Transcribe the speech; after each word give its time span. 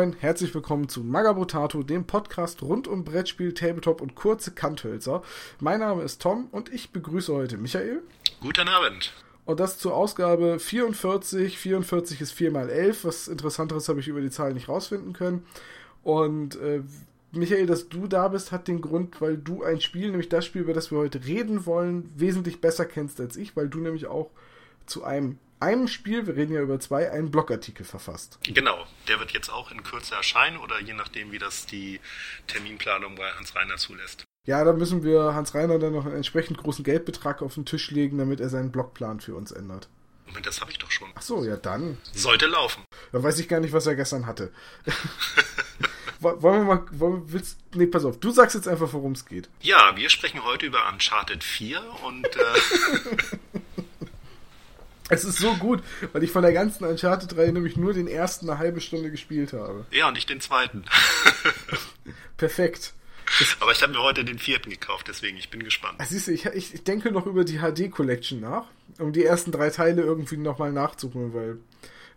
Moin 0.00 0.16
herzlich 0.18 0.54
willkommen 0.54 0.88
zu 0.88 1.04
Magabotato, 1.04 1.82
dem 1.82 2.06
Podcast 2.06 2.62
rund 2.62 2.88
um 2.88 3.04
Brettspiel, 3.04 3.52
Tabletop 3.52 4.00
und 4.00 4.14
kurze 4.14 4.50
Kanthölzer. 4.50 5.22
Mein 5.58 5.80
Name 5.80 6.02
ist 6.04 6.22
Tom 6.22 6.48
und 6.52 6.72
ich 6.72 6.88
begrüße 6.88 7.34
heute 7.34 7.58
Michael. 7.58 8.00
Guten 8.40 8.66
Abend. 8.66 9.12
Und 9.44 9.60
das 9.60 9.76
zur 9.76 9.94
Ausgabe 9.94 10.58
44. 10.58 11.58
44 11.58 12.22
ist 12.22 12.32
4 12.32 12.50
mal 12.50 12.70
11. 12.70 13.04
Was 13.04 13.28
Interessanteres 13.28 13.90
habe 13.90 14.00
ich 14.00 14.08
über 14.08 14.22
die 14.22 14.30
Zahl 14.30 14.54
nicht 14.54 14.70
rausfinden 14.70 15.12
können. 15.12 15.44
Und 16.02 16.58
äh, 16.62 16.80
Michael, 17.32 17.66
dass 17.66 17.90
du 17.90 18.06
da 18.06 18.28
bist, 18.28 18.52
hat 18.52 18.68
den 18.68 18.80
Grund, 18.80 19.20
weil 19.20 19.36
du 19.36 19.64
ein 19.64 19.82
Spiel, 19.82 20.08
nämlich 20.08 20.30
das 20.30 20.46
Spiel, 20.46 20.62
über 20.62 20.72
das 20.72 20.90
wir 20.90 20.96
heute 20.96 21.26
reden 21.26 21.66
wollen, 21.66 22.10
wesentlich 22.16 22.62
besser 22.62 22.86
kennst 22.86 23.20
als 23.20 23.36
ich, 23.36 23.54
weil 23.54 23.68
du 23.68 23.80
nämlich 23.80 24.06
auch 24.06 24.30
zu 24.86 25.04
einem 25.04 25.36
einem 25.60 25.88
Spiel, 25.88 26.26
wir 26.26 26.36
reden 26.36 26.54
ja 26.54 26.60
über 26.60 26.80
zwei, 26.80 27.10
einen 27.10 27.30
Blogartikel 27.30 27.84
verfasst. 27.84 28.38
Genau, 28.42 28.86
der 29.08 29.20
wird 29.20 29.32
jetzt 29.32 29.50
auch 29.50 29.70
in 29.70 29.82
Kürze 29.82 30.14
erscheinen 30.14 30.56
oder 30.56 30.80
je 30.80 30.94
nachdem, 30.94 31.32
wie 31.32 31.38
das 31.38 31.66
die 31.66 32.00
Terminplanung 32.46 33.14
bei 33.14 33.30
Hans 33.32 33.54
Reiner 33.54 33.76
zulässt. 33.76 34.24
Ja, 34.46 34.64
da 34.64 34.72
müssen 34.72 35.04
wir 35.04 35.34
Hans 35.34 35.54
Reiner 35.54 35.78
dann 35.78 35.92
noch 35.92 36.06
einen 36.06 36.16
entsprechend 36.16 36.58
großen 36.58 36.84
Geldbetrag 36.84 37.42
auf 37.42 37.54
den 37.54 37.66
Tisch 37.66 37.90
legen, 37.90 38.18
damit 38.18 38.40
er 38.40 38.48
seinen 38.48 38.72
Blogplan 38.72 39.20
für 39.20 39.34
uns 39.34 39.52
ändert. 39.52 39.88
Moment, 40.26 40.46
das 40.46 40.60
habe 40.60 40.70
ich 40.70 40.78
doch 40.78 40.90
schon. 40.90 41.10
Ach 41.14 41.22
so, 41.22 41.44
ja 41.44 41.56
dann. 41.56 41.98
Sollte 42.12 42.46
laufen. 42.46 42.84
Dann 43.12 43.22
weiß 43.22 43.38
ich 43.38 43.48
gar 43.48 43.60
nicht, 43.60 43.72
was 43.72 43.86
er 43.86 43.96
gestern 43.96 44.26
hatte. 44.26 44.52
wollen 46.20 46.42
wir 46.42 46.64
mal, 46.64 46.84
wollen, 46.92 47.32
willst, 47.32 47.58
nee, 47.74 47.86
pass 47.86 48.04
auf, 48.04 48.20
du 48.20 48.30
sagst 48.30 48.54
jetzt 48.54 48.68
einfach, 48.68 48.92
worum 48.92 49.12
es 49.12 49.26
geht. 49.26 49.48
Ja, 49.60 49.96
wir 49.96 50.10
sprechen 50.10 50.44
heute 50.44 50.66
über 50.66 50.88
Uncharted 50.92 51.42
4 51.42 51.82
und 52.04 52.26
äh, 52.26 53.79
Es 55.10 55.24
ist 55.24 55.38
so 55.38 55.54
gut, 55.56 55.82
weil 56.12 56.22
ich 56.22 56.30
von 56.30 56.42
der 56.42 56.52
ganzen 56.52 56.84
Uncharted-Reihe 56.84 57.52
nämlich 57.52 57.76
nur 57.76 57.92
den 57.92 58.06
ersten 58.06 58.48
eine 58.48 58.58
halbe 58.58 58.80
Stunde 58.80 59.10
gespielt 59.10 59.52
habe. 59.52 59.84
Ja, 59.90 60.08
und 60.08 60.16
ich 60.16 60.24
den 60.24 60.40
zweiten. 60.40 60.84
Perfekt. 62.36 62.94
Aber 63.60 63.72
ich 63.72 63.82
habe 63.82 63.92
mir 63.92 64.02
heute 64.02 64.24
den 64.24 64.38
vierten 64.38 64.70
gekauft, 64.70 65.06
deswegen 65.08 65.36
ich 65.36 65.50
bin 65.50 65.62
gespannt. 65.62 65.96
Ah, 65.98 66.04
siehst 66.04 66.28
du, 66.28 66.32
ich, 66.32 66.46
ich 66.46 66.84
denke 66.84 67.12
noch 67.12 67.26
über 67.26 67.44
die 67.44 67.58
HD-Collection 67.58 68.40
nach, 68.40 68.66
um 68.98 69.12
die 69.12 69.24
ersten 69.24 69.52
drei 69.52 69.70
Teile 69.70 70.02
irgendwie 70.02 70.36
nochmal 70.36 70.72
nachzuholen, 70.72 71.34
weil 71.34 71.58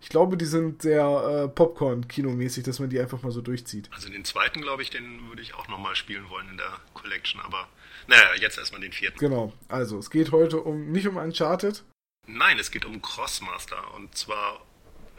ich 0.02 0.10
glaube, 0.10 0.38
die 0.38 0.46
sind 0.46 0.82
sehr 0.82 1.04
äh, 1.04 1.48
Popcorn-Kinomäßig, 1.48 2.64
dass 2.64 2.80
man 2.80 2.90
die 2.90 3.00
einfach 3.00 3.22
mal 3.22 3.32
so 3.32 3.42
durchzieht. 3.42 3.90
Also 3.94 4.10
den 4.10 4.26
zweiten, 4.26 4.62
glaube 4.62 4.82
ich, 4.82 4.90
den 4.90 5.30
würde 5.30 5.42
ich 5.42 5.54
auch 5.54 5.68
nochmal 5.68 5.96
spielen 5.96 6.30
wollen 6.30 6.50
in 6.50 6.58
der 6.58 6.80
Collection, 6.94 7.42
aber 7.42 7.68
naja, 8.08 8.36
jetzt 8.40 8.58
erstmal 8.58 8.82
den 8.82 8.92
vierten. 8.92 9.18
Genau, 9.18 9.54
also 9.70 9.98
es 9.98 10.10
geht 10.10 10.32
heute 10.32 10.60
um 10.60 10.92
nicht 10.92 11.08
um 11.08 11.18
Uncharted, 11.18 11.84
Nein, 12.26 12.58
es 12.58 12.72
geht 12.72 12.86
um 12.86 13.02
Crossmaster 13.02 13.94
und 13.96 14.18
zwar 14.18 14.66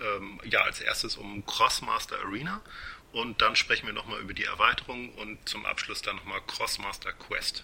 ähm, 0.00 0.40
ja 0.44 0.62
als 0.62 0.80
erstes 0.80 1.16
um 1.16 1.44
Crossmaster 1.44 2.16
Arena 2.24 2.62
und 3.12 3.42
dann 3.42 3.56
sprechen 3.56 3.86
wir 3.86 3.92
nochmal 3.92 4.20
über 4.20 4.32
die 4.32 4.44
Erweiterung 4.44 5.10
und 5.14 5.38
zum 5.48 5.66
Abschluss 5.66 6.02
dann 6.02 6.16
nochmal 6.16 6.40
Crossmaster 6.46 7.12
Quest. 7.12 7.62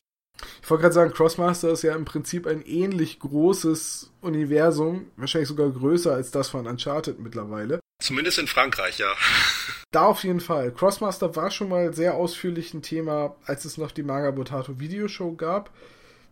Ich 0.62 0.70
wollte 0.70 0.82
gerade 0.82 0.94
sagen, 0.94 1.12
Crossmaster 1.12 1.70
ist 1.70 1.82
ja 1.82 1.94
im 1.94 2.04
Prinzip 2.04 2.46
ein 2.46 2.62
ähnlich 2.62 3.18
großes 3.18 4.10
Universum, 4.20 5.10
wahrscheinlich 5.16 5.48
sogar 5.48 5.70
größer 5.70 6.14
als 6.14 6.30
das 6.30 6.48
von 6.48 6.66
Uncharted 6.66 7.18
mittlerweile. 7.18 7.80
Zumindest 8.02 8.38
in 8.38 8.46
Frankreich, 8.46 8.98
ja. 8.98 9.12
Da 9.92 10.04
auf 10.04 10.22
jeden 10.22 10.40
Fall. 10.40 10.72
Crossmaster 10.72 11.34
war 11.34 11.50
schon 11.50 11.68
mal 11.68 11.92
sehr 11.92 12.14
ausführlich 12.14 12.72
ein 12.72 12.82
Thema, 12.82 13.34
als 13.44 13.64
es 13.64 13.76
noch 13.76 13.90
die 13.90 14.04
Magabotato 14.04 14.78
Videoshow 14.78 15.34
gab 15.34 15.70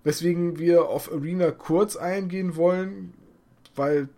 weswegen 0.04 0.58
wir 0.58 0.86
auf 0.86 1.12
Arena 1.12 1.50
kurz 1.50 1.96
eingehen 1.96 2.56
wollen, 2.56 3.14
weil 3.74 4.08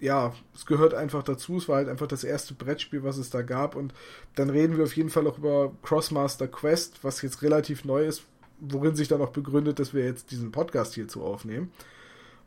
ja, 0.00 0.32
es 0.54 0.64
gehört 0.66 0.94
einfach 0.94 1.22
dazu. 1.22 1.58
Es 1.58 1.68
war 1.68 1.76
halt 1.76 1.88
einfach 1.88 2.06
das 2.06 2.24
erste 2.24 2.54
Brettspiel, 2.54 3.02
was 3.02 3.18
es 3.18 3.30
da 3.30 3.42
gab. 3.42 3.76
Und 3.76 3.92
dann 4.34 4.50
reden 4.50 4.76
wir 4.76 4.84
auf 4.84 4.96
jeden 4.96 5.10
Fall 5.10 5.26
auch 5.26 5.38
über 5.38 5.72
Crossmaster 5.82 6.48
Quest, 6.48 7.04
was 7.04 7.20
jetzt 7.22 7.42
relativ 7.42 7.84
neu 7.84 8.06
ist, 8.06 8.22
worin 8.60 8.96
sich 8.96 9.08
dann 9.08 9.20
auch 9.20 9.30
begründet, 9.30 9.78
dass 9.78 9.92
wir 9.92 10.04
jetzt 10.04 10.30
diesen 10.30 10.52
Podcast 10.52 10.94
hierzu 10.94 11.22
aufnehmen. 11.22 11.70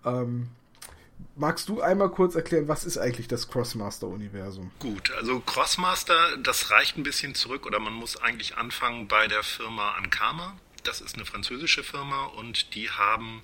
Ähm, 0.03 0.47
magst 1.35 1.69
du 1.69 1.81
einmal 1.81 2.09
kurz 2.09 2.35
erklären, 2.35 2.67
was 2.67 2.85
ist 2.85 2.97
eigentlich 2.97 3.28
das 3.28 3.47
Crossmaster-Universum? 3.47 4.72
Gut, 4.79 5.12
also 5.12 5.40
Crossmaster, 5.40 6.38
das 6.41 6.72
reicht 6.72 6.97
ein 6.97 7.03
bisschen 7.03 7.35
zurück 7.35 7.66
oder 7.66 7.79
man 7.79 7.94
muss 7.94 8.17
eigentlich 8.17 8.57
anfangen 8.57 9.07
bei 9.07 9.28
der 9.28 9.44
Firma 9.44 9.91
Ankama. 9.91 10.56
Das 10.83 10.99
ist 10.99 11.16
eine 11.16 11.25
französische 11.25 11.83
Firma 11.83 12.25
und 12.25 12.75
die 12.75 12.89
haben 12.89 13.44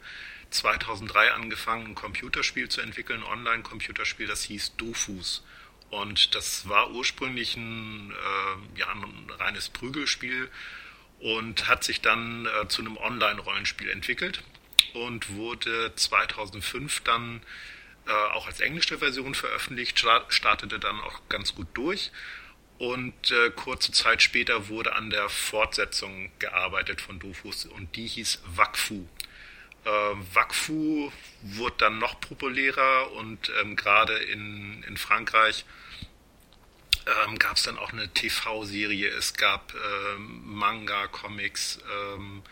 2003 0.49 1.31
angefangen, 1.33 1.87
ein 1.87 1.95
Computerspiel 1.95 2.69
zu 2.69 2.81
entwickeln, 2.81 3.23
ein 3.23 3.31
Online-Computerspiel, 3.31 4.27
das 4.27 4.43
hieß 4.43 4.75
Dofus. 4.77 5.43
Und 5.89 6.35
das 6.35 6.67
war 6.67 6.91
ursprünglich 6.91 7.55
ein, 7.55 8.11
äh, 8.11 8.79
ja, 8.79 8.89
ein 8.89 9.29
reines 9.39 9.69
Prügelspiel 9.69 10.49
und 11.19 11.67
hat 11.67 11.83
sich 11.83 12.01
dann 12.01 12.45
äh, 12.45 12.67
zu 12.67 12.81
einem 12.81 12.97
Online-Rollenspiel 12.97 13.89
entwickelt 13.89 14.43
und 14.93 15.35
wurde 15.35 15.93
2005 15.95 17.01
dann 17.01 17.41
äh, 18.05 18.11
auch 18.11 18.47
als 18.47 18.59
englische 18.59 18.99
Version 18.99 19.33
veröffentlicht, 19.33 20.03
startete 20.29 20.79
dann 20.79 20.99
auch 20.99 21.21
ganz 21.29 21.55
gut 21.55 21.67
durch 21.73 22.11
und 22.79 23.31
äh, 23.31 23.51
kurze 23.51 23.91
Zeit 23.91 24.23
später 24.23 24.69
wurde 24.69 24.95
an 24.95 25.09
der 25.09 25.27
Fortsetzung 25.29 26.31
gearbeitet 26.39 27.01
von 27.01 27.19
Dofus 27.19 27.65
und 27.65 27.97
die 27.97 28.07
hieß 28.07 28.41
Wakfu. 28.55 29.05
Äh, 29.83 29.89
Wakfu 30.33 31.11
wurde 31.41 31.75
dann 31.77 31.99
noch 31.99 32.21
populärer 32.21 33.11
und 33.11 33.51
ähm, 33.61 33.75
gerade 33.75 34.17
in, 34.17 34.81
in 34.83 34.95
Frankreich 34.97 35.65
ähm, 37.05 37.37
gab 37.37 37.57
es 37.57 37.63
dann 37.63 37.77
auch 37.77 37.91
eine 37.91 38.13
TV-Serie, 38.13 39.09
es 39.09 39.33
gab 39.33 39.73
ähm, 39.73 40.41
Manga, 40.45 41.07
Comics, 41.07 41.79
ähm, 42.13 42.43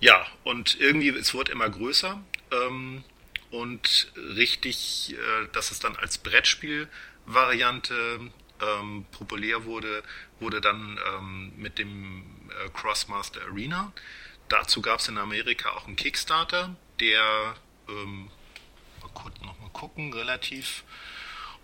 ja, 0.00 0.26
und 0.44 0.78
irgendwie, 0.78 1.08
es 1.08 1.32
wurde 1.32 1.52
immer 1.52 1.70
größer 1.70 2.22
ähm, 2.52 3.02
und 3.50 4.12
richtig, 4.14 5.14
äh, 5.14 5.16
dass 5.52 5.70
es 5.70 5.80
dann 5.80 5.96
als 5.96 6.18
Brettspiel-Variante 6.18 8.30
ähm, 8.60 9.06
populär 9.12 9.64
wurde, 9.64 10.02
wurde 10.40 10.60
dann 10.60 10.98
ähm, 11.14 11.52
mit 11.56 11.78
dem 11.78 12.24
äh, 12.50 12.68
Crossmaster 12.70 13.40
Arena. 13.42 13.92
Dazu 14.48 14.80
gab 14.80 15.00
es 15.00 15.08
in 15.08 15.18
Amerika 15.18 15.70
auch 15.70 15.86
einen 15.86 15.96
Kickstarter, 15.96 16.74
der 17.00 17.54
ähm, 17.88 18.30
mal, 19.02 19.10
kurz, 19.14 19.40
noch 19.40 19.58
mal 19.60 19.70
gucken, 19.72 20.12
relativ 20.12 20.84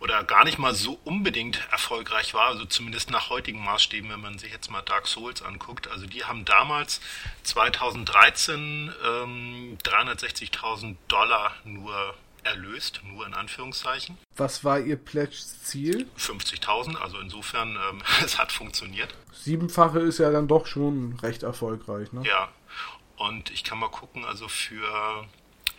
oder 0.01 0.23
gar 0.25 0.45
nicht 0.45 0.59
mal 0.59 0.75
so 0.75 1.01
unbedingt 1.05 1.67
erfolgreich 1.71 2.35
war, 2.35 2.49
also 2.49 2.67
zumindest 2.67 3.11
nach 3.11 3.31
heutigen 3.31 3.65
Maßstäben, 3.65 4.11
wenn 4.11 4.21
man 4.21 4.39
sich 4.39 4.53
jetzt 4.53 4.71
mal 4.71 4.83
Dark 4.83 5.07
Souls 5.07 5.41
anguckt. 5.41 5.89
Also 5.89 6.07
die 6.07 6.25
haben 6.25 6.45
damals 6.45 7.01
2013 7.45 8.93
ähm, 9.03 9.79
360.000 9.83 10.97
Dollar 11.09 11.55
nur 11.65 12.15
erlöst, 12.45 13.01
nur 13.05 13.27
in 13.27 13.35
Anführungszeichen. 13.35 14.19
Was 14.37 14.65
war 14.65 14.81
Ihr 14.81 14.97
Pledge-Ziel? 14.97 16.07
50.000, 16.19 16.97
also 16.97 17.19
insofern, 17.19 17.77
ähm, 17.77 18.03
es 18.25 18.39
hat 18.39 18.53
funktioniert. 18.53 19.15
Siebenfache 19.33 20.01
ist 20.01 20.19
ja 20.19 20.31
dann 20.31 20.49
doch 20.49 20.67
schon 20.67 21.19
recht 21.21 21.43
erfolgreich, 21.43 22.13
ne? 22.13 22.23
Ja, 22.27 22.51
und 23.17 23.51
ich 23.51 23.65
kann 23.65 23.79
mal 23.79 23.89
gucken, 23.89 24.25
also 24.25 24.49
für, 24.49 25.27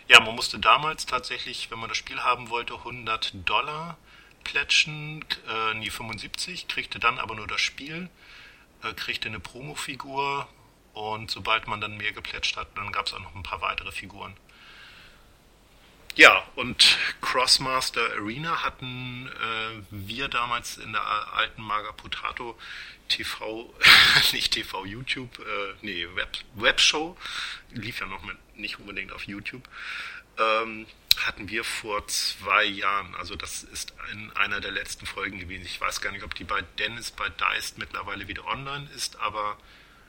ja, 0.08 0.20
man 0.20 0.36
musste 0.36 0.60
damals 0.60 1.06
tatsächlich, 1.06 1.70
wenn 1.72 1.80
man 1.80 1.90
das 1.90 1.98
Spiel 1.98 2.20
haben 2.20 2.50
wollte, 2.50 2.76
100 2.76 3.34
Dollar 3.48 3.98
plätschen, 4.44 5.26
äh, 5.50 5.74
nie 5.76 5.90
75, 5.90 6.68
kriegte 6.68 7.00
dann 7.00 7.20
aber 7.20 7.36
nur 7.36 7.48
das 7.48 7.62
Spiel, 7.62 8.10
äh, 8.84 8.94
kriegte 8.94 9.28
eine 9.28 9.40
Promo-Figur 9.40 10.48
und 10.94 11.30
sobald 11.30 11.68
man 11.68 11.82
dann 11.82 11.98
mehr 11.98 12.14
geplätscht 12.14 12.56
hat, 12.56 12.68
dann 12.76 12.92
gab 12.92 13.08
es 13.08 13.14
auch 13.14 13.20
noch 13.20 13.36
ein 13.36 13.44
paar 13.44 13.62
weitere 13.62 13.92
Figuren. 13.92 14.34
Ja, 16.16 16.48
und 16.56 16.98
Crossmaster 17.20 18.02
Arena 18.14 18.64
hatten 18.64 19.28
äh, 19.28 19.82
wir 19.92 20.30
damals 20.30 20.78
in 20.78 20.94
der 20.94 21.04
alten 21.34 21.62
Maga 21.62 21.92
Potato 21.92 22.58
TV, 23.10 23.74
nicht 24.32 24.54
TV, 24.54 24.86
YouTube, 24.86 25.38
äh, 25.40 25.74
nee, 25.82 26.08
Web, 26.16 26.38
Webshow, 26.54 27.18
lief 27.72 28.00
ja 28.00 28.06
noch 28.06 28.24
mit, 28.24 28.38
nicht 28.56 28.80
unbedingt 28.80 29.12
auf 29.12 29.24
YouTube, 29.24 29.68
ähm, 30.40 30.88
hatten 31.18 31.50
wir 31.50 31.66
vor 31.66 32.08
zwei 32.08 32.64
Jahren, 32.64 33.14
also 33.16 33.36
das 33.36 33.64
ist 33.64 33.94
in 34.14 34.32
einer 34.38 34.62
der 34.62 34.72
letzten 34.72 35.06
Folgen 35.06 35.40
gewesen. 35.40 35.66
Ich 35.66 35.82
weiß 35.82 36.00
gar 36.00 36.14
nicht, 36.14 36.24
ob 36.24 36.34
die 36.34 36.46
bei 36.46 36.62
Dennis 36.80 37.12
bei 37.12 37.28
Deist 37.28 37.78
mittlerweile 37.78 38.30
wieder 38.30 38.46
online 38.46 38.90
ist, 38.96 39.18
aber 39.20 39.58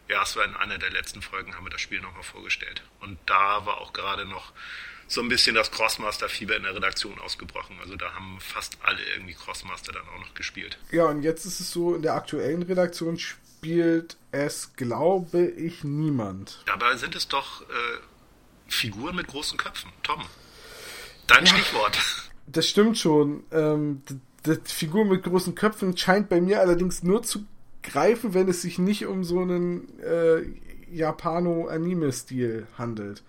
ja, 0.07 0.23
es 0.23 0.37
war 0.37 0.45
in 0.45 0.55
einer 0.55 0.79
der 0.79 0.91
letzten 0.91 1.21
Folgen, 1.21 1.57
haben 1.57 1.67
wir 1.67 1.71
das 1.71 1.81
Spiel 1.81 2.01
nochmal 2.01 2.23
vorgestellt. 2.23 2.83
Und 3.01 3.19
da 3.27 3.67
war 3.67 3.79
auch 3.79 3.93
gerade 3.93 4.25
noch 4.25 4.53
so 5.09 5.21
ein 5.21 5.29
bisschen 5.29 5.55
das 5.55 5.71
Crossmaster-Fieber 5.71 6.57
in 6.57 6.65
der 6.65 6.75
Redaktion 6.75 7.19
ausgebrochen. 7.21 7.77
Also 7.81 7.97
da 7.97 8.13
haben 8.15 8.39
fast 8.41 8.79
alle 8.83 8.99
irgendwie 9.15 9.35
Crossmaster 9.35 9.93
dann 9.93 10.03
auch 10.09 10.21
noch 10.21 10.35
gespielt. 10.35 10.79
Ja, 10.91 11.05
und 11.07 11.23
jetzt 11.23 11.45
ist 11.45 11.61
es 11.61 11.71
so, 11.71 11.95
in 11.95 12.03
der 12.03 12.15
aktuellen 12.15 12.63
Redaktion 12.63 13.19
spielt 13.19 14.17
es, 14.33 14.75
glaube 14.77 15.47
ich, 15.47 15.85
niemand. 15.85 16.63
Dabei 16.67 16.97
sind 16.97 17.15
es 17.15 17.29
doch 17.29 17.63
äh, 17.63 17.99
Figuren 18.69 19.17
mit 19.17 19.29
großen 19.29 19.57
Köpfen. 19.57 19.91
Tom, 20.03 20.23
dein 21.27 21.45
ja, 21.45 21.53
Stichwort. 21.53 21.99
Das 22.49 22.69
stimmt 22.69 22.97
schon. 22.97 23.43
Ähm, 23.51 24.03
die 24.47 24.57
Figur 24.73 25.05
mit 25.05 25.25
großen 25.25 25.57
Köpfen 25.57 25.97
scheint 25.97 26.29
bei 26.29 26.41
mir 26.41 26.61
allerdings 26.61 27.03
nur 27.03 27.25
zu 27.25 27.45
greifen, 27.83 28.35
wenn 28.35 28.49
es 28.49 28.63
sich 28.63 28.79
nicht 28.79 29.07
um 29.07 29.25
so 29.25 29.41
einen 29.41 29.99
äh, 29.99 30.43
Japano-Anime-Stil 30.93 32.69
handelt. 32.79 33.25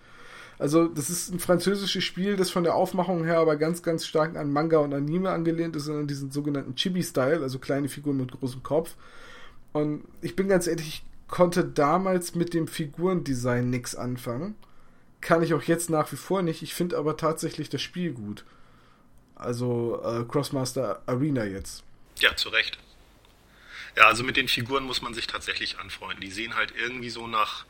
Also, 0.58 0.88
das 0.88 1.08
ist 1.08 1.32
ein 1.32 1.38
französisches 1.38 2.02
Spiel, 2.02 2.36
das 2.36 2.50
von 2.50 2.64
der 2.64 2.74
Aufmachung 2.74 3.24
her 3.24 3.38
aber 3.38 3.56
ganz, 3.56 3.82
ganz 3.82 4.04
stark 4.04 4.36
an 4.36 4.52
Manga 4.52 4.78
und 4.78 4.92
Anime 4.92 5.30
angelehnt 5.30 5.76
ist, 5.76 5.88
an 5.88 6.08
diesen 6.08 6.32
sogenannten 6.32 6.74
Chibi-Style, 6.74 7.42
also 7.42 7.58
kleine 7.58 7.88
Figuren 7.88 8.16
mit 8.16 8.32
großem 8.32 8.62
Kopf. 8.64 8.96
Und 9.72 10.04
ich 10.20 10.34
bin 10.34 10.48
ganz 10.48 10.66
ehrlich, 10.66 10.88
ich 10.88 11.04
konnte 11.28 11.64
damals 11.64 12.34
mit 12.34 12.54
dem 12.54 12.66
Figurendesign 12.66 13.70
nichts 13.70 13.94
anfangen. 13.94 14.56
Kann 15.20 15.42
ich 15.42 15.54
auch 15.54 15.62
jetzt 15.62 15.90
nach 15.90 16.10
wie 16.10 16.16
vor 16.16 16.42
nicht. 16.42 16.62
Ich 16.62 16.74
finde 16.74 16.96
aber 16.96 17.16
tatsächlich 17.16 17.68
das 17.68 17.82
Spiel 17.82 18.12
gut. 18.12 18.44
Also 19.34 20.02
äh, 20.04 20.24
Crossmaster 20.24 21.02
Arena 21.06 21.44
jetzt. 21.44 21.84
Ja, 22.18 22.34
zu 22.34 22.48
Recht. 22.48 22.78
Ja, 23.96 24.06
also 24.06 24.24
mit 24.24 24.36
den 24.36 24.48
Figuren 24.48 24.84
muss 24.84 25.02
man 25.02 25.14
sich 25.14 25.26
tatsächlich 25.26 25.78
anfreunden. 25.78 26.20
Die 26.20 26.30
sehen 26.30 26.56
halt 26.56 26.72
irgendwie 26.76 27.10
so 27.10 27.26
nach 27.26 27.64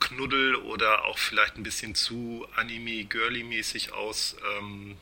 Knuddel 0.00 0.56
oder 0.56 1.04
auch 1.06 1.18
vielleicht 1.18 1.56
ein 1.56 1.62
bisschen 1.62 1.94
zu 1.94 2.46
Anime-Girly-mäßig 2.56 3.92
aus. 3.92 4.36
Ähm, 4.58 4.96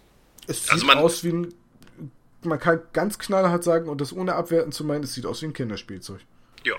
es 0.47 0.65
sieht 0.65 0.73
also 0.73 0.87
man, 0.87 0.99
aus 0.99 1.25
wie 1.25 1.31
ein. 1.31 1.55
Man 2.43 2.59
kann 2.59 2.83
ganz 2.93 3.19
knallhart 3.19 3.65
sagen, 3.65 3.89
und 3.89 4.01
das 4.01 4.13
ohne 4.13 4.35
abwerten 4.35 4.71
zu 4.71 4.85
meinen, 4.85 5.05
es 5.05 5.15
sieht 5.15 5.25
aus 5.25 5.41
wie 5.41 5.47
ein 5.47 5.55
Kinderspielzeug. 5.55 6.21
Ja. 6.65 6.75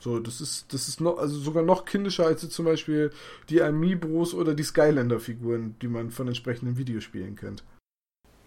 So, 0.00 0.18
das 0.18 0.40
ist, 0.40 0.72
das 0.72 0.88
ist 0.88 1.00
noch, 1.00 1.18
also 1.18 1.38
sogar 1.38 1.62
noch 1.62 1.84
kindischer 1.84 2.26
als 2.26 2.48
zum 2.48 2.64
Beispiel 2.64 3.12
die 3.48 3.62
Amiibos 3.62 4.34
oder 4.34 4.54
die 4.54 4.64
Skylander-Figuren, 4.64 5.76
die 5.80 5.88
man 5.88 6.10
von 6.10 6.26
entsprechenden 6.26 6.76
Videospielen 6.76 7.36
kennt. 7.36 7.62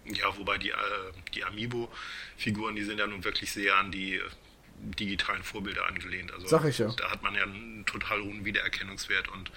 Ja, 0.04 0.36
wobei 0.36 0.58
die, 0.58 0.70
äh, 0.70 0.74
die 1.34 1.44
Amiibo-Figuren, 1.44 2.74
die 2.76 2.84
sind 2.84 2.98
ja 2.98 3.06
nun 3.06 3.24
wirklich 3.24 3.52
sehr 3.52 3.76
an 3.76 3.92
die 3.92 4.20
digitalen 4.98 5.42
Vorbilder 5.42 5.86
angelehnt. 5.86 6.32
Also 6.32 6.46
Sag 6.46 6.64
ich 6.64 6.78
ja. 6.78 6.92
Da 6.96 7.10
hat 7.10 7.22
man 7.22 7.34
ja 7.34 7.42
einen 7.42 7.84
total 7.86 8.22
hohen 8.22 8.44
Wiedererkennungswert 8.44 9.28
und 9.28 9.50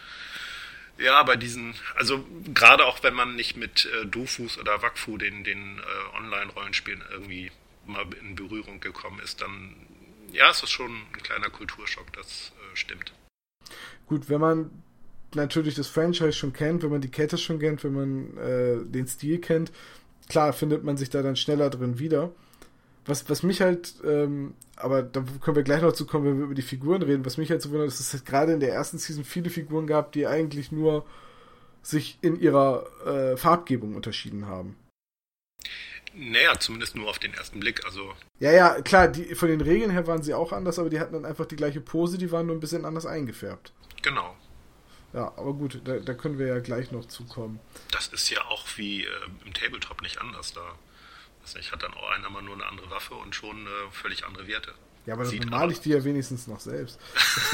ja, 1.00 1.24
bei 1.24 1.36
diesen, 1.36 1.74
also 1.96 2.24
gerade 2.54 2.86
auch 2.86 3.02
wenn 3.02 3.16
man 3.16 3.36
nicht 3.36 3.58
mit 3.58 3.86
äh, 3.86 4.06
Dofus 4.06 4.60
oder 4.60 4.82
Wakfu, 4.84 5.18
den, 5.18 5.44
den 5.44 5.80
äh, 5.80 6.18
Online-Rollenspielen 6.18 7.04
irgendwie 7.12 7.52
mal 7.86 8.06
in 8.22 8.36
Berührung 8.36 8.80
gekommen 8.80 9.20
ist, 9.20 9.42
dann 9.42 9.76
ja, 10.32 10.50
es 10.50 10.64
ist 10.64 10.72
schon 10.72 10.92
ein 10.92 11.24
kleiner 11.24 11.50
Kulturschock, 11.50 12.12
das 12.14 12.52
äh, 12.58 12.76
stimmt. 12.76 13.14
Gut, 14.08 14.30
wenn 14.30 14.40
man 14.40 14.72
natürlich 15.34 15.76
das 15.76 15.88
Franchise 15.88 16.34
schon 16.34 16.54
kennt, 16.54 16.84
wenn 16.84 16.92
man 16.92 17.02
die 17.02 17.12
Kette 17.12 17.38
schon 17.38 17.60
kennt, 17.60 17.84
wenn 17.84 17.94
man 17.94 18.38
äh, 18.38 18.86
den 18.86 19.08
Stil 19.08 19.40
kennt, 19.40 19.72
klar 20.30 20.54
findet 20.54 20.84
man 20.84 20.98
sich 20.98 21.10
da 21.10 21.22
dann 21.22 21.36
schneller 21.36 21.70
drin 21.70 22.00
wieder 22.00 22.32
was, 23.06 23.30
was 23.30 23.44
mich 23.44 23.62
halt, 23.62 23.96
ähm, 24.06 24.56
aber 24.76 25.04
da 25.04 25.24
können 25.42 25.56
wir 25.56 25.64
gleich 25.64 25.82
noch 25.82 25.94
zu 25.94 26.06
kommen, 26.06 26.26
wenn 26.26 26.38
wir 26.38 26.46
über 26.46 26.56
die 26.56 26.62
Figuren 26.62 27.02
reden, 27.02 27.26
was 27.26 27.38
mich 27.38 27.50
halt 27.50 27.62
so 27.62 27.72
wundert, 27.72 27.88
ist, 27.88 28.00
dass 28.00 28.08
es 28.08 28.14
halt 28.14 28.26
gerade 28.26 28.54
in 28.54 28.60
der 28.60 28.74
ersten 28.74 28.98
Season 28.98 29.24
viele 29.24 29.50
Figuren 29.50 29.88
gab, 29.88 30.12
die 30.12 30.28
eigentlich 30.28 30.72
nur 30.72 31.06
sich 31.82 32.18
in 32.22 32.40
ihrer 32.40 32.86
äh, 33.06 33.38
Farbgebung 33.38 33.96
unterschieden 33.96 34.48
haben. 34.48 34.78
Naja, 36.16 36.60
zumindest 36.60 36.96
nur 36.96 37.10
auf 37.10 37.20
den 37.20 37.34
ersten 37.34 37.60
Blick, 37.60 37.84
also. 37.86 38.14
Ja, 38.40 38.52
ja, 38.52 38.82
klar, 38.82 39.08
die, 39.08 39.36
von 39.36 39.50
den 39.50 39.62
Regeln 39.62 39.90
her 39.90 40.06
waren 40.06 40.22
sie 40.22 40.34
auch 40.34 40.54
anders, 40.54 40.78
aber 40.80 40.90
die 40.90 41.00
hatten 41.00 41.14
dann 41.14 41.26
einfach 41.26 41.46
die 41.46 41.56
gleiche 41.56 41.82
Pose, 41.82 42.18
die 42.18 42.32
waren 42.32 42.46
nur 42.46 42.56
ein 42.56 42.60
bisschen 42.60 42.86
anders 42.86 43.06
eingefärbt. 43.06 43.74
Genau. 44.02 44.36
Ja, 45.14 45.34
aber 45.38 45.54
gut, 45.54 45.82
da, 45.86 46.00
da 46.00 46.14
können 46.14 46.40
wir 46.40 46.48
ja 46.48 46.60
gleich 46.60 46.92
noch 46.92 47.06
zukommen. 47.06 47.60
Das 47.92 48.08
ist 48.08 48.30
ja 48.30 48.42
auch 48.46 48.66
wie 48.76 49.04
äh, 49.04 49.08
im 49.46 49.54
Tabletop 49.54 50.02
nicht 50.02 50.20
anders 50.20 50.54
da. 50.54 50.76
Also 51.44 51.60
ich 51.60 51.72
hat 51.72 51.84
dann 51.84 51.94
auch 51.94 52.10
einer 52.12 52.30
mal 52.30 52.42
nur 52.42 52.56
eine 52.56 52.66
andere 52.66 52.90
Waffe 52.90 53.16
und 53.16 53.36
schon 53.36 53.68
äh, 53.68 53.70
völlig 53.92 54.26
andere 54.26 54.48
Werte. 54.48 54.74
Ja, 55.06 55.16
aber 55.16 55.26
dann 55.26 55.50
male 55.50 55.74
ich 55.74 55.82
die 55.82 55.90
ja 55.90 56.04
wenigstens 56.04 56.48
noch 56.48 56.62
selbst. 56.62 57.00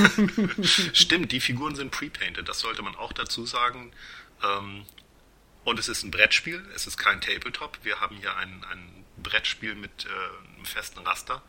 Stimmt, 0.93 1.31
die 1.31 1.39
Figuren 1.39 1.75
sind 1.75 1.91
pre-painted, 1.91 2.47
das 2.47 2.59
sollte 2.59 2.83
man 2.83 2.95
auch 2.95 3.11
dazu 3.11 3.45
sagen. 3.45 3.91
Ähm, 4.43 4.85
und 5.63 5.79
es 5.79 5.89
ist 5.89 6.03
ein 6.03 6.11
Brettspiel, 6.11 6.63
es 6.75 6.87
ist 6.87 6.97
kein 6.97 7.21
Tabletop. 7.21 7.79
Wir 7.83 7.99
haben 7.99 8.17
hier 8.17 8.35
ein, 8.37 8.63
ein 8.71 9.05
Brettspiel 9.17 9.75
mit 9.75 10.05
äh, 10.05 10.55
einem 10.55 10.65
festen 10.65 10.99
Raster. 10.99 11.41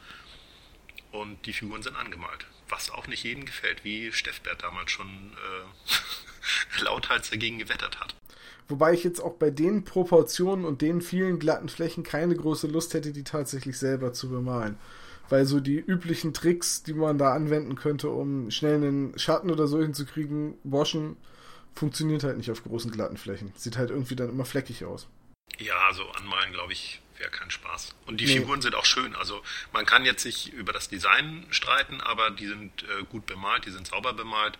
Und 1.13 1.47
die 1.47 1.53
Figuren 1.53 1.83
sind 1.83 1.97
angemalt. 1.97 2.47
Was 2.69 2.91
auch 2.91 3.07
nicht 3.07 3.25
jedem 3.25 3.45
gefällt, 3.45 3.85
wie 3.85 4.13
Steffbert 4.13 4.63
damals 4.63 4.91
schon 4.91 5.09
äh, 5.09 6.81
lauthals 6.83 7.31
dagegen 7.31 7.59
gewettert 7.59 7.99
hat. 8.01 8.15
Wobei 8.70 8.94
ich 8.94 9.05
jetzt 9.05 9.20
auch 9.20 9.34
bei 9.34 9.50
den 9.50 9.84
Proportionen 9.84 10.64
und 10.64 10.81
den 10.81 11.02
vielen 11.02 11.38
glatten 11.38 11.69
Flächen 11.69 12.05
keine 12.05 12.37
große 12.37 12.69
Lust 12.69 12.94
hätte, 12.94 13.12
die 13.12 13.25
tatsächlich 13.25 13.78
selber 13.78 14.12
zu 14.12 14.31
bemalen. 14.31 14.78
Weil 15.28 15.44
so 15.44 15.61
die 15.61 15.78
üblichen 15.78 16.32
Tricks, 16.32 16.82
die 16.82 16.94
man 16.94 17.19
da 17.19 17.32
anwenden 17.34 17.75
könnte, 17.75 18.11
um 18.11 18.50
schnell 18.50 18.76
einen 18.76 19.19
Schatten 19.19 19.50
oder 19.50 19.67
so 19.67 19.81
hinzukriegen, 19.81 20.55
waschen, 20.64 21.17
funktioniert 21.75 22.25
halt 22.25 22.37
nicht 22.37 22.50
auf 22.50 22.62
großen 22.62 22.90
glatten 22.90 23.17
Flächen. 23.17 23.52
Sieht 23.56 23.76
halt 23.76 23.90
irgendwie 23.90 24.17
dann 24.17 24.31
immer 24.31 24.44
fleckig 24.44 24.84
aus. 24.84 25.08
Ja, 25.58 25.75
also 25.88 26.08
anmalen, 26.11 26.52
glaube 26.52 26.72
ich, 26.72 27.00
wäre 27.19 27.31
kein 27.31 27.50
Spaß. 27.50 27.94
Und 28.06 28.20
die 28.20 28.26
nee. 28.26 28.38
Figuren 28.38 28.62
sind 28.62 28.75
auch 28.75 28.84
schön. 28.84 29.14
Also 29.14 29.43
man 29.72 29.87
kann 29.87 30.05
jetzt 30.05 30.22
sich 30.22 30.52
über 30.52 30.72
das 30.72 30.88
Design 30.88 31.46
streiten, 31.50 32.00
aber 32.00 32.31
die 32.31 32.46
sind 32.46 32.84
äh, 32.84 33.05
gut 33.05 33.26
bemalt, 33.26 33.67
die 33.67 33.70
sind 33.70 33.87
sauber 33.87 34.12
bemalt. 34.12 34.58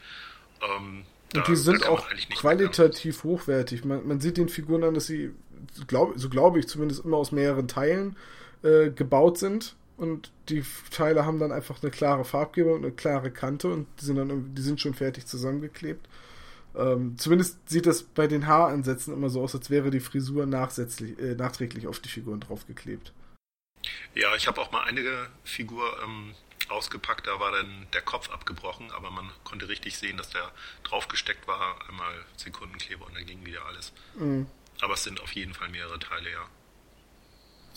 Ähm, 0.63 1.05
und 1.35 1.49
die 1.49 1.57
sind 1.57 1.87
auch 1.87 2.07
qualitativ 2.35 3.25
hochwertig. 3.25 3.85
Man, 3.85 4.07
man, 4.07 4.21
sieht 4.21 4.37
den 4.37 4.49
Figuren 4.49 4.85
an, 4.85 4.95
dass 4.95 5.07
sie, 5.07 5.33
glaub, 5.87 6.19
so 6.19 6.29
glaube 6.29 6.59
ich 6.59 6.69
zumindest, 6.69 7.05
immer 7.05 7.19
aus 7.19 7.33
mehreren 7.33 7.69
Teilen 7.69 8.17
äh, 8.63 8.91
gebaut 8.91 9.39
sind. 9.39 9.77
Und 9.97 10.33
die 10.49 10.65
Teile 10.91 11.27
haben 11.27 11.39
dann 11.39 11.53
einfach 11.53 11.83
eine 11.83 11.91
klare 11.91 12.25
Farbgebung 12.25 12.75
und 12.75 12.85
eine 12.85 12.93
klare 12.93 13.31
Kante 13.31 13.69
und 13.69 13.87
die 14.01 14.07
sind 14.07 14.17
dann 14.17 14.55
die 14.55 14.63
sind 14.63 14.81
schon 14.81 14.95
fertig 14.95 15.27
zusammengeklebt. 15.27 16.09
Ähm, 16.75 17.19
zumindest 17.19 17.69
sieht 17.69 17.85
das 17.85 18.03
bei 18.03 18.27
den 18.27 18.47
Haaransätzen 18.47 19.13
immer 19.13 19.29
so 19.29 19.43
aus, 19.43 19.55
als 19.55 19.69
wäre 19.69 19.91
die 19.91 20.01
Frisur 20.01 20.45
äh, 20.45 20.47
nachträglich 20.47 21.87
auf 21.87 22.01
die 22.01 22.09
Figuren 22.09 22.41
draufgeklebt. 22.41 23.13
Ja, 24.15 24.35
ich 24.37 24.47
habe 24.47 24.61
auch 24.61 24.73
mal 24.73 24.85
eine 24.85 25.03
Figur 25.45 25.85
ähm, 26.03 26.35
ausgepackt, 26.71 27.27
da 27.27 27.41
war 27.41 27.53
dann 27.53 27.87
der 27.93 28.03
Kopf 28.03 28.31
abgebrochen, 28.31 28.91
aber 28.93 29.11
man 29.11 29.31
konnte 29.45 29.69
richtig 29.69 29.97
sehen, 29.99 30.17
dass 30.17 30.31
der 30.31 30.51
draufgesteckt 30.85 31.47
war, 31.47 31.77
einmal 31.89 32.15
Sekundenkleber 32.37 33.07
und 33.07 33.17
dann 33.17 33.27
ging 33.27 33.45
wieder 33.45 33.65
alles. 33.67 33.93
Mhm. 34.17 34.47
Aber 34.81 34.95
es 34.95 35.05
sind 35.05 35.21
auf 35.21 35.33
jeden 35.33 35.55
Fall 35.55 35.69
mehrere 35.69 35.99
Teile, 35.99 36.31
ja. 36.31 36.49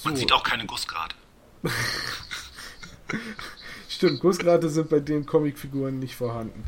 Man 0.03 0.15
so. 0.15 0.21
sieht 0.21 0.31
auch 0.31 0.43
keine 0.43 0.65
Gussgrade. 0.65 1.15
Stimmt, 3.89 4.21
Gussgrade 4.21 4.69
sind 4.69 4.89
bei 4.89 4.99
den 4.99 5.25
Comicfiguren 5.25 5.99
nicht 5.99 6.15
vorhanden. 6.15 6.63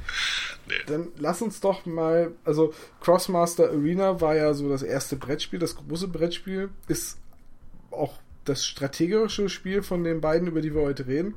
Nee. 0.67 0.75
Dann 0.88 1.10
lass 1.17 1.41
uns 1.41 1.60
doch 1.60 1.86
mal, 1.86 2.34
also 2.44 2.74
Crossmaster 3.01 3.70
Arena 3.70 4.22
war 4.22 4.36
ja 4.36 4.53
so 4.53 4.70
das 4.70 4.84
erste 4.84 5.15
Brettspiel, 5.15 5.60
das 5.60 5.75
große 5.75 6.08
Brettspiel, 6.08 6.70
ist 6.88 7.20
auch 7.91 8.20
das 8.46 8.65
strategische 8.65 9.50
Spiel 9.50 9.84
von 9.84 10.03
den 10.03 10.22
beiden, 10.22 10.48
über 10.48 10.62
die 10.62 10.74
wir 10.74 10.82
heute 10.82 11.08
reden. 11.08 11.36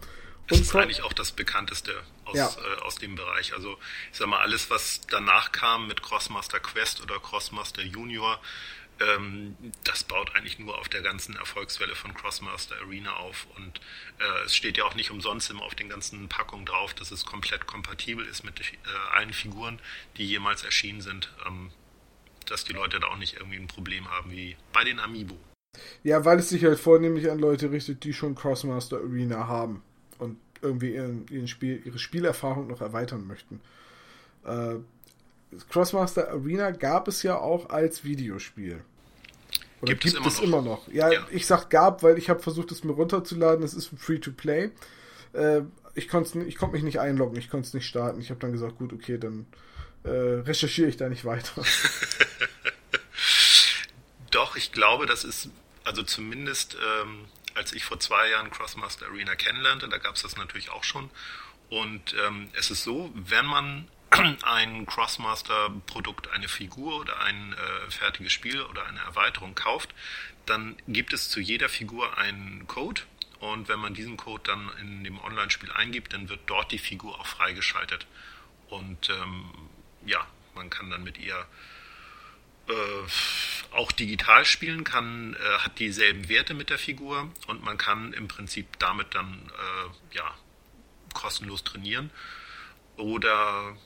Das 0.48 0.60
ist 0.60 0.74
eigentlich 0.74 1.02
auch 1.02 1.12
das 1.12 1.32
bekannteste 1.32 2.02
aus, 2.24 2.36
ja. 2.36 2.48
äh, 2.48 2.80
aus 2.80 2.96
dem 2.96 3.14
Bereich. 3.14 3.52
Also 3.52 3.78
ich 4.10 4.18
sag 4.18 4.28
mal, 4.28 4.40
alles, 4.40 4.70
was 4.70 5.02
danach 5.08 5.52
kam 5.52 5.86
mit 5.86 6.02
Crossmaster 6.02 6.58
Quest 6.58 7.02
oder 7.02 7.18
Crossmaster 7.18 7.82
Junior, 7.82 8.40
ähm, 9.00 9.56
das 9.84 10.04
baut 10.04 10.34
eigentlich 10.34 10.58
nur 10.58 10.78
auf 10.78 10.88
der 10.88 11.02
ganzen 11.02 11.36
Erfolgswelle 11.36 11.94
von 11.94 12.14
Crossmaster 12.14 12.76
Arena 12.76 13.16
auf. 13.16 13.46
Und 13.56 13.80
äh, 14.18 14.44
es 14.46 14.56
steht 14.56 14.78
ja 14.78 14.84
auch 14.84 14.94
nicht 14.94 15.10
umsonst 15.10 15.50
immer 15.50 15.62
auf 15.62 15.74
den 15.74 15.90
ganzen 15.90 16.28
Packungen 16.28 16.64
drauf, 16.64 16.94
dass 16.94 17.10
es 17.10 17.26
komplett 17.26 17.66
kompatibel 17.66 18.24
ist 18.24 18.42
mit 18.42 18.60
äh, 18.60 18.74
allen 19.12 19.34
Figuren, 19.34 19.80
die 20.16 20.26
jemals 20.26 20.64
erschienen 20.64 21.02
sind. 21.02 21.30
Ähm, 21.46 21.70
dass 22.46 22.64
die 22.64 22.72
Leute 22.72 22.98
da 22.98 23.08
auch 23.08 23.18
nicht 23.18 23.34
irgendwie 23.34 23.58
ein 23.58 23.66
Problem 23.66 24.10
haben 24.10 24.30
wie 24.30 24.56
bei 24.72 24.82
den 24.82 24.98
Amiibo. 24.98 25.38
Ja, 26.02 26.24
weil 26.24 26.38
es 26.38 26.48
sich 26.48 26.64
halt 26.64 26.80
vornehmlich 26.80 27.30
an 27.30 27.38
Leute 27.38 27.70
richtet, 27.70 28.04
die 28.04 28.14
schon 28.14 28.34
Crossmaster 28.34 28.96
Arena 28.96 29.46
haben 29.46 29.82
irgendwie 30.62 30.94
ihren, 30.94 31.26
ihren 31.28 31.48
Spiel, 31.48 31.82
ihre 31.84 31.98
Spielerfahrung 31.98 32.66
noch 32.66 32.80
erweitern 32.80 33.26
möchten. 33.26 33.60
Äh, 34.44 34.76
Crossmaster 35.70 36.30
Arena 36.30 36.70
gab 36.70 37.08
es 37.08 37.22
ja 37.22 37.38
auch 37.38 37.70
als 37.70 38.04
Videospiel. 38.04 38.82
Oder 39.80 39.92
gibt, 39.92 40.02
gibt 40.02 40.14
es, 40.14 40.18
immer, 40.18 40.28
es 40.28 40.36
noch? 40.36 40.44
immer, 40.44 40.62
noch? 40.62 40.88
Ja, 40.88 41.10
ja, 41.10 41.26
ich 41.30 41.46
sag 41.46 41.70
gab, 41.70 42.02
weil 42.02 42.18
ich 42.18 42.28
habe 42.28 42.40
versucht, 42.40 42.72
es 42.72 42.84
mir 42.84 42.92
runterzuladen. 42.92 43.64
Es 43.64 43.74
ist 43.74 43.90
free 43.96 44.18
to 44.18 44.32
play. 44.32 44.70
Äh, 45.32 45.62
ich 45.94 46.08
konnte 46.08 46.42
ich 46.42 46.56
konnt 46.56 46.72
mich 46.72 46.82
nicht 46.82 47.00
einloggen, 47.00 47.38
ich 47.38 47.50
konnte 47.50 47.66
es 47.66 47.74
nicht 47.74 47.86
starten. 47.86 48.20
Ich 48.20 48.30
habe 48.30 48.40
dann 48.40 48.52
gesagt, 48.52 48.78
gut, 48.78 48.92
okay, 48.92 49.18
dann 49.18 49.46
äh, 50.04 50.10
recherchiere 50.10 50.88
ich 50.88 50.96
da 50.96 51.08
nicht 51.08 51.24
weiter. 51.24 51.62
Doch, 54.30 54.56
ich 54.56 54.72
glaube, 54.72 55.06
das 55.06 55.24
ist 55.24 55.48
also 55.84 56.02
zumindest 56.02 56.76
ähm, 56.76 57.24
als 57.58 57.72
ich 57.72 57.84
vor 57.84 58.00
zwei 58.00 58.30
Jahren 58.30 58.50
Crossmaster 58.50 59.06
Arena 59.06 59.34
kennenlernte, 59.34 59.88
da 59.88 59.98
gab 59.98 60.14
es 60.14 60.22
das 60.22 60.36
natürlich 60.36 60.70
auch 60.70 60.84
schon. 60.84 61.10
Und 61.68 62.14
ähm, 62.24 62.50
es 62.54 62.70
ist 62.70 62.84
so, 62.84 63.12
wenn 63.14 63.44
man 63.44 63.88
ein 64.42 64.86
Crossmaster-Produkt, 64.86 66.30
eine 66.30 66.48
Figur 66.48 67.00
oder 67.00 67.20
ein 67.20 67.52
äh, 67.52 67.90
fertiges 67.90 68.32
Spiel 68.32 68.62
oder 68.62 68.86
eine 68.86 69.00
Erweiterung 69.00 69.54
kauft, 69.54 69.94
dann 70.46 70.76
gibt 70.86 71.12
es 71.12 71.28
zu 71.28 71.40
jeder 71.40 71.68
Figur 71.68 72.16
einen 72.16 72.66
Code 72.66 73.02
und 73.40 73.68
wenn 73.68 73.78
man 73.78 73.94
diesen 73.94 74.16
Code 74.16 74.42
dann 74.46 74.70
in 74.80 75.04
dem 75.04 75.20
Online-Spiel 75.20 75.70
eingibt, 75.72 76.12
dann 76.12 76.28
wird 76.28 76.40
dort 76.46 76.72
die 76.72 76.78
Figur 76.78 77.20
auch 77.20 77.26
freigeschaltet. 77.26 78.06
Und 78.68 79.10
ähm, 79.10 79.50
ja, 80.06 80.26
man 80.54 80.70
kann 80.70 80.90
dann 80.90 81.04
mit 81.04 81.18
ihr 81.18 81.46
äh, 82.68 83.72
auch 83.72 83.92
digital 83.92 84.44
spielen, 84.44 84.84
kann, 84.84 85.34
äh, 85.34 85.58
hat 85.58 85.78
dieselben 85.78 86.28
Werte 86.28 86.54
mit 86.54 86.70
der 86.70 86.78
Figur 86.78 87.30
und 87.46 87.64
man 87.64 87.78
kann 87.78 88.12
im 88.12 88.28
Prinzip 88.28 88.78
damit 88.78 89.14
dann 89.14 89.50
äh, 89.52 90.16
ja, 90.16 90.34
kostenlos 91.14 91.64
trainieren. 91.64 92.10
Oder 92.96 93.76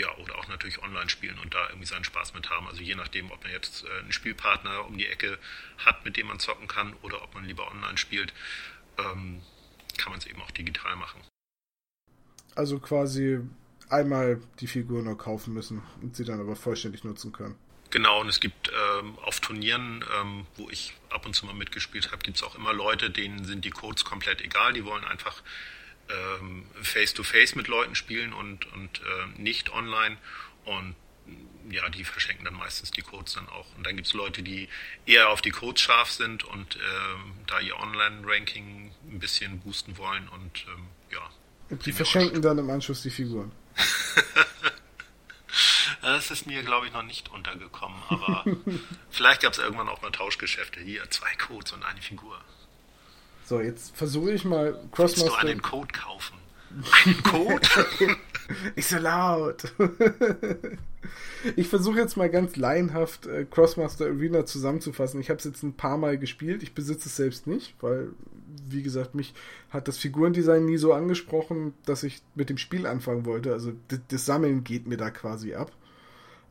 ja, 0.00 0.16
oder 0.16 0.38
auch 0.38 0.48
natürlich 0.48 0.82
online 0.82 1.10
spielen 1.10 1.38
und 1.38 1.52
da 1.52 1.68
irgendwie 1.68 1.86
seinen 1.86 2.04
Spaß 2.04 2.32
mit 2.32 2.48
haben. 2.48 2.66
Also 2.66 2.80
je 2.80 2.94
nachdem, 2.94 3.30
ob 3.30 3.42
man 3.42 3.52
jetzt 3.52 3.84
äh, 3.84 4.00
einen 4.00 4.12
Spielpartner 4.12 4.86
um 4.86 4.96
die 4.96 5.06
Ecke 5.06 5.38
hat, 5.78 6.04
mit 6.04 6.16
dem 6.16 6.28
man 6.28 6.38
zocken 6.38 6.68
kann, 6.68 6.94
oder 7.02 7.22
ob 7.22 7.34
man 7.34 7.44
lieber 7.44 7.70
online 7.70 7.98
spielt, 7.98 8.32
ähm, 8.98 9.42
kann 9.98 10.10
man 10.10 10.18
es 10.18 10.26
eben 10.26 10.40
auch 10.40 10.50
digital 10.52 10.96
machen. 10.96 11.20
Also 12.54 12.78
quasi 12.78 13.40
einmal 13.90 14.40
die 14.60 14.68
Figur 14.68 15.02
nur 15.02 15.18
kaufen 15.18 15.52
müssen 15.52 15.82
und 16.00 16.16
sie 16.16 16.24
dann 16.24 16.40
aber 16.40 16.56
vollständig 16.56 17.04
nutzen 17.04 17.32
können. 17.32 17.56
Genau, 17.90 18.20
und 18.20 18.28
es 18.28 18.38
gibt 18.38 18.70
ähm, 18.70 19.18
auf 19.18 19.40
Turnieren, 19.40 20.04
ähm, 20.20 20.46
wo 20.56 20.70
ich 20.70 20.94
ab 21.08 21.26
und 21.26 21.34
zu 21.34 21.44
mal 21.46 21.54
mitgespielt 21.54 22.12
habe, 22.12 22.22
gibt 22.22 22.36
es 22.36 22.42
auch 22.42 22.54
immer 22.54 22.72
Leute, 22.72 23.10
denen 23.10 23.44
sind 23.44 23.64
die 23.64 23.70
Codes 23.70 24.04
komplett 24.04 24.40
egal. 24.40 24.72
Die 24.72 24.84
wollen 24.84 25.04
einfach 25.04 25.42
ähm, 26.08 26.64
face-to-face 26.82 27.56
mit 27.56 27.66
Leuten 27.66 27.94
spielen 27.96 28.32
und, 28.32 28.72
und 28.72 29.00
äh, 29.00 29.40
nicht 29.40 29.72
online. 29.72 30.16
Und 30.64 30.94
ja, 31.68 31.88
die 31.88 32.04
verschenken 32.04 32.44
dann 32.44 32.54
meistens 32.54 32.90
die 32.90 33.02
Codes 33.02 33.34
dann 33.34 33.48
auch. 33.48 33.66
Und 33.76 33.86
dann 33.86 33.96
gibt 33.96 34.08
es 34.08 34.14
Leute, 34.14 34.42
die 34.42 34.68
eher 35.06 35.30
auf 35.30 35.42
die 35.42 35.50
Codes 35.50 35.82
scharf 35.82 36.10
sind 36.10 36.44
und 36.44 36.76
ähm, 36.76 37.32
da 37.46 37.60
ihr 37.60 37.78
Online-Ranking 37.78 38.92
ein 39.10 39.18
bisschen 39.18 39.60
boosten 39.60 39.98
wollen 39.98 40.28
und 40.28 40.64
ähm, 40.68 40.86
ja. 41.12 41.30
Und 41.70 41.86
die 41.86 41.92
verschenken 41.92 42.42
dann 42.42 42.58
im 42.58 42.70
Anschluss 42.70 43.02
die 43.02 43.10
Figuren. 43.10 43.52
das 46.02 46.30
ist 46.30 46.46
mir, 46.46 46.62
glaube 46.62 46.86
ich, 46.86 46.92
noch 46.92 47.02
nicht 47.02 47.30
untergekommen, 47.30 47.98
aber 48.08 48.44
vielleicht 49.10 49.42
gab 49.42 49.52
es 49.52 49.58
irgendwann 49.58 49.88
auch 49.88 50.02
mal 50.02 50.10
Tauschgeschäfte. 50.10 50.80
Hier, 50.80 51.08
zwei 51.10 51.32
Codes 51.36 51.72
und 51.72 51.84
eine 51.84 52.00
Figur. 52.00 52.38
So, 53.44 53.60
jetzt 53.60 53.96
versuche 53.96 54.32
ich 54.32 54.44
mal 54.44 54.72
Crossmaster. 54.92 55.24
Willst 55.24 55.42
du 55.42 55.48
einen 55.48 55.62
Code 55.62 55.92
kaufen? 55.92 56.36
Einen 57.04 57.22
Code? 57.24 57.68
Nicht 58.76 58.88
so 58.88 58.98
laut. 58.98 59.64
ich 61.56 61.66
versuche 61.66 61.98
jetzt 61.98 62.16
mal 62.16 62.30
ganz 62.30 62.54
laienhaft 62.54 63.26
äh, 63.26 63.44
Crossmaster 63.44 64.06
Arena 64.06 64.46
zusammenzufassen. 64.46 65.20
Ich 65.20 65.30
habe 65.30 65.38
es 65.38 65.44
jetzt 65.44 65.64
ein 65.64 65.74
paar 65.74 65.96
Mal 65.96 66.16
gespielt. 66.16 66.62
Ich 66.62 66.72
besitze 66.72 67.08
es 67.08 67.16
selbst 67.16 67.48
nicht, 67.48 67.74
weil, 67.80 68.10
wie 68.68 68.82
gesagt, 68.82 69.14
mich 69.14 69.34
hat 69.70 69.88
das 69.88 69.98
Figurendesign 69.98 70.64
nie 70.64 70.78
so 70.78 70.92
angesprochen, 70.92 71.74
dass 71.84 72.02
ich 72.02 72.22
mit 72.34 72.50
dem 72.50 72.58
Spiel 72.58 72.86
anfangen 72.86 73.26
wollte. 73.26 73.52
Also 73.52 73.72
das 74.08 74.26
Sammeln 74.26 74.64
geht 74.64 74.86
mir 74.86 74.96
da 74.96 75.10
quasi 75.10 75.54
ab. 75.54 75.72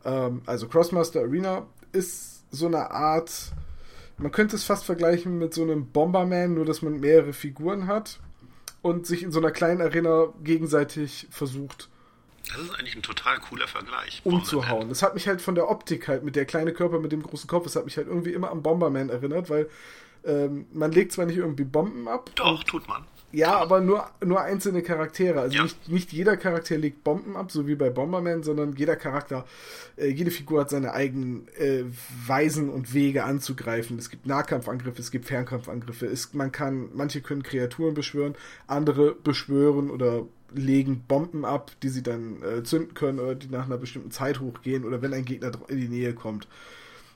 Ähm, 0.06 0.42
also 0.46 0.68
Crossmaster 0.68 1.22
Arena 1.22 1.68
ist 1.92 2.44
so 2.52 2.68
eine 2.68 2.92
Art 2.92 3.54
man 4.20 4.32
könnte 4.32 4.56
es 4.56 4.64
fast 4.64 4.86
vergleichen 4.86 5.38
mit 5.38 5.54
so 5.54 5.64
einem 5.64 5.88
Bomberman, 5.88 6.54
nur 6.54 6.66
dass 6.66 6.82
man 6.82 7.00
mehrere 7.00 7.34
Figuren 7.34 7.88
hat 7.88 8.20
und 8.82 9.08
sich 9.08 9.24
in 9.24 9.32
so 9.32 9.40
einer 9.40 9.52
kleinen 9.52 9.82
Arena 9.82 10.28
gegenseitig 10.44 11.28
versucht. 11.32 11.90
Das 12.48 12.62
ist 12.62 12.72
eigentlich 12.76 12.96
ein 12.96 13.04
total 13.04 13.40
cooler 13.40 13.68
Vergleich. 13.68 14.22
Umzuhauen. 14.24 14.90
Das 14.90 15.04
hat 15.04 15.14
mich 15.14 15.28
halt 15.28 15.42
von 15.42 15.56
der 15.56 15.70
Optik 15.70 16.08
halt 16.08 16.24
mit 16.24 16.36
der 16.36 16.46
kleinen 16.46 16.74
Körper 16.74 17.00
mit 17.00 17.12
dem 17.12 17.24
großen 17.24 17.48
Kopf, 17.48 17.64
das 17.64 17.76
hat 17.76 17.86
mich 17.86 17.98
halt 17.98 18.08
irgendwie 18.08 18.34
immer 18.34 18.52
an 18.52 18.64
Bomberman 18.64 19.10
erinnert, 19.10 19.50
weil 19.50 19.70
ähm, 20.26 20.66
man 20.74 20.92
legt 20.92 21.12
zwar 21.12 21.26
nicht 21.26 21.38
irgendwie 21.38 21.64
Bomben 21.64 22.08
ab. 22.08 22.30
Doch, 22.36 22.64
tut 22.64 22.88
man. 22.88 23.04
Ja, 23.32 23.58
aber 23.58 23.80
nur, 23.80 24.10
nur 24.26 24.42
einzelne 24.42 24.82
Charaktere. 24.82 25.40
Also 25.40 25.58
ja. 25.58 25.64
nicht, 25.64 25.90
nicht 25.90 26.12
jeder 26.12 26.36
Charakter 26.36 26.78
legt 26.78 27.04
Bomben 27.04 27.36
ab, 27.36 27.52
so 27.52 27.68
wie 27.68 27.76
bei 27.76 27.92
Bomberman, 27.92 28.42
sondern 28.42 28.76
jeder 28.76 28.96
Charakter, 28.96 29.46
äh, 29.98 30.08
jede 30.08 30.32
Figur 30.32 30.62
hat 30.62 30.72
seine 30.72 30.94
eigenen 30.94 31.48
äh, 31.50 31.84
Weisen 32.26 32.70
und 32.70 32.94
Wege 32.94 33.26
anzugreifen. 33.26 34.00
Es 34.00 34.10
gibt 34.10 34.26
Nahkampfangriffe, 34.26 35.00
es 35.00 35.12
gibt 35.12 35.26
Fernkampfangriffe. 35.26 36.08
Es, 36.08 36.34
man 36.34 36.52
kann, 36.52 36.90
manche 36.94 37.22
können 37.22 37.44
Kreaturen 37.44 37.94
beschwören, 37.94 38.36
andere 38.66 39.14
beschwören 39.14 39.92
oder 39.92 40.26
legen 40.56 41.04
Bomben 41.08 41.46
ab, 41.46 41.72
die 41.84 41.90
sie 41.90 42.02
dann 42.02 42.42
äh, 42.42 42.64
zünden 42.64 42.96
können 42.96 43.20
oder 43.20 43.36
die 43.36 43.50
nach 43.50 43.66
einer 43.66 43.78
bestimmten 43.78 44.10
Zeit 44.10 44.40
hochgehen 44.40 44.86
oder 44.86 45.04
wenn 45.04 45.14
ein 45.14 45.26
Gegner 45.26 45.52
in 45.68 45.80
die 45.80 45.88
Nähe 45.88 46.14
kommt. 46.14 46.48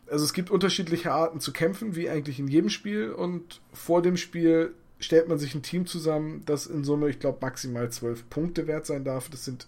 Also 0.10 0.26
es 0.26 0.34
gibt 0.34 0.52
unterschiedliche 0.52 1.12
Arten 1.12 1.40
zu 1.40 1.54
kämpfen, 1.54 1.96
wie 1.96 2.10
eigentlich 2.10 2.40
in 2.40 2.48
jedem 2.48 2.70
Spiel 2.70 3.12
und 3.12 3.62
vor 3.72 4.02
dem 4.02 4.18
Spiel 4.18 4.74
stellt 5.00 5.28
man 5.28 5.38
sich 5.38 5.54
ein 5.54 5.64
Team 5.64 5.86
zusammen, 5.86 6.44
das 6.46 6.66
in 6.66 6.84
Summe, 6.84 7.10
ich 7.10 7.20
glaube, 7.20 7.40
maximal 7.42 7.90
zwölf 7.92 8.30
Punkte 8.30 8.68
wert 8.68 8.86
sein 8.86 9.04
darf. 9.04 9.30
Das 9.30 9.46
sind 9.46 9.68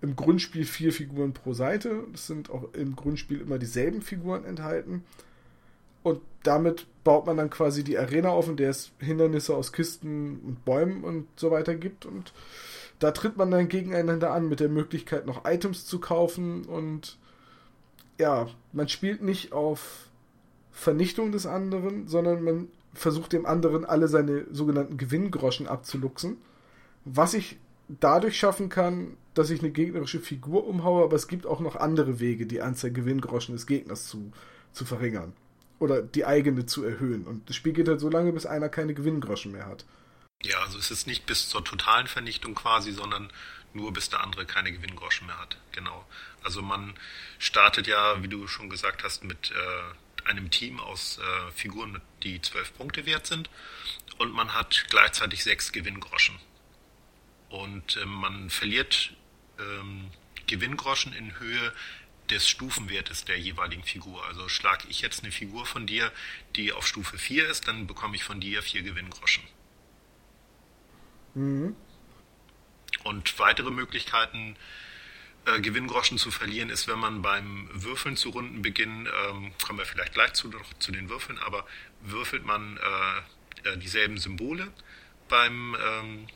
im 0.00 0.16
Grundspiel 0.16 0.64
vier 0.64 0.92
Figuren 0.92 1.32
pro 1.32 1.54
Seite. 1.54 2.04
Das 2.10 2.26
sind 2.26 2.50
auch 2.50 2.74
im 2.74 2.96
Grundspiel 2.96 3.40
immer 3.40 3.58
dieselben 3.58 4.02
Figuren 4.02 4.44
enthalten. 4.44 5.04
Und 6.02 6.20
damit 6.42 6.86
baut 7.04 7.26
man 7.26 7.36
dann 7.36 7.50
quasi 7.50 7.84
die 7.84 7.96
Arena 7.96 8.30
auf, 8.30 8.48
in 8.48 8.56
der 8.56 8.70
es 8.70 8.90
Hindernisse 8.98 9.54
aus 9.54 9.72
Kisten 9.72 10.40
und 10.40 10.64
Bäumen 10.64 11.04
und 11.04 11.28
so 11.36 11.52
weiter 11.52 11.76
gibt. 11.76 12.04
Und 12.04 12.32
da 12.98 13.12
tritt 13.12 13.36
man 13.36 13.52
dann 13.52 13.68
gegeneinander 13.68 14.32
an 14.32 14.48
mit 14.48 14.58
der 14.58 14.68
Möglichkeit, 14.68 15.26
noch 15.26 15.44
Items 15.44 15.86
zu 15.86 16.00
kaufen. 16.00 16.64
Und 16.64 17.18
ja, 18.22 18.48
man 18.72 18.88
spielt 18.88 19.20
nicht 19.20 19.52
auf 19.52 20.08
Vernichtung 20.70 21.32
des 21.32 21.44
anderen, 21.44 22.06
sondern 22.06 22.44
man 22.44 22.68
versucht 22.94 23.32
dem 23.32 23.46
anderen 23.46 23.84
alle 23.84 24.06
seine 24.06 24.46
sogenannten 24.52 24.96
Gewinngroschen 24.96 25.66
abzuluxen. 25.66 26.36
Was 27.04 27.34
ich 27.34 27.58
dadurch 27.88 28.38
schaffen 28.38 28.68
kann, 28.68 29.16
dass 29.34 29.50
ich 29.50 29.60
eine 29.60 29.72
gegnerische 29.72 30.20
Figur 30.20 30.68
umhaue, 30.68 31.02
aber 31.02 31.16
es 31.16 31.26
gibt 31.26 31.46
auch 31.46 31.58
noch 31.58 31.74
andere 31.74 32.20
Wege, 32.20 32.46
die 32.46 32.62
Anzahl 32.62 32.92
Gewinngroschen 32.92 33.54
des 33.54 33.66
Gegners 33.66 34.06
zu, 34.06 34.30
zu 34.72 34.84
verringern. 34.84 35.32
Oder 35.80 36.00
die 36.00 36.24
eigene 36.24 36.64
zu 36.64 36.84
erhöhen. 36.84 37.26
Und 37.26 37.48
das 37.48 37.56
Spiel 37.56 37.72
geht 37.72 37.88
halt 37.88 37.98
so 37.98 38.08
lange, 38.08 38.32
bis 38.32 38.46
einer 38.46 38.68
keine 38.68 38.94
Gewinngroschen 38.94 39.50
mehr 39.50 39.66
hat. 39.66 39.84
Ja, 40.44 40.58
also 40.64 40.78
es 40.78 40.92
ist 40.92 41.08
nicht 41.08 41.26
bis 41.26 41.48
zur 41.48 41.64
totalen 41.64 42.06
Vernichtung 42.06 42.54
quasi, 42.54 42.92
sondern 42.92 43.32
nur 43.74 43.92
bis 43.92 44.10
der 44.10 44.20
andere 44.20 44.46
keine 44.46 44.72
Gewinngroschen 44.72 45.26
mehr 45.26 45.38
hat. 45.38 45.56
Genau. 45.72 46.06
Also 46.42 46.62
man 46.62 46.94
startet 47.38 47.86
ja, 47.86 48.22
wie 48.22 48.28
du 48.28 48.46
schon 48.48 48.70
gesagt 48.70 49.04
hast, 49.04 49.24
mit 49.24 49.50
äh, 49.52 50.28
einem 50.28 50.50
Team 50.50 50.80
aus 50.80 51.18
äh, 51.18 51.52
Figuren, 51.52 52.00
die 52.22 52.40
zwölf 52.40 52.74
Punkte 52.76 53.06
wert 53.06 53.26
sind. 53.26 53.50
Und 54.18 54.32
man 54.32 54.54
hat 54.54 54.86
gleichzeitig 54.88 55.42
sechs 55.42 55.72
Gewinngroschen. 55.72 56.38
Und 57.48 57.96
äh, 57.96 58.04
man 58.04 58.50
verliert 58.50 59.12
ähm, 59.58 60.10
Gewinngroschen 60.46 61.12
in 61.12 61.38
Höhe 61.38 61.72
des 62.30 62.48
Stufenwertes 62.48 63.24
der 63.24 63.38
jeweiligen 63.38 63.82
Figur. 63.82 64.24
Also 64.26 64.48
schlage 64.48 64.86
ich 64.88 65.00
jetzt 65.00 65.22
eine 65.22 65.32
Figur 65.32 65.66
von 65.66 65.86
dir, 65.86 66.12
die 66.56 66.72
auf 66.72 66.86
Stufe 66.86 67.18
4 67.18 67.48
ist, 67.48 67.68
dann 67.68 67.86
bekomme 67.86 68.16
ich 68.16 68.24
von 68.24 68.40
dir 68.40 68.62
vier 68.62 68.82
Gewinngroschen. 68.82 69.42
Mhm. 71.34 71.76
Und 73.04 73.38
weitere 73.38 73.70
Möglichkeiten 73.70 74.56
äh, 75.44 75.60
Gewinngroschen 75.60 76.18
zu 76.18 76.30
verlieren 76.30 76.70
ist, 76.70 76.86
wenn 76.86 76.98
man 76.98 77.20
beim 77.22 77.68
Würfeln 77.72 78.16
zu 78.16 78.30
Rundenbeginn, 78.30 79.06
ähm, 79.06 79.52
kommen 79.64 79.78
wir 79.78 79.86
vielleicht 79.86 80.14
gleich 80.14 80.34
zu, 80.34 80.50
zu 80.78 80.92
den 80.92 81.08
Würfeln, 81.08 81.38
aber 81.38 81.66
würfelt 82.00 82.44
man 82.44 82.76
äh, 82.76 83.68
äh, 83.68 83.76
dieselben 83.76 84.18
Symbole 84.18 84.72
beim, 85.28 85.76
ähm, 85.84 86.26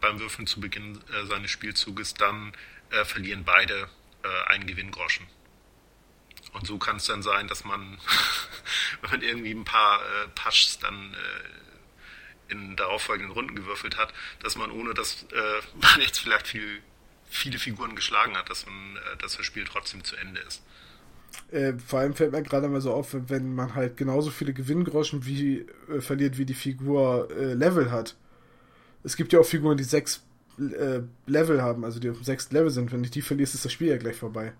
beim 0.00 0.20
Würfeln 0.20 0.46
zu 0.46 0.60
Beginn 0.60 1.00
äh, 1.10 1.26
seines 1.26 1.50
Spielzuges, 1.50 2.14
dann 2.14 2.52
äh, 2.90 3.04
verlieren 3.04 3.44
beide 3.44 3.88
äh, 4.22 4.50
einen 4.50 4.66
Gewinngroschen. 4.66 5.26
Und 6.52 6.66
so 6.66 6.78
kann 6.78 6.96
es 6.96 7.06
dann 7.06 7.22
sein, 7.22 7.48
dass 7.48 7.64
man, 7.64 7.98
wenn 9.00 9.10
man 9.10 9.22
irgendwie 9.22 9.52
ein 9.52 9.64
paar 9.64 10.00
äh, 10.02 10.28
Paschs 10.34 10.78
dann 10.78 11.16
in 12.48 12.76
darauffolgenden 12.76 13.32
Runden 13.32 13.54
gewürfelt 13.54 13.96
hat, 13.96 14.12
dass 14.42 14.56
man 14.56 14.70
ohne 14.70 14.94
dass 14.94 15.24
äh, 15.32 15.36
man 15.80 16.00
jetzt 16.00 16.18
vielleicht 16.18 16.48
viel 16.48 16.80
viele 17.30 17.58
Figuren 17.58 17.94
geschlagen 17.94 18.36
hat, 18.36 18.48
dass, 18.50 18.66
man, 18.66 18.96
äh, 18.96 19.16
dass 19.18 19.36
das 19.36 19.46
Spiel 19.46 19.64
trotzdem 19.64 20.02
zu 20.04 20.16
Ende 20.16 20.40
ist. 20.40 20.62
Äh, 21.50 21.74
vor 21.78 22.00
allem 22.00 22.14
fällt 22.14 22.32
mir 22.32 22.42
gerade 22.42 22.68
mal 22.68 22.80
so 22.80 22.92
auf, 22.92 23.08
wenn 23.12 23.54
man 23.54 23.74
halt 23.74 23.96
genauso 23.96 24.30
viele 24.30 24.52
Gewinngroschen 24.52 25.24
wie, 25.26 25.66
äh, 25.90 26.00
verliert, 26.00 26.38
wie 26.38 26.46
die 26.46 26.54
Figur 26.54 27.28
äh, 27.30 27.54
Level 27.54 27.90
hat. 27.90 28.16
Es 29.04 29.16
gibt 29.16 29.32
ja 29.32 29.40
auch 29.40 29.46
Figuren, 29.46 29.76
die 29.76 29.84
sechs 29.84 30.24
äh, 30.58 31.00
Level 31.26 31.62
haben, 31.62 31.84
also 31.84 32.00
die 32.00 32.10
auf 32.10 32.16
dem 32.16 32.24
sechsten 32.24 32.54
Level 32.54 32.70
sind. 32.70 32.92
Wenn 32.92 33.04
ich 33.04 33.10
die 33.10 33.22
verlierst, 33.22 33.54
ist 33.54 33.64
das 33.64 33.72
Spiel 33.72 33.88
ja 33.88 33.96
gleich 33.96 34.16
vorbei. 34.16 34.52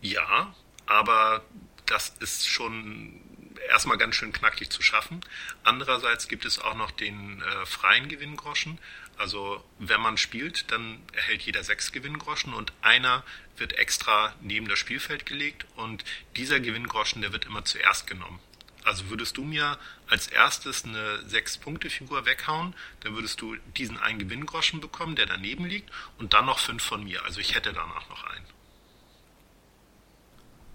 Ja, 0.00 0.54
aber 0.86 1.42
das 1.86 2.14
ist 2.20 2.48
schon 2.48 3.20
erstmal 3.68 3.98
ganz 3.98 4.14
schön 4.14 4.32
knackig 4.32 4.70
zu 4.70 4.82
schaffen. 4.82 5.20
Andererseits 5.64 6.28
gibt 6.28 6.44
es 6.44 6.58
auch 6.58 6.74
noch 6.74 6.90
den 6.90 7.42
äh, 7.42 7.66
freien 7.66 8.08
Gewinngroschen. 8.08 8.78
Also 9.16 9.64
wenn 9.78 10.00
man 10.00 10.16
spielt, 10.16 10.70
dann 10.70 11.02
erhält 11.12 11.42
jeder 11.42 11.64
sechs 11.64 11.90
Gewinngroschen 11.92 12.54
und 12.54 12.72
einer 12.82 13.24
wird 13.56 13.72
extra 13.72 14.34
neben 14.40 14.68
das 14.68 14.78
Spielfeld 14.78 15.26
gelegt 15.26 15.66
und 15.74 16.04
dieser 16.36 16.60
Gewinngroschen, 16.60 17.22
der 17.22 17.32
wird 17.32 17.46
immer 17.46 17.64
zuerst 17.64 18.06
genommen. 18.06 18.38
Also 18.84 19.10
würdest 19.10 19.36
du 19.36 19.44
mir 19.44 19.78
als 20.06 20.28
erstes 20.28 20.84
eine 20.84 21.18
6-Punkte-Figur 21.28 22.24
weghauen, 22.24 22.74
dann 23.00 23.14
würdest 23.14 23.40
du 23.40 23.56
diesen 23.76 23.98
einen 23.98 24.18
Gewinngroschen 24.18 24.80
bekommen, 24.80 25.16
der 25.16 25.26
daneben 25.26 25.66
liegt, 25.66 25.90
und 26.16 26.32
dann 26.32 26.46
noch 26.46 26.58
fünf 26.58 26.82
von 26.82 27.04
mir. 27.04 27.24
Also 27.24 27.40
ich 27.40 27.54
hätte 27.54 27.72
danach 27.72 28.08
noch 28.08 28.24
einen. 28.24 28.46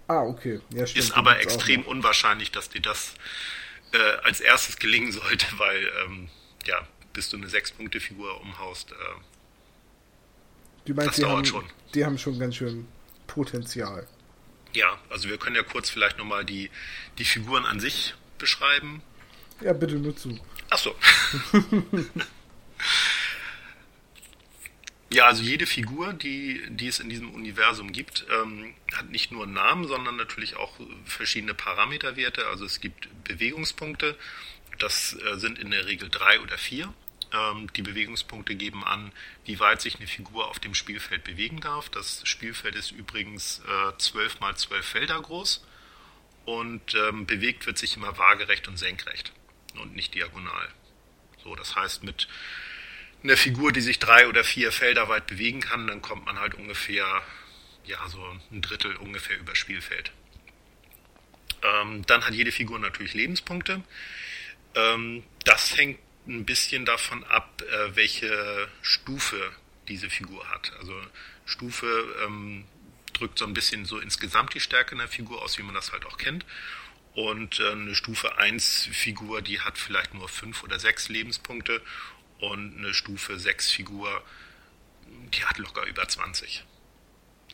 Ah, 0.06 0.22
okay. 0.22 0.60
Ja, 0.70 0.86
stimmt, 0.86 1.04
Ist 1.04 1.12
aber 1.12 1.40
extrem 1.40 1.82
unwahrscheinlich, 1.82 2.50
dass 2.50 2.68
dir 2.68 2.82
das 2.82 3.14
äh, 3.92 3.98
als 4.22 4.40
erstes 4.40 4.78
gelingen 4.78 5.12
sollte, 5.12 5.46
weil, 5.58 5.90
ähm, 6.04 6.28
ja, 6.66 6.86
bis 7.12 7.30
du 7.30 7.36
eine 7.36 7.46
6-Punkte-Figur 7.46 8.40
umhaust, 8.40 8.92
äh, 8.92 8.94
du 10.86 10.94
meinst, 10.94 11.10
das 11.10 11.16
dauert 11.16 11.36
haben, 11.36 11.44
schon. 11.44 11.64
Die 11.94 12.04
haben 12.04 12.18
schon 12.18 12.38
ganz 12.38 12.56
schön 12.56 12.86
Potenzial. 13.26 14.06
Ja, 14.74 14.98
also 15.08 15.28
wir 15.28 15.38
können 15.38 15.56
ja 15.56 15.62
kurz 15.62 15.88
vielleicht 15.88 16.18
nochmal 16.18 16.44
die, 16.44 16.70
die 17.18 17.24
Figuren 17.24 17.64
an 17.64 17.80
sich 17.80 18.14
beschreiben. 18.38 19.02
Ja, 19.60 19.72
bitte 19.72 19.94
nur 19.94 20.16
zu. 20.16 20.38
Ach 20.68 20.78
so. 20.78 20.94
ja, 25.14 25.26
also 25.26 25.42
jede 25.42 25.66
Figur, 25.66 26.12
die, 26.12 26.62
die 26.68 26.88
es 26.88 27.00
in 27.00 27.08
diesem 27.08 27.32
Universum 27.32 27.92
gibt, 27.92 28.26
ähm, 28.30 28.74
hat 28.92 29.10
nicht 29.10 29.32
nur 29.32 29.44
einen 29.44 29.54
Namen, 29.54 29.86
sondern 29.86 30.16
natürlich 30.16 30.56
auch 30.56 30.78
verschiedene 31.04 31.54
Parameterwerte. 31.54 32.46
Also 32.48 32.64
es 32.64 32.80
gibt 32.80 33.08
Bewegungspunkte, 33.24 34.16
das 34.78 35.14
äh, 35.14 35.38
sind 35.38 35.58
in 35.58 35.70
der 35.70 35.86
Regel 35.86 36.08
drei 36.10 36.40
oder 36.40 36.58
vier. 36.58 36.92
Ähm, 37.32 37.72
die 37.74 37.82
Bewegungspunkte 37.82 38.54
geben 38.54 38.84
an, 38.84 39.12
wie 39.44 39.60
weit 39.60 39.80
sich 39.80 39.96
eine 39.96 40.06
Figur 40.06 40.48
auf 40.48 40.58
dem 40.58 40.74
Spielfeld 40.74 41.24
bewegen 41.24 41.60
darf. 41.60 41.88
Das 41.88 42.22
Spielfeld 42.24 42.74
ist 42.74 42.90
übrigens 42.90 43.62
äh, 43.66 43.96
12 43.96 44.40
mal 44.40 44.56
12 44.56 44.84
Felder 44.84 45.20
groß 45.20 45.64
und 46.44 46.94
ähm, 46.94 47.26
bewegt 47.26 47.66
wird 47.66 47.78
sich 47.78 47.96
immer 47.96 48.18
waagerecht 48.18 48.68
und 48.68 48.78
senkrecht 48.78 49.32
und 49.80 49.94
nicht 49.94 50.14
diagonal. 50.14 50.68
So, 51.42 51.54
das 51.54 51.76
heißt, 51.76 52.02
mit 52.02 52.28
einer 53.24 53.36
Figur, 53.36 53.72
die 53.72 53.80
sich 53.80 53.98
drei 53.98 54.28
oder 54.28 54.44
vier 54.44 54.70
Felder 54.70 55.08
weit 55.08 55.26
bewegen 55.26 55.60
kann, 55.60 55.86
dann 55.86 56.02
kommt 56.02 56.26
man 56.26 56.38
halt 56.38 56.54
ungefähr, 56.54 57.22
ja, 57.84 58.08
so 58.08 58.22
ein 58.52 58.60
Drittel 58.60 58.94
ungefähr 58.96 59.38
über 59.38 59.56
Spielfeld. 59.56 60.12
Ähm, 61.62 62.04
dann 62.06 62.26
hat 62.26 62.34
jede 62.34 62.52
Figur 62.52 62.78
natürlich 62.78 63.14
Lebenspunkte. 63.14 63.82
Ähm, 64.74 65.24
das 65.44 65.76
hängt 65.76 65.98
ein 66.26 66.44
bisschen 66.44 66.84
davon 66.84 67.24
ab, 67.24 67.62
äh, 67.62 67.96
welche 67.96 68.68
Stufe 68.82 69.52
diese 69.88 70.10
Figur 70.10 70.48
hat. 70.50 70.72
Also 70.78 70.94
Stufe 71.46 71.86
ähm, 72.24 72.64
drückt 73.14 73.38
so 73.38 73.46
ein 73.46 73.54
bisschen 73.54 73.86
so 73.86 73.98
insgesamt 73.98 74.54
die 74.54 74.60
Stärke 74.60 74.94
einer 74.94 75.08
Figur 75.08 75.42
aus, 75.42 75.56
wie 75.58 75.62
man 75.62 75.74
das 75.74 75.92
halt 75.92 76.04
auch 76.04 76.18
kennt. 76.18 76.44
Und 77.14 77.60
äh, 77.60 77.70
eine 77.70 77.94
Stufe 77.94 78.36
1 78.38 78.88
Figur, 78.92 79.40
die 79.40 79.60
hat 79.60 79.78
vielleicht 79.78 80.14
nur 80.14 80.28
5 80.28 80.64
oder 80.64 80.78
6 80.78 81.08
Lebenspunkte 81.08 81.80
und 82.50 82.78
eine 82.78 82.94
Stufe 82.94 83.38
6 83.38 83.70
Figur, 83.70 84.22
die 85.32 85.44
hat 85.44 85.58
locker 85.58 85.84
über 85.86 86.06
20. 86.06 86.64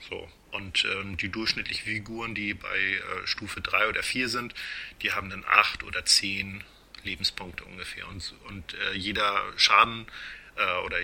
So. 0.08 0.28
Und 0.52 0.84
ähm, 0.84 1.16
die 1.16 1.28
durchschnittlichen 1.28 1.84
Figuren, 1.84 2.34
die 2.34 2.54
bei 2.54 2.78
äh, 2.78 3.26
Stufe 3.26 3.60
3 3.60 3.88
oder 3.88 4.02
4 4.02 4.28
sind, 4.28 4.54
die 5.02 5.12
haben 5.12 5.30
dann 5.30 5.44
8 5.46 5.84
oder 5.84 6.04
10 6.04 6.64
Lebenspunkte 7.04 7.64
ungefähr. 7.64 8.08
Und, 8.08 8.34
und 8.48 8.74
äh, 8.74 8.94
jeder 8.94 9.44
Schaden 9.56 10.06
äh, 10.56 10.84
oder 10.84 10.98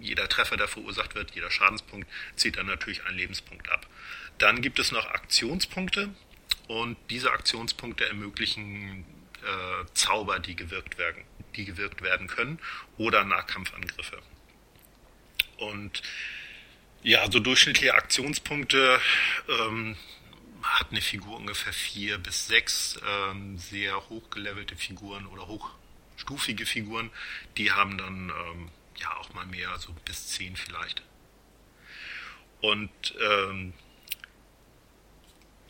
jeder 0.00 0.28
Treffer, 0.28 0.56
der 0.56 0.68
verursacht 0.68 1.14
wird, 1.14 1.32
jeder 1.34 1.50
Schadenspunkt, 1.50 2.08
zieht 2.36 2.56
dann 2.56 2.66
natürlich 2.66 3.04
einen 3.04 3.16
Lebenspunkt 3.16 3.68
ab. 3.70 3.86
Dann 4.38 4.62
gibt 4.62 4.78
es 4.78 4.92
noch 4.92 5.06
Aktionspunkte 5.06 6.10
und 6.68 6.96
diese 7.10 7.30
Aktionspunkte 7.30 8.06
ermöglichen 8.06 9.04
äh, 9.42 9.84
Zauber, 9.94 10.38
die 10.38 10.56
gewirkt 10.56 10.98
werden, 10.98 11.22
die 11.56 11.64
gewirkt 11.64 12.02
werden 12.02 12.26
können 12.26 12.58
oder 12.96 13.24
Nahkampfangriffe. 13.24 14.22
Und 15.58 16.02
ja, 17.02 17.30
so 17.30 17.38
durchschnittliche 17.38 17.94
Aktionspunkte 17.94 19.00
ähm, 19.48 19.96
hat 20.62 20.90
eine 20.90 21.00
Figur 21.00 21.36
ungefähr 21.36 21.72
vier 21.72 22.18
bis 22.18 22.48
sechs 22.48 22.98
ähm, 23.06 23.58
sehr 23.58 24.08
hochgelevelte 24.08 24.76
Figuren 24.76 25.26
oder 25.26 25.46
hochstufige 25.46 26.66
Figuren. 26.66 27.10
Die 27.56 27.72
haben 27.72 27.96
dann 27.98 28.30
ähm, 28.30 28.70
ja 28.96 29.16
auch 29.16 29.32
mal 29.34 29.46
mehr, 29.46 29.78
so 29.78 29.94
bis 30.04 30.28
zehn 30.28 30.56
vielleicht. 30.56 31.02
Und 32.60 32.90
ähm, 33.20 33.72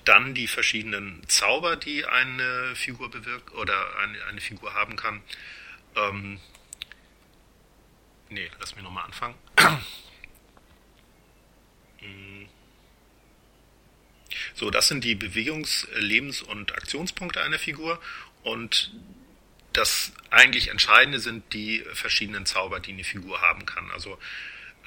dann 0.04 0.34
die 0.34 0.46
verschiedenen 0.46 1.22
Zauber, 1.28 1.76
die 1.76 2.06
eine 2.06 2.74
Figur 2.76 3.10
bewirkt 3.10 3.52
oder 3.54 3.98
eine, 3.98 4.24
eine 4.24 4.40
Figur 4.40 4.72
haben 4.72 4.96
kann. 4.96 5.20
Ähm, 5.96 6.38
nee, 8.28 8.50
lass 8.60 8.74
mich 8.74 8.84
nochmal 8.84 9.04
anfangen. 9.04 9.34
So, 14.54 14.70
das 14.70 14.88
sind 14.88 15.04
die 15.04 15.14
Bewegungs-, 15.14 15.86
Lebens- 15.96 16.42
und 16.42 16.72
Aktionspunkte 16.72 17.42
einer 17.42 17.58
Figur 17.58 18.00
und 18.42 18.90
das 19.72 20.12
eigentlich 20.30 20.68
Entscheidende 20.68 21.18
sind 21.18 21.52
die 21.52 21.84
verschiedenen 21.92 22.46
Zauber, 22.46 22.80
die 22.80 22.92
eine 22.92 23.04
Figur 23.04 23.42
haben 23.42 23.66
kann. 23.66 23.90
Also 23.90 24.18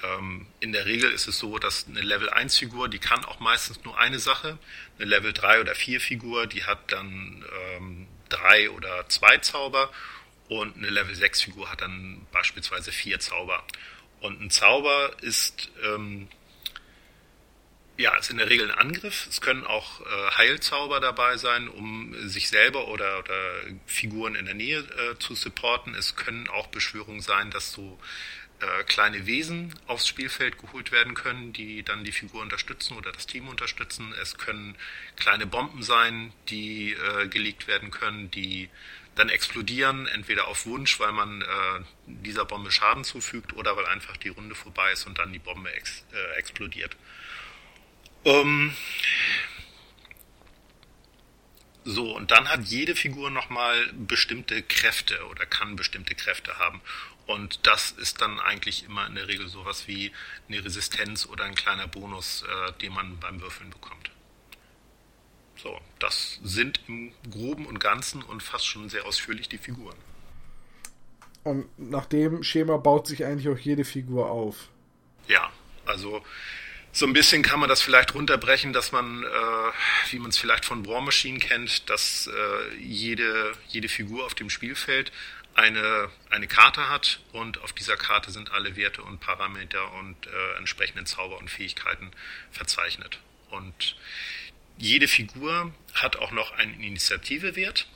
ähm, 0.04 0.48
in 0.60 0.72
der 0.72 0.86
Regel 0.86 1.12
ist 1.12 1.28
es 1.28 1.38
so, 1.38 1.60
dass 1.60 1.88
eine 1.88 2.02
Level 2.02 2.30
1 2.30 2.58
Figur, 2.58 2.90
die 2.90 2.98
kann 2.98 3.24
auch 3.26 3.40
meistens 3.40 3.84
nur 3.84 3.98
eine 4.00 4.18
Sache. 4.18 4.58
Eine 4.98 5.10
Level 5.10 5.34
3 5.34 5.62
oder 5.62 5.76
4 5.76 6.02
Figur, 6.02 6.48
die 6.48 6.64
hat 6.64 6.92
dann 6.92 7.46
ähm, 7.76 8.08
drei 8.30 8.72
oder 8.72 9.08
zwei 9.10 9.38
Zauber 9.38 9.92
und 10.50 10.76
eine 10.76 10.90
Level 10.90 11.16
6 11.16 11.44
Figur 11.44 11.72
hat 11.72 11.82
dann 11.82 12.28
beispielsweise 12.32 12.92
vier 12.92 13.20
Zauber. 13.20 13.64
Und 14.20 14.42
ein 14.42 14.50
Zauber 14.50 15.12
ist 15.22 15.72
ähm, 15.84 16.28
ja, 18.00 18.16
ist 18.16 18.32
in 18.32 18.38
der 18.38 18.50
Regel 18.50 18.72
ein 18.72 18.78
Angriff. 18.78 19.28
Es 19.28 19.42
können 19.42 19.66
auch 19.66 20.00
äh, 20.00 20.32
Heilzauber 20.38 21.02
dabei 21.02 21.36
sein, 21.36 21.68
um 21.68 22.16
sich 22.30 22.48
selber 22.48 22.88
oder, 22.88 23.20
oder 23.20 23.52
Figuren 23.86 24.36
in 24.36 24.46
der 24.46 24.54
Nähe 24.54 24.80
äh, 24.80 25.20
zu 25.20 25.36
supporten. 25.36 25.94
Es 25.96 26.16
können 26.16 26.48
auch 26.48 26.68
Beschwörungen 26.68 27.20
sein, 27.20 27.52
dass 27.52 27.74
so 27.74 28.00
äh, 28.62 28.84
kleine 28.86 29.26
Wesen 29.26 29.76
aufs 29.86 30.08
Spielfeld 30.08 30.58
geholt 30.58 30.94
werden 30.94 31.14
können, 31.14 31.52
die 31.52 31.84
dann 31.84 32.06
die 32.06 32.14
Figur 32.14 32.42
unterstützen 32.42 32.96
oder 32.96 33.12
das 33.12 33.28
Team 33.28 33.50
unterstützen. 33.50 34.14
Es 34.22 34.38
können 34.38 34.76
kleine 35.18 35.46
Bomben 35.46 35.84
sein, 35.84 36.32
die 36.48 36.94
äh, 36.94 37.28
gelegt 37.28 37.68
werden 37.68 37.92
können, 37.92 38.32
die 38.32 38.70
dann 39.20 39.30
explodieren, 39.30 40.08
entweder 40.08 40.48
auf 40.48 40.66
Wunsch, 40.66 41.00
weil 41.00 41.12
man 41.12 41.42
äh, 41.42 41.46
dieser 42.06 42.46
Bombe 42.46 42.72
Schaden 42.72 43.04
zufügt 43.04 43.54
oder 43.54 43.76
weil 43.76 43.86
einfach 43.86 44.16
die 44.18 44.30
Runde 44.30 44.56
vorbei 44.56 44.94
ist 44.94 45.06
und 45.06 45.20
dann 45.20 45.34
die 45.34 45.40
Bombe 45.40 45.72
ex 45.74 46.06
äh, 46.14 46.38
explodiert. 46.38 46.96
Ähm, 48.24 48.74
so, 51.84 52.16
und 52.16 52.32
dann 52.32 52.48
hat 52.48 52.64
jede 52.66 52.96
Figur 52.96 53.30
nochmal 53.30 53.92
bestimmte 53.94 54.62
Kräfte 54.64 55.26
oder 55.28 55.46
kann 55.46 55.76
bestimmte 55.76 56.16
Kräfte 56.16 56.58
haben. 56.58 56.82
Und 57.26 57.68
das 57.68 57.92
ist 57.92 58.22
dann 58.22 58.40
eigentlich 58.40 58.86
immer 58.86 59.06
in 59.06 59.16
der 59.16 59.28
Regel 59.28 59.50
sowas 59.50 59.88
wie 59.88 60.12
eine 60.48 60.64
Resistenz 60.64 61.26
oder 61.26 61.44
ein 61.44 61.56
kleiner 61.56 61.88
Bonus, 61.88 62.44
äh, 62.44 62.72
den 62.82 62.94
man 62.94 63.20
beim 63.20 63.42
Würfeln 63.42 63.70
bekommt. 63.70 64.12
So, 65.62 65.78
das 66.00 66.40
sind 66.44 66.80
im 66.88 67.12
Groben 67.30 67.66
und 67.66 67.80
Ganzen 67.80 68.22
und 68.24 68.42
fast 68.42 68.66
schon 68.66 68.90
sehr 68.90 69.06
ausführlich 69.06 69.50
die 69.50 69.58
Figuren. 69.58 69.98
Und 71.44 71.68
nach 71.78 72.06
dem 72.06 72.44
Schema 72.44 72.78
baut 72.78 73.08
sich 73.08 73.26
eigentlich 73.26 73.50
auch 73.50 73.58
jede 73.58 73.84
Figur 73.84 74.30
auf. 74.30 74.70
Ja, 75.28 75.52
also 75.86 76.24
so 76.92 77.06
ein 77.06 77.14
bisschen 77.14 77.44
kann 77.44 77.60
man 77.60 77.70
das 77.70 77.82
vielleicht 77.82 78.16
runterbrechen, 78.16 78.74
dass 78.74 78.92
man, 78.92 79.24
äh, 79.24 79.32
wie 80.12 80.20
man 80.20 80.30
es 80.30 80.38
vielleicht 80.38 80.66
von 80.66 80.86
War 80.88 81.02
Machine 81.02 81.40
kennt, 81.40 81.90
dass 81.90 82.28
äh, 82.28 82.76
jede, 82.78 83.54
jede 83.68 83.90
Figur 83.90 84.26
auf 84.26 84.36
dem 84.36 84.50
Spielfeld 84.50 85.12
eine, 85.56 86.10
eine 86.30 86.48
Karte 86.48 86.90
hat 86.90 87.20
und 87.34 87.62
auf 87.62 87.74
dieser 87.74 87.98
Karte 87.98 88.32
sind 88.32 88.52
alle 88.52 88.76
Werte 88.76 89.04
und 89.04 89.20
Parameter 89.20 89.94
und 89.94 90.28
äh, 90.28 90.58
entsprechenden 90.58 91.06
Zauber 91.06 91.38
und 91.38 91.50
Fähigkeiten 91.50 92.12
verzeichnet. 92.52 93.20
Und 93.50 93.98
jede 94.80 95.08
Figur 95.08 95.74
hat 95.94 96.16
auch 96.16 96.32
noch 96.32 96.52
einen 96.52 96.82
Initiativewert 96.82 97.88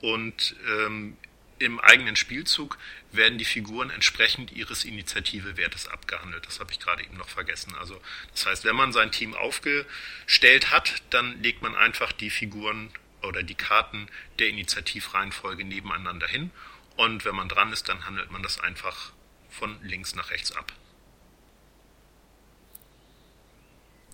und 0.00 0.56
ähm, 0.68 1.16
im 1.58 1.80
eigenen 1.80 2.16
Spielzug 2.16 2.76
werden 3.12 3.38
die 3.38 3.44
Figuren 3.44 3.88
entsprechend 3.88 4.52
ihres 4.52 4.84
Initiativewertes 4.84 5.88
abgehandelt. 5.88 6.46
Das 6.46 6.60
habe 6.60 6.70
ich 6.72 6.80
gerade 6.80 7.02
eben 7.02 7.16
noch 7.16 7.28
vergessen. 7.28 7.74
Also 7.76 8.00
das 8.32 8.44
heißt, 8.44 8.64
wenn 8.64 8.76
man 8.76 8.92
sein 8.92 9.10
Team 9.10 9.34
aufgestellt 9.34 10.70
hat, 10.70 11.02
dann 11.10 11.42
legt 11.42 11.62
man 11.62 11.74
einfach 11.74 12.12
die 12.12 12.28
Figuren 12.28 12.90
oder 13.22 13.42
die 13.42 13.54
Karten 13.54 14.08
der 14.38 14.48
Initiativreihenfolge 14.48 15.64
nebeneinander 15.64 16.26
hin. 16.26 16.50
Und 16.96 17.24
wenn 17.24 17.34
man 17.34 17.48
dran 17.48 17.72
ist, 17.72 17.88
dann 17.88 18.04
handelt 18.04 18.30
man 18.30 18.42
das 18.42 18.60
einfach 18.60 19.12
von 19.48 19.78
links 19.82 20.14
nach 20.14 20.30
rechts 20.30 20.52
ab. 20.52 20.72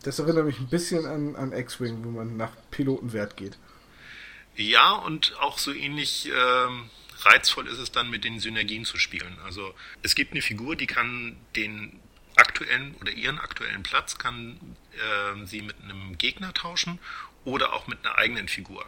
Das 0.03 0.19
erinnert 0.19 0.47
mich 0.47 0.59
ein 0.59 0.69
bisschen 0.69 1.07
an, 1.07 1.37
an 1.37 1.53
X-Wing, 1.53 2.05
wo 2.05 2.11
man 2.11 2.37
nach 2.37 2.53
Pilotenwert 2.71 3.37
geht. 3.37 3.57
Ja, 4.57 4.93
und 4.93 5.35
auch 5.41 5.59
so 5.59 5.73
ähnlich 5.73 6.31
ähm, 6.35 6.91
reizvoll 7.21 7.69
ist 7.69 7.79
es 7.79 7.93
dann 7.93 8.11
mit 8.11 8.25
den 8.25 8.41
Synergien 8.41 8.85
zu 8.85 8.99
spielen. 8.99 9.39
Also 9.45 9.75
es 10.03 10.15
gibt 10.15 10.33
eine 10.33 10.43
Figur, 10.43 10.77
die 10.77 10.87
kann 10.87 11.37
den 11.57 12.01
aktuellen 12.37 12.95
oder 13.01 13.13
ihren 13.13 13.39
aktuellen 13.39 13.83
Platz 13.83 14.19
kann 14.19 14.59
äh, 14.93 15.47
sie 15.47 15.63
mit 15.63 15.77
einem 15.83 16.19
Gegner 16.19 16.53
tauschen 16.53 16.99
oder 17.45 17.73
auch 17.73 17.87
mit 17.87 18.05
einer 18.05 18.19
eigenen 18.19 18.49
Figur. 18.49 18.85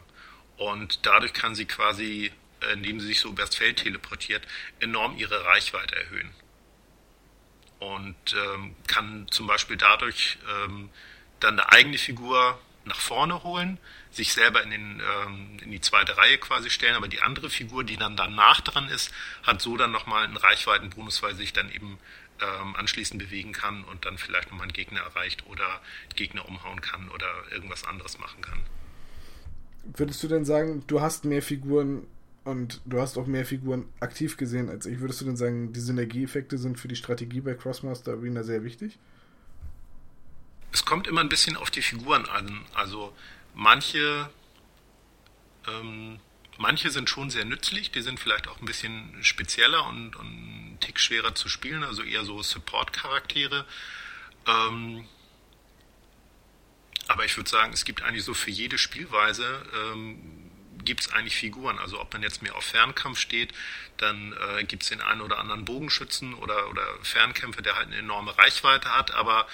Und 0.57 1.07
dadurch 1.07 1.33
kann 1.33 1.55
sie 1.55 1.65
quasi, 1.65 2.31
äh, 2.61 2.73
indem 2.73 3.01
sie 3.01 3.07
sich 3.07 3.21
so 3.21 3.31
übers 3.31 3.55
Feld 3.55 3.79
teleportiert, 3.79 4.47
enorm 4.81 5.17
ihre 5.17 5.45
Reichweite 5.45 5.97
erhöhen. 5.97 6.31
Und 7.79 8.17
ähm, 8.35 8.77
kann 8.87 9.27
zum 9.31 9.47
Beispiel 9.47 9.77
dadurch 9.77 10.39
ähm, 10.49 10.91
dann 11.41 11.59
eine 11.59 11.71
eigene 11.71 11.99
Figur 11.99 12.59
nach 12.87 13.01
vorne 13.01 13.43
holen, 13.43 13.79
sich 14.11 14.33
selber 14.33 14.63
in, 14.63 14.71
den, 14.71 15.01
ähm, 15.01 15.57
in 15.63 15.71
die 15.71 15.81
zweite 15.81 16.17
Reihe 16.17 16.39
quasi 16.39 16.71
stellen, 16.71 16.95
aber 16.95 17.09
die 17.09 17.23
andere 17.23 17.51
Figur, 17.51 17.85
die 17.85 17.97
dann 17.97 18.17
danach 18.17 18.61
dran 18.61 18.89
ist, 18.89 19.13
hat 19.43 19.61
so 19.61 19.77
dann 19.77 19.91
nochmal 19.91 20.25
einen 20.25 20.37
Reichweitenbonus, 20.37 21.23
weil 21.23 21.35
sich 21.35 21.53
dann 21.53 21.71
eben 21.71 21.99
ähm, 22.41 22.77
anschließend 22.77 23.19
bewegen 23.19 23.53
kann 23.53 23.85
und 23.85 24.05
dann 24.05 24.19
vielleicht 24.19 24.51
nochmal 24.51 24.65
einen 24.65 24.73
Gegner 24.73 25.01
erreicht 25.01 25.47
oder 25.47 25.81
Gegner 26.15 26.47
umhauen 26.49 26.81
kann 26.81 27.09
oder 27.09 27.29
irgendwas 27.51 27.85
anderes 27.85 28.19
machen 28.19 28.43
kann. 28.43 28.61
Würdest 29.85 30.23
du 30.23 30.29
denn 30.29 30.45
sagen, 30.45 30.85
du 30.87 31.01
hast 31.01 31.25
mehr 31.25 31.43
Figuren 31.43 32.07
und 32.45 32.81
du 32.85 33.01
hast 33.01 33.17
auch 33.17 33.27
mehr 33.27 33.45
Figuren 33.45 33.87
aktiv 34.01 34.37
gesehen 34.37 34.69
als 34.69 34.87
ich? 34.87 35.01
Würdest 35.01 35.21
du 35.21 35.25
denn 35.25 35.37
sagen, 35.37 35.73
die 35.73 35.81
Synergieeffekte 35.81 36.59
sind 36.59 36.79
für 36.79 36.89
die 36.89 36.97
Strategie 36.97 37.41
bei 37.41 37.55
Crossmaster 37.55 38.13
Arena 38.13 38.43
sehr 38.43 38.65
wichtig? 38.65 38.99
Es 40.73 40.85
kommt 40.85 41.07
immer 41.07 41.21
ein 41.21 41.29
bisschen 41.29 41.57
auf 41.57 41.71
die 41.71 41.83
Figuren 41.83 42.27
an. 42.27 42.61
Also 42.75 43.13
manche 43.55 44.29
ähm, 45.67 46.19
manche 46.59 46.91
sind 46.91 47.11
schon 47.11 47.31
sehr 47.31 47.45
nützlich, 47.45 47.91
die 47.91 48.03
sind 48.03 48.21
vielleicht 48.21 48.49
auch 48.49 48.61
ein 48.61 48.67
bisschen 48.67 49.23
spezieller 49.23 49.87
und, 49.87 50.17
und 50.17 50.27
einen 50.27 50.79
Tick 50.81 51.01
schwerer 51.01 51.35
zu 51.35 51.49
spielen, 51.49 51.83
also 51.83 52.03
eher 52.03 52.25
so 52.25 52.43
Support-Charaktere. 52.43 53.65
Ähm, 54.47 55.07
aber 57.09 57.25
ich 57.25 57.37
würde 57.37 57.51
sagen, 57.51 57.73
es 57.73 57.85
gibt 57.85 58.03
eigentlich 58.03 58.25
so 58.25 58.35
für 58.35 58.51
jede 58.51 58.79
Spielweise 58.79 59.63
ähm, 59.75 60.44
gibt 60.85 61.01
es 61.01 61.13
eigentlich 61.13 61.37
Figuren. 61.37 61.79
Also 61.79 62.01
ob 62.01 62.13
man 62.13 62.23
jetzt 62.23 62.43
mehr 62.43 62.55
auf 62.55 62.65
Fernkampf 62.65 63.19
steht, 63.19 63.53
dann 63.97 64.33
äh, 64.33 64.65
gibt 64.65 64.83
es 64.83 64.89
den 64.89 65.01
einen 65.01 65.21
oder 65.21 65.39
anderen 65.39 65.65
Bogenschützen 65.65 66.35
oder, 66.35 66.69
oder 66.71 66.87
Fernkämpfer, 67.03 67.63
der 67.63 67.77
halt 67.77 67.89
eine 67.89 67.97
enorme 67.97 68.37
Reichweite 68.37 68.95
hat. 68.95 69.13
Aber 69.13 69.47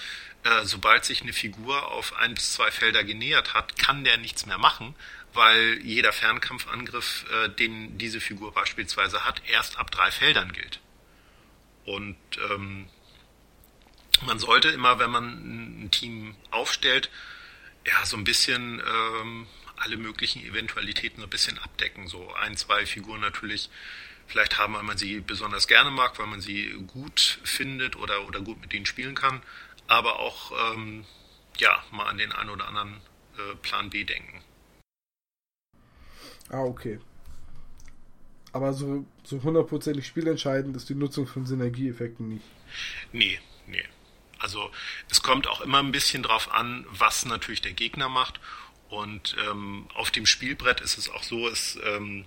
äh, 0.43 0.65
sobald 0.65 1.05
sich 1.05 1.23
eine 1.23 1.33
Figur 1.33 1.91
auf 1.93 2.17
ein 2.17 2.35
bis 2.35 2.53
zwei 2.55 2.71
Felder 2.71 3.05
genähert 3.05 3.55
hat, 3.55 3.79
kann 3.79 4.05
der 4.05 4.17
nichts 4.17 4.47
mehr 4.47 4.59
machen, 4.59 4.95
weil 5.35 5.81
jeder 5.83 6.13
Fernkampfangriff, 6.13 7.27
äh, 7.31 7.49
den 7.51 7.99
diese 7.99 8.21
Figur 8.21 8.53
beispielsweise 8.53 9.25
hat, 9.25 9.43
erst 9.49 9.79
ab 9.79 9.91
drei 9.91 10.11
Feldern 10.11 10.53
gilt. 10.53 10.81
Und 11.85 12.17
ähm, 12.51 12.89
man 14.27 14.39
sollte 14.39 14.69
immer, 14.69 14.99
wenn 14.99 15.11
man 15.11 15.85
ein 15.85 15.91
Team 15.91 16.35
aufstellt, 16.51 17.11
ja, 17.87 18.05
so 18.05 18.17
ein 18.17 18.25
bisschen 18.25 18.83
ähm, 18.87 19.47
alle 19.81 19.97
möglichen 19.97 20.45
Eventualitäten 20.45 21.21
so 21.21 21.27
ein 21.27 21.31
bisschen 21.31 21.59
abdecken. 21.59 22.07
So 22.07 22.33
ein, 22.35 22.57
zwei 22.57 22.87
Figuren 22.87 23.21
natürlich 23.21 23.71
vielleicht 24.27 24.59
haben, 24.59 24.75
weil 24.75 24.83
man 24.83 24.97
sie 24.97 25.21
besonders 25.21 25.67
gerne 25.67 25.91
mag, 25.91 26.19
weil 26.19 26.27
man 26.27 26.41
sie 26.41 26.71
gut 26.87 27.41
findet 27.43 27.97
oder, 27.97 28.27
oder 28.27 28.41
gut 28.41 28.61
mit 28.61 28.73
denen 28.73 28.87
spielen 28.87 29.15
kann, 29.15 29.43
aber 29.89 30.21
auch 30.21 30.53
ähm, 30.75 31.05
ja, 31.59 31.83
mal 31.91 32.07
an 32.07 32.19
den 32.19 32.33
einen 32.33 32.51
oder 32.51 32.69
anderen 32.69 33.01
äh, 33.37 33.57
Plan 33.57 33.91
B 33.91 34.05
denken. 34.05 34.41
Ah, 36.49 36.63
okay. 36.63 37.01
Aber 38.53 38.73
so, 38.73 39.07
so 39.23 39.43
hundertprozentig 39.43 40.07
spielentscheidend 40.07 40.77
ist 40.77 40.89
die 40.89 40.95
Nutzung 40.95 41.27
von 41.27 41.47
Synergieeffekten 41.47 42.29
nicht. 42.29 42.45
Nee, 43.13 43.39
nee. 43.67 43.85
Also 44.39 44.71
es 45.09 45.23
kommt 45.23 45.47
auch 45.47 45.61
immer 45.61 45.79
ein 45.79 45.93
bisschen 45.93 46.23
drauf 46.23 46.53
an, 46.53 46.87
was 46.91 47.27
natürlich 47.27 47.61
der 47.61 47.73
Gegner 47.73 48.09
macht. 48.09 48.41
Und 48.91 49.37
ähm, 49.49 49.89
auf 49.95 50.11
dem 50.11 50.27
Spielbrett 50.27 50.81
ist 50.81 50.99
es 50.99 51.09
auch 51.09 51.23
so, 51.23 51.49
es, 51.49 51.79
ähm, 51.85 52.27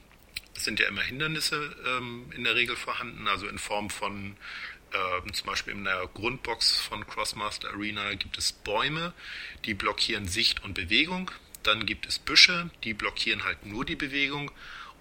sind 0.54 0.80
ja 0.80 0.88
immer 0.88 1.02
Hindernisse 1.02 1.76
ähm, 1.86 2.32
in 2.36 2.43
der 2.43 2.56
Regel 2.56 2.76
vorhanden, 2.76 3.28
also 3.28 3.47
in 3.47 3.58
Form 3.58 3.89
von 3.89 4.38
ähm, 4.93 5.34
zum 5.34 5.47
Beispiel 5.47 5.73
in 5.73 5.84
der 5.84 6.08
Grundbox 6.13 6.80
von 6.80 7.06
Crossmaster 7.08 7.69
Arena 7.69 8.13
gibt 8.13 8.38
es 8.38 8.52
Bäume, 8.52 9.13
die 9.65 9.73
blockieren 9.73 10.28
Sicht 10.28 10.63
und 10.63 10.73
Bewegung. 10.73 11.32
Dann 11.63 11.86
gibt 11.86 12.06
es 12.06 12.19
Büsche, 12.19 12.69
die 12.84 12.93
blockieren 12.93 13.43
halt 13.43 13.65
nur 13.65 13.86
die 13.86 13.95
Bewegung. 13.95 14.52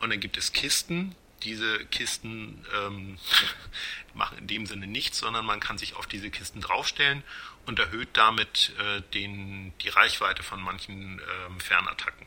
Und 0.01 0.11
dann 0.11 0.21
gibt 0.21 0.37
es 0.37 0.53
Kisten. 0.53 1.15
Diese 1.45 1.85
Kisten 1.87 2.65
ähm, 2.81 3.19
machen 4.15 4.39
in 4.39 4.47
dem 4.47 4.67
Sinne 4.67 4.87
nichts, 4.87 5.19
sondern 5.19 5.45
man 5.45 5.61
kann 5.61 5.79
sich 5.79 5.97
auf 5.97 6.07
diese 6.07 6.31
Kisten 6.31 6.61
draufstellen 6.61 7.23
und 7.67 7.79
erhöht 7.79 8.09
damit 8.15 8.73
äh, 8.79 9.03
den, 9.15 9.73
die 9.83 9.89
Reichweite 9.89 10.43
von 10.43 10.61
manchen 10.61 11.21
ähm, 11.21 11.61
Fernattacken. 11.61 12.27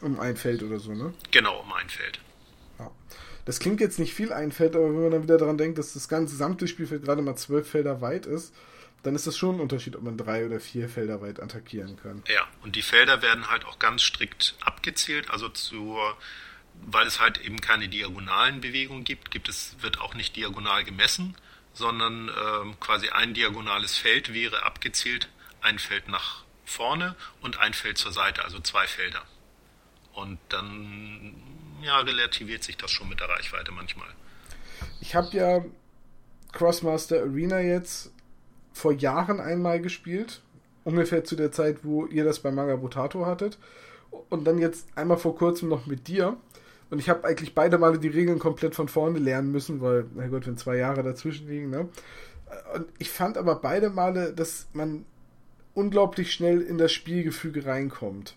Um 0.00 0.18
ein 0.18 0.36
Feld 0.36 0.62
oder 0.62 0.78
so, 0.78 0.92
ne? 0.94 1.12
Genau, 1.30 1.60
um 1.60 1.72
ein 1.72 1.88
Feld. 1.88 2.20
Ja. 2.78 2.90
Das 3.44 3.58
klingt 3.58 3.80
jetzt 3.80 3.98
nicht 3.98 4.14
viel 4.14 4.32
ein 4.32 4.52
Feld, 4.52 4.74
aber 4.74 4.86
wenn 4.86 5.02
man 5.02 5.10
dann 5.10 5.22
wieder 5.22 5.38
daran 5.38 5.58
denkt, 5.58 5.78
dass 5.78 5.92
das 5.92 6.08
ganze 6.08 6.34
gesamte 6.34 6.68
Spielfeld 6.68 7.04
gerade 7.04 7.22
mal 7.22 7.36
zwölf 7.36 7.68
Felder 7.68 8.00
weit 8.00 8.26
ist, 8.26 8.54
dann 9.02 9.14
ist 9.14 9.26
das 9.26 9.36
schon 9.36 9.56
ein 9.56 9.60
Unterschied, 9.60 9.96
ob 9.96 10.02
man 10.02 10.16
drei 10.16 10.44
oder 10.44 10.60
vier 10.60 10.88
Felder 10.88 11.20
weit 11.22 11.40
attackieren 11.40 11.96
kann. 11.96 12.22
Ja, 12.28 12.46
und 12.62 12.76
die 12.76 12.82
Felder 12.82 13.22
werden 13.22 13.50
halt 13.50 13.64
auch 13.64 13.78
ganz 13.78 14.02
strikt 14.02 14.56
abgezählt, 14.60 15.30
also 15.30 15.48
zur, 15.48 16.16
weil 16.86 17.06
es 17.06 17.20
halt 17.20 17.38
eben 17.38 17.60
keine 17.60 17.88
diagonalen 17.88 18.60
Bewegungen 18.60 19.04
gibt, 19.04 19.30
gibt 19.30 19.48
es, 19.48 19.76
wird 19.80 20.00
auch 20.00 20.14
nicht 20.14 20.36
diagonal 20.36 20.84
gemessen, 20.84 21.36
sondern 21.72 22.28
äh, 22.28 22.74
quasi 22.80 23.08
ein 23.10 23.34
diagonales 23.34 23.96
Feld 23.96 24.32
wäre 24.32 24.64
abgezählt, 24.64 25.28
ein 25.60 25.78
Feld 25.78 26.08
nach 26.08 26.44
vorne 26.64 27.16
und 27.40 27.58
ein 27.58 27.74
Feld 27.74 27.98
zur 27.98 28.12
Seite, 28.12 28.44
also 28.44 28.60
zwei 28.60 28.86
Felder. 28.86 29.22
Und 30.12 30.38
dann 30.48 31.34
ja, 31.82 31.98
relativiert 32.00 32.62
sich 32.62 32.76
das 32.76 32.90
schon 32.90 33.08
mit 33.08 33.20
der 33.20 33.28
Reichweite 33.28 33.72
manchmal. 33.72 34.08
Ich 35.00 35.14
habe 35.14 35.36
ja 35.36 35.64
Crossmaster 36.52 37.20
Arena 37.20 37.60
jetzt 37.60 38.12
vor 38.72 38.92
Jahren 38.92 39.40
einmal 39.40 39.80
gespielt. 39.80 40.42
Ungefähr 40.84 41.24
zu 41.24 41.36
der 41.36 41.52
Zeit, 41.52 41.84
wo 41.84 42.06
ihr 42.06 42.24
das 42.24 42.40
bei 42.40 42.50
Manga 42.50 42.76
Botato 42.76 43.26
hattet. 43.26 43.58
Und 44.28 44.44
dann 44.44 44.58
jetzt 44.58 44.88
einmal 44.96 45.18
vor 45.18 45.36
kurzem 45.36 45.68
noch 45.68 45.86
mit 45.86 46.08
dir. 46.08 46.36
Und 46.90 46.98
ich 46.98 47.08
habe 47.08 47.26
eigentlich 47.26 47.54
beide 47.54 47.78
Male 47.78 47.98
die 47.98 48.08
Regeln 48.08 48.38
komplett 48.38 48.74
von 48.74 48.88
vorne 48.88 49.18
lernen 49.18 49.52
müssen, 49.52 49.80
weil, 49.80 50.06
na 50.14 50.26
gut, 50.26 50.46
wenn 50.46 50.56
zwei 50.56 50.76
Jahre 50.76 51.02
dazwischen 51.02 51.48
liegen, 51.48 51.70
ne? 51.70 51.88
Und 52.74 52.86
ich 52.98 53.10
fand 53.10 53.38
aber 53.38 53.54
beide 53.56 53.90
Male, 53.90 54.32
dass 54.32 54.68
man 54.72 55.04
unglaublich 55.72 56.32
schnell 56.32 56.60
in 56.60 56.78
das 56.78 56.92
Spielgefüge 56.92 57.64
reinkommt. 57.64 58.34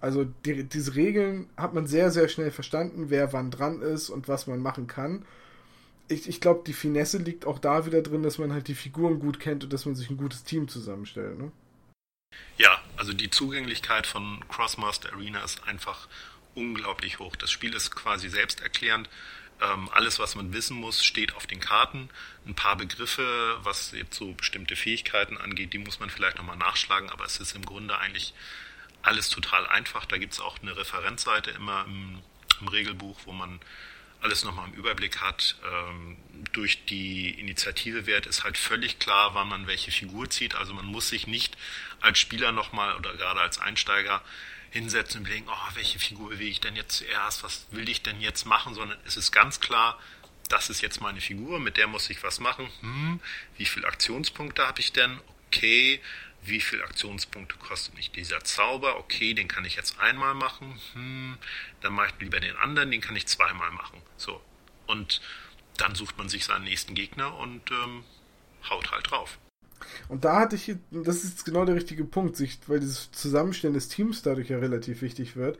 Also 0.00 0.26
die, 0.44 0.64
diese 0.64 0.96
Regeln 0.96 1.48
hat 1.56 1.72
man 1.72 1.86
sehr, 1.86 2.10
sehr 2.10 2.28
schnell 2.28 2.50
verstanden, 2.50 3.06
wer 3.08 3.32
wann 3.32 3.50
dran 3.50 3.80
ist 3.80 4.10
und 4.10 4.28
was 4.28 4.46
man 4.46 4.60
machen 4.60 4.86
kann 4.86 5.24
ich, 6.08 6.28
ich 6.28 6.40
glaube, 6.40 6.62
die 6.66 6.72
Finesse 6.72 7.18
liegt 7.18 7.46
auch 7.46 7.58
da 7.58 7.86
wieder 7.86 8.02
drin, 8.02 8.22
dass 8.22 8.38
man 8.38 8.52
halt 8.52 8.68
die 8.68 8.74
Figuren 8.74 9.18
gut 9.18 9.40
kennt 9.40 9.64
und 9.64 9.72
dass 9.72 9.86
man 9.86 9.94
sich 9.94 10.10
ein 10.10 10.16
gutes 10.16 10.44
Team 10.44 10.68
zusammenstellt. 10.68 11.38
Ne? 11.38 11.50
Ja, 12.58 12.80
also 12.96 13.12
die 13.12 13.30
Zugänglichkeit 13.30 14.06
von 14.06 14.44
Crossmaster 14.48 15.12
Arena 15.12 15.42
ist 15.42 15.64
einfach 15.64 16.08
unglaublich 16.54 17.18
hoch. 17.18 17.36
Das 17.36 17.50
Spiel 17.50 17.74
ist 17.74 17.94
quasi 17.94 18.28
selbsterklärend. 18.28 19.08
Ähm, 19.60 19.88
alles, 19.92 20.18
was 20.18 20.34
man 20.34 20.52
wissen 20.52 20.76
muss, 20.76 21.04
steht 21.04 21.34
auf 21.34 21.46
den 21.46 21.60
Karten. 21.60 22.10
Ein 22.46 22.54
paar 22.54 22.76
Begriffe, 22.76 23.58
was 23.62 23.92
jetzt 23.92 24.16
so 24.16 24.32
bestimmte 24.32 24.76
Fähigkeiten 24.76 25.38
angeht, 25.38 25.72
die 25.72 25.78
muss 25.78 26.00
man 26.00 26.10
vielleicht 26.10 26.38
nochmal 26.38 26.56
nachschlagen, 26.56 27.10
aber 27.10 27.24
es 27.24 27.38
ist 27.38 27.54
im 27.54 27.64
Grunde 27.64 27.98
eigentlich 27.98 28.34
alles 29.02 29.28
total 29.28 29.66
einfach. 29.66 30.06
Da 30.06 30.18
gibt 30.18 30.32
es 30.32 30.40
auch 30.40 30.60
eine 30.60 30.76
Referenzseite 30.76 31.50
immer 31.52 31.84
im, 31.86 32.20
im 32.60 32.68
Regelbuch, 32.68 33.20
wo 33.24 33.32
man 33.32 33.60
alles 34.20 34.42
nochmal 34.42 34.68
im 34.68 34.74
Überblick 34.74 35.20
hat. 35.20 35.56
Ähm, 35.70 36.16
durch 36.52 36.84
die 36.86 37.38
Initiative 37.38 38.06
Wert 38.06 38.26
ist 38.26 38.42
halt 38.42 38.56
völlig 38.56 38.98
klar, 38.98 39.34
wann 39.34 39.48
man 39.48 39.66
welche 39.66 39.90
Figur 39.90 40.30
zieht. 40.30 40.54
Also 40.54 40.72
man 40.72 40.86
muss 40.86 41.10
sich 41.10 41.26
nicht 41.26 41.56
als 42.00 42.18
Spieler 42.18 42.50
nochmal 42.50 42.96
oder 42.96 43.14
gerade 43.14 43.40
als 43.40 43.58
Einsteiger 43.60 44.22
hinsetzen 44.74 45.20
und 45.20 45.26
überlegen, 45.26 45.46
oh, 45.48 45.74
welche 45.74 46.00
Figur 46.00 46.30
bewege 46.30 46.50
ich 46.50 46.60
denn 46.60 46.74
jetzt 46.74 46.96
zuerst, 46.96 47.44
was 47.44 47.66
will 47.70 47.88
ich 47.88 48.02
denn 48.02 48.20
jetzt 48.20 48.44
machen, 48.44 48.74
sondern 48.74 48.98
es 49.06 49.16
ist 49.16 49.30
ganz 49.30 49.60
klar, 49.60 50.00
das 50.48 50.68
ist 50.68 50.82
jetzt 50.82 51.00
meine 51.00 51.20
Figur, 51.20 51.60
mit 51.60 51.76
der 51.76 51.86
muss 51.86 52.10
ich 52.10 52.22
was 52.24 52.40
machen. 52.40 52.68
Hm, 52.80 53.20
wie 53.56 53.66
viele 53.66 53.86
Aktionspunkte 53.86 54.66
habe 54.66 54.80
ich 54.80 54.92
denn? 54.92 55.20
Okay, 55.46 56.00
wie 56.42 56.60
viel 56.60 56.82
Aktionspunkte 56.82 57.56
kostet 57.56 57.94
mich 57.94 58.10
dieser 58.10 58.42
Zauber? 58.42 58.98
Okay, 58.98 59.32
den 59.32 59.46
kann 59.46 59.64
ich 59.64 59.76
jetzt 59.76 59.98
einmal 60.00 60.34
machen. 60.34 60.78
Hm, 60.94 61.38
dann 61.80 61.92
mache 61.92 62.08
ich 62.08 62.20
lieber 62.20 62.40
den 62.40 62.56
anderen, 62.56 62.90
den 62.90 63.00
kann 63.00 63.14
ich 63.14 63.26
zweimal 63.26 63.70
machen. 63.70 64.02
So. 64.16 64.42
Und 64.86 65.22
dann 65.76 65.94
sucht 65.94 66.18
man 66.18 66.28
sich 66.28 66.44
seinen 66.44 66.64
nächsten 66.64 66.96
Gegner 66.96 67.36
und 67.36 67.70
ähm, 67.70 68.04
haut 68.68 68.90
halt 68.90 69.08
drauf. 69.08 69.38
Und 70.08 70.24
da 70.24 70.40
hatte 70.40 70.56
ich, 70.56 70.74
das 70.90 71.24
ist 71.24 71.44
genau 71.44 71.64
der 71.64 71.74
richtige 71.74 72.04
Punkt, 72.04 72.36
sich, 72.36 72.58
weil 72.66 72.80
dieses 72.80 73.10
Zusammenstellen 73.12 73.74
des 73.74 73.88
Teams 73.88 74.22
dadurch 74.22 74.50
ja 74.50 74.58
relativ 74.58 75.02
wichtig 75.02 75.36
wird. 75.36 75.58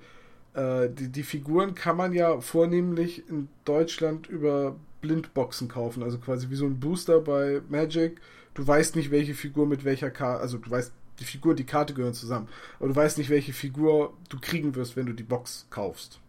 Äh, 0.54 0.90
die, 0.90 1.09
die 1.09 1.22
Figuren 1.22 1.74
kann 1.74 1.96
man 1.96 2.12
ja 2.12 2.40
vornehmlich 2.40 3.28
in 3.28 3.48
Deutschland 3.64 4.26
über 4.26 4.76
Blindboxen 5.00 5.68
kaufen, 5.68 6.02
also 6.02 6.18
quasi 6.18 6.50
wie 6.50 6.54
so 6.54 6.66
ein 6.66 6.80
Booster 6.80 7.20
bei 7.20 7.61
Magic. 7.68 8.20
Du 8.54 8.66
weißt 8.66 8.96
nicht, 8.96 9.11
welche 9.11 9.35
Figur 9.35 9.66
mit 9.66 9.85
welcher 9.85 10.11
Karte, 10.11 10.40
also 10.40 10.59
du 10.59 10.70
weißt, 10.70 10.92
die 11.20 11.24
Figur, 11.24 11.54
die 11.54 11.64
Karte 11.64 11.94
gehören 11.94 12.14
zusammen, 12.14 12.48
aber 12.78 12.88
du 12.88 12.96
weißt 12.96 13.18
nicht, 13.18 13.30
welche 13.30 13.52
Figur 13.52 14.16
du 14.28 14.38
kriegen 14.40 14.74
wirst, 14.74 14.96
wenn 14.96 15.07
du 15.07 15.12
die 15.12 15.22
Box 15.22 15.66
kaufst. 15.70 16.20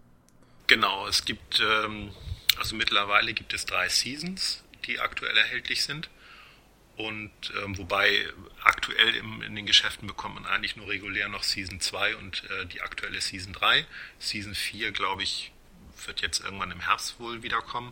Genau, 0.68 1.08
es 1.08 1.26
gibt, 1.26 1.62
ähm, 1.62 2.10
also 2.58 2.76
mittlerweile 2.76 3.34
gibt 3.34 3.54
es 3.54 3.66
drei 3.66 3.88
Seasons, 3.88 4.64
die 4.88 5.00
aktuell 5.00 5.36
erhältlich 5.38 5.84
sind. 5.84 6.10
Und 6.98 7.32
ähm, 7.62 7.78
wobei 7.78 8.26
aktuell 8.64 9.16
im, 9.16 9.42
in 9.42 9.56
den 9.56 9.66
Geschäften 9.66 10.08
bekommt 10.08 10.36
man 10.36 10.46
eigentlich 10.46 10.78
nur 10.78 10.88
regulär 10.88 11.28
noch 11.28 11.44
Season 11.44 11.82
2 11.82 12.16
und 12.16 12.44
äh, 12.50 12.66
die 12.68 12.82
aktuelle 12.82 13.20
Season 13.20 13.52
3. 13.52 13.86
Season 14.20 14.56
4, 14.56 14.92
glaube 14.94 15.24
ich, 15.24 15.52
wird 16.06 16.22
jetzt 16.22 16.40
irgendwann 16.40 16.72
im 16.72 16.80
Herbst 16.80 17.20
wohl 17.20 17.44
wiederkommen. 17.44 17.92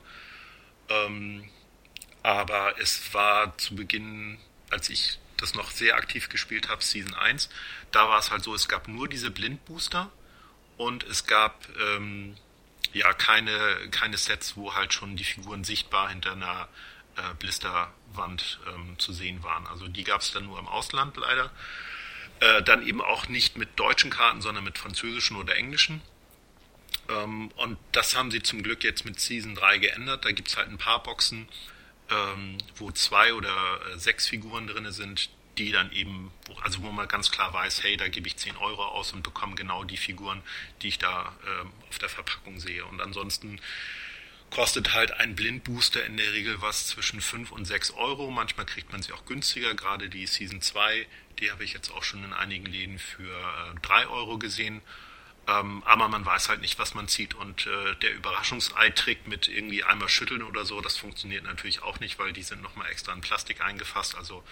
Ähm, 0.89 1.49
aber 2.21 2.79
es 2.79 3.13
war 3.13 3.57
zu 3.57 3.75
Beginn, 3.75 4.37
als 4.69 4.89
ich 4.89 5.19
das 5.35 5.53
noch 5.53 5.71
sehr 5.71 5.95
aktiv 5.95 6.29
gespielt 6.29 6.69
habe, 6.69 6.81
Season 6.81 7.13
1, 7.13 7.49
da 7.91 8.07
war 8.07 8.19
es 8.19 8.31
halt 8.31 8.43
so, 8.43 8.55
es 8.55 8.69
gab 8.69 8.87
nur 8.87 9.09
diese 9.09 9.31
Blindbooster 9.31 10.09
und 10.77 11.03
es 11.03 11.25
gab 11.25 11.67
ähm, 11.77 12.37
ja 12.93 13.11
keine, 13.11 13.89
keine 13.91 14.17
Sets, 14.17 14.55
wo 14.55 14.73
halt 14.73 14.93
schon 14.93 15.17
die 15.17 15.25
Figuren 15.25 15.65
sichtbar 15.65 16.09
hinter 16.09 16.31
einer 16.31 16.69
äh, 17.15 17.33
Blisterwand 17.39 18.59
ähm, 18.67 18.97
zu 18.97 19.13
sehen 19.13 19.43
waren. 19.43 19.67
Also 19.67 19.87
die 19.87 20.03
gab 20.03 20.21
es 20.21 20.31
dann 20.31 20.45
nur 20.45 20.59
im 20.59 20.67
Ausland 20.67 21.17
leider. 21.17 21.51
Äh, 22.39 22.63
dann 22.63 22.85
eben 22.85 23.01
auch 23.01 23.27
nicht 23.27 23.57
mit 23.57 23.79
deutschen 23.79 24.09
Karten, 24.09 24.41
sondern 24.41 24.63
mit 24.63 24.77
französischen 24.77 25.37
oder 25.37 25.55
englischen. 25.55 26.01
Ähm, 27.09 27.51
und 27.55 27.77
das 27.91 28.15
haben 28.15 28.31
sie 28.31 28.41
zum 28.41 28.63
Glück 28.63 28.83
jetzt 28.83 29.05
mit 29.05 29.19
Season 29.19 29.55
3 29.55 29.77
geändert. 29.77 30.25
Da 30.25 30.31
gibt 30.31 30.49
es 30.49 30.57
halt 30.57 30.69
ein 30.69 30.77
paar 30.77 31.03
Boxen, 31.03 31.47
ähm, 32.09 32.57
wo 32.75 32.91
zwei 32.91 33.33
oder 33.33 33.79
äh, 33.93 33.97
sechs 33.97 34.27
Figuren 34.27 34.67
drin 34.67 34.91
sind, 34.91 35.29
die 35.57 35.71
dann 35.71 35.91
eben, 35.91 36.31
also 36.61 36.81
wo 36.81 36.91
man 36.91 37.07
ganz 37.07 37.29
klar 37.29 37.53
weiß, 37.53 37.83
hey, 37.83 37.95
da 37.97 38.07
gebe 38.07 38.27
ich 38.27 38.37
10 38.37 38.57
Euro 38.57 38.83
aus 38.83 39.13
und 39.13 39.21
bekomme 39.23 39.55
genau 39.55 39.83
die 39.83 39.97
Figuren, 39.97 40.41
die 40.81 40.87
ich 40.87 40.97
da 40.97 41.35
äh, 41.45 41.89
auf 41.89 41.99
der 41.99 42.09
Verpackung 42.09 42.59
sehe. 42.59 42.85
Und 42.85 43.01
ansonsten 43.01 43.59
kostet 44.53 44.93
halt 44.93 45.11
ein 45.13 45.33
Blindbooster 45.35 46.05
in 46.05 46.15
der 46.15 46.31
Regel 46.31 46.61
was 46.61 46.85
zwischen 46.85 47.21
5 47.21 47.51
und 47.51 47.65
6 47.65 47.91
Euro. 47.91 48.29
Manchmal 48.29 48.67
kriegt 48.67 48.91
man 48.91 49.01
sie 49.01 49.11
auch 49.11 49.25
günstiger. 49.25 49.73
Gerade 49.73 50.09
die 50.09 50.27
Season 50.27 50.61
2, 50.61 51.07
die 51.39 51.51
habe 51.51 51.63
ich 51.63 51.73
jetzt 51.73 51.89
auch 51.89 52.03
schon 52.03 52.23
in 52.23 52.33
einigen 52.33 52.67
Läden 52.67 52.99
für 52.99 53.23
äh, 53.23 53.79
3 53.81 54.07
Euro 54.07 54.37
gesehen. 54.37 54.81
Ähm, 55.47 55.81
aber 55.85 56.07
man 56.07 56.23
weiß 56.23 56.49
halt 56.49 56.61
nicht, 56.61 56.77
was 56.77 56.93
man 56.93 57.07
zieht. 57.07 57.33
Und 57.33 57.65
äh, 57.65 57.95
der 57.95 58.13
Überraschungsei-Trick 58.13 59.27
mit 59.27 59.47
irgendwie 59.47 59.83
einmal 59.83 60.07
schütteln 60.07 60.43
oder 60.43 60.65
so, 60.65 60.81
das 60.81 60.97
funktioniert 60.97 61.45
natürlich 61.45 61.81
auch 61.81 61.99
nicht, 61.99 62.19
weil 62.19 62.31
die 62.31 62.43
sind 62.43 62.61
nochmal 62.61 62.91
extra 62.91 63.11
in 63.11 63.21
Plastik 63.21 63.59
eingefasst. 63.61 64.13
Also 64.13 64.43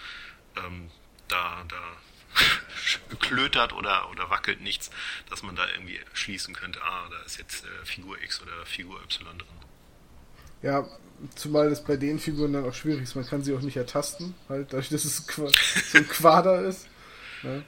ähm, 0.56 0.90
da, 1.28 1.64
da 1.68 1.96
klötert 3.20 3.72
oder, 3.72 4.10
oder 4.10 4.30
wackelt 4.30 4.60
nichts, 4.62 4.90
dass 5.30 5.44
man 5.44 5.54
da 5.54 5.68
irgendwie 5.68 6.00
schließen 6.12 6.54
könnte, 6.54 6.82
ah, 6.82 7.08
da 7.08 7.22
ist 7.22 7.38
jetzt 7.38 7.64
äh, 7.64 7.86
Figur 7.86 8.20
X 8.20 8.42
oder 8.42 8.66
Figur 8.66 9.00
Y 9.00 9.38
drin. 9.38 9.61
Ja, 10.62 10.86
zumal 11.34 11.70
das 11.70 11.84
bei 11.84 11.96
den 11.96 12.18
Figuren 12.18 12.52
dann 12.52 12.64
auch 12.64 12.74
schwierig 12.74 13.02
ist. 13.02 13.14
Man 13.14 13.26
kann 13.26 13.42
sie 13.42 13.54
auch 13.54 13.60
nicht 13.60 13.76
ertasten, 13.76 14.34
halt, 14.48 14.72
dadurch, 14.72 14.88
dass 14.88 15.04
es 15.04 15.24
so 15.26 15.48
ein 15.94 16.08
Quader 16.08 16.62
ist. 16.62 16.88
Ne? 17.42 17.64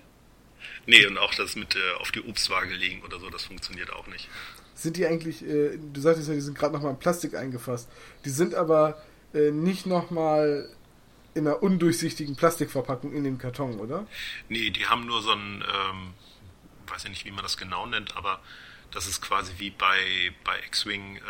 Nee, 0.87 1.07
und 1.07 1.19
auch 1.19 1.35
das 1.35 1.57
mit 1.57 1.77
äh, 1.77 2.01
auf 2.01 2.13
die 2.13 2.21
Obstwaage 2.21 2.75
legen 2.75 3.03
oder 3.03 3.19
so, 3.19 3.31
das 3.31 3.45
funktioniert 3.45 3.93
auch 3.93 4.07
nicht. 4.07 4.29
Sind 4.75 4.97
die 4.97 5.07
eigentlich, 5.07 5.43
äh, 5.45 5.79
du 5.79 6.01
sagtest 6.01 6.29
ja, 6.29 6.35
die 6.35 6.41
sind 6.41 6.59
gerade 6.59 6.75
nochmal 6.75 6.93
in 6.93 6.99
Plastik 6.99 7.35
eingefasst. 7.35 7.89
Die 8.25 8.31
sind 8.31 8.55
aber 8.55 9.03
äh, 9.33 9.51
nicht 9.51 9.87
nochmal 9.87 10.69
in 11.35 11.47
einer 11.47 11.63
undurchsichtigen 11.63 12.37
Plastikverpackung 12.37 13.13
in 13.13 13.25
dem 13.25 13.39
Karton, 13.39 13.81
oder? 13.81 14.07
Nee, 14.49 14.71
die 14.71 14.87
haben 14.87 15.07
nur 15.07 15.23
so 15.23 15.33
ein, 15.33 15.63
ähm, 15.63 16.15
weiß 16.87 17.05
ja 17.05 17.11
nicht, 17.11 17.25
wie 17.25 17.31
man 17.31 17.43
das 17.43 17.57
genau 17.57 17.87
nennt, 17.87 18.17
aber 18.17 18.41
das 18.95 19.09
ist 19.09 19.21
quasi 19.21 19.53
wie 19.59 19.71
bei, 19.71 20.33
bei 20.45 20.59
X-Wing, 20.69 21.17
äh, 21.17 21.21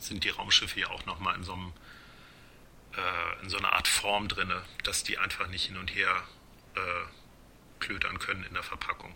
sind 0.00 0.24
die 0.24 0.30
Raumschiffe 0.30 0.80
ja 0.80 0.90
auch 0.90 1.06
nochmal 1.06 1.36
in 1.36 1.44
so 1.44 1.52
einem 1.52 1.72
äh, 2.96 3.42
in 3.42 3.48
so 3.48 3.56
einer 3.56 3.72
Art 3.72 3.88
Form 3.88 4.28
drin, 4.28 4.52
dass 4.82 5.04
die 5.04 5.16
einfach 5.18 5.46
nicht 5.48 5.66
hin 5.66 5.76
und 5.76 5.94
her 5.94 6.22
äh, 6.74 6.80
klötern 7.78 8.18
können 8.18 8.44
in 8.44 8.54
der 8.54 8.64
Verpackung. 8.64 9.14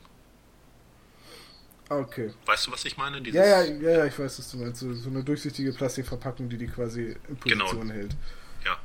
Okay. 1.88 2.32
Weißt 2.44 2.66
du, 2.66 2.72
was 2.72 2.84
ich 2.84 2.96
meine? 2.96 3.20
Dieses 3.20 3.38
ja, 3.38 3.62
ja, 3.62 3.64
ja, 3.64 3.90
ja, 3.98 4.06
ich 4.06 4.18
weiß, 4.18 4.38
was 4.38 4.50
du 4.50 4.58
meinst. 4.58 4.80
So, 4.80 4.92
so 4.92 5.08
eine 5.08 5.24
durchsichtige 5.24 5.72
Plastikverpackung, 5.72 6.48
die 6.48 6.58
die 6.58 6.66
quasi 6.66 7.16
in 7.28 7.36
Position 7.36 7.80
genau. 7.80 7.92
hält. 7.94 8.16
Ja. 8.64 8.78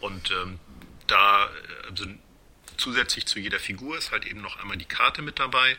Und 0.00 0.30
ähm, 0.30 0.58
da, 1.06 1.48
also 1.88 2.06
zusätzlich 2.76 3.26
zu 3.26 3.38
jeder 3.38 3.60
Figur 3.60 3.96
ist 3.96 4.10
halt 4.10 4.26
eben 4.26 4.40
noch 4.40 4.58
einmal 4.58 4.76
die 4.76 4.86
Karte 4.86 5.22
mit 5.22 5.38
dabei 5.38 5.76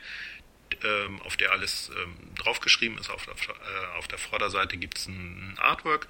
ähm, 0.84 1.22
auf 1.22 1.38
der 1.38 1.52
alles 1.52 1.92
ähm, 1.96 2.16
draufgeschrieben 2.36 2.98
ist. 2.98 3.10
Auf, 3.10 3.28
auf, 3.28 3.48
äh, 3.48 3.98
auf 3.98 4.08
der 4.08 4.18
Vorderseite 4.18 4.78
gibt 4.78 4.98
es 4.98 5.08
ein 5.08 5.56
Artwork 5.60 6.08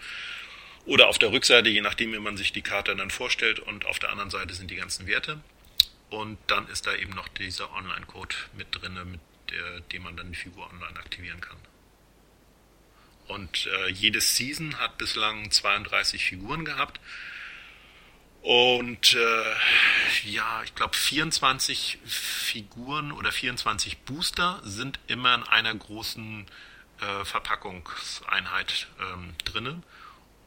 oder 0.86 1.08
auf 1.08 1.19
der 1.19 1.32
Rückseite, 1.32 1.69
je 1.69 1.82
nachdem, 1.82 2.13
wie 2.13 2.19
man 2.19 2.38
sich 2.38 2.54
die 2.54 2.62
Karte 2.62 2.95
dann 2.95 3.12
vorstellt. 3.12 3.60
Und 3.60 3.86
auf 3.86 4.00
der 4.00 4.10
anderen 4.10 4.30
Seite 4.30 4.54
sind 4.54 4.71
die 4.71 4.76
ganzen 4.76 5.08
Werte. 5.08 5.39
Und 6.10 6.38
dann 6.47 6.67
ist 6.67 6.88
da 6.88 6.95
eben 6.95 7.13
noch 7.13 7.28
dieser 7.30 7.71
Online-Code 7.74 8.36
mit 8.58 8.67
drin, 8.71 9.00
mit 9.12 9.21
der, 9.52 9.80
dem 9.82 10.04
man 10.04 10.17
dann 10.17 10.32
die 10.32 10.38
Figur 10.38 10.69
online 10.69 10.97
aktivieren 10.97 11.39
kann. 11.39 11.58
Und 13.28 13.67
äh, 13.67 13.88
jedes 13.89 14.36
Season 14.36 14.78
hat 14.78 14.97
bislang 14.97 15.50
32 15.52 16.26
Figuren 16.26 16.65
gehabt. 16.65 17.00
Und 18.41 19.13
äh, 19.13 20.30
ja, 20.30 20.63
ich 20.63 20.73
glaube 20.73 20.95
24 20.95 21.99
Figuren 22.04 23.12
oder 23.12 23.32
24 23.32 23.99
Booster 23.99 24.60
sind 24.63 24.99
immer 25.08 25.36
in 25.36 25.43
einer 25.43 25.75
großen 25.75 26.47
äh, 27.01 27.25
Verpackungseinheit 27.25 28.88
ähm, 28.99 29.34
drinne. 29.45 29.84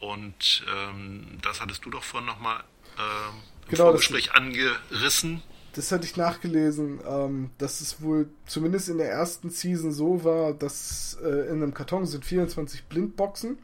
Und 0.00 0.64
ähm, 0.74 1.38
das 1.42 1.60
hattest 1.60 1.84
du 1.84 1.90
doch 1.90 2.02
vorhin 2.02 2.26
nochmal 2.26 2.64
äh, 2.98 3.28
im 3.64 3.70
genau, 3.70 3.84
Vorgespräch 3.84 4.26
das, 4.26 4.34
angerissen. 4.34 5.42
Das 5.74 5.92
hatte 5.92 6.04
ich 6.04 6.16
nachgelesen, 6.16 7.00
ähm, 7.06 7.50
dass 7.58 7.80
es 7.80 8.02
wohl 8.02 8.28
zumindest 8.46 8.88
in 8.88 8.98
der 8.98 9.10
ersten 9.10 9.50
Season 9.50 9.92
so 9.92 10.24
war, 10.24 10.52
dass 10.52 11.16
äh, 11.22 11.48
in 11.48 11.62
einem 11.62 11.74
Karton 11.74 12.06
sind 12.06 12.24
24 12.24 12.84
Blindboxen 12.84 13.58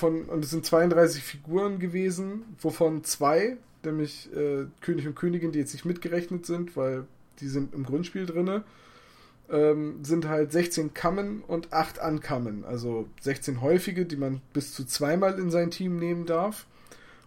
von, 0.00 0.24
und 0.24 0.44
es 0.44 0.50
sind 0.50 0.64
32 0.64 1.22
Figuren 1.22 1.78
gewesen, 1.78 2.42
wovon 2.60 3.04
zwei, 3.04 3.58
nämlich 3.84 4.34
äh, 4.34 4.66
König 4.80 5.06
und 5.06 5.14
Königin, 5.14 5.52
die 5.52 5.58
jetzt 5.58 5.74
nicht 5.74 5.84
mitgerechnet 5.84 6.46
sind, 6.46 6.76
weil 6.76 7.04
die 7.40 7.48
sind 7.48 7.74
im 7.74 7.84
Grundspiel 7.84 8.26
drinne, 8.26 8.64
ähm, 9.50 10.02
sind 10.02 10.26
halt 10.26 10.52
16 10.52 10.94
Kammen 10.94 11.42
und 11.46 11.72
8 11.72 11.98
Ankammen. 11.98 12.64
Also 12.64 13.08
16 13.20 13.60
häufige, 13.60 14.06
die 14.06 14.16
man 14.16 14.40
bis 14.52 14.74
zu 14.74 14.84
zweimal 14.84 15.38
in 15.38 15.50
sein 15.50 15.70
Team 15.70 15.96
nehmen 15.96 16.26
darf. 16.26 16.66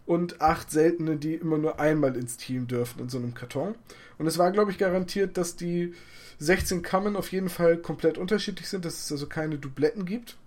Und 0.06 0.42
8 0.42 0.70
seltene, 0.70 1.16
die 1.16 1.36
immer 1.36 1.58
nur 1.58 1.80
einmal 1.80 2.18
ins 2.18 2.36
Team 2.36 2.68
dürfen 2.68 3.00
in 3.00 3.10
so 3.10 3.18
einem 3.18 3.34
Karton. 3.34 3.76
Und 4.18 4.28
es 4.28 4.38
war, 4.38 4.52
glaube 4.52 4.72
ich, 4.72 4.78
garantiert, 4.78 5.38
dass 5.38 5.56
die 5.56 5.94
16 6.40 6.82
Kammen 6.82 7.16
auf 7.16 7.32
jeden 7.32 7.50
Fall 7.50 7.78
komplett 7.78 8.18
unterschiedlich 8.18 8.68
sind, 8.68 8.84
dass 8.84 9.06
es 9.06 9.12
also 9.12 9.28
keine 9.28 9.58
Dubletten 9.58 10.06
gibt. 10.06 10.38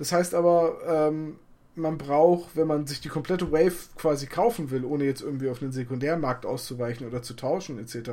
Das 0.00 0.12
heißt 0.12 0.34
aber, 0.34 0.78
ähm, 0.86 1.36
man 1.74 1.98
braucht, 1.98 2.56
wenn 2.56 2.66
man 2.66 2.86
sich 2.86 3.02
die 3.02 3.10
komplette 3.10 3.52
Wave 3.52 3.74
quasi 3.96 4.26
kaufen 4.26 4.70
will, 4.70 4.84
ohne 4.84 5.04
jetzt 5.04 5.20
irgendwie 5.20 5.50
auf 5.50 5.58
den 5.58 5.72
Sekundärmarkt 5.72 6.46
auszuweichen 6.46 7.06
oder 7.06 7.22
zu 7.22 7.34
tauschen 7.34 7.78
etc., 7.78 8.10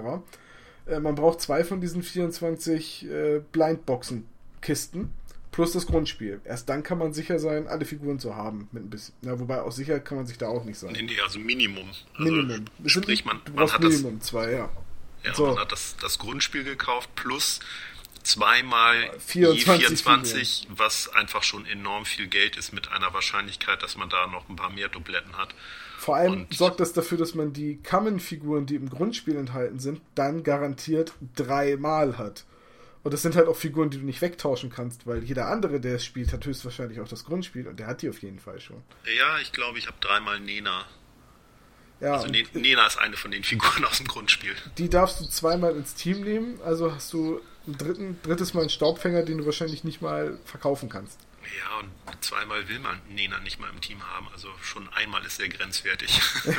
äh, 0.86 1.00
man 1.00 1.16
braucht 1.16 1.40
zwei 1.40 1.64
von 1.64 1.80
diesen 1.80 2.04
24 2.04 3.10
äh, 3.10 3.42
Blindboxen-Kisten 3.54 5.14
plus 5.54 5.72
das 5.72 5.88
Grundspiel. 5.88 6.42
Erst 6.44 6.68
dann 6.68 6.84
kann 6.84 6.98
man 6.98 7.14
sicher 7.14 7.40
sein, 7.40 7.68
alle 7.68 7.86
Figuren 7.86 8.20
zu 8.20 8.36
haben. 8.36 8.68
Mit 8.74 8.84
ein 8.84 8.90
bisschen. 8.90 9.16
Ja, 9.22 9.40
wobei 9.40 9.62
auch 9.62 9.72
sicher 9.72 10.02
kann 10.02 10.18
man 10.18 10.28
sich 10.28 10.38
da 10.38 10.50
auch 10.50 10.66
nicht 10.66 10.78
sein. 10.78 10.92
Nee, 10.92 11.04
nee, 11.04 11.22
also 11.24 11.40
Minimum. 11.40 11.88
Also 12.18 12.32
Minimum. 12.32 12.66
Sprich, 12.86 13.24
man, 13.24 13.40
man 13.56 13.72
hat 13.72 13.82
Minimum 13.82 14.20
das, 14.20 14.28
zwei, 14.28 14.52
ja. 14.52 14.70
Ja, 15.24 15.34
so. 15.34 15.48
man 15.48 15.60
hat 15.60 15.72
das, 15.72 15.96
das 16.02 16.20
Grundspiel 16.20 16.66
gekauft 16.66 17.10
plus 17.16 17.62
zweimal 18.28 19.12
24, 19.20 19.88
24 19.88 20.68
was 20.70 21.10
einfach 21.10 21.44
schon 21.44 21.66
enorm 21.66 22.06
viel 22.06 22.28
Geld 22.28 22.58
ist 22.58 22.74
mit 22.74 22.92
einer 22.92 23.14
Wahrscheinlichkeit, 23.14 23.82
dass 23.82 23.98
man 23.98 24.10
da 24.10 24.28
noch 24.28 24.50
ein 24.50 24.56
paar 24.56 24.70
mehr 24.70 24.90
Dubletten 24.90 25.38
hat. 25.38 25.56
Vor 25.98 26.16
allem 26.16 26.34
Und 26.34 26.54
sorgt 26.54 26.80
das 26.80 26.94
dafür, 26.94 27.18
dass 27.18 27.34
man 27.34 27.54
die 27.54 27.78
Kammen-Figuren, 27.82 28.66
die 28.66 28.76
im 28.76 28.90
Grundspiel 28.90 29.36
enthalten 29.36 29.80
sind, 29.80 30.02
dann 30.16 30.44
garantiert 30.44 31.14
dreimal 31.36 32.18
hat. 32.18 32.46
Und 33.04 33.14
das 33.14 33.22
sind 33.22 33.36
halt 33.36 33.48
auch 33.48 33.56
Figuren, 33.56 33.90
die 33.90 34.00
du 34.00 34.06
nicht 34.06 34.22
wegtauschen 34.22 34.70
kannst, 34.70 35.08
weil 35.08 35.24
jeder 35.24 35.48
andere, 35.48 35.80
der 35.80 35.96
es 35.96 36.06
spielt, 36.06 36.34
hat 36.34 36.46
höchstwahrscheinlich 36.46 37.00
auch 37.00 37.08
das 37.08 37.24
Grundspiel 37.24 37.68
und 37.68 37.80
der 37.80 37.88
hat 37.88 38.02
die 38.02 38.10
auf 38.10 38.22
jeden 38.22 38.40
Fall 38.40 38.60
schon. 38.60 38.84
Ja, 39.18 39.40
ich 39.40 39.52
glaube, 39.54 39.80
ich 39.80 39.88
habe 39.88 39.98
dreimal 40.02 40.40
Nena. 40.40 40.86
Ja, 42.00 42.14
also 42.14 42.28
Nena 42.28 42.86
ist 42.86 42.98
eine 42.98 43.16
von 43.16 43.32
den 43.32 43.44
Figuren 43.46 43.86
aus 43.86 43.98
dem 43.98 44.08
Grundspiel. 44.08 44.54
Die 44.78 44.90
darfst 44.90 45.20
du 45.22 45.26
zweimal 45.26 45.76
ins 45.76 45.96
Team 45.96 46.22
nehmen, 46.22 46.60
also 46.66 46.94
hast 46.94 47.14
du 47.14 47.40
ein 47.68 47.78
dritten, 47.78 48.20
drittes 48.24 48.54
Mal 48.54 48.64
ein 48.64 48.70
Staubfänger, 48.70 49.24
den 49.24 49.40
du 49.40 49.46
wahrscheinlich 49.46 49.84
nicht 49.84 50.02
mal 50.02 50.38
verkaufen 50.46 50.90
kannst. 50.90 51.20
Ja, 51.58 51.80
und 51.80 52.24
zweimal 52.24 52.68
will 52.68 52.80
man 52.80 53.00
Nena 53.10 53.40
nicht 53.40 53.60
mal 53.60 53.70
im 53.70 53.80
Team 53.82 54.02
haben. 54.04 54.28
Also 54.34 54.50
schon 54.62 54.88
einmal 54.94 55.26
ist 55.26 55.40
er 55.40 55.48
grenzwertig. 55.50 56.22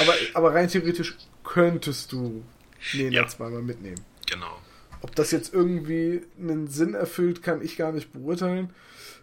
aber, 0.00 0.14
aber 0.34 0.54
rein 0.54 0.68
theoretisch 0.68 1.16
könntest 1.42 2.12
du 2.12 2.44
Nena 2.92 3.10
ja. 3.10 3.26
zweimal 3.26 3.62
mitnehmen. 3.62 4.00
Genau. 4.26 4.60
Ob 5.00 5.14
das 5.14 5.30
jetzt 5.30 5.54
irgendwie 5.54 6.22
einen 6.38 6.68
Sinn 6.68 6.94
erfüllt, 6.94 7.42
kann 7.42 7.62
ich 7.62 7.76
gar 7.76 7.92
nicht 7.92 8.12
beurteilen. 8.12 8.70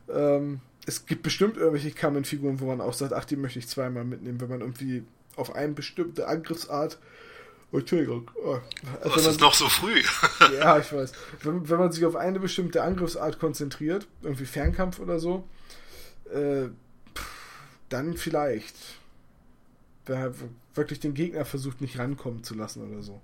Ähm, 0.10 0.62
es 0.86 1.06
gibt 1.06 1.24
bestimmt 1.24 1.58
irgendwelche 1.58 1.92
Kamen-Figuren, 1.92 2.60
wo 2.60 2.66
man 2.68 2.82
auch 2.82 2.94
sagt, 2.94 3.14
ach, 3.14 3.26
die 3.26 3.36
möchte 3.36 3.60
ich 3.60 3.68
zweimal 3.68 4.06
mitnehmen, 4.06 4.40
wenn 4.40 4.50
man 4.50 4.62
irgendwie 4.62 5.04
auf 5.36 5.56
eine 5.56 5.74
bestimmte 5.74 6.28
Angriffsart. 6.28 7.00
Oh, 7.72 7.80
Entschuldigung. 7.80 8.32
Oh, 8.36 8.60
also 9.02 9.16
das 9.16 9.26
ist 9.26 9.40
noch 9.42 9.54
so 9.54 9.68
früh. 9.68 10.02
ja, 10.60 10.78
ich 10.80 10.92
weiß. 10.94 11.12
Wenn, 11.42 11.68
wenn 11.70 11.78
man 11.78 11.92
sich 11.92 12.06
auf 12.06 12.16
eine 12.16 12.40
bestimmte 12.40 12.84
Angriffsart 12.84 13.40
konzentriert, 13.40 14.08
irgendwie 14.22 14.46
Fernkampf 14.46 15.00
oder 15.00 15.20
so, 15.20 15.48
äh, 16.32 16.70
dann 17.90 18.18
vielleicht. 18.18 18.76
Wer 20.06 20.34
wirklich 20.76 21.00
den 21.00 21.16
Gegner 21.16 21.46
versucht, 21.46 21.82
nicht 21.82 21.98
rankommen 21.98 22.44
zu 22.44 22.54
lassen 22.54 22.88
oder 22.88 23.02
so. 23.02 23.22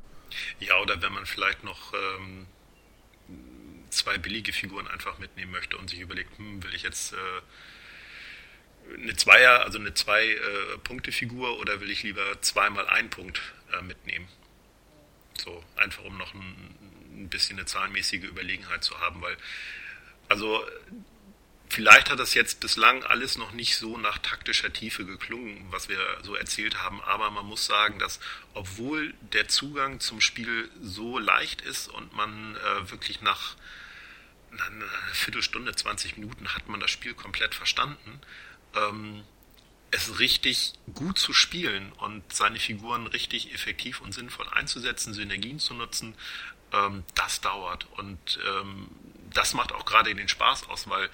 Ja, 0.60 0.80
oder 0.82 1.02
wenn 1.02 1.14
man 1.14 1.26
vielleicht 1.26 1.64
noch 1.64 1.94
ähm, 1.94 2.48
zwei 3.90 4.18
billige 4.18 4.52
Figuren 4.54 4.88
einfach 4.88 5.20
mitnehmen 5.20 5.52
möchte 5.52 5.78
und 5.78 5.90
sich 5.90 6.00
überlegt, 6.00 6.38
hm, 6.38 6.64
will 6.64 6.74
ich 6.74 6.84
jetzt 6.84 7.14
äh, 7.14 8.96
eine 8.96 9.16
Zweier, 9.16 9.62
also 9.64 9.80
eine 9.80 9.94
Zwei-Punkte-Figur 9.94 11.50
äh, 11.50 11.60
oder 11.60 11.82
will 11.82 11.92
ich 11.92 12.04
lieber 12.04 12.42
zweimal 12.42 12.88
einen 12.88 13.10
Punkt 13.10 13.42
äh, 13.74 13.82
mitnehmen? 13.82 14.28
So, 15.38 15.64
einfach 15.76 16.04
um 16.04 16.18
noch 16.18 16.34
ein, 16.34 16.76
ein 17.16 17.30
bisschen 17.30 17.58
eine 17.58 17.66
zahlenmäßige 17.66 18.24
Überlegenheit 18.24 18.84
zu 18.84 19.00
haben, 19.00 19.22
weil 19.22 19.38
also 20.30 20.64
Vielleicht 21.72 22.10
hat 22.10 22.20
das 22.20 22.34
jetzt 22.34 22.60
bislang 22.60 23.06
alles 23.06 23.38
noch 23.38 23.54
nicht 23.54 23.78
so 23.78 23.98
nach 23.98 24.18
taktischer 24.18 24.74
Tiefe 24.74 25.06
geklungen, 25.06 25.68
was 25.70 25.88
wir 25.88 26.00
so 26.22 26.36
erzählt 26.36 26.84
haben, 26.84 27.00
aber 27.00 27.32
man 27.32 27.46
muss 27.46 27.66
sagen, 27.66 27.98
dass 27.98 28.20
obwohl 28.54 29.14
der 29.32 29.48
Zugang 29.48 30.02
zum 30.02 30.20
Spiel 30.20 30.70
so 30.82 31.18
leicht 31.18 31.62
ist 31.62 31.88
und 31.88 32.12
man 32.12 32.58
äh, 32.58 32.92
wirklich 32.92 33.22
nach 33.22 33.56
einer 34.52 34.86
Viertelstunde, 35.14 35.74
20 35.74 36.18
Minuten 36.18 36.54
hat 36.54 36.68
man 36.68 36.82
das 36.82 36.92
Spiel 36.92 37.14
komplett 37.14 37.56
verstanden, 37.56 38.20
ähm, 38.76 39.24
es 39.92 40.20
richtig 40.20 40.74
gut 40.94 41.20
zu 41.20 41.34
spielen 41.34 41.92
und 41.94 42.24
seine 42.34 42.60
Figuren 42.60 43.08
richtig 43.08 43.54
effektiv 43.54 44.02
und 44.02 44.14
sinnvoll 44.14 44.48
einzusetzen, 44.50 45.14
Synergien 45.14 45.60
zu 45.60 45.74
nutzen, 45.74 46.16
ähm, 46.74 47.04
das 47.16 47.42
dauert. 47.42 47.88
Und 47.98 48.40
ähm, 48.48 48.88
das 49.34 49.54
macht 49.54 49.74
auch 49.74 49.86
gerade 49.86 50.16
den 50.16 50.30
Spaß 50.30 50.70
aus, 50.70 50.90
weil 50.90 51.10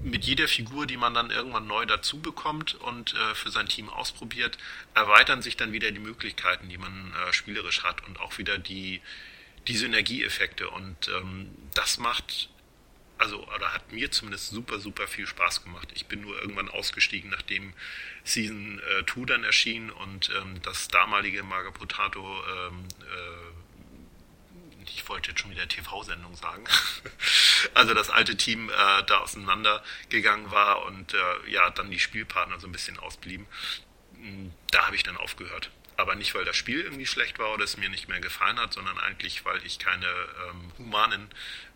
mit 0.00 0.24
jeder 0.24 0.48
Figur, 0.48 0.86
die 0.86 0.96
man 0.96 1.12
dann 1.12 1.30
irgendwann 1.30 1.66
neu 1.66 1.84
dazu 1.84 2.20
bekommt 2.20 2.74
und 2.74 3.14
äh, 3.14 3.34
für 3.34 3.50
sein 3.50 3.68
Team 3.68 3.88
ausprobiert, 3.88 4.56
erweitern 4.94 5.42
sich 5.42 5.56
dann 5.56 5.72
wieder 5.72 5.90
die 5.90 5.98
Möglichkeiten, 5.98 6.68
die 6.68 6.78
man 6.78 7.12
äh, 7.12 7.32
spielerisch 7.32 7.82
hat 7.82 8.06
und 8.06 8.20
auch 8.20 8.38
wieder 8.38 8.58
die, 8.58 9.00
die 9.66 9.76
Synergieeffekte. 9.76 10.70
Und 10.70 11.08
ähm, 11.08 11.50
das 11.74 11.98
macht, 11.98 12.48
also, 13.18 13.46
oder 13.48 13.72
hat 13.74 13.92
mir 13.92 14.10
zumindest 14.10 14.50
super, 14.50 14.78
super 14.78 15.06
viel 15.06 15.26
Spaß 15.26 15.64
gemacht. 15.64 15.88
Ich 15.94 16.06
bin 16.06 16.20
nur 16.20 16.40
irgendwann 16.40 16.68
ausgestiegen, 16.68 17.30
nachdem 17.30 17.74
Season 18.24 18.80
2 19.06 19.20
äh, 19.20 19.26
dann 19.26 19.44
erschien 19.44 19.90
und 19.90 20.30
ähm, 20.40 20.62
das 20.62 20.88
damalige 20.88 21.42
Magapotato 21.42 22.42
ähm, 22.46 22.84
äh, 23.02 23.68
ich 24.94 25.08
wollte 25.08 25.30
jetzt 25.30 25.40
schon 25.40 25.50
wieder 25.50 25.68
TV-Sendung 25.68 26.34
sagen, 26.34 26.64
also 27.74 27.94
das 27.94 28.10
alte 28.10 28.36
Team 28.36 28.70
äh, 28.70 29.02
da 29.04 29.18
auseinandergegangen 29.18 30.50
war 30.50 30.84
und 30.86 31.14
äh, 31.14 31.50
ja, 31.50 31.70
dann 31.70 31.90
die 31.90 32.00
Spielpartner 32.00 32.58
so 32.58 32.66
ein 32.66 32.72
bisschen 32.72 32.98
ausblieben. 32.98 33.46
Hm, 34.14 34.52
da 34.70 34.86
habe 34.86 34.96
ich 34.96 35.02
dann 35.02 35.16
aufgehört. 35.16 35.70
Aber 35.96 36.14
nicht, 36.14 36.34
weil 36.34 36.44
das 36.44 36.56
Spiel 36.56 36.80
irgendwie 36.80 37.06
schlecht 37.06 37.40
war 37.40 37.52
oder 37.52 37.64
es 37.64 37.76
mir 37.76 37.88
nicht 37.88 38.08
mehr 38.08 38.20
gefallen 38.20 38.60
hat, 38.60 38.72
sondern 38.72 38.98
eigentlich, 38.98 39.44
weil 39.44 39.64
ich 39.66 39.80
keine 39.80 40.06
ähm, 40.06 40.72
humanen, 40.78 41.28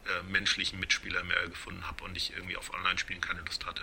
äh, 0.07 0.31
menschlichen 0.31 0.81
Mitspieler 0.81 1.23
mehr 1.25 1.49
gefunden 1.49 1.87
habe 1.87 2.05
und 2.05 2.17
ich 2.17 2.33
irgendwie 2.35 2.57
auf 2.57 2.73
Online-Spielen 2.75 3.21
keine 3.21 3.41
Lust 3.41 3.67
hatte. 3.67 3.83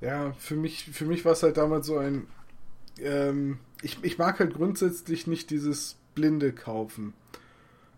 Ja, 0.00 0.32
für 0.38 0.56
mich, 0.56 0.84
für 0.84 1.04
mich 1.04 1.24
war 1.24 1.32
es 1.32 1.42
halt 1.42 1.56
damals 1.56 1.86
so 1.86 1.98
ein. 1.98 2.28
Ähm, 2.98 3.58
ich, 3.82 4.02
ich 4.02 4.18
mag 4.18 4.38
halt 4.38 4.54
grundsätzlich 4.54 5.26
nicht 5.26 5.50
dieses 5.50 5.96
blinde 6.14 6.52
Kaufen 6.52 7.14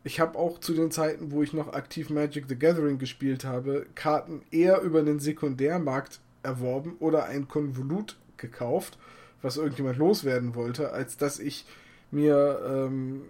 ich 0.02 0.20
habe 0.20 0.38
auch 0.38 0.58
zu 0.58 0.72
den 0.72 0.90
Zeiten, 0.90 1.30
wo 1.30 1.42
ich 1.42 1.52
noch 1.52 1.72
aktiv 1.72 2.10
Magic 2.10 2.46
the 2.48 2.58
Gathering 2.58 2.98
gespielt 2.98 3.44
habe, 3.44 3.86
Karten 3.94 4.42
eher 4.50 4.80
über 4.80 5.02
den 5.02 5.20
Sekundärmarkt 5.20 6.20
erworben 6.42 6.96
oder 7.00 7.24
ein 7.26 7.48
Konvolut 7.48 8.16
gekauft, 8.38 8.98
was 9.42 9.58
irgendjemand 9.58 9.98
loswerden 9.98 10.54
wollte, 10.54 10.92
als 10.92 11.18
dass 11.18 11.38
ich 11.38 11.66
mir 12.10 12.60
ähm, 12.66 13.22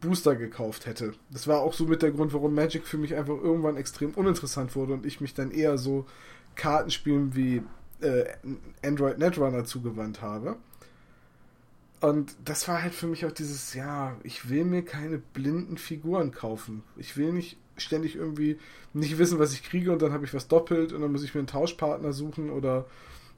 Booster 0.00 0.36
gekauft 0.36 0.86
hätte. 0.86 1.12
Das 1.30 1.46
war 1.46 1.60
auch 1.60 1.72
so 1.72 1.86
mit 1.86 2.02
der 2.02 2.10
Grund, 2.10 2.32
warum 2.32 2.54
Magic 2.54 2.86
für 2.86 2.98
mich 2.98 3.14
einfach 3.14 3.36
irgendwann 3.36 3.76
extrem 3.76 4.12
uninteressant 4.12 4.74
wurde 4.74 4.94
und 4.94 5.06
ich 5.06 5.20
mich 5.20 5.34
dann 5.34 5.50
eher 5.50 5.78
so 5.78 6.06
Kartenspielen 6.54 7.34
wie 7.34 7.62
äh, 8.00 8.24
Android 8.82 9.18
Netrunner 9.18 9.64
zugewandt 9.64 10.22
habe. 10.22 10.56
Und 12.00 12.36
das 12.44 12.68
war 12.68 12.82
halt 12.82 12.94
für 12.94 13.06
mich 13.06 13.24
auch 13.24 13.32
dieses, 13.32 13.74
ja, 13.74 14.16
ich 14.22 14.50
will 14.50 14.64
mir 14.64 14.82
keine 14.82 15.18
blinden 15.18 15.78
Figuren 15.78 16.30
kaufen. 16.30 16.82
Ich 16.96 17.16
will 17.16 17.32
nicht 17.32 17.56
ständig 17.78 18.16
irgendwie 18.16 18.58
nicht 18.92 19.18
wissen, 19.18 19.38
was 19.38 19.52
ich 19.52 19.62
kriege 19.62 19.92
und 19.92 20.02
dann 20.02 20.12
habe 20.12 20.24
ich 20.24 20.34
was 20.34 20.48
doppelt 20.48 20.92
und 20.92 21.02
dann 21.02 21.12
muss 21.12 21.22
ich 21.22 21.34
mir 21.34 21.40
einen 21.40 21.46
Tauschpartner 21.46 22.12
suchen 22.12 22.50
oder 22.50 22.86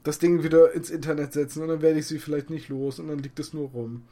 das 0.03 0.19
Ding 0.19 0.43
wieder 0.43 0.71
ins 0.73 0.89
Internet 0.89 1.33
setzen 1.33 1.61
und 1.61 1.67
dann 1.67 1.81
werde 1.81 1.99
ich 1.99 2.07
sie 2.07 2.19
vielleicht 2.19 2.49
nicht 2.49 2.69
los 2.69 2.99
und 2.99 3.07
dann 3.09 3.19
liegt 3.19 3.39
es 3.39 3.53
nur 3.53 3.69
rum. 3.69 4.03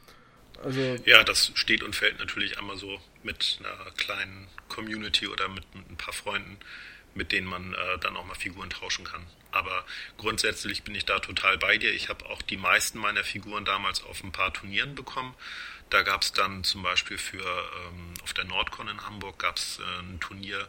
Also 0.62 0.80
ja, 1.04 1.22
das 1.24 1.52
steht 1.54 1.82
und 1.82 1.94
fällt 1.94 2.18
natürlich 2.18 2.58
einmal 2.58 2.76
so 2.76 3.00
mit 3.22 3.58
einer 3.60 3.90
kleinen 3.92 4.48
Community 4.68 5.26
oder 5.26 5.48
mit, 5.48 5.64
ein 5.74 5.96
paar 5.96 6.14
Freunden, 6.14 6.58
mit 7.14 7.32
denen 7.32 7.46
man 7.46 7.74
äh, 7.74 7.98
dann 8.00 8.16
auch 8.16 8.24
mal 8.24 8.34
Figuren 8.34 8.70
tauschen 8.70 9.04
kann. 9.04 9.24
Aber 9.50 9.84
grundsätzlich 10.18 10.82
bin 10.82 10.94
ich 10.94 11.04
da 11.04 11.20
total 11.20 11.58
bei 11.58 11.78
dir. 11.78 11.92
Ich 11.92 12.08
habe 12.08 12.26
auch 12.26 12.42
die 12.42 12.56
meisten 12.56 12.98
meiner 12.98 13.24
Figuren 13.24 13.64
damals 13.64 14.02
auf 14.02 14.22
ein 14.22 14.32
paar 14.32 14.52
Turnieren 14.52 14.94
bekommen. 14.94 15.34
Da 15.90 16.02
gab 16.02 16.22
es 16.22 16.32
dann 16.32 16.64
zum 16.64 16.82
Beispiel 16.82 17.16
für 17.16 17.40
ähm, 17.40 18.14
auf 18.22 18.34
der 18.34 18.44
Nordcon 18.44 18.88
in 18.88 19.06
Hamburg 19.06 19.38
gab 19.38 19.56
es 19.56 19.78
äh, 19.78 20.00
ein 20.00 20.20
Turnier, 20.20 20.68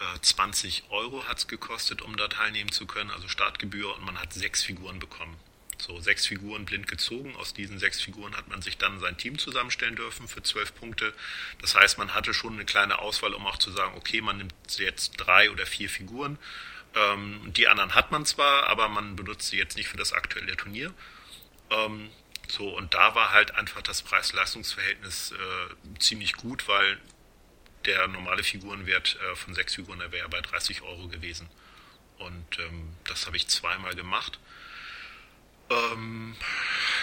äh, 0.00 0.20
20 0.20 0.84
Euro 0.88 1.24
hat 1.28 1.38
es 1.38 1.48
gekostet, 1.48 2.02
um 2.02 2.16
da 2.16 2.28
teilnehmen 2.28 2.72
zu 2.72 2.86
können, 2.86 3.10
also 3.10 3.28
Startgebühr 3.28 3.94
und 3.94 4.04
man 4.04 4.18
hat 4.18 4.32
sechs 4.32 4.62
Figuren 4.62 4.98
bekommen. 4.98 5.36
So 5.82 6.00
sechs 6.00 6.26
Figuren 6.26 6.64
blind 6.64 6.86
gezogen. 6.86 7.34
Aus 7.36 7.54
diesen 7.54 7.78
sechs 7.78 8.00
Figuren 8.00 8.36
hat 8.36 8.48
man 8.48 8.62
sich 8.62 8.78
dann 8.78 9.00
sein 9.00 9.16
Team 9.16 9.38
zusammenstellen 9.38 9.96
dürfen 9.96 10.28
für 10.28 10.42
zwölf 10.42 10.74
Punkte. 10.74 11.12
Das 11.60 11.74
heißt, 11.74 11.98
man 11.98 12.14
hatte 12.14 12.34
schon 12.34 12.52
eine 12.52 12.64
kleine 12.64 13.00
Auswahl, 13.00 13.34
um 13.34 13.46
auch 13.46 13.58
zu 13.58 13.72
sagen, 13.72 13.94
okay, 13.96 14.20
man 14.20 14.38
nimmt 14.38 14.54
jetzt 14.78 15.14
drei 15.16 15.50
oder 15.50 15.66
vier 15.66 15.88
Figuren 15.88 16.38
ähm, 16.94 17.52
die 17.56 17.68
anderen 17.68 17.94
hat 17.94 18.10
man 18.10 18.26
zwar, 18.26 18.66
aber 18.68 18.88
man 18.88 19.16
benutzt 19.16 19.48
sie 19.48 19.56
jetzt 19.56 19.76
nicht 19.76 19.88
für 19.88 19.96
das 19.96 20.12
aktuelle 20.12 20.56
Turnier. 20.56 20.92
Ähm, 21.70 22.10
so, 22.48 22.76
und 22.76 22.92
da 22.94 23.14
war 23.14 23.32
halt 23.32 23.54
einfach 23.54 23.82
das 23.82 24.02
Preis-Leistungs-Verhältnis 24.02 25.32
äh, 25.32 25.98
ziemlich 25.98 26.34
gut, 26.34 26.68
weil 26.68 26.98
der 27.86 28.06
normale 28.08 28.42
Figurenwert 28.42 29.18
äh, 29.20 29.36
von 29.36 29.54
sechs 29.54 29.74
Figuren, 29.74 30.00
der 30.00 30.12
wäre 30.12 30.28
bei 30.28 30.40
30 30.40 30.82
Euro 30.82 31.08
gewesen. 31.08 31.48
Und 32.18 32.58
ähm, 32.58 32.94
das 33.04 33.26
habe 33.26 33.36
ich 33.36 33.48
zweimal 33.48 33.94
gemacht. 33.94 34.38
Ähm, 35.72 36.36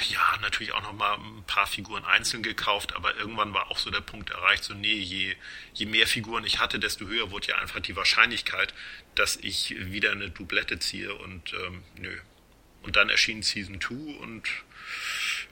ja, 0.10 0.38
natürlich 0.42 0.74
auch 0.74 0.82
nochmal 0.82 1.18
ein 1.18 1.44
paar 1.46 1.68
Figuren 1.68 2.06
einzeln 2.06 2.44
gekauft, 2.44 2.96
aber 2.96 3.16
irgendwann 3.16 3.54
war 3.54 3.70
auch 3.70 3.78
so 3.78 3.92
der 3.92 4.02
Punkt 4.02 4.30
erreicht, 4.30 4.64
so 4.64 4.74
nee, 4.74 4.94
je, 4.94 5.36
je 5.74 5.86
mehr 5.86 6.08
Figuren 6.08 6.44
ich 6.46 6.60
hatte, 6.60 6.80
desto 6.80 7.06
höher 7.06 7.32
wurde 7.32 7.48
ja 7.48 7.58
einfach 7.58 7.80
die 7.80 7.96
Wahrscheinlichkeit, 7.96 8.74
dass 9.16 9.36
ich 9.38 9.76
wieder 9.92 10.12
eine 10.12 10.30
Doublette 10.30 10.80
ziehe 10.80 11.14
und 11.14 11.54
ähm, 11.54 11.84
nö. 11.98 12.18
Und 12.82 12.96
dann 12.96 13.10
erschien 13.10 13.44
Season 13.44 13.82
2 13.82 14.20
und 14.20 14.48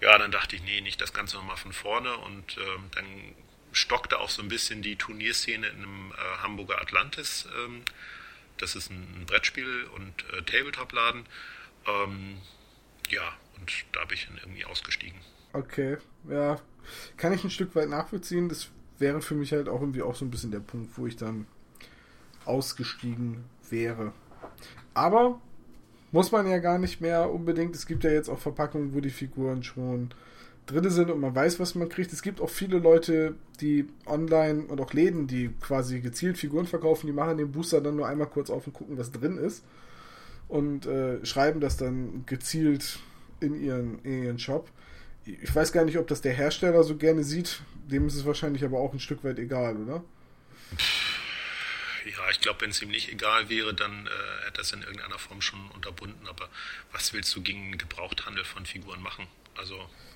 ja, 0.02 0.18
dann 0.18 0.32
dachte 0.32 0.56
ich, 0.56 0.62
nee, 0.62 0.82
nicht 0.82 1.02
das 1.02 1.14
Ganze 1.14 1.38
nochmal 1.38 1.58
von 1.58 1.74
vorne 1.74 2.16
und 2.18 2.58
ähm, 2.58 2.90
dann 2.92 3.36
stockte 3.74 4.20
auch 4.20 4.30
so 4.30 4.42
ein 4.42 4.48
bisschen 4.48 4.82
die 4.82 4.96
Turnierszene 4.96 5.68
in 5.68 5.78
einem 5.78 6.12
äh, 6.14 6.38
Hamburger 6.42 6.82
Atlantis. 6.82 7.48
Ähm, 7.58 7.84
das 8.58 8.76
ist 8.76 8.90
ein, 8.90 9.22
ein 9.22 9.26
Brettspiel- 9.26 9.86
und 9.96 10.26
äh, 10.34 10.42
Tabletop-Laden. 10.42 11.26
Ähm, 11.86 12.42
ja, 13.10 13.22
und 13.60 13.72
da 13.94 14.06
bin 14.06 14.18
ich 14.18 14.28
dann 14.28 14.38
irgendwie 14.38 14.66
ausgestiegen. 14.66 15.20
Okay, 15.54 15.98
ja. 16.30 16.60
Kann 17.18 17.34
ich 17.34 17.44
ein 17.44 17.50
Stück 17.50 17.76
weit 17.76 17.90
nachvollziehen. 17.90 18.50
Das 18.50 18.70
wäre 19.00 19.22
für 19.22 19.36
mich 19.36 19.52
halt 19.52 19.70
auch 19.70 19.82
irgendwie 19.82 20.02
auch 20.02 20.16
so 20.16 20.26
ein 20.26 20.32
bisschen 20.32 20.52
der 20.52 20.60
Punkt, 20.60 20.98
wo 20.98 21.06
ich 21.08 21.16
dann 21.16 21.46
ausgestiegen 22.46 23.44
wäre. 23.70 24.14
Aber 24.94 25.42
muss 26.12 26.32
man 26.32 26.48
ja 26.48 26.60
gar 26.60 26.80
nicht 26.80 27.02
mehr 27.02 27.30
unbedingt. 27.30 27.76
Es 27.76 27.86
gibt 27.86 28.04
ja 28.04 28.10
jetzt 28.10 28.30
auch 28.30 28.40
Verpackungen, 28.40 28.94
wo 28.94 29.02
die 29.02 29.10
Figuren 29.10 29.64
schon 29.64 30.10
drin 30.66 30.90
sind 30.90 31.10
und 31.10 31.20
man 31.20 31.36
weiß, 31.36 31.60
was 31.60 31.76
man 31.76 31.90
kriegt. 31.90 32.14
Es 32.14 32.22
gibt 32.22 32.42
auch 32.42 32.50
viele 32.50 32.80
Leute, 32.80 33.36
die 33.62 33.88
online 34.06 34.66
und 34.66 34.80
auch 34.82 34.94
Läden, 34.94 35.28
die 35.28 35.50
quasi 35.62 36.00
gezielt 36.02 36.38
Figuren 36.38 36.66
verkaufen, 36.66 37.08
die 37.08 37.14
machen 37.14 37.38
den 37.38 37.52
Booster 37.52 37.82
dann 37.82 37.96
nur 37.96 38.08
einmal 38.08 38.28
kurz 38.28 38.50
auf 38.50 38.68
und 38.68 38.74
gucken, 38.74 38.98
was 38.98 39.12
drin 39.12 39.38
ist. 39.38 39.64
Und 40.48 40.86
äh, 40.86 41.26
schreiben 41.26 41.60
das 41.60 41.78
dann 41.78 42.26
gezielt 42.26 43.00
in 43.40 43.62
ihren, 43.62 44.00
in 44.04 44.24
ihren 44.24 44.40
Shop. 44.40 44.70
Ich 45.26 45.54
weiß 45.54 45.74
gar 45.74 45.84
nicht, 45.84 45.98
ob 45.98 46.08
das 46.08 46.22
der 46.22 46.34
Hersteller 46.34 46.84
so 46.84 46.96
gerne 46.96 47.24
sieht. 47.24 47.62
Dem 47.88 48.08
ist 48.08 48.16
es 48.16 48.26
wahrscheinlich 48.26 48.64
aber 48.64 48.80
auch 48.80 48.94
ein 48.94 49.00
Stück 49.00 49.24
weit 49.24 49.40
egal, 49.40 49.76
oder? 49.76 50.04
Ja, 52.06 52.30
ich 52.32 52.40
glaube, 52.40 52.62
wenn 52.62 52.70
es 52.70 52.82
ihm 52.82 52.90
nicht 52.90 53.12
egal 53.12 53.50
wäre, 53.50 53.74
dann 53.74 54.08
äh, 54.08 54.46
hätte 54.46 54.60
er 54.60 54.62
es 54.62 54.72
in 54.72 54.82
irgendeiner 54.82 55.20
Form 55.20 55.42
schon 55.42 55.60
unterbunden. 55.72 56.26
Aber 56.28 56.48
was 56.94 57.12
willst 57.12 57.36
du 57.36 57.42
gegen 57.42 57.78
Gebrauchthandel 57.78 58.46
von 58.46 58.66
Figuren 58.66 59.02
machen? 59.02 59.28
Also 59.58 59.76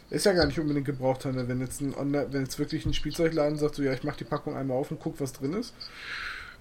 ist 0.09 0.25
ja 0.25 0.33
gar 0.33 0.45
nicht 0.45 0.59
unbedingt 0.59 0.85
Gebrauchthandel, 0.85 1.47
wenn 1.47 1.61
jetzt 1.61 1.81
ein 1.81 1.95
Online, 1.95 2.27
wenn 2.31 2.43
jetzt 2.43 2.59
wirklich 2.59 2.85
ein 2.85 2.93
Spielzeugladen 2.93 3.57
sagt, 3.57 3.75
so 3.75 3.83
ja, 3.83 3.93
ich 3.93 4.03
mache 4.03 4.17
die 4.17 4.23
Packung 4.25 4.55
einmal 4.55 4.77
auf 4.77 4.91
und 4.91 4.99
guck, 4.99 5.19
was 5.19 5.33
drin 5.33 5.53
ist. 5.53 5.73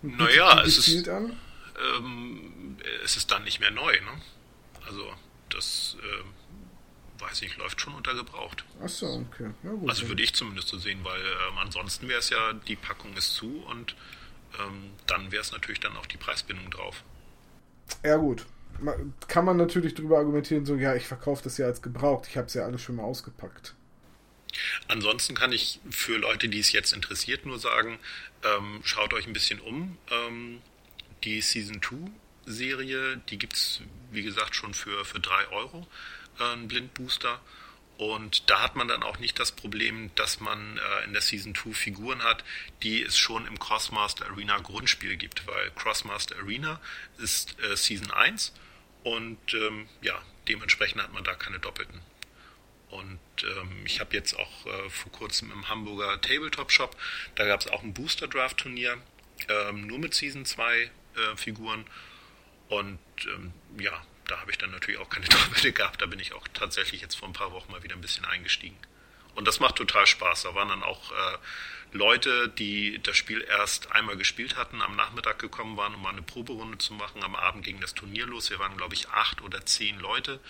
Naja, 0.03 0.63
es 0.63 0.89
ist, 0.89 1.09
an. 1.09 1.37
Ähm, 1.81 2.77
es 3.05 3.17
ist 3.17 3.31
dann 3.31 3.45
nicht 3.45 3.61
mehr 3.61 3.71
neu, 3.71 3.93
ne? 3.93 4.21
Also 4.87 5.13
das 5.49 5.97
äh, 6.01 7.21
weiß 7.21 7.43
ich, 7.43 7.57
läuft 7.57 7.81
schon 7.81 7.95
unter 7.95 8.15
gebraucht. 8.15 8.65
Achso, 8.83 9.25
okay. 9.31 9.51
Ja, 9.63 9.71
gut, 9.71 9.89
also 9.89 10.09
würde 10.09 10.23
ich 10.23 10.35
zumindest 10.35 10.69
so 10.69 10.79
sehen, 10.79 11.01
weil 11.05 11.21
ähm, 11.21 11.59
ansonsten 11.59 12.09
wäre 12.09 12.19
es 12.19 12.31
ja, 12.31 12.53
die 12.53 12.77
Packung 12.77 13.15
ist 13.17 13.35
zu 13.35 13.63
und 13.69 13.95
ähm, 14.59 14.91
dann 15.07 15.31
wäre 15.31 15.43
es 15.43 15.53
natürlich 15.53 15.81
dann 15.81 15.97
auch 15.97 16.07
die 16.07 16.17
Preisbindung 16.17 16.71
drauf. 16.71 17.05
Ja 18.05 18.17
gut, 18.17 18.47
kann 19.29 19.45
man 19.45 19.57
natürlich 19.57 19.95
darüber 19.95 20.19
argumentieren, 20.19 20.65
so, 20.65 20.77
ja, 20.77 20.95
ich 20.95 21.07
verkaufe 21.07 21.43
das 21.45 21.59
ja 21.59 21.67
als 21.67 21.83
gebraucht, 21.83 22.27
ich 22.29 22.37
habe 22.37 22.47
es 22.47 22.55
ja 22.55 22.65
alles 22.65 22.83
schon 22.83 22.97
mal 22.97 23.03
ausgepackt. 23.03 23.75
Ansonsten 24.89 25.35
kann 25.35 25.53
ich 25.53 25.81
für 25.91 26.17
Leute, 26.17 26.49
die 26.49 26.59
es 26.59 26.73
jetzt 26.73 26.93
interessiert, 26.93 27.47
nur 27.47 27.59
sagen, 27.59 27.99
ähm, 28.43 28.81
schaut 28.83 29.13
euch 29.15 29.27
ein 29.27 29.33
bisschen 29.33 29.61
um. 29.61 29.97
Ähm, 30.11 30.61
die 31.25 31.41
Season 31.41 31.81
2 31.83 32.11
Serie, 32.47 33.19
die 33.29 33.39
gibt 33.39 33.55
es, 33.55 33.81
wie 34.11 34.23
gesagt, 34.23 34.55
schon 34.55 34.75
für, 34.75 35.05
für 35.05 35.21
3 35.21 35.49
Euro, 35.49 35.87
äh, 36.39 36.53
ein 36.53 36.69
Blindbooster. 36.69 37.41
Und 37.99 38.49
da 38.49 38.63
hat 38.63 38.77
man 38.77 38.89
dann 38.89 39.03
auch 39.03 39.19
nicht 39.19 39.39
das 39.39 39.53
Problem, 39.53 40.11
dass 40.15 40.41
man 40.41 40.79
äh, 40.79 41.05
in 41.05 41.13
der 41.13 41.21
Season 41.21 41.55
2 41.55 41.73
Figuren 41.73 42.23
hat, 42.23 42.45
die 42.83 43.03
es 43.03 43.19
schon 43.19 43.47
im 43.47 43.59
Crossmaster 43.59 44.27
Arena 44.27 44.59
Grundspiel 44.59 45.17
gibt, 45.17 45.47
weil 45.47 45.71
Crossmaster 45.73 46.37
Arena 46.37 46.81
ist 47.19 47.61
äh, 47.63 47.77
Season 47.77 48.11
1 48.11 48.55
und 49.05 49.39
ähm, 49.53 49.87
ja, 50.01 50.21
dementsprechend 50.49 51.03
hat 51.03 51.13
man 51.13 51.25
da 51.25 51.35
keine 51.35 51.59
Doppelten. 51.59 52.01
Und 52.89 53.21
ähm, 53.43 53.83
ich 53.85 54.01
habe 54.01 54.17
jetzt 54.17 54.35
auch 54.35 54.67
äh, 54.67 54.89
vor 54.89 55.13
kurzem 55.13 55.53
im 55.53 55.69
Hamburger 55.69 56.21
Tabletop 56.23 56.73
Shop, 56.73 56.97
da 57.35 57.47
gab 57.47 57.61
es 57.61 57.69
auch 57.69 57.83
ein 57.83 57.93
Booster 57.93 58.29
Draft 58.29 58.57
Turnier, 58.57 58.97
ähm, 59.49 59.87
nur 59.87 59.99
mit 59.99 60.15
Season 60.15 60.45
2 60.47 60.91
äh, 61.17 61.37
Figuren. 61.37 61.85
Und 62.69 62.99
ähm, 63.35 63.53
ja, 63.79 63.93
da 64.27 64.41
habe 64.41 64.51
ich 64.51 64.59
dann 64.59 64.71
natürlich 64.71 65.01
auch 65.01 65.11
keine 65.11 65.27
Doppelte 65.29 65.73
gehabt. 65.73 66.01
Da 66.01 66.07
bin 66.07 66.21
ich 66.21 66.33
auch 66.33 66.47
tatsächlich 66.55 67.01
jetzt 67.01 67.17
vor 67.17 67.29
ein 67.29 67.35
paar 67.35 67.53
Wochen 67.53 67.73
mal 67.73 67.83
wieder 67.83 67.97
ein 67.97 68.01
bisschen 68.01 68.25
eingestiegen. 68.25 68.77
Und 69.35 69.47
das 69.47 69.61
macht 69.61 69.77
total 69.77 70.07
Spaß. 70.07 70.43
Da 70.43 70.55
waren 70.55 70.69
dann 70.69 70.83
auch 70.83 71.13
äh, 71.13 71.39
Leute, 71.93 72.49
die 72.49 73.01
das 73.03 73.17
Spiel 73.17 73.43
erst 73.43 73.93
einmal 73.93 74.17
gespielt 74.17 74.57
hatten, 74.57 74.83
am 74.83 74.97
Nachmittag 74.97 75.39
gekommen 75.39 75.77
waren, 75.77 75.95
um 75.95 76.03
mal 76.03 76.11
eine 76.11 76.23
Proberunde 76.23 76.79
zu 76.79 76.95
machen. 76.95 77.23
Am 77.23 77.35
Abend 77.35 77.65
ging 77.65 77.81
das 77.81 77.95
Turnier 77.95 78.27
los. 78.27 78.51
Wir 78.51 78.59
waren, 78.59 78.77
glaube 78.77 78.95
ich, 78.95 79.09
acht 79.09 79.43
oder 79.43 79.65
zehn 79.67 79.99
Leute. 79.99 80.41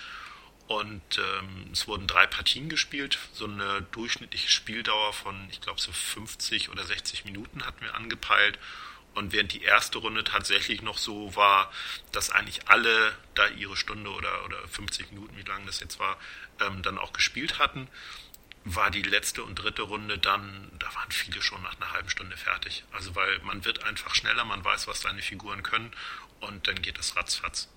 Und 0.67 1.19
ähm, 1.19 1.71
es 1.73 1.89
wurden 1.89 2.07
drei 2.07 2.27
Partien 2.27 2.69
gespielt. 2.69 3.19
So 3.33 3.47
eine 3.47 3.83
durchschnittliche 3.91 4.49
Spieldauer 4.49 5.13
von, 5.13 5.49
ich 5.51 5.61
glaube, 5.61 5.81
so 5.81 5.91
50 5.91 6.69
oder 6.69 6.85
60 6.85 7.25
Minuten 7.25 7.65
hatten 7.67 7.85
wir 7.85 7.95
angepeilt. 7.95 8.59
Und 9.21 9.35
während 9.35 9.53
die 9.53 9.63
erste 9.63 9.99
Runde 9.99 10.25
tatsächlich 10.25 10.81
noch 10.81 10.97
so 10.97 11.37
war, 11.37 11.71
dass 12.11 12.31
eigentlich 12.31 12.69
alle 12.69 13.13
da 13.35 13.49
ihre 13.49 13.77
Stunde 13.77 14.09
oder, 14.09 14.47
oder 14.47 14.57
50 14.67 15.13
Minuten, 15.13 15.37
wie 15.37 15.43
lange 15.43 15.67
das 15.67 15.79
jetzt 15.81 15.99
war, 15.99 16.17
ähm, 16.59 16.83
dann 16.83 16.97
auch 16.97 17.13
gespielt 17.13 17.59
hatten, 17.59 17.87
war 18.65 18.91
die 18.91 19.03
letzte 19.03 19.45
und 19.45 19.57
dritte 19.57 19.83
Runde 19.83 20.17
dann, 20.17 20.73
da 20.79 20.87
waren 20.95 21.11
viele 21.11 21.43
schon 21.43 21.63
nach 21.63 21.79
einer 21.79 21.93
halben 21.93 22.09
Stunde 22.09 22.35
fertig. 22.39 22.83
Also 22.93 23.15
weil 23.15 23.41
man 23.41 23.63
wird 23.67 23.85
einfach 23.85 24.15
schneller, 24.15 24.47
man 24.47 24.65
weiß, 24.65 24.89
was 24.89 25.03
seine 25.03 25.21
Figuren 25.21 25.63
können 25.63 25.93
und 26.41 26.67
dann 26.67 26.81
geht 26.81 26.99
es 26.99 27.15
ratzfatz. 27.15 27.69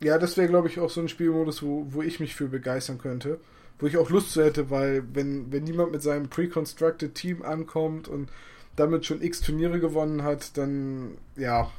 Ja, 0.00 0.16
das 0.16 0.36
wäre, 0.36 0.46
glaube 0.46 0.68
ich, 0.68 0.78
auch 0.78 0.90
so 0.90 1.00
ein 1.00 1.08
Spielmodus, 1.08 1.60
wo, 1.60 1.92
wo 1.92 2.02
ich 2.02 2.20
mich 2.20 2.36
für 2.36 2.46
begeistern 2.46 2.98
könnte. 2.98 3.40
Wo 3.80 3.88
ich 3.88 3.96
auch 3.96 4.10
Lust 4.10 4.30
zu 4.30 4.44
hätte, 4.44 4.70
weil 4.70 5.02
wenn, 5.12 5.50
wenn 5.50 5.64
niemand 5.64 5.90
mit 5.90 6.04
seinem 6.04 6.28
pre-constructed 6.28 7.16
Team 7.16 7.42
ankommt 7.42 8.06
und 8.06 8.30
damit 8.76 9.06
schon 9.06 9.22
x 9.22 9.40
Turniere 9.40 9.80
gewonnen 9.80 10.22
hat, 10.22 10.56
dann 10.56 11.18
ja, 11.36 11.70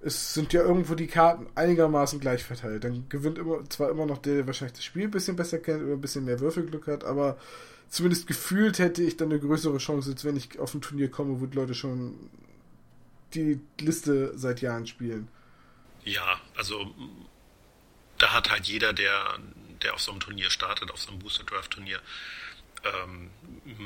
es 0.00 0.34
sind 0.34 0.52
ja 0.52 0.62
irgendwo 0.62 0.94
die 0.94 1.06
Karten 1.06 1.46
einigermaßen 1.54 2.20
gleich 2.20 2.44
verteilt. 2.44 2.84
Dann 2.84 3.08
gewinnt 3.08 3.38
immer 3.38 3.68
zwar 3.68 3.90
immer 3.90 4.06
noch 4.06 4.18
der, 4.18 4.36
der 4.36 4.46
wahrscheinlich 4.46 4.76
das 4.76 4.84
Spiel 4.84 5.04
ein 5.04 5.10
bisschen 5.10 5.36
besser 5.36 5.58
kennt 5.58 5.82
oder 5.82 5.94
ein 5.94 6.00
bisschen 6.00 6.24
mehr 6.24 6.40
Würfelglück 6.40 6.86
hat, 6.86 7.04
aber 7.04 7.36
zumindest 7.88 8.26
gefühlt 8.26 8.78
hätte 8.78 9.02
ich 9.02 9.16
dann 9.16 9.30
eine 9.30 9.40
größere 9.40 9.78
Chance, 9.78 10.10
als 10.10 10.24
wenn 10.24 10.36
ich 10.36 10.58
auf 10.58 10.74
ein 10.74 10.80
Turnier 10.80 11.10
komme, 11.10 11.40
wo 11.40 11.46
die 11.46 11.56
Leute 11.56 11.74
schon 11.74 12.30
die 13.34 13.60
Liste 13.80 14.32
seit 14.36 14.60
Jahren 14.60 14.86
spielen. 14.86 15.28
Ja, 16.04 16.40
also 16.56 16.94
da 18.18 18.32
hat 18.32 18.50
halt 18.50 18.66
jeder, 18.66 18.92
der, 18.92 19.38
der 19.82 19.94
auf 19.94 20.00
so 20.00 20.12
einem 20.12 20.20
Turnier 20.20 20.50
startet, 20.50 20.90
auf 20.90 21.00
so 21.00 21.10
einem 21.10 21.18
Booster 21.18 21.44
Draft 21.44 21.72
Turnier, 21.72 22.00
ähm, 22.84 23.30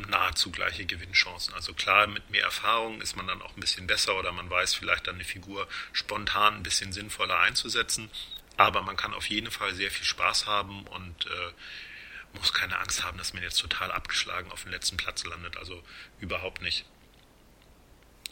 nahezu 0.09 0.51
gleiche 0.51 0.85
Gewinnchancen. 0.85 1.55
Also 1.55 1.75
klar, 1.75 2.07
mit 2.07 2.31
mehr 2.31 2.45
Erfahrung 2.45 3.01
ist 3.01 3.17
man 3.17 3.27
dann 3.27 3.43
auch 3.43 3.57
ein 3.57 3.61
bisschen 3.61 3.87
besser 3.87 4.17
oder 4.19 4.33
man 4.33 4.49
weiß 4.49 4.75
vielleicht 4.75 5.07
dann 5.07 5.17
eine 5.17 5.25
Figur 5.25 5.69
spontan 5.93 6.57
ein 6.57 6.63
bisschen 6.63 6.93
sinnvoller 6.93 7.39
einzusetzen. 7.39 8.11
Aber 8.57 8.83
man 8.83 8.97
kann 8.97 9.15
auf 9.15 9.29
jeden 9.29 9.51
Fall 9.51 9.75
sehr 9.75 9.91
viel 9.91 10.05
Spaß 10.05 10.47
haben 10.47 10.87
und 10.87 11.27
äh, 11.27 12.39
muss 12.39 12.53
keine 12.53 12.79
Angst 12.79 13.03
haben, 13.05 13.19
dass 13.19 13.35
man 13.35 13.43
jetzt 13.43 13.61
total 13.61 13.91
abgeschlagen 13.91 14.51
auf 14.53 14.63
den 14.63 14.73
letzten 14.73 14.97
Platz 14.97 15.25
landet. 15.25 15.57
Also 15.57 15.83
überhaupt 16.21 16.63
nicht. 16.63 16.85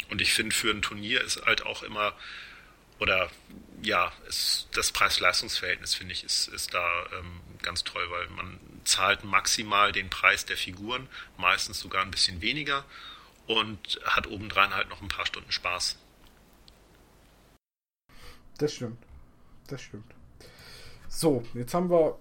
Und 0.09 0.21
ich 0.21 0.33
finde, 0.33 0.55
für 0.55 0.71
ein 0.71 0.83
Turnier 0.83 1.23
ist 1.23 1.45
halt 1.45 1.65
auch 1.65 1.83
immer, 1.83 2.15
oder 2.99 3.31
ja, 3.83 4.13
ist, 4.29 4.69
das 4.73 4.93
Preis-Leistungs-Verhältnis, 4.93 5.95
finde 5.95 6.13
ich, 6.13 6.25
ist, 6.25 6.49
ist 6.49 6.75
da 6.75 7.07
ähm, 7.19 7.41
ganz 7.63 7.83
toll, 7.85 8.11
weil 8.11 8.29
man 8.29 8.61
zahlt 8.91 9.25
maximal 9.25 9.93
den 9.93 10.11
Preis 10.11 10.45
der 10.45 10.57
Figuren, 10.57 11.09
meistens 11.39 11.81
sogar 11.81 12.03
ein 12.03 12.11
bisschen 12.11 12.43
weniger 12.43 12.85
und 13.47 14.01
hat 14.05 14.27
obendrein 14.27 14.75
halt 14.75 14.89
noch 14.91 15.01
ein 15.01 15.09
paar 15.09 15.27
Stunden 15.27 15.53
Spaß. 15.53 15.97
Das 18.59 18.75
stimmt. 18.75 18.99
Das 19.69 19.81
stimmt. 19.81 20.13
So, 21.09 21.45
jetzt 21.55 21.75
haben 21.75 21.91
wir 21.91 22.19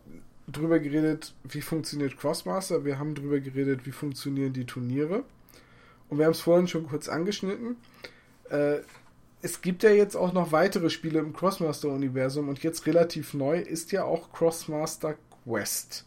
drüber 0.48 0.80
geredet, 0.80 1.34
wie 1.44 1.62
funktioniert 1.62 2.18
Crossmaster. 2.18 2.86
Wir 2.86 2.98
haben 2.98 3.14
drüber 3.14 3.40
geredet, 3.40 3.86
wie 3.86 3.92
funktionieren 3.92 4.54
die 4.54 4.66
Turniere. 4.66 5.24
Und 6.08 6.18
wir 6.18 6.26
haben 6.26 6.32
es 6.32 6.42
vorhin 6.42 6.68
schon 6.68 6.88
kurz 6.88 7.08
angeschnitten. 7.08 7.78
Äh, 8.50 8.80
es 9.42 9.62
gibt 9.62 9.84
ja 9.84 9.92
jetzt 9.92 10.16
auch 10.16 10.34
noch 10.34 10.52
weitere 10.52 10.90
Spiele 10.90 11.20
im 11.20 11.34
Crossmaster-Universum 11.34 12.50
und 12.50 12.64
jetzt 12.64 12.86
relativ 12.88 13.34
neu 13.34 13.60
ist 13.60 13.92
ja 13.92 14.04
auch 14.04 14.34
Crossmaster 14.34 15.16
Quest. 15.44 16.06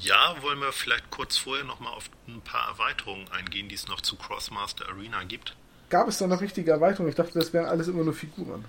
Ja, 0.00 0.36
wollen 0.42 0.60
wir 0.60 0.72
vielleicht 0.72 1.10
kurz 1.10 1.36
vorher 1.36 1.64
nochmal 1.64 1.92
auf 1.92 2.10
ein 2.26 2.40
paar 2.42 2.68
Erweiterungen 2.68 3.30
eingehen, 3.30 3.68
die 3.68 3.74
es 3.74 3.86
noch 3.86 4.00
zu 4.00 4.16
Crossmaster 4.16 4.88
Arena 4.88 5.22
gibt? 5.24 5.54
Gab 5.90 6.08
es 6.08 6.18
da 6.18 6.26
noch 6.26 6.40
richtige 6.40 6.72
Erweiterungen? 6.72 7.10
Ich 7.10 7.16
dachte, 7.16 7.38
das 7.38 7.52
wären 7.52 7.66
alles 7.66 7.88
immer 7.88 8.02
nur 8.02 8.14
Figuren. 8.14 8.64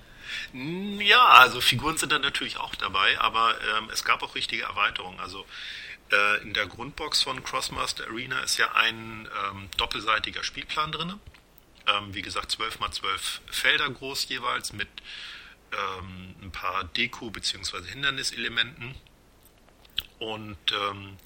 Ja, 0.53 1.26
also 1.26 1.61
Figuren 1.61 1.97
sind 1.97 2.11
da 2.11 2.19
natürlich 2.19 2.57
auch 2.57 2.76
dabei, 2.76 3.19
aber 3.19 3.55
ähm, 3.78 3.89
es 3.91 4.03
gab 4.03 4.21
auch 4.23 4.36
richtige 4.36 4.63
Erweiterungen. 4.63 5.19
Also 5.19 5.45
äh, 6.11 6.41
in 6.41 6.53
der 6.53 6.67
Grundbox 6.67 7.23
von 7.23 7.43
Crossmaster 7.43 8.05
Arena 8.05 8.39
ist 8.41 8.57
ja 8.57 8.71
ein 8.73 9.28
ähm, 9.49 9.69
doppelseitiger 9.78 10.43
Spielplan 10.43 10.91
drin. 10.91 11.13
Ähm, 11.88 12.13
wie 12.13 12.21
gesagt, 12.21 12.51
12 12.51 12.80
x 12.82 12.97
12 12.97 13.41
Felder 13.47 13.89
groß 13.89 14.28
jeweils 14.30 14.73
mit 14.73 14.88
ähm, 15.71 16.36
ein 16.41 16.51
paar 16.51 16.84
Deko- 16.84 17.32
bzw. 17.32 17.84
Hinderniselementen 17.88 18.95
und 20.20 20.57
ähm, 20.72 21.18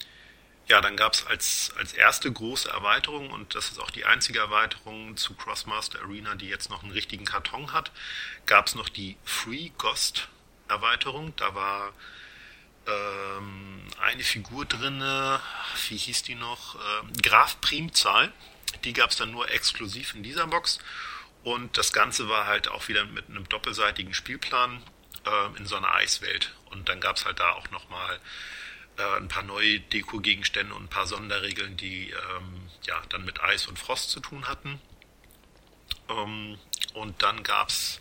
ja, 0.70 0.82
dann 0.82 0.96
gab 0.96 1.14
es 1.14 1.26
als, 1.26 1.74
als 1.78 1.94
erste 1.94 2.32
große 2.32 2.70
Erweiterung, 2.70 3.32
und 3.32 3.56
das 3.56 3.70
ist 3.70 3.80
auch 3.80 3.90
die 3.90 4.06
einzige 4.06 4.40
Erweiterung 4.40 5.18
zu 5.18 5.34
Crossmaster 5.34 6.00
Arena, 6.00 6.36
die 6.36 6.48
jetzt 6.48 6.70
noch 6.70 6.84
einen 6.84 6.92
richtigen 6.92 7.26
Karton 7.26 7.74
hat, 7.74 7.92
gab 8.46 8.68
es 8.68 8.76
noch 8.76 8.88
die 8.88 9.18
Free 9.26 9.72
Ghost 9.80 10.30
Erweiterung. 10.68 11.34
Da 11.38 11.56
war 11.56 11.92
ähm, 12.86 13.82
eine 14.00 14.24
Figur 14.24 14.66
drin, 14.66 15.02
wie 15.88 15.98
hieß 15.98 16.22
die 16.24 16.36
noch? 16.36 16.76
Ähm, 16.76 17.14
Graf 17.22 17.60
Primzahl. 17.62 18.32
Die 18.84 18.94
gab 18.94 19.10
es 19.10 19.18
dann 19.18 19.32
nur 19.32 19.50
exklusiv 19.50 20.14
in 20.14 20.22
dieser 20.22 20.46
Box. 20.46 20.78
Und 21.44 21.80
das 21.80 21.94
Ganze 21.94 22.30
war 22.30 22.46
halt 22.46 22.68
auch 22.68 22.88
wieder 22.88 23.06
mit 23.06 23.28
einem 23.28 23.50
doppelseitigen 23.50 24.14
Spielplan 24.14 24.84
äh, 25.26 25.58
in 25.58 25.66
so 25.66 25.78
einer 25.78 25.96
Eiswelt. 25.96 26.54
Und 26.70 26.90
dann 26.90 27.02
gab 27.02 27.16
es 27.16 27.26
halt 27.26 27.40
da 27.40 27.54
auch 27.54 27.72
nochmal 27.72 28.16
äh, 28.16 28.20
ein 29.00 29.28
paar 29.28 29.44
neue 29.44 29.80
Deko-Gegenstände 29.80 30.74
und 30.74 30.84
ein 30.84 30.90
paar 30.90 31.08
Sonderregeln, 31.08 31.78
die 31.78 32.10
ähm, 32.10 32.70
ja 32.86 33.02
dann 33.10 33.26
mit 33.26 33.42
Eis 33.42 33.68
und 33.68 33.80
Frost 33.80 34.10
zu 34.10 34.20
tun 34.20 34.48
hatten. 34.48 34.82
Ähm, 36.10 36.58
und 36.94 37.22
dann 37.22 37.44
gab's 37.44 38.00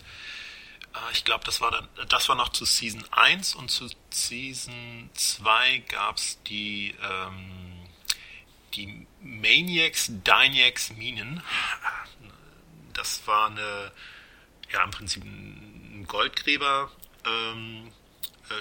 äh, 0.99 1.13
ich 1.13 1.25
glaube, 1.25 1.45
das 1.45 1.61
war 1.61 1.71
dann, 1.71 1.89
das 2.09 2.29
war 2.29 2.37
noch 2.37 2.51
zu 2.51 2.65
Season 2.65 3.05
1 3.11 3.55
und 3.55 3.71
zu 3.71 3.89
Season 4.11 5.11
2 5.15 5.79
gab's 5.89 6.43
die, 6.45 6.95
ähm, 7.03 7.89
die 8.75 9.07
Maniacs 9.21 10.07
Dynax 10.09 10.91
Minen. 10.91 11.43
Das 12.95 13.27
war 13.27 13.47
eine, 13.47 13.93
ja, 14.73 14.83
im 14.85 14.91
Prinzip 14.91 15.23
ein 15.25 16.05
Goldgräber, 16.09 16.91
ähm, 17.25 17.89
äh, 17.89 17.98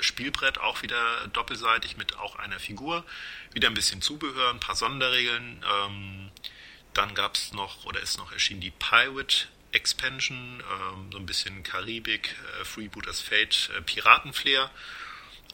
Spielbrett, 0.01 0.59
auch 0.59 0.81
wieder 0.81 1.27
doppelseitig 1.33 1.97
mit 1.97 2.17
auch 2.17 2.35
einer 2.35 2.59
Figur. 2.59 3.05
Wieder 3.53 3.67
ein 3.67 3.73
bisschen 3.73 4.01
Zubehör, 4.01 4.49
ein 4.51 4.59
paar 4.59 4.75
Sonderregeln. 4.75 5.63
Ähm, 5.65 6.31
dann 6.93 7.13
gab 7.13 7.35
es 7.35 7.53
noch, 7.53 7.85
oder 7.85 7.99
ist 7.99 8.17
noch 8.17 8.31
erschienen, 8.31 8.61
die 8.61 8.71
Pirate 8.71 9.47
Expansion, 9.71 10.63
ähm, 10.71 11.11
so 11.11 11.17
ein 11.17 11.25
bisschen 11.25 11.63
Karibik, 11.63 12.35
äh, 12.59 12.65
Freebooters 12.65 13.21
Fate, 13.21 13.69
äh, 13.77 13.81
Piratenflair. 13.81 14.71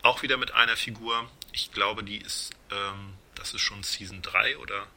Auch 0.01 0.21
wieder 0.21 0.37
mit 0.37 0.51
einer 0.51 0.77
Figur. 0.77 1.29
Ich 1.51 1.71
glaube, 1.71 2.03
die 2.03 2.17
ist, 2.17 2.51
ähm, 2.71 3.13
das 3.35 3.53
ist 3.53 3.61
schon 3.61 3.83
Season 3.83 4.21
3 4.21 4.57
oder 4.57 4.87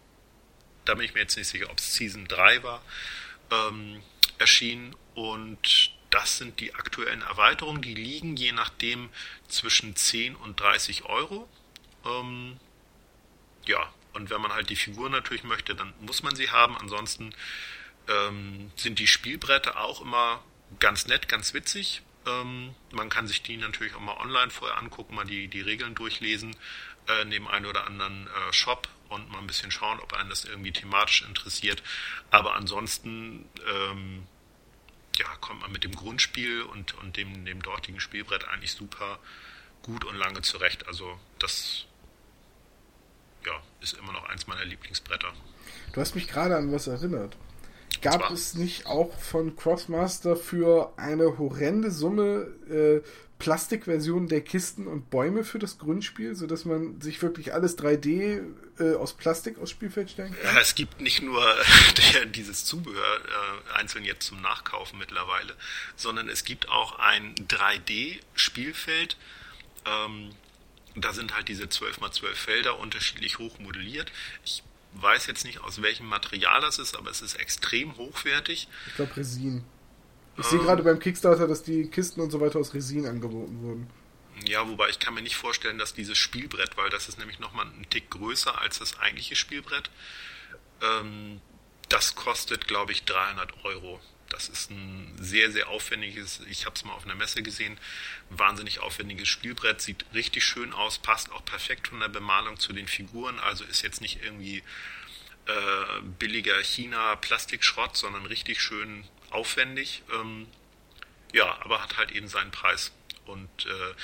da 0.84 0.94
bin 0.94 1.04
ich 1.04 1.14
mir 1.14 1.20
jetzt 1.20 1.36
nicht 1.36 1.48
sicher, 1.48 1.70
ob 1.70 1.78
es 1.78 1.94
Season 1.94 2.26
3 2.28 2.62
war, 2.62 2.82
ähm, 3.50 4.02
erschienen. 4.38 4.94
Und 5.14 5.95
das 6.10 6.38
sind 6.38 6.60
die 6.60 6.74
aktuellen 6.74 7.22
Erweiterungen. 7.22 7.82
Die 7.82 7.94
liegen 7.94 8.36
je 8.36 8.52
nachdem 8.52 9.10
zwischen 9.48 9.96
10 9.96 10.36
und 10.36 10.60
30 10.60 11.04
Euro. 11.04 11.48
Ähm, 12.04 12.58
ja, 13.66 13.92
und 14.12 14.30
wenn 14.30 14.40
man 14.40 14.52
halt 14.52 14.70
die 14.70 14.76
Figur 14.76 15.10
natürlich 15.10 15.44
möchte, 15.44 15.74
dann 15.74 15.92
muss 16.00 16.22
man 16.22 16.34
sie 16.36 16.50
haben. 16.50 16.76
Ansonsten 16.76 17.34
ähm, 18.08 18.70
sind 18.76 18.98
die 18.98 19.06
Spielbretter 19.06 19.80
auch 19.80 20.00
immer 20.00 20.42
ganz 20.78 21.06
nett, 21.06 21.28
ganz 21.28 21.54
witzig. 21.54 22.02
Ähm, 22.26 22.74
man 22.92 23.08
kann 23.08 23.26
sich 23.26 23.42
die 23.42 23.56
natürlich 23.56 23.94
auch 23.94 24.00
mal 24.00 24.16
online 24.16 24.50
vorher 24.50 24.78
angucken, 24.78 25.14
mal 25.14 25.24
die, 25.26 25.48
die 25.48 25.60
Regeln 25.60 25.94
durchlesen, 25.94 26.56
äh, 27.08 27.24
neben 27.24 27.48
einem 27.48 27.66
oder 27.66 27.86
anderen 27.86 28.26
äh, 28.26 28.52
Shop 28.52 28.88
und 29.08 29.30
mal 29.30 29.38
ein 29.38 29.46
bisschen 29.46 29.70
schauen, 29.70 30.00
ob 30.00 30.12
einen 30.14 30.30
das 30.30 30.44
irgendwie 30.44 30.72
thematisch 30.72 31.22
interessiert. 31.22 31.82
Aber 32.30 32.54
ansonsten 32.54 33.48
ähm, 33.68 34.26
ja, 35.18 35.26
kommt 35.40 35.60
man 35.60 35.72
mit 35.72 35.84
dem 35.84 35.94
Grundspiel 35.94 36.62
und, 36.62 36.94
und 36.98 37.16
dem, 37.16 37.44
dem 37.44 37.62
dortigen 37.62 38.00
Spielbrett 38.00 38.46
eigentlich 38.48 38.72
super 38.72 39.18
gut 39.82 40.04
und 40.04 40.16
lange 40.16 40.42
zurecht. 40.42 40.86
Also 40.86 41.18
das 41.38 41.86
ja, 43.44 43.52
ist 43.80 43.94
immer 43.94 44.12
noch 44.12 44.28
eins 44.28 44.46
meiner 44.46 44.64
Lieblingsbretter. 44.64 45.32
Du 45.92 46.00
hast 46.00 46.14
mich 46.14 46.28
gerade 46.28 46.56
an 46.56 46.72
was 46.72 46.86
erinnert. 46.86 47.36
Gab 48.02 48.30
es 48.30 48.54
nicht 48.54 48.86
auch 48.86 49.16
von 49.18 49.56
Crossmaster 49.56 50.36
für 50.36 50.92
eine 50.96 51.38
horrende 51.38 51.90
Summe 51.90 52.48
äh, 52.68 53.00
Plastikversionen 53.38 54.28
der 54.28 54.42
Kisten 54.42 54.86
und 54.86 55.10
Bäume 55.10 55.44
für 55.44 55.58
das 55.58 55.78
Grundspiel, 55.78 56.34
sodass 56.34 56.64
man 56.64 57.00
sich 57.00 57.20
wirklich 57.22 57.52
alles 57.52 57.78
3D 57.78 58.42
äh, 58.78 58.94
aus 58.94 59.14
Plastik 59.14 59.58
aus 59.58 59.70
Spielfeld 59.70 60.10
stellen 60.10 60.34
kann? 60.34 60.54
Ja, 60.54 60.60
es 60.60 60.74
gibt 60.74 61.00
nicht 61.00 61.22
nur 61.22 61.42
der, 62.14 62.26
dieses 62.26 62.64
Zubehör 62.64 63.16
äh, 63.16 63.72
einzeln 63.74 64.04
jetzt 64.04 64.26
zum 64.26 64.40
Nachkaufen 64.40 64.98
mittlerweile, 64.98 65.54
sondern 65.96 66.28
es 66.28 66.44
gibt 66.44 66.68
auch 66.68 66.98
ein 66.98 67.34
3D-Spielfeld. 67.34 69.16
Ähm, 69.86 70.30
da 70.94 71.12
sind 71.12 71.34
halt 71.34 71.48
diese 71.48 71.64
12x12 71.64 72.34
Felder 72.34 72.78
unterschiedlich 72.78 73.38
hoch 73.38 73.58
modelliert. 73.58 74.10
Ich 74.44 74.62
weiß 74.94 75.26
jetzt 75.26 75.44
nicht, 75.44 75.60
aus 75.62 75.82
welchem 75.82 76.06
Material 76.06 76.60
das 76.60 76.78
ist, 76.78 76.96
aber 76.96 77.10
es 77.10 77.20
ist 77.20 77.34
extrem 77.36 77.96
hochwertig. 77.96 78.68
Ich 78.86 78.94
glaube 78.94 79.16
Resin. 79.16 79.64
Ich 80.38 80.44
ähm, 80.44 80.50
sehe 80.50 80.58
gerade 80.60 80.82
beim 80.82 80.98
Kickstarter, 80.98 81.46
dass 81.46 81.62
die 81.62 81.88
Kisten 81.88 82.20
und 82.20 82.30
so 82.30 82.40
weiter 82.40 82.58
aus 82.58 82.74
Resin 82.74 83.06
angeboten 83.06 83.62
wurden. 83.62 83.86
Ja, 84.44 84.68
wobei 84.68 84.88
ich 84.90 84.98
kann 84.98 85.14
mir 85.14 85.22
nicht 85.22 85.36
vorstellen, 85.36 85.78
dass 85.78 85.94
dieses 85.94 86.18
Spielbrett, 86.18 86.76
weil 86.76 86.90
das 86.90 87.08
ist 87.08 87.18
nämlich 87.18 87.38
nochmal 87.38 87.66
ein 87.66 87.88
Tick 87.88 88.10
größer 88.10 88.60
als 88.60 88.78
das 88.78 88.98
eigentliche 88.98 89.34
Spielbrett, 89.34 89.90
ähm, 90.82 91.40
das 91.88 92.14
kostet, 92.14 92.68
glaube 92.68 92.92
ich, 92.92 93.04
300 93.04 93.64
Euro. 93.64 94.00
Das 94.28 94.48
ist 94.48 94.70
ein 94.70 95.16
sehr, 95.20 95.52
sehr 95.52 95.68
aufwendiges, 95.68 96.40
ich 96.50 96.66
habe 96.66 96.74
es 96.74 96.84
mal 96.84 96.92
auf 96.92 97.04
einer 97.04 97.14
Messe 97.14 97.42
gesehen, 97.42 97.78
wahnsinnig 98.28 98.80
aufwendiges 98.80 99.28
Spielbrett, 99.28 99.80
sieht 99.80 100.04
richtig 100.12 100.44
schön 100.44 100.72
aus, 100.72 100.98
passt 100.98 101.30
auch 101.30 101.44
perfekt 101.44 101.88
von 101.88 102.00
der 102.00 102.08
Bemalung 102.08 102.58
zu 102.58 102.72
den 102.72 102.88
Figuren, 102.88 103.38
also 103.38 103.64
ist 103.64 103.82
jetzt 103.82 104.00
nicht 104.00 104.22
irgendwie 104.22 104.64
äh, 105.46 106.00
billiger 106.18 106.58
China-Plastikschrott, 106.62 107.96
sondern 107.96 108.26
richtig 108.26 108.60
schön 108.60 109.04
aufwendig. 109.30 110.02
Ähm, 110.12 110.48
ja, 111.32 111.56
aber 111.60 111.82
hat 111.82 111.96
halt 111.96 112.10
eben 112.10 112.28
seinen 112.28 112.50
Preis. 112.50 112.92
Und 113.26 113.66
äh, 113.66 113.94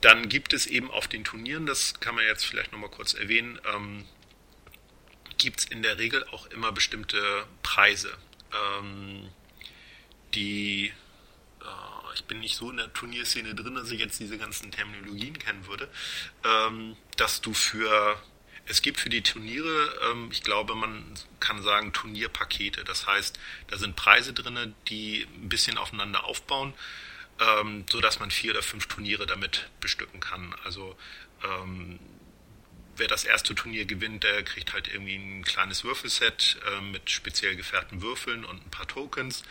dann 0.00 0.28
gibt 0.28 0.52
es 0.52 0.66
eben 0.66 0.90
auf 0.90 1.08
den 1.08 1.24
Turnieren, 1.24 1.66
das 1.66 1.98
kann 2.00 2.14
man 2.14 2.24
jetzt 2.24 2.44
vielleicht 2.44 2.72
nochmal 2.72 2.90
kurz 2.90 3.14
erwähnen, 3.14 3.58
ähm, 3.74 4.04
gibt 5.38 5.60
es 5.60 5.64
in 5.66 5.82
der 5.82 5.98
Regel 5.98 6.24
auch 6.28 6.46
immer 6.46 6.72
bestimmte 6.72 7.46
Preise 7.62 8.16
ähm, 8.54 9.30
die, 10.34 10.92
äh, 11.60 12.14
ich 12.14 12.24
bin 12.24 12.40
nicht 12.40 12.56
so 12.56 12.70
in 12.70 12.76
der 12.76 12.92
Turnierszene 12.92 13.54
drin, 13.54 13.74
dass 13.74 13.90
ich 13.90 14.00
jetzt 14.00 14.20
diese 14.20 14.38
ganzen 14.38 14.70
Terminologien 14.70 15.38
kennen 15.38 15.66
würde, 15.66 15.88
ähm, 16.44 16.96
dass 17.16 17.40
du 17.40 17.54
für, 17.54 18.20
es 18.66 18.82
gibt 18.82 19.00
für 19.00 19.10
die 19.10 19.22
Turniere, 19.22 20.10
ähm, 20.10 20.28
ich 20.30 20.42
glaube, 20.42 20.74
man 20.74 21.14
kann 21.40 21.62
sagen 21.62 21.92
Turnierpakete. 21.92 22.84
Das 22.84 23.06
heißt, 23.06 23.38
da 23.68 23.78
sind 23.78 23.96
Preise 23.96 24.32
drin, 24.32 24.74
die 24.88 25.26
ein 25.36 25.48
bisschen 25.48 25.78
aufeinander 25.78 26.24
aufbauen, 26.24 26.74
ähm, 27.40 27.84
so 27.90 28.00
dass 28.00 28.20
man 28.20 28.30
vier 28.30 28.52
oder 28.52 28.62
fünf 28.62 28.86
Turniere 28.86 29.26
damit 29.26 29.68
bestücken 29.80 30.20
kann. 30.20 30.54
Also 30.64 30.96
ähm, 31.44 31.98
wer 32.96 33.08
das 33.08 33.24
erste 33.24 33.54
Turnier 33.54 33.84
gewinnt, 33.84 34.24
der 34.24 34.42
kriegt 34.42 34.72
halt 34.72 34.88
irgendwie 34.88 35.16
ein 35.16 35.44
kleines 35.44 35.84
Würfelset 35.84 36.58
äh, 36.66 36.80
mit 36.80 37.10
speziell 37.10 37.56
gefährten 37.56 38.02
Würfeln 38.02 38.44
und 38.44 38.64
ein 38.64 38.70
paar 38.70 38.86
Tokens. 38.86 39.42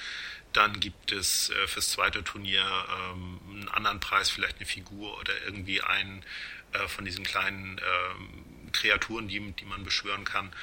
Dann 0.54 0.80
gibt 0.80 1.12
es 1.12 1.50
äh, 1.50 1.68
fürs 1.68 1.90
zweite 1.90 2.24
Turnier 2.24 2.64
ähm, 2.64 3.40
einen 3.50 3.70
anderen 3.70 4.00
Preis, 4.00 4.30
vielleicht 4.30 4.58
eine 4.58 4.66
Figur 4.66 5.18
oder 5.20 5.34
irgendwie 5.46 5.82
einen 5.82 6.24
äh, 6.74 6.88
von 6.88 7.06
diesen 7.06 7.24
kleinen 7.24 7.80
ähm, 7.80 8.72
Kreaturen, 8.72 9.28
die, 9.28 9.40
die 9.52 9.66
man 9.66 9.84
beschwören 9.84 10.26
kann. 10.26 10.54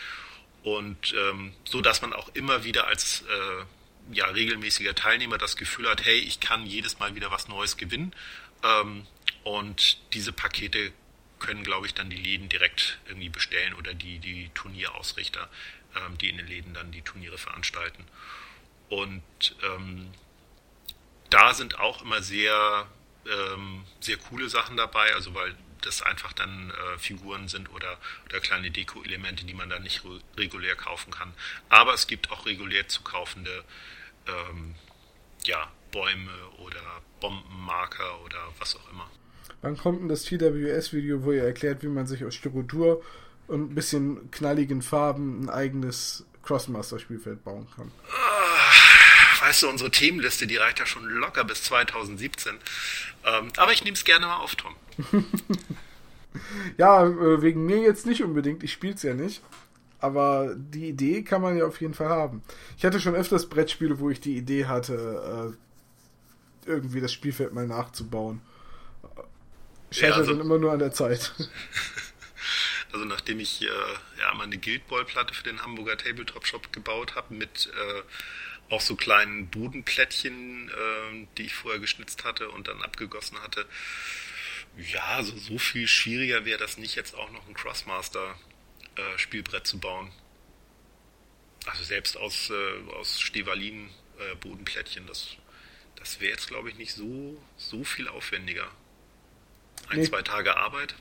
Und 0.63 1.15
ähm, 1.15 1.55
so, 1.65 1.81
dass 1.81 2.03
man 2.03 2.13
auch 2.13 2.29
immer 2.35 2.65
wieder 2.65 2.87
als 2.87 3.23
äh, 3.23 3.65
ja, 4.13 4.27
regelmäßiger 4.27 4.95
Teilnehmer 4.95 5.39
das 5.39 5.57
Gefühl 5.57 5.89
hat, 5.89 6.05
hey, 6.05 6.19
ich 6.19 6.41
kann 6.41 6.67
jedes 6.67 6.99
Mal 6.99 7.15
wieder 7.15 7.31
was 7.31 7.49
Neues 7.49 7.77
gewinnen. 7.77 8.15
Ähm, 8.63 9.07
und 9.45 9.99
diese 10.13 10.33
Pakete 10.33 10.93
können, 11.39 11.65
glaube 11.65 11.87
ich, 11.87 11.95
dann 11.95 12.11
die 12.11 12.17
Läden 12.17 12.49
direkt 12.49 12.99
irgendwie 13.07 13.29
bestellen 13.29 13.75
oder 13.75 13.95
die, 13.95 14.19
die 14.19 14.51
Turnierausrichter, 14.55 15.49
ähm, 15.97 16.19
die 16.19 16.29
in 16.29 16.37
den 16.37 16.47
Läden 16.47 16.75
dann 16.75 16.93
die 16.93 17.03
Turniere 17.03 17.39
veranstalten. 17.39 18.05
Und 18.89 19.23
ähm, 19.63 20.11
da 21.31 21.55
sind 21.55 21.79
auch 21.79 22.03
immer 22.03 22.23
sehr, 22.23 22.87
ähm, 23.27 23.85
sehr 24.01 24.17
coole 24.17 24.49
Sachen 24.49 24.77
dabei, 24.77 25.15
also 25.15 25.35
weil 25.35 25.55
das 25.81 26.03
einfach 26.03 26.33
dann 26.33 26.71
äh, 26.71 26.99
Figuren 26.99 27.49
sind 27.49 27.71
oder, 27.73 27.99
oder 28.27 28.41
kleine 28.41 28.71
Deko-Elemente, 28.71 29.45
die 29.45 29.55
man 29.55 29.71
dann 29.71 29.83
nicht 29.83 30.03
regulär 30.37 30.77
kaufen 30.77 31.11
kann. 31.11 31.33
Aber 31.69 31.95
es 31.95 32.07
gibt 32.07 32.31
auch 32.31 32.47
regulär 32.47 32.89
zu 32.89 33.03
kaufende 33.03 33.65
ähm, 34.27 34.75
ja, 35.45 35.71
Bäume 35.91 36.31
oder 36.59 36.81
Bombenmarker 37.21 38.21
oder 38.25 38.39
was 38.59 38.77
auch 38.77 38.91
immer. 38.91 39.11
Wann 39.63 39.77
kommt 39.77 40.01
denn 40.01 40.09
das 40.09 40.25
TWS-Video, 40.25 41.25
wo 41.25 41.33
ihr 41.33 41.45
erklärt, 41.45 41.83
wie 41.83 41.89
man 41.89 42.07
sich 42.07 42.25
aus 42.25 42.35
Struktur 42.35 43.03
und 43.47 43.73
ein 43.73 43.75
bisschen 43.75 44.31
knalligen 44.31 44.81
Farben 44.81 45.45
ein 45.45 45.51
eigenes 45.51 46.25
Crossmaster-Spielfeld 46.43 47.45
bauen 47.45 47.69
kann? 47.77 47.91
Ah, 48.09 49.45
weißt 49.45 49.65
du, 49.65 49.69
unsere 49.69 49.91
Themenliste, 49.91 50.47
die 50.47 50.57
reicht 50.57 50.79
ja 50.79 50.87
schon 50.87 51.05
locker 51.05 51.45
bis 51.45 51.63
2017. 51.65 52.59
Ähm, 53.27 53.53
aber 53.57 53.73
ich 53.73 53.85
nehme 53.85 53.95
es 53.95 54.05
gerne 54.05 54.27
mal 54.27 54.37
auf, 54.37 54.55
Tom. 54.55 54.75
ja, 56.79 57.07
äh, 57.07 57.43
wegen 57.43 57.67
mir 57.67 57.79
jetzt 57.79 58.07
nicht 58.07 58.23
unbedingt. 58.23 58.63
Ich 58.63 58.73
spiele 58.73 58.95
es 58.95 59.03
ja 59.03 59.15
nicht. 59.15 59.43
Aber 59.99 60.55
die 60.57 60.89
Idee 60.89 61.23
kann 61.23 61.43
man 61.43 61.59
ja 61.59 61.67
auf 61.67 61.81
jeden 61.81 61.93
Fall 61.93 62.09
haben. 62.09 62.43
Ich 62.79 62.85
hatte 62.87 63.01
schon 63.01 63.15
öfters 63.15 63.51
Brettspiele, 63.51 64.01
wo 64.01 64.09
ich 64.09 64.21
die 64.21 64.37
Idee 64.37 64.65
hatte, 64.65 65.57
äh, 66.67 66.71
irgendwie 66.71 67.03
das 67.03 67.13
Spielfeld 67.13 67.53
mal 67.53 67.67
nachzubauen. 67.67 68.41
Scheitert 69.91 70.11
ja, 70.11 70.17
also, 70.17 70.33
dann 70.33 70.41
immer 70.41 70.59
nur 70.59 70.73
an 70.73 70.79
der 70.79 70.93
Zeit. 70.93 71.35
Also 72.93 73.05
nachdem 73.05 73.39
ich 73.39 73.63
äh, 73.63 73.67
ja 74.19 74.35
mal 74.35 74.45
eine 74.45 74.59
Guild 74.59 74.87
Ball 74.89 75.05
Platte 75.05 75.35
für 75.35 75.45
den 75.45 75.63
Hamburger 75.63 75.97
Tabletop 75.97 76.47
Shop 76.47 76.73
gebaut 76.73 77.15
habe 77.15 77.35
mit 77.35 77.71
äh, 77.73 78.03
auch 78.73 78.81
so 78.81 78.97
kleinen 78.97 79.49
Bodenplättchen, 79.49 80.69
äh, 80.69 81.27
die 81.37 81.45
ich 81.45 81.55
vorher 81.55 81.81
geschnitzt 81.81 82.25
hatte 82.25 82.51
und 82.51 82.69
dann 82.69 82.83
abgegossen 82.83 83.41
hatte, 83.43 83.67
Ja, 84.77 85.17
also 85.17 85.37
so 85.37 85.59
viel 85.59 85.87
schwieriger 85.87 86.45
wäre 86.45 86.59
das 86.59 86.79
nicht, 86.79 86.95
jetzt 86.95 87.15
auch 87.15 87.31
noch 87.33 87.47
ein 87.49 87.55
Crossmaster-Spielbrett 87.55 89.63
äh, 89.63 89.65
zu 89.65 89.79
bauen. 89.79 90.11
Also 91.67 91.85
selbst 91.85 92.17
aus, 92.17 92.51
äh, 92.51 92.93
aus 92.95 93.21
Stevalin 93.21 93.91
äh, 94.19 94.35
Bodenplättchen, 94.37 95.07
das, 95.07 95.37
das 95.97 96.21
wäre 96.21 96.33
jetzt, 96.33 96.49
glaube 96.49 96.71
ich, 96.71 96.79
nicht 96.79 96.95
so, 96.95 97.37
so 97.57 97.85
viel 97.85 98.09
aufwendiger. 98.09 98.69
Ein, 99.89 99.99
nee. 99.99 100.05
zwei 100.05 100.23
Tage 100.23 100.57
Arbeit. 100.57 100.95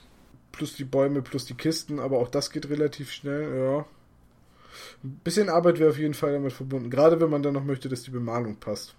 Plus 0.52 0.76
die 0.76 0.84
Bäume, 0.84 1.22
plus 1.22 1.46
die 1.46 1.54
Kisten, 1.54 2.00
aber 2.00 2.18
auch 2.18 2.30
das 2.30 2.52
geht 2.52 2.70
relativ 2.70 3.12
schnell, 3.12 3.56
ja. 3.56 3.86
Ein 5.04 5.20
bisschen 5.24 5.50
Arbeit 5.50 5.80
wäre 5.80 5.92
auf 5.92 5.98
jeden 5.98 6.14
Fall 6.14 6.34
damit 6.34 6.54
verbunden, 6.54 6.90
gerade 6.90 7.20
wenn 7.22 7.30
man 7.30 7.44
dann 7.44 7.54
noch 7.54 7.64
möchte, 7.64 7.88
dass 7.88 8.04
die 8.04 8.12
Bemalung 8.12 8.60
passt. 8.60 8.96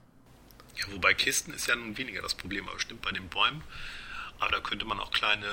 Ja, 0.76 0.84
wobei 0.92 1.14
Kisten 1.14 1.52
ist 1.52 1.66
ja 1.66 1.76
nun 1.76 1.98
weniger 1.98 2.22
das 2.22 2.34
Problem, 2.34 2.68
aber 2.68 2.80
stimmt 2.80 3.02
bei 3.02 3.12
den 3.12 3.28
Bäumen. 3.28 3.62
Aber 4.40 4.50
da 4.52 4.60
könnte 4.60 4.84
man 4.84 4.98
auch 4.98 5.12
kleine 5.12 5.46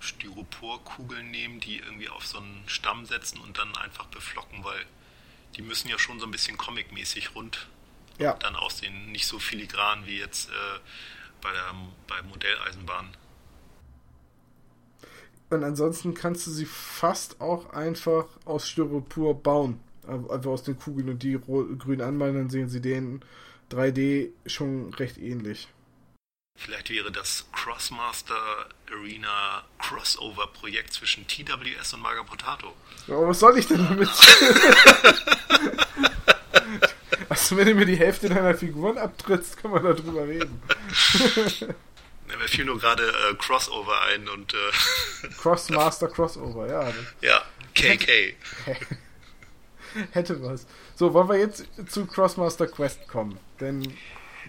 Styroporkugeln 0.00 1.30
nehmen, 1.30 1.60
die 1.60 1.78
irgendwie 1.78 2.08
auf 2.08 2.26
so 2.26 2.38
einen 2.38 2.62
Stamm 2.66 3.06
setzen 3.06 3.40
und 3.40 3.58
dann 3.58 3.74
einfach 3.76 4.06
beflocken, 4.06 4.64
weil 4.64 4.84
die 5.56 5.62
müssen 5.62 5.88
ja 5.88 5.98
schon 5.98 6.18
so 6.20 6.26
ein 6.26 6.30
bisschen 6.30 6.56
comic-mäßig 6.56 7.34
rund 7.34 7.68
ja. 8.18 8.34
dann 8.34 8.56
aussehen. 8.56 9.12
Nicht 9.12 9.26
so 9.26 9.38
filigran 9.38 10.06
wie 10.06 10.18
jetzt 10.18 10.50
äh, 10.50 10.52
bei 11.40 11.52
der 11.52 11.74
bei 12.06 12.22
Modelleisenbahn. 12.22 13.08
Und 15.50 15.64
ansonsten 15.64 16.14
kannst 16.14 16.46
du 16.46 16.52
sie 16.52 16.64
fast 16.64 17.40
auch 17.40 17.72
einfach 17.72 18.26
aus 18.44 18.68
Styropor 18.68 19.42
bauen. 19.42 19.80
Einfach 20.06 20.50
aus 20.50 20.62
den 20.62 20.78
Kugeln 20.78 21.08
und 21.08 21.22
die 21.22 21.38
grün 21.38 22.00
anmalen, 22.00 22.34
dann 22.34 22.50
sehen 22.50 22.68
sie 22.68 22.80
den 22.80 23.24
3D 23.70 24.30
schon 24.46 24.94
recht 24.94 25.18
ähnlich. 25.18 25.68
Vielleicht 26.60 26.90
wäre 26.90 27.10
das 27.10 27.46
Crossmaster 27.52 28.36
Arena 28.92 29.64
Crossover 29.78 30.46
Projekt 30.46 30.92
zwischen 30.92 31.26
TWS 31.26 31.94
und 31.94 32.02
Maga 32.02 32.22
Potato. 32.22 32.74
Aber 33.08 33.28
was 33.28 33.40
soll 33.40 33.56
ich 33.58 33.66
denn 33.66 33.78
damit? 33.78 34.10
also, 37.30 37.56
wenn 37.56 37.66
du 37.66 37.74
mir 37.74 37.86
die 37.86 37.96
Hälfte 37.96 38.28
deiner 38.28 38.54
Figuren 38.54 38.98
abtrittst, 38.98 39.56
kann 39.56 39.70
man 39.70 39.82
darüber 39.82 40.28
reden. 40.28 40.62
Ja, 42.30 42.36
mir 42.36 42.46
fiel 42.46 42.64
nur 42.64 42.78
gerade 42.78 43.02
äh, 43.02 43.34
Crossover 43.34 44.02
ein 44.02 44.28
und. 44.28 44.54
Äh 44.54 45.28
Crossmaster 45.42 46.06
Crossover, 46.06 46.68
ja. 46.68 46.92
Ja, 47.22 47.42
KK. 47.74 48.36
Hätte 50.12 50.40
was. 50.40 50.64
So, 50.94 51.12
wollen 51.12 51.28
wir 51.28 51.38
jetzt 51.38 51.64
zu 51.88 52.06
Crossmaster 52.06 52.68
Quest 52.68 53.08
kommen? 53.08 53.36
Denn 53.58 53.82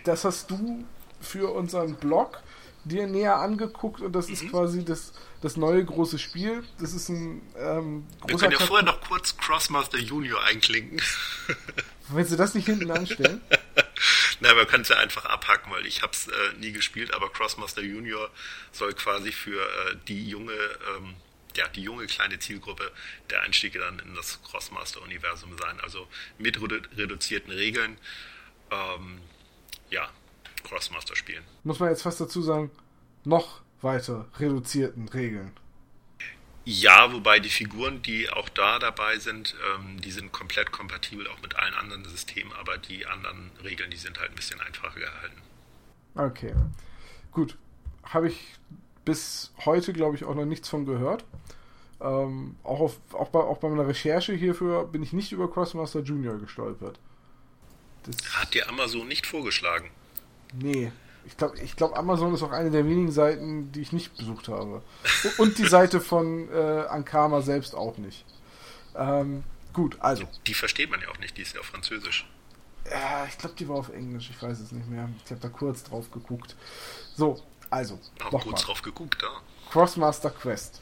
das 0.03 0.25
hast 0.25 0.51
du 0.51 0.85
für 1.21 1.53
unseren 1.53 1.95
Blog 1.95 2.41
dir 2.83 3.07
näher 3.07 3.35
angeguckt 3.37 4.01
und 4.01 4.13
das 4.13 4.27
mhm. 4.27 4.33
ist 4.33 4.49
quasi 4.49 4.83
das, 4.83 5.13
das 5.41 5.57
neue 5.57 5.83
große 5.85 6.19
Spiel. 6.19 6.63
Das 6.79 6.93
ist 6.93 7.09
ein 7.09 7.41
ähm, 7.57 8.07
großer 8.21 8.31
Wir 8.31 8.37
können 8.37 8.51
ja 8.53 8.65
vorher 8.65 8.85
noch 8.85 9.01
kurz 9.01 9.37
Crossmaster 9.37 9.99
Junior 9.99 10.43
einklinken. 10.43 11.01
Willst 12.09 12.31
du 12.31 12.35
das 12.35 12.55
nicht 12.55 12.65
hinten 12.65 12.91
anstellen? 12.91 13.41
Na, 14.39 14.53
man 14.55 14.67
kann 14.67 14.81
es 14.81 14.89
ja 14.89 14.97
einfach 14.97 15.25
abhacken, 15.25 15.71
weil 15.71 15.85
ich 15.85 16.01
habe 16.01 16.13
es 16.13 16.27
äh, 16.27 16.31
nie 16.59 16.71
gespielt, 16.71 17.13
aber 17.13 17.31
Crossmaster 17.31 17.83
Junior 17.83 18.29
soll 18.71 18.93
quasi 18.93 19.31
für 19.31 19.61
äh, 19.61 19.95
die 20.07 20.27
junge, 20.27 20.53
ähm, 20.97 21.13
ja, 21.55 21.67
die 21.67 21.83
junge 21.83 22.07
kleine 22.07 22.39
Zielgruppe 22.39 22.91
der 23.29 23.43
Einstieg 23.43 23.73
dann 23.73 23.99
in 23.99 24.15
das 24.15 24.41
Crossmaster-Universum 24.43 25.55
sein. 25.59 25.79
Also 25.81 26.07
mit 26.39 26.59
redu 26.59 26.79
reduzierten 26.97 27.53
Regeln. 27.53 27.97
Ähm, 28.71 29.21
ja, 29.91 30.09
Crossmaster 30.63 31.15
spielen. 31.15 31.43
Muss 31.63 31.79
man 31.79 31.89
jetzt 31.89 32.03
fast 32.03 32.21
dazu 32.21 32.41
sagen, 32.41 32.71
noch 33.23 33.61
weiter 33.81 34.27
reduzierten 34.39 35.09
Regeln. 35.09 35.51
Ja, 36.63 37.11
wobei 37.11 37.39
die 37.39 37.49
Figuren, 37.49 38.03
die 38.03 38.29
auch 38.29 38.47
da 38.49 38.77
dabei 38.77 39.17
sind, 39.17 39.55
ähm, 39.73 39.99
die 39.99 40.11
sind 40.11 40.31
komplett 40.31 40.71
kompatibel 40.71 41.27
auch 41.27 41.41
mit 41.41 41.55
allen 41.55 41.73
anderen 41.73 42.05
Systemen, 42.05 42.53
aber 42.53 42.77
die 42.77 43.07
anderen 43.07 43.49
Regeln, 43.63 43.89
die 43.89 43.97
sind 43.97 44.19
halt 44.19 44.29
ein 44.29 44.35
bisschen 44.35 44.61
einfacher 44.61 44.99
gehalten. 44.99 45.41
Okay. 46.15 46.53
Gut. 47.31 47.57
Habe 48.03 48.27
ich 48.27 48.37
bis 49.05 49.51
heute, 49.65 49.93
glaube 49.93 50.15
ich, 50.15 50.23
auch 50.23 50.35
noch 50.35 50.45
nichts 50.45 50.69
von 50.69 50.85
gehört. 50.85 51.25
Ähm, 51.99 52.55
auch, 52.63 52.79
auf, 52.79 52.99
auch, 53.13 53.29
bei, 53.29 53.39
auch 53.39 53.57
bei 53.57 53.69
meiner 53.69 53.87
Recherche 53.87 54.33
hierfür 54.33 54.85
bin 54.85 55.01
ich 55.01 55.13
nicht 55.13 55.31
über 55.31 55.51
Crossmaster 55.51 56.01
Junior 56.01 56.37
gestolpert. 56.37 56.99
Das 58.03 58.15
Hat 58.35 58.53
dir 58.53 58.67
Amazon 58.69 59.07
nicht 59.07 59.27
vorgeschlagen? 59.27 59.89
Nee. 60.53 60.91
Ich 61.25 61.37
glaube, 61.37 61.59
ich 61.59 61.75
glaub, 61.75 61.97
Amazon 61.97 62.33
ist 62.33 62.41
auch 62.41 62.51
eine 62.51 62.71
der 62.71 62.85
wenigen 62.85 63.11
Seiten, 63.11 63.71
die 63.71 63.81
ich 63.81 63.91
nicht 63.91 64.17
besucht 64.17 64.47
habe. 64.47 64.81
Und 65.37 65.57
die 65.59 65.67
Seite 65.67 66.01
von 66.01 66.49
äh, 66.49 66.85
Ankama 66.89 67.41
selbst 67.41 67.75
auch 67.75 67.97
nicht. 67.97 68.25
Ähm, 68.95 69.43
gut, 69.71 69.97
also. 69.99 70.25
Die 70.47 70.53
versteht 70.53 70.89
man 70.89 70.99
ja 71.01 71.09
auch 71.09 71.19
nicht, 71.19 71.37
die 71.37 71.43
ist 71.43 71.53
ja 71.53 71.59
auf 71.59 71.67
Französisch. 71.67 72.27
Ja, 72.89 73.25
ich 73.29 73.37
glaube, 73.37 73.55
die 73.57 73.69
war 73.69 73.75
auf 73.75 73.89
Englisch, 73.89 74.31
ich 74.31 74.41
weiß 74.41 74.59
es 74.59 74.71
nicht 74.71 74.89
mehr. 74.89 75.07
Ich 75.23 75.31
habe 75.31 75.41
da 75.41 75.49
kurz 75.49 75.83
drauf 75.83 76.09
geguckt. 76.09 76.55
So, 77.15 77.41
also. 77.69 77.99
Auch 78.23 78.43
kurz 78.43 78.61
mal. 78.61 78.65
drauf 78.65 78.81
geguckt, 78.81 79.21
ja. 79.21 79.29
Crossmaster 79.69 80.31
Quest. 80.31 80.81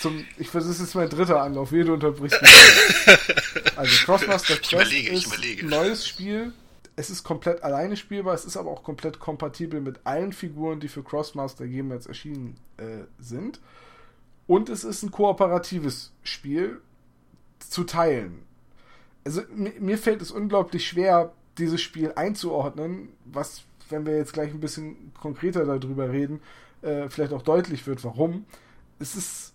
Zum, 0.00 0.26
ich 0.36 0.50
das 0.50 0.66
ist 0.66 0.94
mein 0.94 1.08
dritter 1.08 1.40
Anlauf, 1.40 1.70
wie 1.72 1.84
du 1.84 1.94
unterbrichst 1.94 2.40
mich. 2.40 3.76
also 3.76 4.04
Crossmaster 4.04 4.56
Quest 4.56 4.92
ich 4.92 5.08
überlege, 5.08 5.10
ist 5.10 5.62
ein 5.62 5.68
neues 5.68 6.08
Spiel 6.08 6.52
es 6.96 7.10
ist 7.10 7.24
komplett 7.24 7.62
alleine 7.62 7.96
spielbar, 7.96 8.34
es 8.34 8.46
ist 8.46 8.56
aber 8.56 8.70
auch 8.70 8.82
komplett 8.82 9.20
kompatibel 9.20 9.80
mit 9.82 10.00
allen 10.04 10.32
Figuren, 10.32 10.80
die 10.80 10.88
für 10.88 11.02
Crossmaster 11.02 11.66
jemals 11.66 12.06
erschienen 12.06 12.56
äh, 12.78 13.04
sind. 13.18 13.60
Und 14.46 14.70
es 14.70 14.82
ist 14.82 15.02
ein 15.02 15.10
kooperatives 15.10 16.12
Spiel 16.22 16.80
zu 17.58 17.84
teilen. 17.84 18.42
Also 19.24 19.42
mir 19.50 19.98
fällt 19.98 20.22
es 20.22 20.30
unglaublich 20.30 20.86
schwer, 20.86 21.32
dieses 21.58 21.82
Spiel 21.82 22.12
einzuordnen, 22.14 23.08
was, 23.24 23.64
wenn 23.90 24.06
wir 24.06 24.16
jetzt 24.16 24.32
gleich 24.32 24.50
ein 24.50 24.60
bisschen 24.60 25.12
konkreter 25.20 25.64
darüber 25.64 26.10
reden, 26.10 26.40
äh, 26.82 27.08
vielleicht 27.08 27.32
auch 27.32 27.42
deutlich 27.42 27.86
wird, 27.86 28.04
warum. 28.04 28.46
Es 28.98 29.16
ist, 29.16 29.52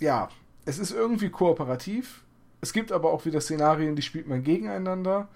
ja, 0.00 0.28
es 0.64 0.78
ist 0.78 0.92
irgendwie 0.92 1.30
kooperativ. 1.30 2.24
Es 2.60 2.72
gibt 2.72 2.92
aber 2.92 3.12
auch 3.12 3.24
wieder 3.24 3.40
Szenarien, 3.40 3.96
die 3.96 4.02
spielt 4.02 4.28
man 4.28 4.42
gegeneinander. 4.42 5.28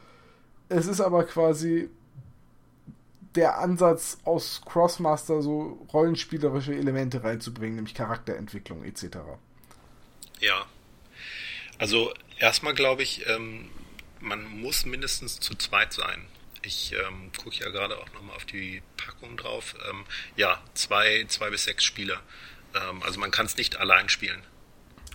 Es 0.68 0.86
ist 0.86 1.00
aber 1.00 1.24
quasi 1.24 1.88
der 3.34 3.58
Ansatz 3.58 4.18
aus 4.24 4.62
Crossmaster 4.64 5.42
so 5.42 5.86
rollenspielerische 5.92 6.74
Elemente 6.74 7.22
reinzubringen, 7.22 7.76
nämlich 7.76 7.94
Charakterentwicklung 7.94 8.84
etc. 8.84 9.18
Ja. 10.40 10.66
Also 11.78 12.12
erstmal 12.38 12.74
glaube 12.74 13.02
ich, 13.02 13.26
ähm, 13.28 13.68
man 14.20 14.44
muss 14.44 14.86
mindestens 14.86 15.38
zu 15.38 15.54
zweit 15.54 15.92
sein. 15.92 16.26
Ich 16.62 16.94
ähm, 16.94 17.30
gucke 17.36 17.56
ja 17.56 17.70
gerade 17.70 17.98
auch 17.98 18.12
nochmal 18.14 18.34
auf 18.34 18.46
die 18.46 18.82
Packung 18.96 19.36
drauf. 19.36 19.76
Ähm, 19.88 20.04
ja, 20.36 20.60
zwei, 20.74 21.24
zwei 21.28 21.50
bis 21.50 21.64
sechs 21.64 21.84
Spieler. 21.84 22.20
Ähm, 22.74 23.02
also 23.02 23.20
man 23.20 23.30
kann 23.30 23.46
es 23.46 23.56
nicht 23.56 23.76
allein 23.76 24.08
spielen. 24.08 24.42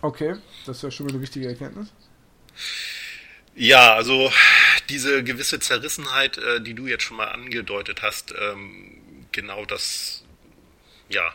Okay, 0.02 0.36
das 0.66 0.78
ist 0.78 0.84
ja 0.84 0.92
schon 0.92 1.08
mal 1.08 1.14
eine 1.14 1.22
wichtige 1.22 1.48
Erkenntnis. 1.48 1.92
Ja, 3.56 3.96
also 3.96 4.32
diese 4.90 5.24
gewisse 5.24 5.60
Zerrissenheit, 5.60 6.38
äh, 6.38 6.62
die 6.62 6.74
du 6.74 6.88
jetzt 6.88 7.04
schon 7.04 7.18
mal 7.18 7.30
angedeutet 7.30 8.02
hast, 8.02 8.34
ähm, 8.40 8.98
genau 9.32 9.66
das, 9.66 10.24
ja, 11.10 11.34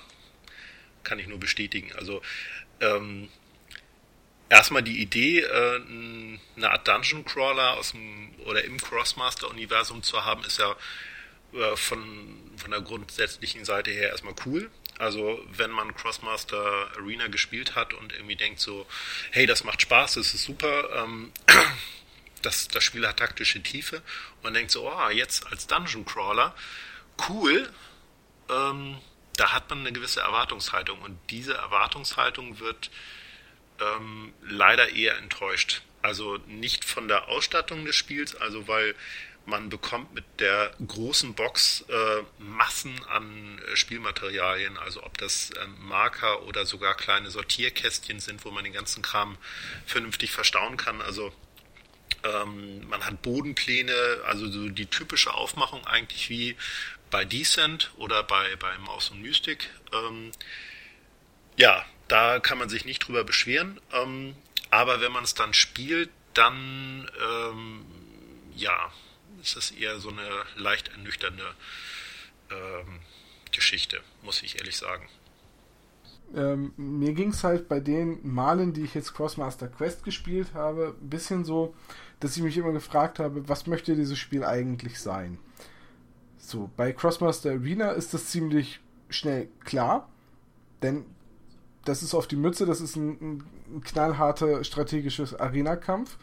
kann 1.04 1.18
ich 1.18 1.26
nur 1.26 1.38
bestätigen. 1.38 1.92
Also 1.96 2.22
ähm, 2.80 3.28
erstmal 4.48 4.82
die 4.82 5.00
Idee, 5.00 5.40
äh, 5.40 5.80
eine 6.56 6.70
Art 6.70 6.88
Dungeon 6.88 7.24
Crawler 7.24 7.74
aus 7.74 7.92
dem 7.92 8.34
oder 8.44 8.64
im 8.64 8.80
Crossmaster-Universum 8.80 10.02
zu 10.02 10.24
haben, 10.24 10.44
ist 10.44 10.58
ja 10.58 10.74
äh, 11.52 11.76
von, 11.76 12.00
von 12.56 12.70
der 12.70 12.80
grundsätzlichen 12.80 13.64
Seite 13.64 13.90
her 13.90 14.10
erstmal 14.10 14.34
cool. 14.46 14.70
Also 14.98 15.44
wenn 15.50 15.70
man 15.70 15.94
Crossmaster 15.94 16.90
Arena 16.96 17.26
gespielt 17.26 17.74
hat 17.74 17.92
und 17.92 18.12
irgendwie 18.12 18.36
denkt 18.36 18.60
so, 18.60 18.86
hey, 19.30 19.44
das 19.46 19.64
macht 19.64 19.82
Spaß, 19.82 20.14
das 20.14 20.32
ist 20.32 20.44
super, 20.44 20.88
ähm, 21.04 21.32
das, 22.43 22.68
das 22.68 22.84
Spiel 22.84 23.07
hat 23.07 23.18
taktische 23.18 23.62
Tiefe 23.62 23.97
und 23.97 24.45
man 24.45 24.55
denkt 24.55 24.70
so, 24.70 24.91
oh, 24.91 25.09
jetzt 25.11 25.47
als 25.47 25.66
Dungeon 25.66 26.05
Crawler, 26.05 26.55
cool, 27.28 27.70
ähm, 28.49 28.99
da 29.37 29.53
hat 29.53 29.68
man 29.70 29.80
eine 29.80 29.93
gewisse 29.93 30.20
Erwartungshaltung 30.20 31.01
und 31.03 31.18
diese 31.30 31.55
Erwartungshaltung 31.55 32.59
wird 32.59 32.91
ähm, 33.80 34.32
leider 34.43 34.91
eher 34.91 35.16
enttäuscht. 35.18 35.82
Also 36.03 36.39
nicht 36.47 36.84
von 36.84 37.09
der 37.09 37.28
Ausstattung 37.28 37.84
des 37.84 37.97
Spiels, 37.97 38.34
also 38.37 38.68
weil 38.68 38.95
man 39.47 39.68
bekommt 39.68 40.12
mit 40.12 40.24
der 40.41 40.72
großen 40.87 41.34
Box 41.34 41.84
äh, 41.89 42.22
Massen 42.39 43.01
an 43.05 43.61
äh, 43.61 43.76
Spielmaterialien, 43.76 44.76
also 44.76 45.03
ob 45.05 45.18
das 45.18 45.51
äh, 45.51 45.66
Marker 45.78 46.43
oder 46.43 46.66
sogar 46.66 46.95
kleine 46.95 47.30
Sortierkästchen 47.30 48.20
sind, 48.20 48.45
wo 48.45 48.51
man 48.51 48.64
den 48.64 48.72
ganzen 48.72 49.03
Kram 49.03 49.39
vernünftig 49.87 50.32
verstauen 50.32 50.76
kann. 50.76 51.01
Also 51.01 51.32
ähm, 52.24 52.86
man 52.88 53.04
hat 53.04 53.22
Bodenpläne, 53.22 53.94
also 54.26 54.48
so 54.50 54.68
die 54.68 54.86
typische 54.86 55.32
Aufmachung 55.34 55.86
eigentlich 55.86 56.30
wie 56.30 56.57
bei 57.11 57.24
Descent 57.24 57.92
oder 57.96 58.22
bei, 58.22 58.57
bei 58.57 58.76
Maus 58.78 59.11
und 59.11 59.22
Mystic. 59.22 59.70
Ähm, 59.92 60.32
ja, 61.57 61.84
da 62.09 62.40
kann 62.40 62.59
man 62.59 62.68
sich 62.68 62.84
nicht 62.84 63.00
drüber 63.00 63.24
beschweren. 63.24 63.80
Ähm, 63.92 64.36
aber 64.70 65.00
wenn 65.00 65.12
man 65.12 65.24
es 65.24 65.34
dann 65.34 65.54
spielt, 65.54 66.11
dann 66.34 67.11
ähm, 67.22 67.86
ja, 68.54 68.92
ist 69.40 69.57
es 69.57 69.70
eher 69.70 70.00
so 70.00 70.11
eine 70.11 70.44
leicht 70.57 70.88
ernüchternde 70.88 71.54
ähm, 72.50 73.00
Geschichte, 73.52 74.02
muss 74.22 74.42
ich 74.42 74.59
ehrlich 74.59 74.76
sagen. 74.76 75.09
Ähm, 76.35 76.72
mir 76.77 77.12
ging 77.12 77.31
es 77.31 77.45
halt 77.45 77.68
bei 77.68 77.81
den 77.81 78.18
Malen, 78.22 78.72
die 78.72 78.83
ich 78.83 78.95
jetzt 78.95 79.14
Crossmaster 79.14 79.68
Quest 79.68 80.05
gespielt 80.05 80.55
habe, 80.55 80.95
ein 81.01 81.09
bisschen 81.09 81.45
so, 81.45 81.74
dass 82.20 82.37
ich 82.37 82.43
mich 82.43 82.57
immer 82.57 82.72
gefragt 82.72 83.18
habe, 83.18 83.49
was 83.49 83.66
möchte 83.66 83.95
dieses 83.95 84.18
Spiel 84.18 84.45
eigentlich 84.45 85.01
sein? 85.01 85.39
So, 86.39 86.70
bei 86.77 86.93
Crossmaster 86.93 87.51
Arena 87.51 87.91
ist 87.91 88.14
das 88.14 88.27
ziemlich 88.27 88.81
schnell 89.09 89.49
klar, 89.64 90.09
denn 90.83 91.05
das 91.85 92.03
ist 92.03 92.14
auf 92.14 92.27
die 92.27 92.37
Mütze, 92.37 92.66
das 92.66 92.81
ist 92.81 92.97
ein, 92.97 93.45
ein 93.68 93.81
knallharter 93.83 94.64
strategisches 94.64 95.39
Arena-Kampf. 95.39 96.18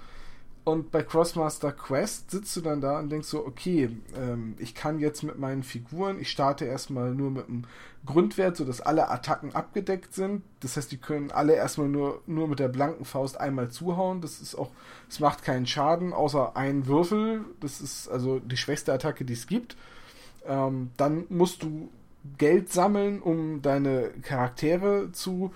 Und 0.65 0.91
bei 0.91 1.03
Crossmaster 1.03 1.73
Quest 1.73 2.31
sitzt 2.31 2.55
du 2.55 2.61
dann 2.61 2.79
da 2.79 2.99
und 2.99 3.09
denkst 3.09 3.27
so, 3.27 3.45
okay, 3.45 3.89
ähm, 4.15 4.55
ich 4.59 4.73
kann 4.73 4.97
jetzt 4.97 5.21
mit 5.21 5.37
meinen 5.37 5.61
Figuren, 5.61 6.19
ich 6.19 6.31
starte 6.31 6.63
erstmal 6.63 7.13
nur 7.13 7.31
mit 7.31 7.49
einem 7.49 7.65
Grundwert, 8.05 8.55
sodass 8.55 8.79
alle 8.79 9.09
Attacken 9.09 9.53
abgedeckt 9.55 10.13
sind. 10.13 10.41
Das 10.61 10.77
heißt, 10.77 10.89
die 10.91 10.97
können 10.97 11.31
alle 11.31 11.53
erstmal 11.53 11.89
nur, 11.89 12.21
nur 12.27 12.47
mit 12.47 12.59
der 12.59 12.69
blanken 12.69 13.03
Faust 13.03 13.39
einmal 13.39 13.71
zuhauen. 13.71 14.21
Das 14.21 14.39
ist 14.39 14.55
auch, 14.55 14.71
es 15.09 15.19
macht 15.19 15.43
keinen 15.43 15.67
Schaden, 15.67 16.13
außer 16.13 16.55
einen 16.55 16.87
Würfel. 16.87 17.41
Das 17.59 17.81
ist 17.81 18.07
also 18.07 18.39
die 18.39 18.57
schwächste 18.57 18.93
Attacke, 18.93 19.25
die 19.25 19.33
es 19.33 19.47
gibt. 19.47 19.75
Ähm, 20.45 20.91
dann 20.95 21.25
musst 21.29 21.63
du 21.63 21.89
Geld 22.37 22.71
sammeln, 22.71 23.21
um 23.21 23.61
deine 23.61 24.11
Charaktere 24.21 25.11
zu 25.11 25.53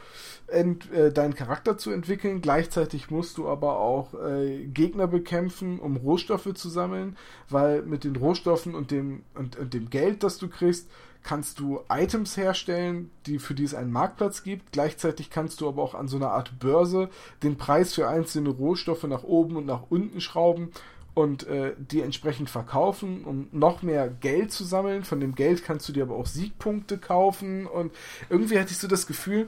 ent, 0.48 0.92
äh, 0.92 1.14
deinen 1.14 1.34
Charakter 1.34 1.78
zu 1.78 1.92
entwickeln. 1.92 2.42
Gleichzeitig 2.42 3.10
musst 3.10 3.38
du 3.38 3.48
aber 3.48 3.80
auch 3.80 4.14
äh, 4.14 4.66
Gegner 4.66 5.08
bekämpfen, 5.08 5.80
um 5.80 5.96
Rohstoffe 5.96 6.54
zu 6.54 6.70
sammeln, 6.70 7.16
weil 7.50 7.84
mit 7.84 8.04
den 8.04 8.18
Rohstoffen 8.18 8.76
und 8.76 8.92
dem 8.92 9.24
und, 9.34 9.56
und, 9.56 9.74
dem 9.74 9.90
Geld, 9.90 10.24
das 10.24 10.38
du 10.38 10.50
kriegst, 10.50 10.90
kannst 11.24 11.60
du 11.60 11.82
Items 11.90 12.36
herstellen, 12.36 13.12
die 13.26 13.40
für 13.40 13.54
die 13.54 13.64
es 13.64 13.74
einen 13.74 13.92
Marktplatz 13.92 14.44
gibt. 14.44 14.72
Gleichzeitig 14.74 15.30
kannst 15.30 15.62
du 15.62 15.68
aber 15.68 15.82
auch 15.82 15.96
an 15.96 16.08
so 16.08 16.18
einer 16.18 16.32
Art 16.32 16.60
Börse 16.60 17.10
den 17.44 17.58
Preis 17.58 17.94
für 17.94 18.08
einzelne 18.10 18.50
Rohstoffe 18.50 19.04
nach 19.04 19.24
oben 19.24 19.56
und 19.56 19.66
nach 19.66 19.84
unten 19.90 20.22
schrauben 20.22 20.72
und 21.18 21.48
äh, 21.48 21.74
die 21.78 22.02
entsprechend 22.02 22.48
verkaufen, 22.48 23.26
um 23.26 23.48
noch 23.52 23.82
mehr 23.82 24.08
Geld 24.08 24.52
zu 24.52 24.64
sammeln. 24.64 25.04
Von 25.04 25.20
dem 25.20 25.34
Geld 25.34 25.64
kannst 25.64 25.90
du 25.90 25.94
dir 25.94 26.04
aber 26.04 26.16
auch 26.16 26.28
Siegpunkte 26.28 27.00
kaufen 27.00 27.66
und 27.66 27.92
irgendwie 28.30 28.60
hatte 28.60 28.72
ich 28.72 28.78
so 28.78 28.88
das 28.88 29.08
Gefühl, 29.08 29.48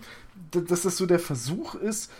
dass 0.51 0.82
das 0.82 0.97
so 0.97 1.05
der 1.05 1.20
Versuch 1.20 1.76
ist, 1.76 2.11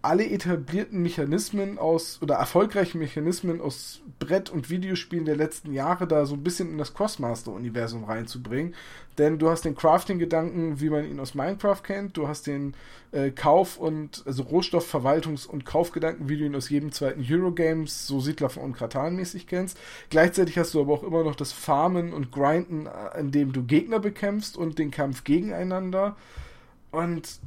alle 0.00 0.30
etablierten 0.30 1.02
Mechanismen 1.02 1.76
aus 1.76 2.20
oder 2.22 2.36
erfolgreichen 2.36 2.98
Mechanismen 2.98 3.60
aus 3.60 4.00
Brett- 4.20 4.48
und 4.48 4.70
Videospielen 4.70 5.24
der 5.24 5.34
letzten 5.34 5.72
Jahre 5.72 6.06
da 6.06 6.24
so 6.24 6.34
ein 6.34 6.44
bisschen 6.44 6.70
in 6.70 6.78
das 6.78 6.94
Crossmaster-Universum 6.94 8.04
reinzubringen. 8.04 8.74
Denn 9.18 9.40
du 9.40 9.50
hast 9.50 9.64
den 9.64 9.74
Crafting-Gedanken, 9.74 10.80
wie 10.80 10.90
man 10.90 11.04
ihn 11.04 11.18
aus 11.18 11.34
Minecraft 11.34 11.82
kennt. 11.82 12.16
Du 12.16 12.28
hast 12.28 12.46
den 12.46 12.74
äh, 13.10 13.32
Kauf- 13.32 13.76
und 13.76 14.22
also 14.24 14.44
Rohstoffverwaltungs- 14.44 15.48
und 15.48 15.66
Kaufgedanken, 15.66 16.28
wie 16.28 16.36
du 16.36 16.44
ihn 16.44 16.54
aus 16.54 16.70
jedem 16.70 16.92
zweiten 16.92 17.26
Eurogames, 17.28 18.06
so 18.06 18.20
Siedler 18.20 18.50
von 18.50 18.72
Kratan 18.72 19.16
mäßig 19.16 19.48
kennst. 19.48 19.78
Gleichzeitig 20.10 20.56
hast 20.58 20.74
du 20.74 20.80
aber 20.80 20.92
auch 20.92 21.02
immer 21.02 21.24
noch 21.24 21.34
das 21.34 21.50
Farmen 21.50 22.12
und 22.12 22.30
Grinden, 22.30 22.86
äh, 22.86 23.18
in 23.18 23.32
dem 23.32 23.52
du 23.52 23.64
Gegner 23.64 23.98
bekämpfst 23.98 24.56
und 24.56 24.78
den 24.78 24.92
Kampf 24.92 25.24
gegeneinander. 25.24 26.16
Und 26.92 27.40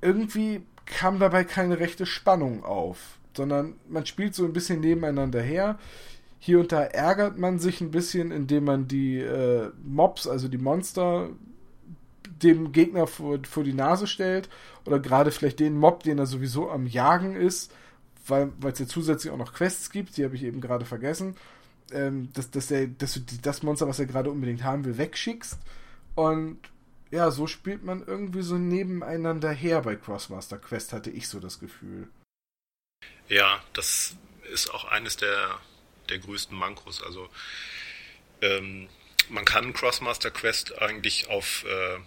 irgendwie 0.00 0.62
kam 0.86 1.18
dabei 1.18 1.44
keine 1.44 1.78
rechte 1.78 2.06
Spannung 2.06 2.64
auf, 2.64 3.18
sondern 3.36 3.74
man 3.88 4.06
spielt 4.06 4.34
so 4.34 4.44
ein 4.44 4.52
bisschen 4.52 4.80
nebeneinander 4.80 5.42
her. 5.42 5.78
Hier 6.38 6.60
und 6.60 6.72
da 6.72 6.82
ärgert 6.82 7.38
man 7.38 7.58
sich 7.58 7.80
ein 7.80 7.90
bisschen, 7.90 8.30
indem 8.30 8.64
man 8.64 8.88
die 8.88 9.18
äh, 9.18 9.70
Mobs, 9.82 10.26
also 10.26 10.48
die 10.48 10.58
Monster, 10.58 11.30
dem 12.42 12.72
Gegner 12.72 13.06
vor, 13.06 13.38
vor 13.48 13.64
die 13.64 13.72
Nase 13.72 14.06
stellt. 14.06 14.48
Oder 14.84 15.00
gerade 15.00 15.30
vielleicht 15.30 15.60
den 15.60 15.76
Mob, 15.76 16.02
den 16.02 16.18
er 16.18 16.26
sowieso 16.26 16.70
am 16.70 16.86
Jagen 16.86 17.34
ist, 17.34 17.72
weil 18.26 18.52
es 18.64 18.78
ja 18.78 18.86
zusätzlich 18.86 19.32
auch 19.32 19.38
noch 19.38 19.54
Quests 19.54 19.90
gibt, 19.90 20.16
die 20.16 20.24
habe 20.24 20.36
ich 20.36 20.44
eben 20.44 20.60
gerade 20.60 20.84
vergessen. 20.84 21.36
Ähm, 21.92 22.30
dass, 22.32 22.50
dass, 22.50 22.70
er, 22.70 22.88
dass 22.88 23.14
du 23.14 23.20
die, 23.20 23.40
das 23.40 23.62
Monster, 23.62 23.86
was 23.86 24.00
er 24.00 24.06
gerade 24.06 24.30
unbedingt 24.30 24.64
haben 24.64 24.84
will, 24.84 24.98
wegschickst. 24.98 25.58
Und 26.16 26.58
ja, 27.10 27.30
so 27.30 27.46
spielt 27.46 27.84
man 27.84 28.04
irgendwie 28.06 28.42
so 28.42 28.56
nebeneinander 28.56 29.50
her 29.50 29.82
bei 29.82 29.96
Crossmaster 29.96 30.58
Quest, 30.58 30.92
hatte 30.92 31.10
ich 31.10 31.28
so 31.28 31.40
das 31.40 31.60
Gefühl. 31.60 32.08
Ja, 33.28 33.62
das 33.72 34.16
ist 34.52 34.72
auch 34.72 34.84
eines 34.84 35.16
der, 35.16 35.60
der 36.08 36.18
größten 36.18 36.56
Mankos. 36.56 37.02
Also 37.02 37.28
ähm, 38.40 38.88
man 39.28 39.44
kann 39.44 39.72
Crossmaster 39.72 40.30
Quest 40.30 40.80
eigentlich 40.80 41.28
auf 41.28 41.64
äh, 41.64 41.98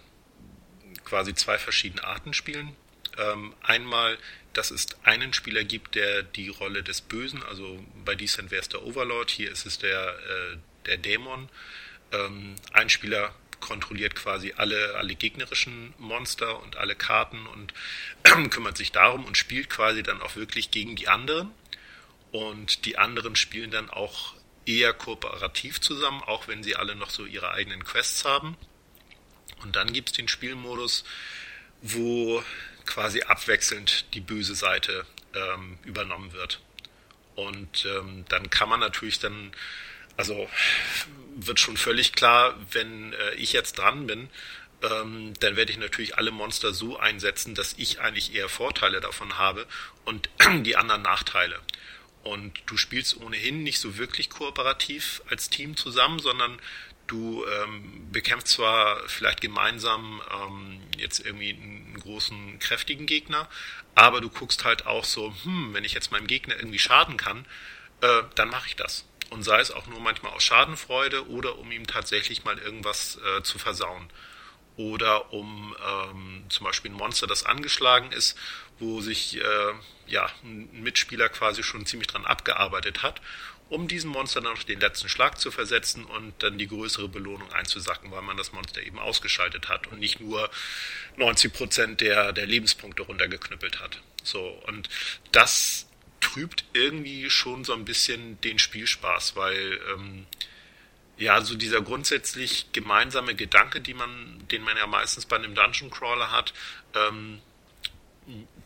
quasi 1.04 1.34
zwei 1.34 1.58
verschiedene 1.58 2.04
Arten 2.04 2.34
spielen. 2.34 2.76
Ähm, 3.18 3.54
einmal, 3.62 4.18
dass 4.52 4.70
es 4.70 4.86
einen 5.04 5.32
Spieler 5.32 5.64
gibt, 5.64 5.94
der 5.94 6.22
die 6.22 6.48
Rolle 6.48 6.82
des 6.82 7.00
Bösen, 7.00 7.42
also 7.42 7.84
bei 8.04 8.14
Descent 8.14 8.50
wäre 8.50 8.62
es 8.62 8.68
der 8.68 8.82
Overlord, 8.82 9.30
hier 9.30 9.50
ist 9.50 9.66
es 9.66 9.78
der, 9.78 10.08
äh, 10.18 10.56
der 10.86 10.96
Dämon. 10.96 11.48
Ähm, 12.12 12.56
ein 12.72 12.88
Spieler 12.88 13.34
kontrolliert 13.60 14.14
quasi 14.14 14.54
alle, 14.56 14.96
alle 14.96 15.14
gegnerischen 15.14 15.94
Monster 15.98 16.60
und 16.62 16.76
alle 16.76 16.96
Karten 16.96 17.46
und 17.46 17.72
kümmert 18.50 18.76
sich 18.76 18.92
darum 18.92 19.24
und 19.24 19.36
spielt 19.36 19.70
quasi 19.70 20.02
dann 20.02 20.20
auch 20.22 20.36
wirklich 20.36 20.70
gegen 20.70 20.96
die 20.96 21.08
anderen. 21.08 21.50
Und 22.32 22.84
die 22.86 22.98
anderen 22.98 23.36
spielen 23.36 23.70
dann 23.70 23.90
auch 23.90 24.34
eher 24.66 24.92
kooperativ 24.92 25.80
zusammen, 25.80 26.22
auch 26.22 26.48
wenn 26.48 26.62
sie 26.62 26.76
alle 26.76 26.94
noch 26.94 27.10
so 27.10 27.26
ihre 27.26 27.52
eigenen 27.52 27.84
Quests 27.84 28.24
haben. 28.24 28.56
Und 29.62 29.76
dann 29.76 29.92
gibt 29.92 30.10
es 30.10 30.16
den 30.16 30.28
Spielmodus, 30.28 31.04
wo 31.82 32.42
quasi 32.86 33.22
abwechselnd 33.22 34.14
die 34.14 34.20
böse 34.20 34.54
Seite 34.54 35.06
ähm, 35.34 35.78
übernommen 35.84 36.32
wird. 36.32 36.60
Und 37.36 37.86
ähm, 37.86 38.24
dann 38.28 38.50
kann 38.50 38.68
man 38.68 38.80
natürlich 38.80 39.18
dann 39.18 39.52
also 40.20 40.50
wird 41.34 41.60
schon 41.60 41.78
völlig 41.78 42.12
klar, 42.12 42.54
wenn 42.72 43.14
äh, 43.14 43.34
ich 43.36 43.54
jetzt 43.54 43.78
dran 43.78 44.06
bin, 44.06 44.28
ähm, 44.82 45.32
dann 45.40 45.56
werde 45.56 45.72
ich 45.72 45.78
natürlich 45.78 46.18
alle 46.18 46.30
Monster 46.30 46.74
so 46.74 46.98
einsetzen, 46.98 47.54
dass 47.54 47.74
ich 47.78 48.00
eigentlich 48.00 48.34
eher 48.34 48.50
Vorteile 48.50 49.00
davon 49.00 49.38
habe 49.38 49.66
und 50.04 50.28
die 50.66 50.76
anderen 50.76 51.00
Nachteile. 51.00 51.58
Und 52.22 52.52
du 52.66 52.76
spielst 52.76 53.16
ohnehin 53.16 53.62
nicht 53.62 53.80
so 53.80 53.96
wirklich 53.96 54.28
kooperativ 54.28 55.22
als 55.30 55.48
Team 55.48 55.74
zusammen, 55.78 56.18
sondern 56.18 56.60
du 57.06 57.46
ähm, 57.46 58.12
bekämpfst 58.12 58.52
zwar 58.52 59.00
vielleicht 59.08 59.40
gemeinsam 59.40 60.20
ähm, 60.30 60.82
jetzt 60.98 61.20
irgendwie 61.20 61.54
einen 61.54 61.98
großen, 61.98 62.58
kräftigen 62.58 63.06
Gegner, 63.06 63.48
aber 63.94 64.20
du 64.20 64.28
guckst 64.28 64.66
halt 64.66 64.84
auch 64.84 65.04
so, 65.04 65.34
hm, 65.44 65.72
wenn 65.72 65.84
ich 65.84 65.94
jetzt 65.94 66.12
meinem 66.12 66.26
Gegner 66.26 66.56
irgendwie 66.56 66.78
schaden 66.78 67.16
kann, 67.16 67.46
äh, 68.02 68.22
dann 68.34 68.50
mache 68.50 68.68
ich 68.68 68.76
das 68.76 69.06
und 69.30 69.42
sei 69.42 69.60
es 69.60 69.70
auch 69.70 69.86
nur 69.86 70.00
manchmal 70.00 70.32
aus 70.32 70.42
Schadenfreude 70.42 71.28
oder 71.28 71.58
um 71.58 71.70
ihm 71.72 71.86
tatsächlich 71.86 72.44
mal 72.44 72.58
irgendwas 72.58 73.18
äh, 73.18 73.42
zu 73.42 73.58
versauen. 73.58 74.10
Oder 74.76 75.32
um 75.32 75.76
ähm, 75.86 76.44
zum 76.48 76.64
Beispiel 76.64 76.90
ein 76.90 76.96
Monster, 76.96 77.26
das 77.26 77.44
angeschlagen 77.44 78.12
ist, 78.12 78.36
wo 78.78 79.00
sich 79.00 79.36
äh, 79.36 79.72
ja, 80.06 80.30
ein 80.42 80.82
Mitspieler 80.82 81.28
quasi 81.28 81.62
schon 81.62 81.86
ziemlich 81.86 82.08
dran 82.08 82.24
abgearbeitet 82.24 83.02
hat, 83.02 83.20
um 83.68 83.86
diesem 83.86 84.10
Monster 84.10 84.40
dann 84.40 84.54
noch 84.54 84.62
den 84.62 84.80
letzten 84.80 85.08
Schlag 85.08 85.38
zu 85.38 85.50
versetzen 85.50 86.04
und 86.04 86.34
dann 86.42 86.58
die 86.58 86.66
größere 86.66 87.08
Belohnung 87.08 87.52
einzusacken, 87.52 88.10
weil 88.10 88.22
man 88.22 88.36
das 88.36 88.52
Monster 88.52 88.82
eben 88.82 88.98
ausgeschaltet 88.98 89.68
hat 89.68 89.86
und 89.88 90.00
nicht 90.00 90.18
nur 90.18 90.50
90 91.16 91.52
Prozent 91.52 92.00
der, 92.00 92.32
der 92.32 92.46
Lebenspunkte 92.46 93.02
runtergeknüppelt 93.02 93.80
hat. 93.80 94.00
So, 94.24 94.40
und 94.66 94.88
das 95.30 95.86
trübt 96.20 96.64
irgendwie 96.72 97.30
schon 97.30 97.64
so 97.64 97.72
ein 97.72 97.84
bisschen 97.84 98.40
den 98.42 98.58
Spielspaß, 98.58 99.36
weil 99.36 99.80
ähm, 99.94 100.26
ja, 101.20 101.40
so 101.42 101.54
dieser 101.54 101.82
grundsätzlich 101.82 102.72
gemeinsame 102.72 103.34
Gedanke, 103.34 103.80
die 103.80 103.94
man, 103.94 104.42
den 104.50 104.62
man 104.62 104.76
ja 104.76 104.86
meistens 104.86 105.26
bei 105.26 105.36
einem 105.36 105.54
Dungeon 105.54 105.90
Crawler 105.90 106.30
hat, 106.30 106.54
ähm, 106.94 107.40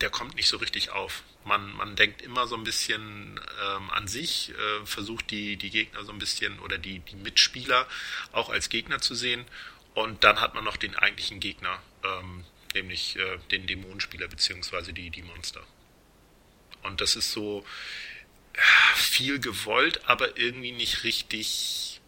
der 0.00 0.10
kommt 0.10 0.36
nicht 0.36 0.48
so 0.48 0.58
richtig 0.58 0.90
auf. 0.90 1.24
Man, 1.44 1.72
man 1.74 1.96
denkt 1.96 2.22
immer 2.22 2.46
so 2.46 2.56
ein 2.56 2.64
bisschen 2.64 3.40
ähm, 3.62 3.90
an 3.90 4.08
sich, 4.08 4.50
äh, 4.50 4.86
versucht 4.86 5.30
die, 5.30 5.56
die 5.56 5.70
Gegner 5.70 6.04
so 6.04 6.12
ein 6.12 6.18
bisschen 6.18 6.58
oder 6.60 6.78
die, 6.78 7.00
die 7.00 7.16
Mitspieler 7.16 7.86
auch 8.32 8.50
als 8.50 8.68
Gegner 8.68 9.00
zu 9.00 9.14
sehen. 9.14 9.44
Und 9.94 10.24
dann 10.24 10.40
hat 10.40 10.54
man 10.54 10.64
noch 10.64 10.76
den 10.76 10.96
eigentlichen 10.96 11.40
Gegner, 11.40 11.82
ähm, 12.02 12.44
nämlich 12.74 13.16
äh, 13.16 13.38
den 13.50 13.66
Dämonenspieler 13.66 14.28
beziehungsweise 14.28 14.92
die, 14.92 15.10
die 15.10 15.22
Monster. 15.22 15.64
Und 16.84 17.00
das 17.00 17.16
ist 17.16 17.32
so 17.32 17.64
viel 18.94 19.40
gewollt, 19.40 20.08
aber 20.08 20.38
irgendwie 20.38 20.72
nicht 20.72 21.02
richtig 21.04 22.00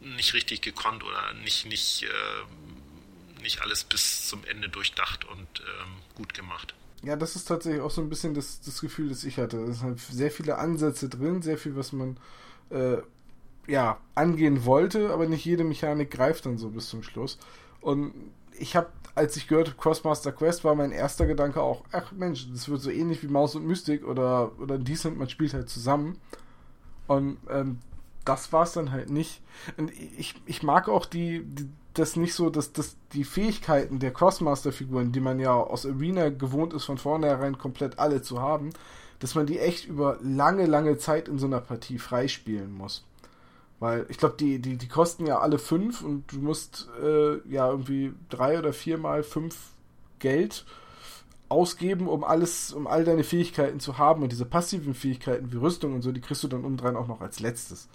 nicht 0.00 0.34
richtig 0.34 0.62
gekonnt 0.62 1.04
oder 1.04 1.32
nicht, 1.44 1.66
nicht, 1.66 2.04
äh, 2.04 3.40
nicht 3.40 3.62
alles 3.62 3.84
bis 3.84 4.28
zum 4.28 4.44
Ende 4.44 4.68
durchdacht 4.68 5.24
und 5.24 5.60
ähm, 5.60 5.92
gut 6.14 6.34
gemacht. 6.34 6.74
Ja, 7.04 7.16
das 7.16 7.36
ist 7.36 7.46
tatsächlich 7.46 7.82
auch 7.82 7.90
so 7.90 8.00
ein 8.00 8.08
bisschen 8.08 8.34
das, 8.34 8.60
das 8.60 8.80
Gefühl, 8.80 9.08
das 9.08 9.24
ich 9.24 9.38
hatte. 9.38 9.58
Es 9.64 9.80
sind 9.80 10.00
sehr 10.00 10.30
viele 10.30 10.58
Ansätze 10.58 11.08
drin, 11.08 11.42
sehr 11.42 11.58
viel, 11.58 11.74
was 11.76 11.92
man 11.92 12.16
äh, 12.70 12.98
ja, 13.66 14.00
angehen 14.14 14.64
wollte, 14.64 15.10
aber 15.10 15.26
nicht 15.26 15.44
jede 15.44 15.64
Mechanik 15.64 16.10
greift 16.10 16.46
dann 16.46 16.58
so 16.58 16.70
bis 16.70 16.88
zum 16.88 17.02
Schluss. 17.02 17.38
Und 17.80 18.12
ich 18.62 18.76
habe, 18.76 18.88
als 19.14 19.36
ich 19.36 19.48
gehört 19.48 19.68
habe, 19.68 19.76
Crossmaster 19.76 20.32
Quest, 20.32 20.64
war 20.64 20.74
mein 20.74 20.92
erster 20.92 21.26
Gedanke 21.26 21.60
auch, 21.60 21.84
ach 21.90 22.12
Mensch, 22.12 22.48
das 22.50 22.68
wird 22.68 22.80
so 22.80 22.90
ähnlich 22.90 23.22
wie 23.22 23.28
Maus 23.28 23.54
und 23.56 23.66
Mystik 23.66 24.06
oder, 24.06 24.52
oder 24.60 24.78
Decent, 24.78 25.18
man 25.18 25.28
spielt 25.28 25.52
halt 25.52 25.68
zusammen. 25.68 26.18
Und 27.08 27.38
ähm, 27.50 27.80
das 28.24 28.52
war 28.52 28.62
es 28.62 28.72
dann 28.72 28.92
halt 28.92 29.10
nicht. 29.10 29.42
Und 29.76 29.90
ich, 29.90 30.40
ich 30.46 30.62
mag 30.62 30.88
auch 30.88 31.06
die, 31.06 31.44
die 31.44 31.68
das 31.94 32.16
nicht 32.16 32.34
so, 32.34 32.48
dass, 32.48 32.72
dass 32.72 32.96
die 33.12 33.24
Fähigkeiten 33.24 33.98
der 33.98 34.12
Crossmaster-Figuren, 34.12 35.12
die 35.12 35.20
man 35.20 35.40
ja 35.40 35.52
aus 35.52 35.84
Arena 35.84 36.30
gewohnt 36.30 36.72
ist, 36.72 36.84
von 36.84 36.96
vornherein 36.96 37.58
komplett 37.58 37.98
alle 37.98 38.22
zu 38.22 38.40
haben, 38.40 38.70
dass 39.18 39.34
man 39.34 39.46
die 39.46 39.58
echt 39.58 39.86
über 39.86 40.18
lange, 40.22 40.66
lange 40.66 40.96
Zeit 40.96 41.28
in 41.28 41.38
so 41.38 41.46
einer 41.46 41.60
Partie 41.60 41.98
freispielen 41.98 42.72
muss. 42.72 43.04
Weil 43.82 44.06
ich 44.10 44.16
glaube, 44.16 44.36
die, 44.38 44.60
die, 44.60 44.76
die 44.76 44.86
kosten 44.86 45.26
ja 45.26 45.40
alle 45.40 45.58
fünf 45.58 46.02
und 46.02 46.30
du 46.30 46.36
musst 46.36 46.88
äh, 47.02 47.38
ja 47.48 47.68
irgendwie 47.68 48.12
drei 48.28 48.56
oder 48.56 48.72
viermal 48.72 49.24
fünf 49.24 49.56
Geld 50.20 50.64
ausgeben, 51.48 52.06
um 52.06 52.22
alles, 52.22 52.72
um 52.72 52.86
all 52.86 53.02
deine 53.02 53.24
Fähigkeiten 53.24 53.80
zu 53.80 53.98
haben. 53.98 54.22
Und 54.22 54.30
diese 54.30 54.44
passiven 54.44 54.94
Fähigkeiten 54.94 55.52
wie 55.52 55.56
Rüstung 55.56 55.94
und 55.96 56.02
so, 56.02 56.12
die 56.12 56.20
kriegst 56.20 56.44
du 56.44 56.48
dann 56.48 56.64
umdrein 56.64 56.94
auch 56.94 57.08
noch 57.08 57.20
als 57.20 57.40
letztes. 57.40 57.88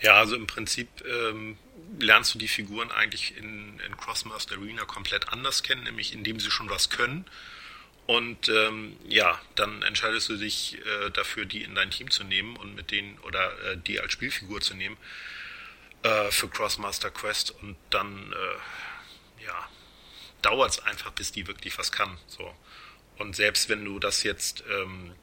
Ja, 0.00 0.14
also 0.14 0.34
im 0.34 0.48
Prinzip 0.48 0.88
ähm, 1.06 1.56
lernst 2.00 2.34
du 2.34 2.40
die 2.40 2.48
Figuren 2.48 2.90
eigentlich 2.90 3.36
in, 3.36 3.78
in 3.86 3.96
Crossmaster 3.96 4.56
Arena 4.56 4.84
komplett 4.86 5.28
anders 5.28 5.62
kennen, 5.62 5.84
nämlich 5.84 6.12
indem 6.12 6.40
sie 6.40 6.50
schon 6.50 6.68
was 6.68 6.90
können 6.90 7.26
und 8.06 8.48
ähm, 8.48 8.96
ja, 9.08 9.40
dann 9.54 9.82
entscheidest 9.82 10.28
du 10.28 10.36
dich 10.36 10.78
äh, 10.84 11.10
dafür, 11.10 11.46
die 11.46 11.62
in 11.62 11.74
dein 11.74 11.90
Team 11.90 12.10
zu 12.10 12.22
nehmen 12.24 12.56
und 12.56 12.74
mit 12.74 12.90
denen 12.90 13.18
oder 13.20 13.52
äh, 13.64 13.76
die 13.78 13.98
als 13.98 14.12
Spielfigur 14.12 14.60
zu 14.60 14.74
nehmen 14.74 14.96
äh, 16.02 16.30
für 16.30 16.48
Crossmaster 16.48 17.10
Quest 17.10 17.50
und 17.62 17.76
dann 17.88 18.32
äh, 18.32 19.44
ja, 19.44 19.68
dauert 20.42 20.72
es 20.72 20.80
einfach, 20.80 21.12
bis 21.12 21.32
die 21.32 21.46
wirklich 21.46 21.78
was 21.78 21.92
kann. 21.92 22.18
So. 22.26 22.54
Und 23.16 23.36
selbst 23.36 23.70
wenn 23.70 23.84
du 23.84 23.98
das 23.98 24.22
jetzt 24.22 24.64
ähm, 24.70 25.14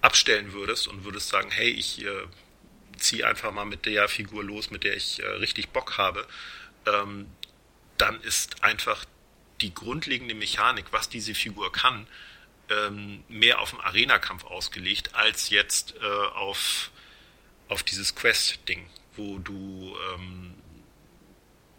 abstellen 0.00 0.52
würdest 0.52 0.86
und 0.86 1.04
würdest 1.04 1.28
sagen, 1.28 1.50
hey, 1.50 1.70
ich 1.70 2.04
äh, 2.04 2.26
ziehe 2.98 3.26
einfach 3.26 3.50
mal 3.50 3.64
mit 3.64 3.84
der 3.86 4.08
Figur 4.08 4.44
los, 4.44 4.70
mit 4.70 4.84
der 4.84 4.94
ich 4.94 5.20
äh, 5.20 5.26
richtig 5.26 5.70
Bock 5.70 5.98
habe, 5.98 6.24
ähm, 6.86 7.26
dann 7.98 8.20
ist 8.20 8.62
einfach 8.62 9.04
die 9.64 9.72
grundlegende 9.72 10.34
Mechanik, 10.34 10.86
was 10.90 11.08
diese 11.08 11.34
Figur 11.34 11.72
kann, 11.72 12.06
ähm, 12.68 13.24
mehr 13.28 13.60
auf 13.60 13.70
den 13.70 13.80
Arena-Kampf 13.80 14.44
ausgelegt, 14.44 15.14
als 15.14 15.48
jetzt 15.48 15.94
äh, 16.02 16.06
auf, 16.34 16.90
auf 17.68 17.82
dieses 17.82 18.14
Quest-Ding, 18.14 18.86
wo 19.16 19.38
du 19.38 19.96
ähm, 20.12 20.54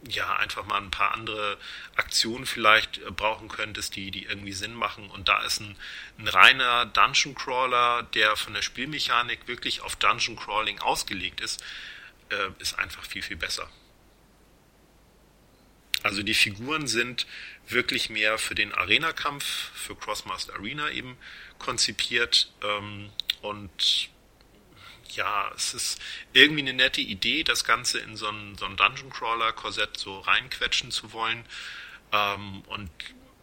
ja 0.08 0.36
einfach 0.38 0.66
mal 0.66 0.82
ein 0.82 0.90
paar 0.90 1.14
andere 1.14 1.60
Aktionen 1.96 2.48
vielleicht 2.48 2.98
äh, 2.98 3.12
brauchen 3.12 3.50
könntest, 3.50 3.96
die, 3.96 4.10
die 4.10 4.24
irgendwie 4.24 4.54
Sinn 4.54 4.74
machen. 4.74 5.12
Und 5.12 5.28
da 5.28 5.44
ist 5.44 5.60
ein, 5.60 5.76
ein 6.18 6.28
reiner 6.28 6.88
Dungeon 6.88 7.36
Crawler, 7.36 8.02
der 8.16 8.36
von 8.36 8.56
der 8.56 8.64
Spielmechanik 8.64 9.48
wirklich 9.48 9.82
auf 9.82 9.96
Dungeon 9.96 10.36
Crawling 10.36 10.80
ausgelegt 10.80 11.40
ist, 11.40 11.64
äh, 12.30 12.50
ist 12.58 12.80
einfach 12.80 13.06
viel, 13.06 13.22
viel 13.22 13.38
besser. 13.38 13.70
Also 16.06 16.22
die 16.22 16.36
Figuren 16.36 16.86
sind 16.86 17.26
wirklich 17.68 18.10
mehr 18.10 18.38
für 18.38 18.56
den 18.56 18.74
Arena-Kampf, 18.74 19.46
für 19.74 19.96
Crossmaster 19.96 20.54
Arena 20.54 20.90
eben 20.92 21.18
konzipiert. 21.60 22.52
Ähm, 22.64 23.10
und 23.42 24.10
ja, 25.10 25.52
es 25.56 25.74
ist 25.74 26.02
irgendwie 26.34 26.62
eine 26.62 26.74
nette 26.74 27.02
Idee, 27.02 27.44
das 27.44 27.64
Ganze 27.64 28.00
in 28.00 28.16
so 28.16 28.28
ein, 28.28 28.56
so 28.58 28.66
ein 28.66 28.78
Dungeon 28.78 29.10
Crawler-Korsett 29.10 29.98
so 29.98 30.20
reinquetschen 30.20 30.92
zu 30.92 31.14
wollen. 31.14 31.46
Ähm, 32.12 32.62
und 32.68 32.90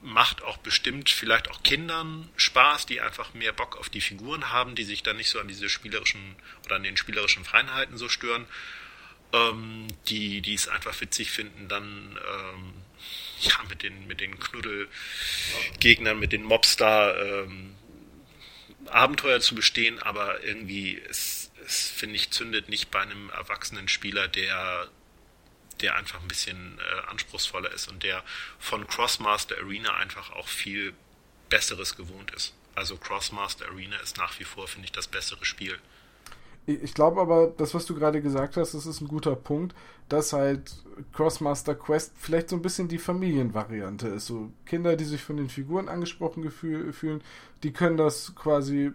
macht 0.01 0.43
auch 0.43 0.57
bestimmt 0.57 1.11
vielleicht 1.11 1.49
auch 1.49 1.63
Kindern 1.63 2.29
Spaß, 2.37 2.87
die 2.87 3.01
einfach 3.01 3.35
mehr 3.35 3.53
Bock 3.53 3.77
auf 3.77 3.89
die 3.89 4.01
Figuren 4.01 4.51
haben, 4.51 4.75
die 4.75 4.83
sich 4.83 5.05
dann 5.05 5.17
nicht 5.17 5.31
so 5.31 5.39
an 5.39 5.47
diese 5.47 5.69
spielerischen 5.69 6.35
oder 6.65 6.77
an 6.77 6.83
den 6.83 6.97
spielerischen 6.97 7.45
Feinheiten 7.45 7.97
so 7.97 8.09
stören 8.09 8.47
ähm, 9.33 9.87
die, 10.09 10.41
die 10.41 10.55
es 10.55 10.69
einfach 10.69 10.99
witzig 11.01 11.31
finden, 11.31 11.69
dann 11.69 12.19
ähm, 12.19 12.75
ja, 13.41 13.55
mit 13.69 13.83
den, 13.83 14.07
mit 14.07 14.21
den 14.21 14.39
Knuddelgegnern, 14.39 16.19
mit 16.19 16.33
den 16.33 16.45
Mobs 16.45 16.77
da 16.77 17.17
ähm, 17.17 17.75
Abenteuer 18.87 19.41
zu 19.41 19.55
bestehen, 19.55 19.99
aber 20.01 20.43
irgendwie, 20.45 21.01
es, 21.09 21.51
es 21.67 21.89
finde 21.89 22.17
ich, 22.17 22.31
zündet 22.31 22.69
nicht 22.69 22.91
bei 22.91 23.01
einem 23.01 23.31
erwachsenen 23.31 23.89
Spieler, 23.89 24.29
der, 24.29 24.89
der 25.81 25.97
einfach 25.97 26.21
ein 26.21 26.29
bisschen 26.29 26.79
äh, 26.79 27.11
anspruchsvoller 27.11 27.71
ist 27.73 27.89
und 27.89 28.03
der 28.03 28.25
von 28.59 28.87
Crossmaster 28.87 29.57
Arena 29.59 29.97
einfach 29.97 30.31
auch 30.31 30.49
viel 30.49 30.95
Besseres 31.49 31.97
gewohnt 31.97 32.31
ist. 32.33 32.55
Also 32.75 32.97
Crossmaster 32.97 33.67
Arena 33.67 33.97
ist 33.99 34.17
nach 34.17 34.39
wie 34.39 34.45
vor, 34.45 34.67
finde 34.69 34.87
ich, 34.87 34.93
das 34.93 35.07
bessere 35.07 35.45
Spiel. 35.45 35.79
Ich 36.65 36.95
glaube 36.95 37.21
aber, 37.21 37.49
das, 37.49 37.75
was 37.75 37.87
du 37.87 37.95
gerade 37.95 38.23
gesagt 38.23 38.57
hast, 38.57 38.75
das 38.75 38.87
ist 38.87 39.01
ein 39.01 39.09
guter 39.09 39.35
Punkt, 39.35 39.75
dass 40.09 40.33
halt 40.33 40.73
Crossmaster 41.13 41.75
Quest 41.75 42.13
vielleicht 42.17 42.49
so 42.51 42.57
ein 42.57 42.63
bisschen 42.63 42.87
die 42.87 42.99
Familienvariante 42.99 44.09
ist. 44.09 44.27
So 44.27 44.51
Kinder, 44.65 44.95
die 44.95 45.05
sich 45.05 45.23
von 45.23 45.37
den 45.37 45.49
Figuren 45.49 45.89
angesprochen 45.89 46.49
fühlen, 46.51 47.23
die 47.63 47.73
können 47.73 47.97
das 47.97 48.35
quasi. 48.37 48.93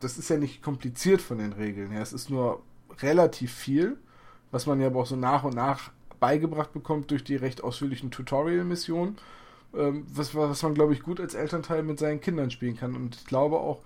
Das 0.00 0.18
ist 0.18 0.30
ja 0.30 0.38
nicht 0.38 0.62
kompliziert 0.62 1.20
von 1.20 1.38
den 1.38 1.52
Regeln 1.52 1.90
her. 1.90 2.02
Es 2.02 2.12
ist 2.12 2.30
nur 2.30 2.62
relativ 3.00 3.52
viel, 3.52 3.98
was 4.50 4.66
man 4.66 4.80
ja 4.80 4.86
aber 4.86 5.00
auch 5.00 5.06
so 5.06 5.16
nach 5.16 5.44
und 5.44 5.54
nach 5.54 5.90
beigebracht 6.20 6.72
bekommt 6.72 7.10
durch 7.10 7.24
die 7.24 7.36
recht 7.36 7.62
ausführlichen 7.62 8.10
Tutorial-Missionen, 8.10 9.16
ähm, 9.74 10.06
was, 10.08 10.34
was 10.34 10.62
man, 10.62 10.74
glaube 10.74 10.94
ich, 10.94 11.02
gut 11.02 11.20
als 11.20 11.34
Elternteil 11.34 11.82
mit 11.82 11.98
seinen 11.98 12.20
Kindern 12.20 12.50
spielen 12.50 12.76
kann. 12.76 12.94
Und 12.94 13.16
ich 13.16 13.26
glaube 13.26 13.58
auch, 13.58 13.80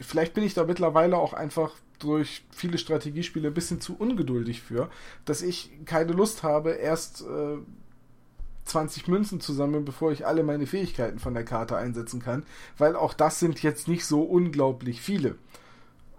vielleicht 0.00 0.34
bin 0.34 0.44
ich 0.44 0.54
da 0.54 0.64
mittlerweile 0.64 1.16
auch 1.16 1.32
einfach 1.32 1.72
durch 1.98 2.44
viele 2.50 2.78
Strategiespiele 2.78 3.48
ein 3.48 3.54
bisschen 3.54 3.80
zu 3.80 3.96
ungeduldig 3.96 4.62
für, 4.62 4.90
dass 5.24 5.42
ich 5.42 5.70
keine 5.84 6.12
Lust 6.12 6.42
habe, 6.42 6.70
erst 6.72 7.22
äh, 7.22 7.58
20 8.64 9.08
Münzen 9.08 9.40
zu 9.40 9.52
sammeln, 9.52 9.84
bevor 9.84 10.12
ich 10.12 10.26
alle 10.26 10.42
meine 10.42 10.66
Fähigkeiten 10.66 11.18
von 11.18 11.34
der 11.34 11.44
Karte 11.44 11.76
einsetzen 11.76 12.20
kann, 12.20 12.44
weil 12.78 12.96
auch 12.96 13.14
das 13.14 13.40
sind 13.40 13.62
jetzt 13.62 13.88
nicht 13.88 14.06
so 14.06 14.22
unglaublich 14.22 15.00
viele. 15.00 15.36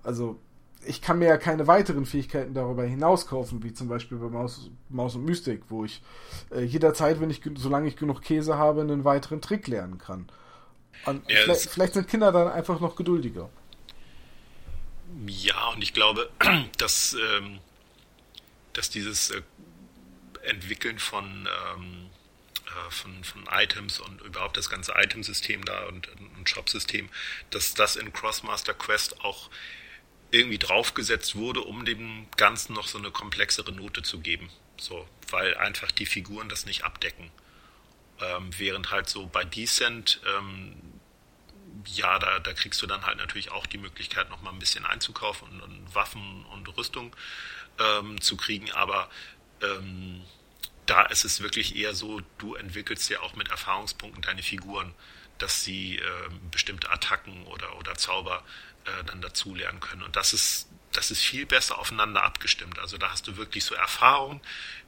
Also 0.04 0.40
ich 0.86 1.02
kann 1.02 1.20
mir 1.20 1.28
ja 1.28 1.38
keine 1.38 1.68
weiteren 1.68 2.06
Fähigkeiten 2.06 2.54
darüber 2.54 2.84
hinaus 2.84 3.28
kaufen, 3.28 3.64
wie 3.64 3.74
zum 3.74 3.88
Beispiel 3.88 4.18
bei 4.18 4.28
Maus, 4.28 4.70
Maus 4.90 5.16
und 5.16 5.24
Mystik, 5.26 5.64
wo 5.70 5.86
ich 5.86 6.02
äh, 6.54 6.62
jederzeit, 6.62 7.22
wenn 7.22 7.30
ich, 7.30 7.42
solange 7.56 7.88
ich 7.88 7.96
genug 7.96 8.22
Käse 8.22 8.58
habe, 8.58 8.82
einen 8.82 9.06
weiteren 9.06 9.42
Trick 9.42 9.68
lernen 9.68 9.98
kann. 9.98 10.28
Ja, 11.06 11.14
vielleicht, 11.44 11.70
vielleicht 11.70 11.94
sind 11.94 12.08
Kinder 12.08 12.32
dann 12.32 12.50
einfach 12.50 12.80
noch 12.80 12.96
geduldiger. 12.96 13.50
Ja, 15.28 15.68
und 15.70 15.82
ich 15.82 15.94
glaube, 15.94 16.30
dass, 16.78 17.14
ähm, 17.14 17.60
dass 18.74 18.90
dieses 18.90 19.32
äh, 19.32 19.42
Entwickeln 20.44 21.00
von, 21.00 21.48
ähm, 21.76 22.10
äh, 22.66 22.92
von, 22.92 23.24
von 23.24 23.48
Items 23.52 24.00
und 24.00 24.22
überhaupt 24.22 24.58
das 24.58 24.70
ganze 24.70 24.94
Itemsystem 24.96 25.64
da 25.66 25.86
und, 25.86 26.08
und 26.38 26.50
Shop-System, 26.50 27.10
dass 27.52 27.74
das 27.74 27.96
in 27.96 28.12
Crossmaster 28.12 28.74
Quest 28.74 29.22
auch 29.22 29.50
irgendwie 30.32 30.58
draufgesetzt 30.58 31.36
wurde, 31.36 31.62
um 31.62 31.86
dem 31.86 32.28
Ganzen 32.38 32.74
noch 32.74 32.88
so 32.88 32.98
eine 32.98 33.12
komplexere 33.12 33.72
Note 33.72 34.02
zu 34.02 34.20
geben. 34.20 34.50
So, 34.78 35.08
weil 35.30 35.56
einfach 35.56 35.92
die 35.92 36.08
Figuren 36.08 36.50
das 36.50 36.66
nicht 36.66 36.84
abdecken. 36.84 37.30
Ähm, 38.20 38.50
während 38.58 38.90
halt 38.90 39.10
so 39.10 39.28
bei 39.28 39.44
Descent 39.44 40.22
ähm, 40.38 40.76
ja, 41.86 42.20
da, 42.20 42.40
da 42.40 42.54
kriegst 42.54 42.82
du 42.82 42.88
dann 42.88 43.06
halt 43.06 43.18
natürlich 43.18 43.52
auch 43.52 43.66
die 43.66 43.78
Möglichkeit, 43.78 44.30
noch 44.30 44.42
mal 44.42 44.52
ein 44.52 44.60
bisschen 44.60 44.86
einzukaufen 44.86 45.48
und, 45.50 45.62
und 45.62 45.96
Waffen 45.96 46.46
und 46.46 46.78
Rüstung 46.78 47.16
ähm, 47.80 48.22
zu 48.22 48.38
kriegen. 48.38 48.72
Aber 48.72 49.10
ähm, 49.62 50.22
da 50.86 51.04
ist 51.04 51.26
es 51.26 51.42
wirklich 51.42 51.76
eher 51.76 51.96
so, 51.96 52.22
du 52.38 52.56
entwickelst 52.56 53.10
ja 53.10 53.22
auch 53.22 53.36
mit 53.36 53.50
Erfahrungspunkten 53.50 54.22
deine 54.22 54.44
Figuren, 54.44 54.94
dass 55.38 55.64
sie 55.64 55.98
äh, 55.98 56.30
bestimmte 56.52 56.90
Attacken 56.92 57.46
oder, 57.46 57.78
oder 57.78 57.96
Zauber 57.96 58.44
äh, 58.86 59.04
dann 59.06 59.22
dazulernen 59.22 59.80
können. 59.80 60.04
Und 60.04 60.16
das 60.16 60.34
ist, 60.34 60.70
das 60.94 61.12
ist 61.12 61.22
viel 61.22 61.46
besser 61.46 61.78
aufeinander 61.78 62.24
abgestimmt. 62.24 62.80
Also 62.80 62.98
da 62.98 63.12
hast 63.12 63.28
du 63.28 63.38
wirklich 63.38 63.66
so 63.66 63.76
Erfahrungen, 63.76 64.42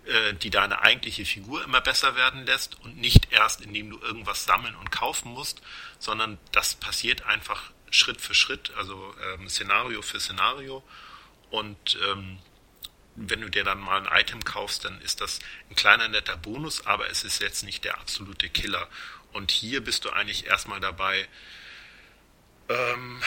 äh, 0.06 0.34
die 0.34 0.50
deine 0.50 0.82
eigentliche 0.82 1.26
Figur 1.26 1.64
immer 1.64 1.82
besser 1.82 2.16
werden 2.16 2.46
lässt 2.46 2.80
und 2.82 2.98
nicht 2.98 3.32
erst, 3.32 3.62
indem 3.62 3.90
du 3.90 4.00
irgendwas 4.00 4.46
sammeln 4.46 4.76
und 4.76 4.92
kaufen 4.92 5.32
musst, 5.32 5.62
sondern 6.00 6.38
das 6.52 6.76
passiert 6.76 7.26
einfach 7.26 7.72
Schritt 7.90 8.22
für 8.22 8.36
Schritt, 8.36 8.72
also 8.78 9.16
ähm, 9.34 9.50
Szenario 9.50 10.02
für 10.02 10.20
Szenario. 10.20 10.84
Und 11.50 11.98
ähm, 12.10 12.40
wenn 13.16 13.42
du 13.42 13.50
dir 13.50 13.64
dann 13.64 13.80
mal 13.80 14.06
ein 14.06 14.22
Item 14.22 14.44
kaufst, 14.44 14.86
dann 14.86 15.00
ist 15.02 15.22
das 15.22 15.40
ein 15.70 15.76
kleiner 15.76 16.08
netter 16.08 16.38
Bonus, 16.38 16.86
aber 16.86 17.10
es 17.10 17.24
ist 17.24 17.42
jetzt 17.42 17.64
nicht 17.64 17.84
der 17.84 17.98
absolute 17.98 18.50
Killer. 18.50 18.88
Und 19.32 19.52
hier 19.52 19.84
bist 19.84 20.06
du 20.06 20.10
eigentlich 20.10 20.46
erstmal 20.48 20.80
dabei, 20.80 21.28
ähm, 22.70 23.22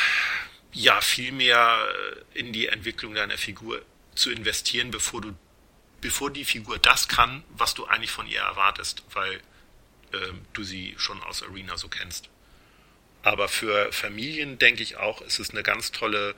ja, 0.73 1.01
viel 1.01 1.33
mehr 1.33 1.87
in 2.35 2.53
die 2.53 2.67
Entwicklung 2.67 3.15
deiner 3.15 3.39
Figur 3.39 3.83
zu 4.15 4.31
investieren, 4.31 4.91
bevor 4.91 5.21
du, 5.21 5.35
bevor 6.01 6.31
die 6.31 6.45
Figur 6.45 6.79
das 6.79 7.09
kann, 7.09 7.45
was 7.51 7.75
du 7.75 7.87
eigentlich 7.87 8.11
von 8.11 8.27
ihr 8.27 8.41
erwartest, 8.41 9.03
weil 9.13 9.41
ähm, 10.13 10.43
du 10.53 10.65
sie 10.65 10.95
schon 10.99 11.23
aus 11.23 11.43
Arena 11.43 11.77
so 11.77 11.89
kennst. 11.89 12.29
Aber 13.23 13.49
für 13.49 13.93
Familien 13.93 14.59
denke 14.59 14.83
ich 14.83 14.97
auch, 14.97 15.21
ist 15.23 15.39
es 15.39 15.51
eine 15.51 15.63
ganz 15.63 15.93
tolle 15.93 16.35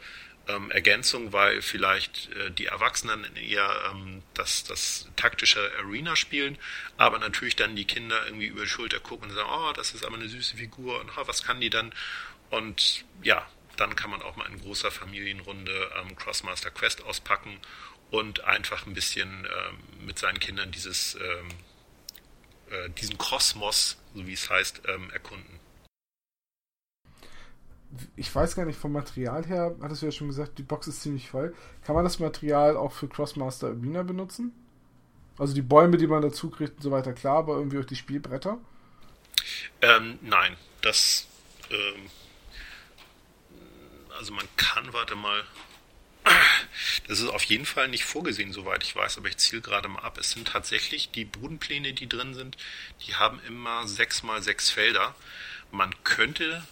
ähm, 0.48 0.70
Ergänzung, 0.70 1.32
weil 1.32 1.62
vielleicht 1.62 2.30
äh, 2.34 2.50
die 2.50 2.66
Erwachsenen 2.66 3.24
eher 3.36 3.70
ähm, 3.90 4.22
das, 4.34 4.64
das 4.64 5.08
taktische 5.16 5.70
Arena 5.78 6.16
spielen, 6.16 6.58
aber 6.96 7.18
natürlich 7.18 7.56
dann 7.56 7.76
die 7.76 7.84
Kinder 7.84 8.24
irgendwie 8.26 8.46
über 8.46 8.62
die 8.62 8.68
Schulter 8.68 9.00
gucken 9.00 9.30
und 9.30 9.36
sagen, 9.36 9.50
oh, 9.52 9.72
das 9.72 9.94
ist 9.94 10.04
aber 10.04 10.16
eine 10.16 10.28
süße 10.28 10.56
Figur 10.56 11.00
und 11.00 11.10
oh, 11.16 11.26
was 11.26 11.42
kann 11.42 11.60
die 11.60 11.70
dann? 11.70 11.92
Und 12.48 13.04
ja, 13.22 13.46
dann 13.80 13.96
kann 13.96 14.10
man 14.10 14.22
auch 14.22 14.36
mal 14.36 14.46
in 14.46 14.60
großer 14.60 14.90
Familienrunde 14.90 15.90
ähm, 16.00 16.14
Crossmaster 16.16 16.70
Quest 16.70 17.02
auspacken 17.04 17.58
und 18.10 18.44
einfach 18.44 18.86
ein 18.86 18.94
bisschen 18.94 19.46
ähm, 19.46 20.06
mit 20.06 20.18
seinen 20.18 20.38
Kindern 20.38 20.70
dieses, 20.70 21.14
ähm, 21.14 21.48
äh, 22.70 22.90
diesen 22.90 23.16
Kosmos, 23.18 23.96
so 24.14 24.26
wie 24.26 24.34
es 24.34 24.50
heißt, 24.50 24.82
ähm, 24.88 25.10
erkunden 25.10 25.60
ich 28.16 28.32
weiß 28.34 28.54
gar 28.54 28.64
nicht, 28.64 28.78
vom 28.78 28.92
Material 28.92 29.44
her, 29.46 29.74
hattest 29.82 30.02
du 30.02 30.06
ja 30.06 30.12
schon 30.12 30.28
gesagt, 30.28 30.58
die 30.58 30.62
Box 30.62 30.86
ist 30.86 31.02
ziemlich 31.02 31.28
voll. 31.28 31.54
Kann 31.84 31.94
man 31.94 32.04
das 32.04 32.18
Material 32.18 32.76
auch 32.76 32.92
für 32.92 33.08
Crossmaster 33.08 33.68
Arena 33.68 34.02
benutzen? 34.02 34.52
Also 35.38 35.54
die 35.54 35.62
Bäume, 35.62 35.96
die 35.96 36.06
man 36.06 36.22
dazu 36.22 36.50
kriegt 36.50 36.76
und 36.76 36.82
so 36.82 36.90
weiter, 36.90 37.12
klar, 37.12 37.38
aber 37.38 37.56
irgendwie 37.56 37.78
auch 37.78 37.84
die 37.84 37.96
Spielbretter? 37.96 38.58
Ähm, 39.80 40.18
nein, 40.22 40.56
das. 40.82 41.26
Ähm, 41.70 42.10
also 44.20 44.34
man 44.34 44.46
kann, 44.56 44.92
warte 44.92 45.16
mal. 45.16 45.42
Das 47.08 47.18
ist 47.18 47.28
auf 47.28 47.42
jeden 47.44 47.64
Fall 47.64 47.88
nicht 47.88 48.04
vorgesehen, 48.04 48.52
soweit 48.52 48.84
ich 48.84 48.94
weiß, 48.94 49.16
aber 49.16 49.28
ich 49.28 49.38
ziele 49.38 49.62
gerade 49.62 49.88
mal 49.88 50.02
ab. 50.02 50.18
Es 50.18 50.32
sind 50.32 50.46
tatsächlich 50.46 51.10
die 51.10 51.24
Bodenpläne, 51.24 51.94
die 51.94 52.08
drin 52.08 52.34
sind, 52.34 52.58
die 53.06 53.14
haben 53.14 53.40
immer 53.48 53.88
sechs 53.88 54.22
mal 54.22 54.42
sechs 54.42 54.68
Felder. 54.70 55.14
Man 55.72 55.92
könnte 56.04 56.62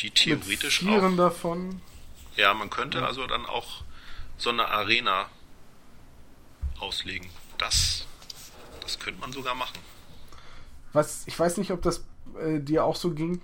die 0.00 0.10
theoretisch 0.10 0.82
Mit 0.82 1.02
auch. 1.02 1.16
davon. 1.16 1.82
Ja, 2.36 2.54
man 2.54 2.70
könnte 2.70 2.98
ja. 2.98 3.06
also 3.06 3.26
dann 3.26 3.44
auch 3.44 3.82
so 4.38 4.50
eine 4.50 4.68
Arena 4.68 5.28
auslegen. 6.78 7.28
Das, 7.58 8.06
das 8.80 9.00
könnte 9.00 9.20
man 9.20 9.32
sogar 9.32 9.56
machen. 9.56 9.78
Was, 10.92 11.26
ich 11.26 11.38
weiß 11.38 11.56
nicht, 11.56 11.72
ob 11.72 11.82
das 11.82 12.04
äh, 12.40 12.60
dir 12.60 12.84
auch 12.84 12.96
so 12.96 13.10
ging, 13.10 13.42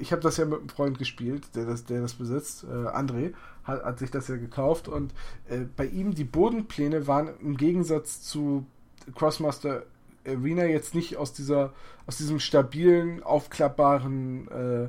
ich 0.00 0.12
habe 0.12 0.22
das 0.22 0.36
ja 0.36 0.44
mit 0.44 0.58
einem 0.58 0.68
Freund 0.68 0.98
gespielt, 0.98 1.54
der 1.54 1.64
das, 1.64 1.84
der 1.84 2.00
das 2.00 2.14
besitzt, 2.14 2.64
äh, 2.64 2.66
André, 2.66 3.34
hat, 3.64 3.84
hat 3.84 3.98
sich 3.98 4.10
das 4.10 4.28
ja 4.28 4.36
gekauft 4.36 4.88
und 4.88 5.12
äh, 5.48 5.60
bei 5.76 5.86
ihm 5.86 6.14
die 6.14 6.24
Bodenpläne 6.24 7.06
waren 7.06 7.30
im 7.40 7.56
Gegensatz 7.56 8.22
zu 8.22 8.66
Crossmaster 9.14 9.84
Arena 10.26 10.64
jetzt 10.64 10.94
nicht 10.94 11.16
aus 11.16 11.32
dieser, 11.32 11.72
aus 12.06 12.16
diesem 12.18 12.40
stabilen, 12.40 13.22
aufklappbaren 13.22 14.48
äh, 14.48 14.88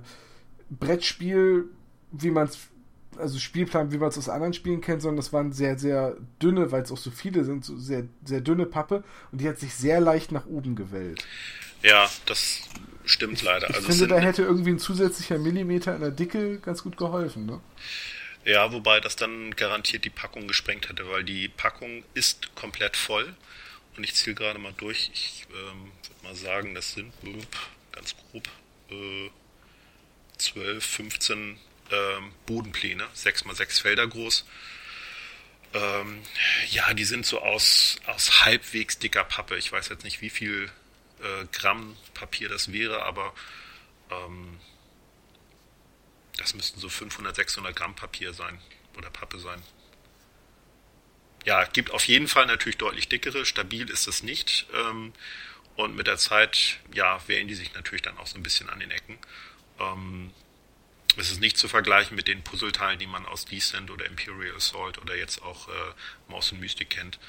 Brettspiel, 0.70 1.66
wie 2.12 2.32
man 2.32 2.48
es, 2.48 2.60
also 3.18 3.40
Spielplan, 3.40 3.92
wie 3.92 3.98
man 3.98 4.10
es 4.10 4.18
aus 4.18 4.30
anderen 4.30 4.54
Spielen 4.54 4.82
kennt, 4.82 5.02
sondern 5.02 5.18
das 5.18 5.34
waren 5.34 5.52
sehr, 5.52 5.78
sehr 5.78 6.16
dünne, 6.42 6.72
weil 6.72 6.84
es 6.84 6.92
auch 6.92 6.98
so 6.98 7.12
viele 7.12 7.44
sind, 7.44 7.66
so 7.66 7.78
sehr, 7.78 8.04
sehr 8.26 8.42
dünne 8.42 8.66
Pappe 8.66 9.04
und 9.32 9.42
die 9.42 9.48
hat 9.48 9.60
sich 9.60 9.74
sehr 9.74 10.00
leicht 10.00 10.32
nach 10.32 10.46
oben 10.46 10.76
gewellt. 10.76 11.26
Ja, 11.82 12.10
das 12.26 12.64
stimmt 13.10 13.42
leider. 13.42 13.70
Ich 13.70 13.76
also 13.76 13.88
finde, 13.90 14.08
da 14.08 14.20
hätte 14.20 14.44
irgendwie 14.44 14.72
ein 14.72 14.80
zusätzlicher 14.80 15.38
Millimeter 15.38 15.96
in 15.96 16.02
der 16.02 16.12
Dicke 16.12 16.60
ganz 16.60 16.84
gut 16.84 16.98
geholfen, 16.98 17.46
ne? 17.46 17.62
Ja, 18.46 18.72
wobei 18.72 19.00
das 19.00 19.16
dann 19.16 19.56
garantiert 19.56 20.06
die 20.06 20.10
Packung 20.10 20.48
gesprengt 20.48 20.90
hätte, 20.90 21.10
weil 21.10 21.24
die 21.24 21.50
Packung 21.50 22.04
ist 22.14 22.56
komplett 22.56 22.96
voll. 22.96 23.36
Und 23.98 24.04
ich 24.04 24.16
zähle 24.16 24.36
gerade 24.36 24.60
mal 24.60 24.74
durch. 24.78 25.12
Ich 25.14 25.46
ähm, 25.50 25.92
würde 26.08 26.24
mal 26.24 26.36
sagen, 26.36 26.74
das 26.74 26.94
sind 26.94 27.14
ganz 27.92 28.16
grob 28.32 28.48
äh, 28.90 29.30
12, 30.38 30.86
15 30.86 31.58
ähm, 31.92 32.32
Bodenpläne, 32.46 33.06
6 33.14 33.46
mal 33.46 33.56
6 33.56 33.80
Felder 33.80 34.08
groß. 34.08 34.46
Ähm, 35.74 36.22
ja, 36.72 36.94
die 36.94 37.04
sind 37.04 37.26
so 37.26 37.42
aus, 37.42 37.98
aus 38.08 38.46
halbwegs 38.46 39.00
dicker 39.00 39.24
Pappe. 39.24 39.58
Ich 39.58 39.72
weiß 39.72 39.90
jetzt 39.90 40.04
nicht, 40.04 40.22
wie 40.22 40.30
viel 40.30 40.72
äh, 41.22 41.46
Gramm 41.52 41.96
Papier 42.14 42.50
das 42.50 42.72
wäre, 42.72 43.04
aber 43.04 43.34
ähm, 44.12 44.60
das 46.38 46.54
müssten 46.54 46.80
so 46.80 46.90
500, 46.90 47.36
600 47.36 47.76
Gramm 47.76 47.96
Papier 47.96 48.34
sein 48.34 48.60
oder 48.98 49.10
Pappe 49.10 49.40
sein. 49.40 49.62
Ja, 51.46 51.64
gibt 51.66 51.92
auf 51.92 52.08
jeden 52.08 52.28
Fall 52.28 52.46
natürlich 52.46 52.78
deutlich 52.78 53.08
dickere. 53.08 53.46
Stabil 53.46 53.90
ist 53.90 54.08
es 54.08 54.24
nicht. 54.24 54.68
Ähm, 54.74 55.14
und 55.76 55.96
mit 55.96 56.08
der 56.08 56.18
Zeit, 56.18 56.80
ja, 56.94 57.26
wählen 57.28 57.48
die 57.48 57.56
sich 57.56 57.74
natürlich 57.74 58.02
dann 58.02 58.18
auch 58.18 58.28
so 58.28 58.38
ein 58.38 58.44
bisschen 58.44 58.70
an 58.70 58.80
den 58.80 58.92
Ecken. 58.92 59.18
Ähm, 59.80 60.32
es 61.18 61.32
ist 61.32 61.40
nicht 61.40 61.58
zu 61.58 61.68
vergleichen 61.68 62.16
mit 62.16 62.28
den 62.28 62.44
Puzzleteilen, 62.44 63.00
die 63.00 63.08
man 63.08 63.26
aus 63.26 63.46
Descent 63.46 63.90
oder 63.90 64.06
Imperial 64.06 64.56
Assault 64.56 64.98
oder 64.98 65.16
jetzt 65.16 65.42
auch 65.42 65.68
äh, 65.70 65.72
Maus 66.28 66.52
und 66.52 66.60
Mystik 66.60 66.90
kennt. 66.90 67.20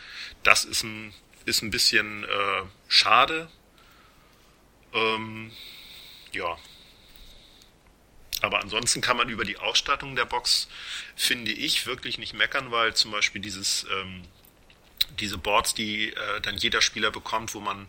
Das 0.42 0.64
ist 0.64 0.82
ein, 0.82 1.14
ist 1.44 1.62
ein 1.62 1.70
bisschen 1.70 2.24
äh, 2.24 2.62
schade. 2.88 3.50
Ähm, 4.92 5.50
ja. 6.32 6.56
Aber 8.42 8.60
ansonsten 8.60 9.00
kann 9.00 9.16
man 9.16 9.28
über 9.28 9.44
die 9.44 9.58
Ausstattung 9.58 10.16
der 10.16 10.24
Box, 10.24 10.68
finde 11.14 11.52
ich, 11.52 11.86
wirklich 11.86 12.18
nicht 12.18 12.32
meckern, 12.32 12.70
weil 12.70 12.94
zum 12.94 13.10
Beispiel 13.10 13.40
dieses, 13.40 13.86
ähm, 13.90 14.22
diese 15.18 15.36
Boards, 15.36 15.74
die 15.74 16.12
äh, 16.12 16.40
dann 16.40 16.56
jeder 16.56 16.80
Spieler 16.80 17.10
bekommt, 17.10 17.54
wo 17.54 17.60
man 17.60 17.88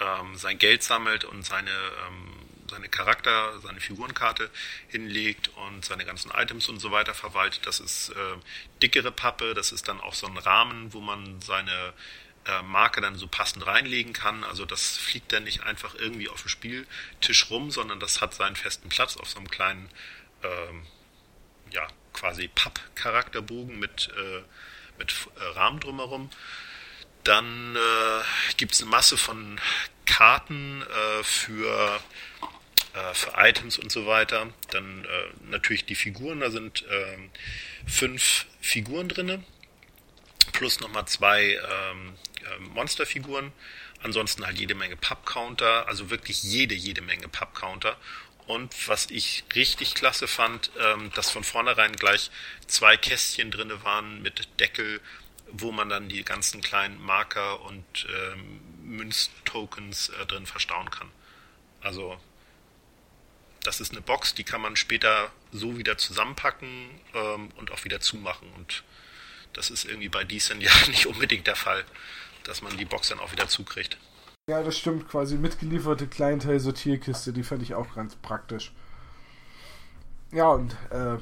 ähm, 0.00 0.36
sein 0.36 0.58
Geld 0.58 0.82
sammelt 0.82 1.24
und 1.24 1.44
seine 1.44 1.70
ähm, 1.70 2.46
seine 2.70 2.88
Charakter, 2.88 3.60
seine 3.60 3.80
Figurenkarte 3.80 4.50
hinlegt 4.88 5.50
und 5.56 5.84
seine 5.84 6.04
ganzen 6.04 6.30
Items 6.30 6.68
und 6.68 6.80
so 6.80 6.90
weiter 6.90 7.14
verwaltet. 7.14 7.66
Das 7.66 7.80
ist 7.80 8.10
äh, 8.10 8.36
dickere 8.82 9.12
Pappe, 9.12 9.54
das 9.54 9.72
ist 9.72 9.88
dann 9.88 10.00
auch 10.00 10.14
so 10.14 10.26
ein 10.26 10.36
Rahmen, 10.36 10.92
wo 10.92 11.00
man 11.00 11.40
seine 11.40 11.92
äh, 12.46 12.62
Marke 12.62 13.00
dann 13.00 13.16
so 13.16 13.26
passend 13.26 13.66
reinlegen 13.66 14.12
kann. 14.12 14.44
Also 14.44 14.64
das 14.64 14.96
fliegt 14.96 15.32
dann 15.32 15.44
nicht 15.44 15.62
einfach 15.62 15.94
irgendwie 15.94 16.28
auf 16.28 16.42
dem 16.42 16.48
Spieltisch 16.48 17.50
rum, 17.50 17.70
sondern 17.70 18.00
das 18.00 18.20
hat 18.20 18.34
seinen 18.34 18.56
festen 18.56 18.88
Platz 18.88 19.16
auf 19.16 19.28
so 19.28 19.38
einem 19.38 19.50
kleinen, 19.50 19.88
ähm, 20.42 20.86
ja, 21.70 21.86
quasi 22.12 22.48
Papp-Charakterbogen 22.48 23.78
mit, 23.78 24.08
äh, 24.16 24.42
mit 24.98 25.12
äh, 25.38 25.44
Rahmen 25.58 25.80
drumherum. 25.80 26.30
Dann 27.24 27.76
äh, 27.76 28.54
gibt 28.56 28.74
es 28.74 28.80
eine 28.80 28.90
Masse 28.90 29.16
von 29.16 29.60
Karten 30.04 30.82
äh, 30.82 31.24
für 31.24 32.00
äh, 32.94 33.14
für 33.14 33.32
Items 33.36 33.78
und 33.78 33.90
so 33.90 34.06
weiter. 34.06 34.48
Dann 34.70 35.04
äh, 35.04 35.50
natürlich 35.50 35.84
die 35.84 35.96
Figuren, 35.96 36.40
da 36.40 36.50
sind 36.50 36.84
äh, 36.86 37.18
fünf 37.86 38.46
Figuren 38.60 39.08
drinne 39.08 39.44
plus 40.52 40.80
nochmal 40.80 41.06
zwei 41.06 41.42
ähm, 41.42 42.14
äh, 42.35 42.35
Monsterfiguren. 42.60 43.52
Ansonsten 44.02 44.44
halt 44.44 44.58
jede 44.58 44.74
Menge 44.74 44.96
Pub-Counter, 44.96 45.88
also 45.88 46.10
wirklich 46.10 46.42
jede, 46.42 46.74
jede 46.74 47.00
Menge 47.00 47.28
Pub-Counter. 47.28 47.96
Und 48.46 48.88
was 48.88 49.10
ich 49.10 49.44
richtig 49.54 49.94
klasse 49.94 50.28
fand, 50.28 50.70
ähm, 50.78 51.10
dass 51.14 51.30
von 51.30 51.42
vornherein 51.42 51.96
gleich 51.96 52.30
zwei 52.68 52.96
Kästchen 52.96 53.50
drinne 53.50 53.82
waren 53.82 54.22
mit 54.22 54.48
Deckel, 54.60 55.00
wo 55.50 55.72
man 55.72 55.88
dann 55.88 56.08
die 56.08 56.24
ganzen 56.24 56.60
kleinen 56.60 57.00
Marker 57.00 57.60
und 57.62 57.84
ähm, 58.08 58.60
Münztokens 58.84 60.10
äh, 60.10 60.26
drin 60.26 60.46
verstauen 60.46 60.90
kann. 60.90 61.10
Also 61.80 62.20
das 63.66 63.80
ist 63.80 63.90
eine 63.92 64.00
Box, 64.00 64.34
die 64.34 64.44
kann 64.44 64.60
man 64.60 64.76
später 64.76 65.32
so 65.50 65.76
wieder 65.76 65.98
zusammenpacken 65.98 66.88
ähm, 67.14 67.50
und 67.56 67.72
auch 67.72 67.84
wieder 67.84 68.00
zumachen. 68.00 68.48
Und 68.52 68.84
das 69.52 69.70
ist 69.70 69.84
irgendwie 69.84 70.08
bei 70.08 70.22
Decent 70.22 70.62
ja 70.62 70.70
nicht 70.88 71.06
unbedingt 71.06 71.46
der 71.46 71.56
Fall, 71.56 71.84
dass 72.48 72.62
man 72.62 72.76
die 72.76 72.84
Box 72.84 73.08
dann 73.08 73.18
auch 73.20 73.32
wieder 73.32 73.48
zukriegt. 73.48 73.98
Ja, 74.48 74.62
das 74.62 74.78
stimmt. 74.78 75.08
Quasi 75.08 75.36
mitgelieferte 75.36 76.06
Kleinteil-Sortierkiste, 76.06 77.32
die 77.32 77.42
fand 77.42 77.62
ich 77.62 77.74
auch 77.74 77.94
ganz 77.94 78.16
praktisch. 78.16 78.72
Ja, 80.32 80.50
und 80.50 80.76
äh, 80.90 81.16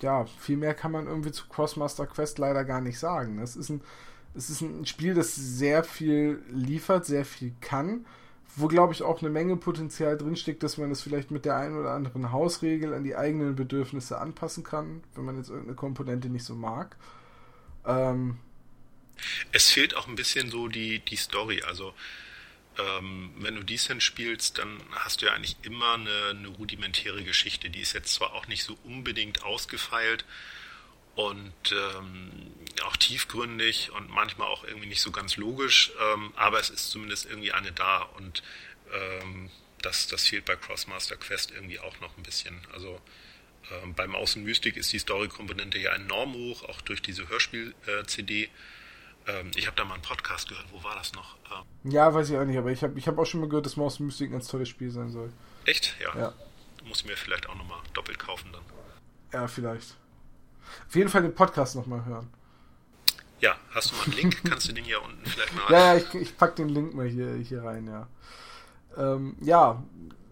ja, 0.00 0.26
viel 0.38 0.56
mehr 0.56 0.74
kann 0.74 0.92
man 0.92 1.06
irgendwie 1.06 1.32
zu 1.32 1.48
Crossmaster 1.48 2.06
Quest 2.06 2.38
leider 2.38 2.64
gar 2.64 2.80
nicht 2.80 2.98
sagen. 2.98 3.38
Es 3.38 3.56
ist 3.56 3.70
ein, 3.70 3.82
es 4.34 4.50
ist 4.50 4.60
ein 4.60 4.86
Spiel, 4.86 5.14
das 5.14 5.34
sehr 5.34 5.84
viel 5.84 6.42
liefert, 6.50 7.06
sehr 7.06 7.24
viel 7.24 7.54
kann 7.60 8.04
wo 8.56 8.68
glaube 8.68 8.92
ich 8.92 9.02
auch 9.02 9.20
eine 9.20 9.30
Menge 9.30 9.56
Potenzial 9.56 10.16
drinsteckt, 10.16 10.62
dass 10.62 10.78
man 10.78 10.90
es 10.90 11.02
vielleicht 11.02 11.30
mit 11.30 11.44
der 11.44 11.56
einen 11.56 11.78
oder 11.78 11.92
anderen 11.92 12.32
Hausregel 12.32 12.94
an 12.94 13.04
die 13.04 13.16
eigenen 13.16 13.54
Bedürfnisse 13.54 14.20
anpassen 14.20 14.64
kann, 14.64 15.02
wenn 15.14 15.24
man 15.24 15.36
jetzt 15.36 15.50
irgendeine 15.50 15.76
Komponente 15.76 16.28
nicht 16.28 16.44
so 16.44 16.54
mag. 16.54 16.96
Ähm, 17.86 18.38
Es 19.52 19.70
fehlt 19.70 19.94
auch 19.94 20.08
ein 20.08 20.16
bisschen 20.16 20.50
so 20.50 20.68
die, 20.68 21.00
die 21.00 21.16
Story. 21.16 21.62
Also 21.62 21.94
ähm, 22.78 23.32
wenn 23.38 23.56
du 23.56 23.64
Descent 23.64 24.02
spielst, 24.02 24.58
dann 24.58 24.80
hast 24.92 25.22
du 25.22 25.26
ja 25.26 25.32
eigentlich 25.32 25.56
immer 25.62 25.94
eine, 25.94 26.28
eine 26.30 26.48
rudimentäre 26.48 27.22
Geschichte. 27.24 27.70
Die 27.70 27.80
ist 27.80 27.92
jetzt 27.92 28.14
zwar 28.14 28.32
auch 28.34 28.46
nicht 28.48 28.64
so 28.64 28.78
unbedingt 28.84 29.42
ausgefeilt 29.42 30.24
und 31.16 31.52
ähm, 31.72 32.30
auch 32.84 32.96
tiefgründig 32.96 33.90
und 33.92 34.10
manchmal 34.10 34.48
auch 34.48 34.64
irgendwie 34.64 34.86
nicht 34.86 35.02
so 35.02 35.10
ganz 35.10 35.36
logisch, 35.36 35.90
ähm, 36.00 36.32
aber 36.36 36.60
es 36.60 36.70
ist 36.70 36.90
zumindest 36.90 37.26
irgendwie 37.26 37.52
eine 37.52 37.72
da 37.72 38.02
und 38.02 38.42
ähm, 38.92 39.50
das, 39.82 40.06
das 40.06 40.26
fehlt 40.26 40.44
bei 40.44 40.56
Crossmaster 40.56 41.16
Quest 41.16 41.50
irgendwie 41.50 41.80
auch 41.80 41.98
noch 42.00 42.16
ein 42.16 42.22
bisschen. 42.22 42.60
Also 42.72 43.00
ähm, 43.70 43.94
beim 43.94 44.14
Außen 44.14 44.42
Mystik 44.44 44.76
ist 44.76 44.92
die 44.92 44.98
Story-Komponente 44.98 45.78
ja 45.78 45.94
enorm 45.94 46.34
hoch, 46.34 46.64
auch 46.64 46.80
durch 46.80 47.02
diese 47.02 47.28
Hörspiel-CD. 47.28 48.44
Äh, 48.44 48.48
ähm, 49.30 49.50
ich 49.54 49.66
habe 49.66 49.76
da 49.76 49.84
mal 49.84 49.94
einen 49.94 50.02
Podcast 50.02 50.48
gehört, 50.48 50.66
wo 50.72 50.82
war 50.82 50.94
das 50.94 51.12
noch? 51.12 51.36
Ähm, 51.84 51.90
ja, 51.90 52.12
weiß 52.12 52.30
ich 52.30 52.36
auch 52.36 52.44
nicht, 52.44 52.58
aber 52.58 52.70
ich 52.70 52.82
habe 52.82 52.98
ich 52.98 53.06
hab 53.06 53.18
auch 53.18 53.26
schon 53.26 53.40
mal 53.40 53.48
gehört, 53.48 53.66
dass 53.66 53.76
Maus 53.76 54.00
Mystic 54.00 54.28
ein 54.28 54.32
ganz 54.32 54.48
tolles 54.48 54.68
Spiel 54.68 54.90
sein 54.90 55.10
soll. 55.10 55.32
Echt? 55.64 55.96
Ja. 56.00 56.18
ja. 56.18 56.32
Muss 56.84 57.00
ich 57.00 57.06
mir 57.06 57.16
vielleicht 57.16 57.48
auch 57.48 57.54
nochmal 57.54 57.78
doppelt 57.92 58.18
kaufen 58.18 58.50
dann. 58.52 58.62
Ja, 59.32 59.46
vielleicht. 59.48 59.96
Auf 60.88 60.94
jeden 60.94 61.08
Fall 61.08 61.22
den 61.22 61.34
Podcast 61.34 61.76
nochmal 61.76 62.04
hören. 62.04 62.32
Ja, 63.40 63.56
hast 63.70 63.90
du 63.90 63.96
mal 63.96 64.04
einen 64.04 64.12
Link? 64.12 64.42
Kannst 64.44 64.68
du 64.68 64.72
den 64.72 64.84
hier 64.84 65.02
unten 65.02 65.24
vielleicht 65.24 65.54
mal. 65.54 65.64
ja, 65.70 65.94
ja, 65.94 65.96
ich, 65.96 66.14
ich 66.14 66.36
pack 66.36 66.56
den 66.56 66.68
Link 66.68 66.94
mal 66.94 67.06
hier, 67.06 67.34
hier 67.34 67.64
rein, 67.64 67.86
ja. 67.86 68.08
Ähm, 68.96 69.36
ja, 69.40 69.82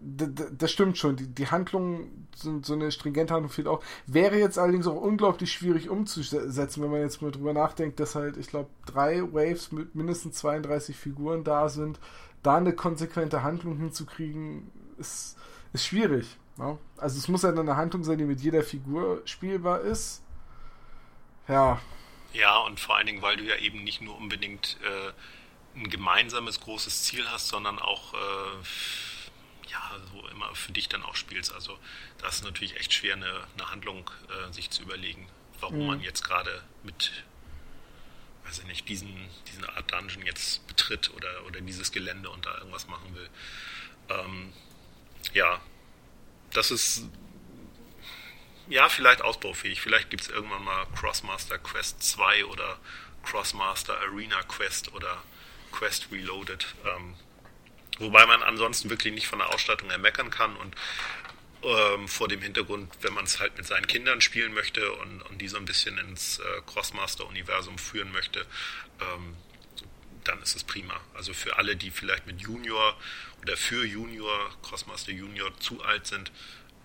das 0.01 0.71
stimmt 0.71 0.99
schon. 0.99 1.17
Die, 1.17 1.27
die 1.27 1.49
Handlung, 1.49 2.27
so, 2.35 2.61
so 2.63 2.75
eine 2.75 2.93
stringente 2.93 3.35
Handlung 3.35 3.51
fehlt 3.51 3.67
auch. 3.67 3.83
Wäre 4.07 4.39
jetzt 4.39 4.59
allerdings 4.59 4.87
auch 4.87 5.01
unglaublich 5.01 5.53
schwierig 5.53 5.89
umzusetzen, 5.89 6.83
wenn 6.83 6.91
man 6.91 7.01
jetzt 7.01 7.21
mal 7.21 7.31
drüber 7.31 7.53
nachdenkt, 7.53 7.99
dass 8.01 8.15
halt, 8.15 8.37
ich 8.37 8.49
glaube, 8.49 8.71
drei 8.87 9.23
Waves 9.23 9.73
mit 9.73 9.95
mindestens 9.95 10.37
32 10.37 10.97
Figuren 10.97 11.45
da 11.45 11.69
sind. 11.69 11.99
Da 12.43 12.57
eine 12.57 12.73
konsequente 12.73 13.43
Handlung 13.43 13.77
hinzukriegen, 13.79 14.71
ist, 14.99 15.37
ist 15.73 15.87
schwierig. 15.87 16.37
Ja? 16.59 16.73
Ne? 16.73 16.79
Also 16.97 17.19
es 17.19 17.29
muss 17.29 17.43
ja 17.43 17.49
halt 17.49 17.59
eine 17.59 17.77
Handlung 17.77 18.05
sein, 18.05 18.19
die 18.19 18.25
mit 18.25 18.41
jeder 18.41 18.63
Figur 18.63 19.23
spielbar 19.25 19.81
ist. 19.81 20.23
Ja. 21.49 21.81
Ja, 22.33 22.59
und 22.59 22.79
vor 22.79 22.97
allen 22.97 23.07
Dingen, 23.07 23.23
weil 23.23 23.37
du 23.37 23.45
ja 23.45 23.57
eben 23.57 23.83
nicht 23.85 24.03
nur 24.03 24.17
unbedingt 24.17 24.77
äh, 24.83 25.79
ein 25.79 25.89
gemeinsames 25.89 26.61
großes 26.61 27.05
Ziel 27.05 27.25
hast, 27.29 27.49
sondern 27.49 27.79
auch 27.79 28.15
äh, 28.15 28.17
ja, 29.71 30.01
so 30.13 30.27
immer 30.29 30.55
für 30.55 30.73
dich 30.73 30.89
dann 30.89 31.03
auch 31.03 31.17
spielst. 31.17 31.53
Also 31.53 31.79
da 32.19 32.29
ist 32.29 32.45
natürlich 32.45 32.77
echt 32.77 32.93
schwer, 32.93 33.15
eine, 33.15 33.47
eine 33.55 33.71
Handlung 33.71 34.11
äh, 34.29 34.53
sich 34.53 34.71
zu 34.71 34.83
überlegen, 34.83 35.29
warum 35.61 35.81
mhm. 35.81 35.87
man 35.87 36.01
jetzt 36.01 36.23
gerade 36.25 36.63
mit, 36.83 37.25
weiß 38.45 38.61
ich 38.61 38.65
nicht, 38.67 38.89
diesen, 38.89 39.29
diese 39.47 39.69
Art 39.77 39.93
Dungeon 39.93 40.25
jetzt 40.25 40.67
betritt 40.67 41.11
oder, 41.15 41.45
oder 41.47 41.61
dieses 41.61 41.93
Gelände 41.93 42.31
und 42.31 42.47
da 42.47 42.57
irgendwas 42.59 42.87
machen 42.87 43.15
will. 43.15 43.29
Ähm, 44.09 44.53
ja, 45.35 45.61
das 46.53 46.71
ist 46.71 47.05
ja 48.69 48.89
vielleicht 48.89 49.23
ausbaufähig. 49.23 49.81
Vielleicht 49.81 50.11
gibt 50.11 50.23
es 50.23 50.29
irgendwann 50.29 50.65
mal 50.65 50.87
Crossmaster 50.95 51.59
Quest 51.59 52.03
2 52.03 52.47
oder 52.47 52.79
Crossmaster 53.23 53.99
Arena 53.99 54.43
Quest 54.43 54.95
oder 54.95 55.23
Quest 55.73 56.09
Reloaded. 56.11 56.67
Ähm, 56.85 57.15
Wobei 57.99 58.27
man 58.27 58.43
ansonsten 58.43 58.91
wirklich 58.91 59.15
nicht 59.15 59.27
von 59.27 59.39
der 59.39 59.53
Ausstattung 59.53 59.91
her 59.91 59.99
meckern 59.99 60.31
kann 60.31 60.57
und 60.57 60.75
ähm, 61.63 62.07
vor 62.07 62.29
dem 62.29 62.41
Hintergrund, 62.41 62.91
wenn 63.01 63.13
man 63.15 63.25
es 63.25 63.41
halt 63.41 63.57
mit 63.57 63.67
seinen 63.67 63.87
Kindern 63.87 64.21
spielen 64.21 64.55
möchte 64.55 64.93
und, 64.93 65.23
und 65.23 65.41
die 65.41 65.49
so 65.49 65.57
ein 65.57 65.65
bisschen 65.65 65.99
ins 65.99 66.39
äh, 66.39 66.43
Crossmaster-Universum 66.67 67.79
führen 67.79 68.13
möchte, 68.13 68.47
ähm, 69.01 69.35
dann 70.25 70.41
ist 70.43 70.55
es 70.55 70.63
prima. 70.63 71.01
Also 71.15 71.33
für 71.33 71.57
alle, 71.57 71.75
die 71.75 71.91
vielleicht 71.91 72.27
mit 72.27 72.41
Junior 72.41 72.97
oder 73.43 73.57
für 73.57 73.85
Junior, 73.85 74.51
Crossmaster 74.63 75.13
Junior 75.13 75.51
zu 75.59 75.83
alt 75.83 76.07
sind, 76.07 76.31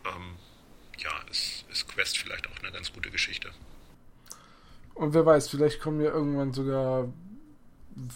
ähm, 0.05 0.37
ja, 0.97 1.11
ist, 1.29 1.65
ist 1.69 1.87
Quest 1.87 2.17
vielleicht 2.17 2.47
auch 2.47 2.57
eine 2.61 2.71
ganz 2.71 2.91
gute 2.93 3.11
Geschichte. 3.11 3.51
Und 4.95 5.13
wer 5.13 5.25
weiß, 5.25 5.49
vielleicht 5.49 5.81
kommen 5.81 6.01
ja 6.01 6.11
irgendwann 6.11 6.53
sogar 6.53 7.11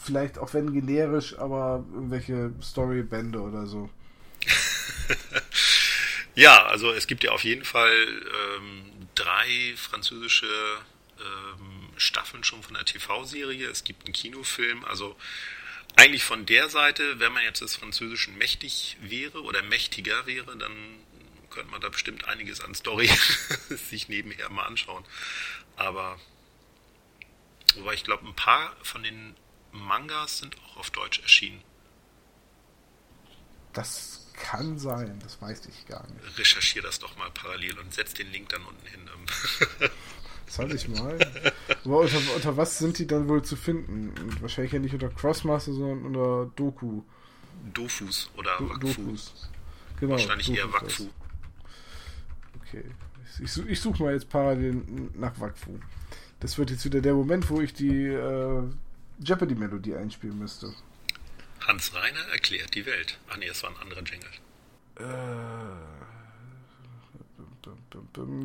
vielleicht 0.04 0.38
auch 0.38 0.54
wenn 0.54 0.74
generisch, 0.74 1.38
aber 1.38 1.86
irgendwelche 1.94 2.54
Storybände 2.62 3.40
oder 3.40 3.66
so. 3.66 3.90
ja, 6.36 6.66
also 6.66 6.92
es 6.92 7.08
gibt 7.08 7.24
ja 7.24 7.32
auf 7.32 7.44
jeden 7.44 7.66
Fall 7.66 8.08
ähm, 8.56 9.08
drei 9.16 9.74
französische 9.76 10.48
ähm, 11.20 11.90
Staffeln 11.98 12.44
schon 12.44 12.64
von 12.64 12.76
der 12.76 12.86
TV-Serie. 12.86 13.68
Es 13.68 13.84
gibt 13.84 14.06
einen 14.06 14.14
Kinofilm, 14.14 14.86
also 14.86 15.16
eigentlich 15.96 16.24
von 16.24 16.46
der 16.46 16.70
Seite, 16.70 17.20
wenn 17.20 17.34
man 17.34 17.44
jetzt 17.44 17.62
des 17.62 17.76
Französischen 17.76 18.38
mächtig 18.38 18.98
wäre 19.02 19.42
oder 19.42 19.64
mächtiger 19.64 20.28
wäre, 20.28 20.56
dann 20.56 20.72
könnte 21.50 21.72
man 21.72 21.82
da 21.82 21.90
bestimmt 21.90 22.26
einiges 22.26 22.62
an 22.62 22.76
Story 22.76 23.10
sich 23.70 24.08
nebenher 24.08 24.50
mal 24.50 24.66
anschauen. 24.66 25.04
Aber 25.76 26.20
wobei 27.78 27.96
ich 27.96 28.04
glaube, 28.04 28.28
ein 28.28 28.36
paar 28.36 28.76
von 28.84 29.02
den 29.02 29.36
Mangas 29.72 30.40
sind 30.40 30.56
auch 30.58 30.78
auf 30.78 30.92
Deutsch 30.92 31.20
erschienen. 31.22 31.62
Das 33.74 34.28
kann 34.34 34.78
sein, 34.78 35.20
das 35.22 35.42
weiß 35.42 35.66
ich 35.68 35.88
gar 35.88 36.06
nicht. 36.08 36.38
Recherchiere 36.38 36.86
das 36.86 37.00
doch 37.00 37.16
mal 37.18 37.30
parallel 37.32 37.78
und 37.80 37.94
setz 37.94 38.14
den 38.14 38.32
Link 38.32 38.50
dann 38.50 38.64
unten 38.64 38.88
hin. 38.88 39.02
Soll 40.48 40.74
ich 40.74 40.88
mal? 40.88 41.18
Aber 41.84 42.00
unter, 42.00 42.18
unter, 42.36 42.58
was 42.58 42.78
sind 42.78 42.98
die 43.00 43.08
dann 43.08 43.28
wohl 43.28 43.44
zu 43.44 43.56
finden? 43.56 44.14
Wahrscheinlich 44.42 44.72
ja 44.72 44.80
nicht 44.80 44.94
unter 44.94 45.10
Crossmaster, 45.10 45.74
sondern 45.74 46.06
unter 46.06 46.52
Doku. 46.56 47.04
Dofus 47.74 48.30
oder 48.38 48.58
Do 48.58 48.70
Wakfu. 48.70 48.80
Dofus. 48.80 49.50
Genau, 50.00 50.14
Wahrscheinlich 50.14 50.48
Dofus 50.48 50.64
eher 50.64 50.74
Wakfu. 50.74 51.10
Okay. 52.62 52.86
Ich, 53.44 53.58
ich 53.68 53.80
suche 53.80 54.02
mal 54.02 54.14
jetzt 54.14 54.30
parallel 54.30 54.82
nach 55.16 55.40
Wakfu. 55.40 55.80
Das 56.40 56.58
wird 56.58 56.70
jetzt 56.70 56.86
wieder 56.86 57.02
der 57.02 57.14
Moment, 57.14 57.50
wo 57.50 57.62
ich 57.62 57.74
die 57.74 58.08
äh, 58.08 58.64
Jeopardy-Melodie 59.20 59.96
einspielen 59.96 60.38
müsste. 60.40 60.74
Hans 61.66 61.94
Reiner 61.94 62.26
erklärt 62.32 62.76
die 62.76 62.86
Welt. 62.86 63.18
Ach 63.30 63.38
nee, 63.38 63.48
es 63.48 63.64
war 63.64 63.72
ein 63.72 63.78
anderer 63.78 64.04
Jingle. 64.04 64.30
Äh, 65.00 65.04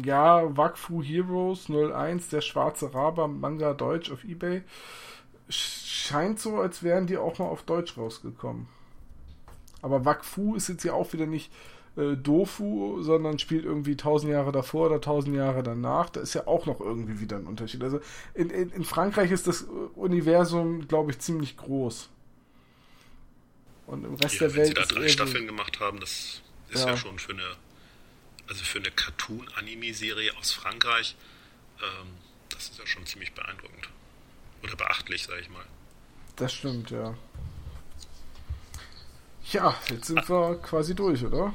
ja, 0.05 0.57
Wakfu 0.57 1.03
Heroes 1.03 1.69
01, 1.69 2.28
der 2.31 2.40
schwarze 2.40 2.93
Raber, 2.93 3.28
Manga 3.28 3.74
Deutsch 3.74 4.11
auf 4.11 4.24
Ebay. 4.24 4.62
Scheint 5.49 6.40
so, 6.40 6.61
als 6.61 6.82
wären 6.82 7.07
die 7.07 7.16
auch 7.16 7.39
mal 7.39 7.47
auf 7.47 7.62
Deutsch 7.62 7.97
rausgekommen. 7.97 8.69
Aber 9.82 10.05
Wakfu 10.05 10.55
ist 10.55 10.69
jetzt 10.69 10.85
ja 10.85 10.93
auch 10.93 11.12
wieder 11.12 11.27
nicht 11.27 11.53
äh, 11.97 12.16
Dofu, 12.16 13.02
sondern 13.02 13.39
spielt 13.39 13.64
irgendwie 13.64 13.97
tausend 13.97 14.32
Jahre 14.32 14.51
davor 14.51 14.86
oder 14.86 15.01
tausend 15.01 15.36
Jahre 15.36 15.62
danach. 15.62 16.09
Da 16.09 16.20
ist 16.20 16.35
ja 16.35 16.47
auch 16.47 16.64
noch 16.66 16.81
irgendwie 16.81 17.20
wieder 17.20 17.36
ein 17.36 17.47
Unterschied. 17.47 17.82
Also 17.82 18.01
in, 18.35 18.48
in, 18.51 18.70
in 18.70 18.85
Frankreich 18.85 19.31
ist 19.31 19.47
das 19.47 19.66
Universum, 19.94 20.89
glaube 20.89 21.10
ich, 21.10 21.19
ziemlich 21.19 21.56
groß. 21.56 22.09
Und 23.86 24.05
im 24.05 24.14
Rest 24.14 24.36
ja, 24.36 24.48
der 24.48 24.55
Welt. 24.55 24.77
Wenn 24.77 24.85
sie 24.85 24.94
da 24.94 25.01
drei 25.01 25.09
Staffeln 25.09 25.47
gemacht 25.47 25.81
haben, 25.81 26.01
das 26.01 26.40
ist 26.70 26.85
ja. 26.85 26.90
ja, 26.90 26.97
schon 26.97 27.19
für 27.19 27.32
eine, 27.32 27.56
also 28.48 28.64
für 28.64 28.78
eine 28.78 28.90
Cartoon-Anime-Serie 28.90 30.35
aus 30.39 30.52
Frankreich, 30.52 31.14
ähm, 31.82 32.09
das 32.48 32.70
ist 32.70 32.78
ja 32.78 32.86
schon 32.86 33.05
ziemlich 33.05 33.32
beeindruckend. 33.35 33.90
Oder 34.62 34.77
beachtlich, 34.77 35.24
sage 35.24 35.40
ich 35.40 35.51
mal. 35.51 35.64
Das 36.36 36.55
stimmt, 36.55 36.90
ja. 36.90 37.14
Ja, 39.51 39.77
jetzt 39.90 40.06
sind 40.06 40.20
ah. 40.20 40.28
wir 40.28 40.62
quasi 40.62 40.94
durch, 40.94 41.23
oder? 41.23 41.55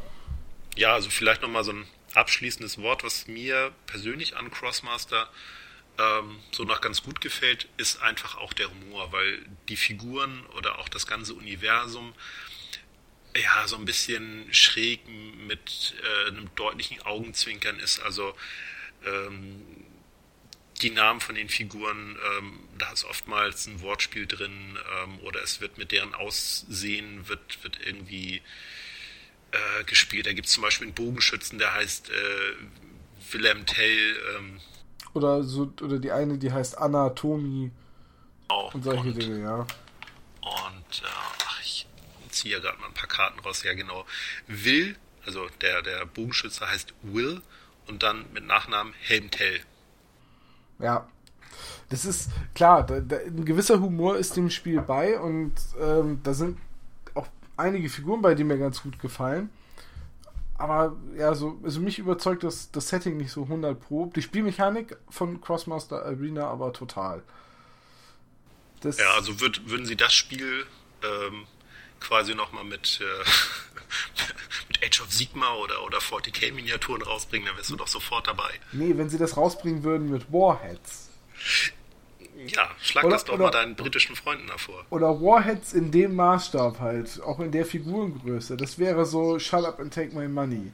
Ja, 0.77 0.93
also 0.93 1.09
vielleicht 1.09 1.41
nochmal 1.41 1.63
so 1.63 1.73
ein 1.73 1.87
abschließendes 2.13 2.77
Wort, 2.79 3.03
was 3.03 3.27
mir 3.27 3.73
persönlich 3.85 4.37
an 4.37 4.49
Crossmaster 4.51 5.29
ähm, 5.97 6.39
so 6.51 6.63
noch 6.63 6.81
ganz 6.81 7.03
gut 7.03 7.21
gefällt, 7.21 7.67
ist 7.77 8.01
einfach 8.01 8.37
auch 8.37 8.53
der 8.53 8.69
Humor, 8.69 9.11
weil 9.11 9.45
die 9.69 9.75
Figuren 9.75 10.45
oder 10.57 10.79
auch 10.79 10.89
das 10.89 11.07
ganze 11.07 11.33
Universum 11.33 12.13
ja 13.35 13.67
so 13.67 13.75
ein 13.75 13.85
bisschen 13.85 14.51
schräg 14.53 15.01
mit 15.07 15.95
äh, 16.03 16.29
einem 16.29 16.49
deutlichen 16.55 17.01
Augenzwinkern 17.01 17.79
ist. 17.79 17.99
Also 17.99 18.35
ähm, 19.05 19.63
die 20.81 20.91
Namen 20.91 21.21
von 21.21 21.35
den 21.35 21.49
Figuren, 21.49 22.17
ähm, 22.37 22.59
da 22.77 22.91
ist 22.91 23.03
oftmals 23.03 23.65
ein 23.65 23.81
Wortspiel 23.81 24.27
drin 24.27 24.77
ähm, 25.03 25.19
oder 25.19 25.41
es 25.41 25.59
wird 25.59 25.77
mit 25.77 25.91
deren 25.91 26.13
Aussehen 26.13 27.27
wird, 27.27 27.63
wird 27.63 27.79
irgendwie 27.83 28.41
äh, 29.51 29.83
gespielt. 29.85 30.25
Da 30.25 30.33
gibt 30.33 30.47
es 30.47 30.53
zum 30.53 30.63
Beispiel 30.63 30.87
einen 30.87 30.95
Bogenschützen, 30.95 31.59
der 31.59 31.73
heißt 31.73 32.09
äh, 32.09 33.33
Willem 33.33 33.65
Tell. 33.65 34.15
Ähm, 34.37 34.59
oder, 35.13 35.43
so, 35.43 35.71
oder 35.81 35.99
die 35.99 36.11
eine, 36.11 36.37
die 36.37 36.51
heißt 36.51 36.77
Anatomie. 36.77 37.71
Auch, 38.47 38.73
und 38.73 38.83
solche 38.83 39.09
und, 39.09 39.21
Dinge, 39.21 39.41
ja. 39.41 39.59
Und 39.59 41.01
äh, 41.01 41.07
ach, 41.45 41.61
ich 41.61 41.87
ziehe 42.29 42.55
ja 42.55 42.61
gerade 42.61 42.77
mal 42.79 42.87
ein 42.87 42.93
paar 42.93 43.09
Karten 43.09 43.39
raus. 43.39 43.63
Ja, 43.63 43.73
genau. 43.73 44.05
Will, 44.47 44.95
also 45.25 45.47
der, 45.61 45.81
der 45.81 46.05
Bogenschütze 46.05 46.69
heißt 46.69 46.93
Will 47.01 47.41
und 47.87 48.03
dann 48.03 48.25
mit 48.33 48.45
Nachnamen 48.45 48.93
Helm 48.99 49.31
Tell. 49.31 49.59
Ja. 50.79 51.07
Das 51.89 52.05
ist 52.05 52.29
klar, 52.53 52.85
da, 52.85 52.99
da, 52.99 53.17
ein 53.17 53.45
gewisser 53.45 53.79
Humor 53.79 54.17
ist 54.17 54.35
dem 54.35 54.49
Spiel 54.49 54.81
bei 54.81 55.19
und 55.19 55.53
ähm, 55.81 56.19
da 56.21 56.33
sind 56.33 56.57
einige 57.57 57.89
Figuren 57.89 58.21
bei, 58.21 58.35
die 58.35 58.43
mir 58.43 58.57
ganz 58.57 58.81
gut 58.81 58.99
gefallen. 58.99 59.49
Aber 60.57 60.95
ja, 61.15 61.35
so, 61.35 61.59
also 61.63 61.79
mich 61.81 61.99
überzeugt 61.99 62.43
das, 62.43 62.71
das 62.71 62.89
Setting 62.89 63.17
nicht 63.17 63.31
so 63.31 63.43
100 63.43 63.79
Pro. 63.79 64.07
Die 64.07 64.21
Spielmechanik 64.21 64.97
von 65.09 65.39
Crossmaster 65.39 66.03
Arena 66.03 66.47
aber 66.47 66.73
total. 66.73 67.21
Das 68.81 68.97
ja, 68.97 69.11
also 69.11 69.39
würd, 69.39 69.69
würden 69.69 69.85
sie 69.85 69.95
das 69.95 70.13
Spiel 70.13 70.65
ähm, 71.03 71.45
quasi 71.99 72.33
nochmal 72.33 72.63
mit, 72.63 72.99
äh, 73.01 73.25
mit 74.67 74.83
Age 74.83 75.01
of 75.01 75.11
Sigma 75.11 75.53
oder, 75.55 75.83
oder 75.83 75.99
40k-Miniaturen 75.99 77.03
rausbringen, 77.03 77.47
dann 77.47 77.57
wärst 77.57 77.69
du 77.69 77.75
doch 77.75 77.87
sofort 77.87 78.27
dabei. 78.27 78.51
Nee, 78.71 78.97
wenn 78.97 79.09
sie 79.09 79.17
das 79.17 79.37
rausbringen 79.37 79.83
würden 79.83 80.09
mit 80.09 80.31
Warheads. 80.31 81.09
Ja, 82.45 82.69
schlag 82.79 83.03
oder, 83.03 83.13
das 83.13 83.25
doch 83.25 83.33
oder, 83.33 83.45
mal 83.45 83.51
deinen 83.51 83.75
britischen 83.75 84.15
Freunden 84.15 84.47
davor. 84.47 84.85
Oder 84.91 85.19
Warheads 85.19 85.73
in 85.73 85.91
dem 85.91 86.15
Maßstab 86.15 86.79
halt, 86.79 87.21
auch 87.21 87.39
in 87.39 87.51
der 87.51 87.65
Figurengröße. 87.65 88.57
Das 88.57 88.77
wäre 88.77 89.05
so 89.05 89.39
Shut 89.39 89.65
up 89.65 89.79
and 89.79 89.93
take 89.93 90.15
my 90.15 90.27
money. 90.27 90.71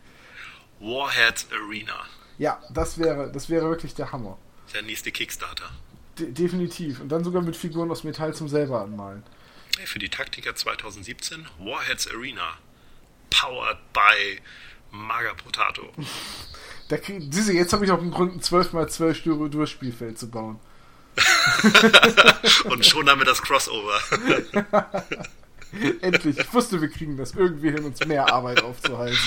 Warheads 0.80 1.48
Arena. 1.52 2.06
Ja, 2.38 2.62
das 2.74 2.98
wäre, 2.98 3.32
das 3.32 3.50
wäre 3.50 3.70
wirklich 3.70 3.96
der 3.96 4.12
Hammer. 4.12 4.38
Der 4.74 4.82
nächste 4.82 5.12
Kickstarter. 5.12 5.70
De 6.20 6.32
definitiv. 6.32 7.00
Und 7.00 7.10
dann 7.10 7.24
sogar 7.24 7.42
mit 7.42 7.56
Figuren 7.56 7.90
aus 7.90 8.04
Metall 8.04 8.34
zum 8.34 8.50
selber 8.50 8.82
anmalen. 8.82 9.24
Für 9.86 10.00
die 10.00 10.10
Taktiker 10.10 10.56
2017 10.56 11.48
Warheads 11.60 12.10
Arena. 12.12 12.58
Powered 13.30 13.78
by 13.94 14.42
Maga 14.92 15.34
Potato. 15.34 15.92
da 16.90 16.98
krieg, 16.98 17.32
diese, 17.32 17.54
jetzt 17.54 17.72
habe 17.72 17.86
ich 17.86 17.92
auch 17.92 18.02
einen 18.02 18.12
Grund, 18.12 18.36
ein 18.36 18.42
12x12 18.42 19.50
Durchspielfeld 19.50 20.20
zu 20.20 20.30
bauen. 20.30 20.60
Und 22.66 22.86
schon 22.86 23.10
haben 23.10 23.20
wir 23.20 23.26
das 23.26 23.42
Crossover. 23.42 24.00
Endlich. 26.02 26.38
Ich 26.38 26.54
wusste, 26.54 26.82
wir 26.82 26.90
kriegen 26.90 27.18
das 27.18 27.34
irgendwie 27.34 27.72
hin, 27.72 27.84
uns 27.84 28.06
mehr 28.06 28.32
Arbeit 28.32 28.62
aufzuhalten. 28.62 29.18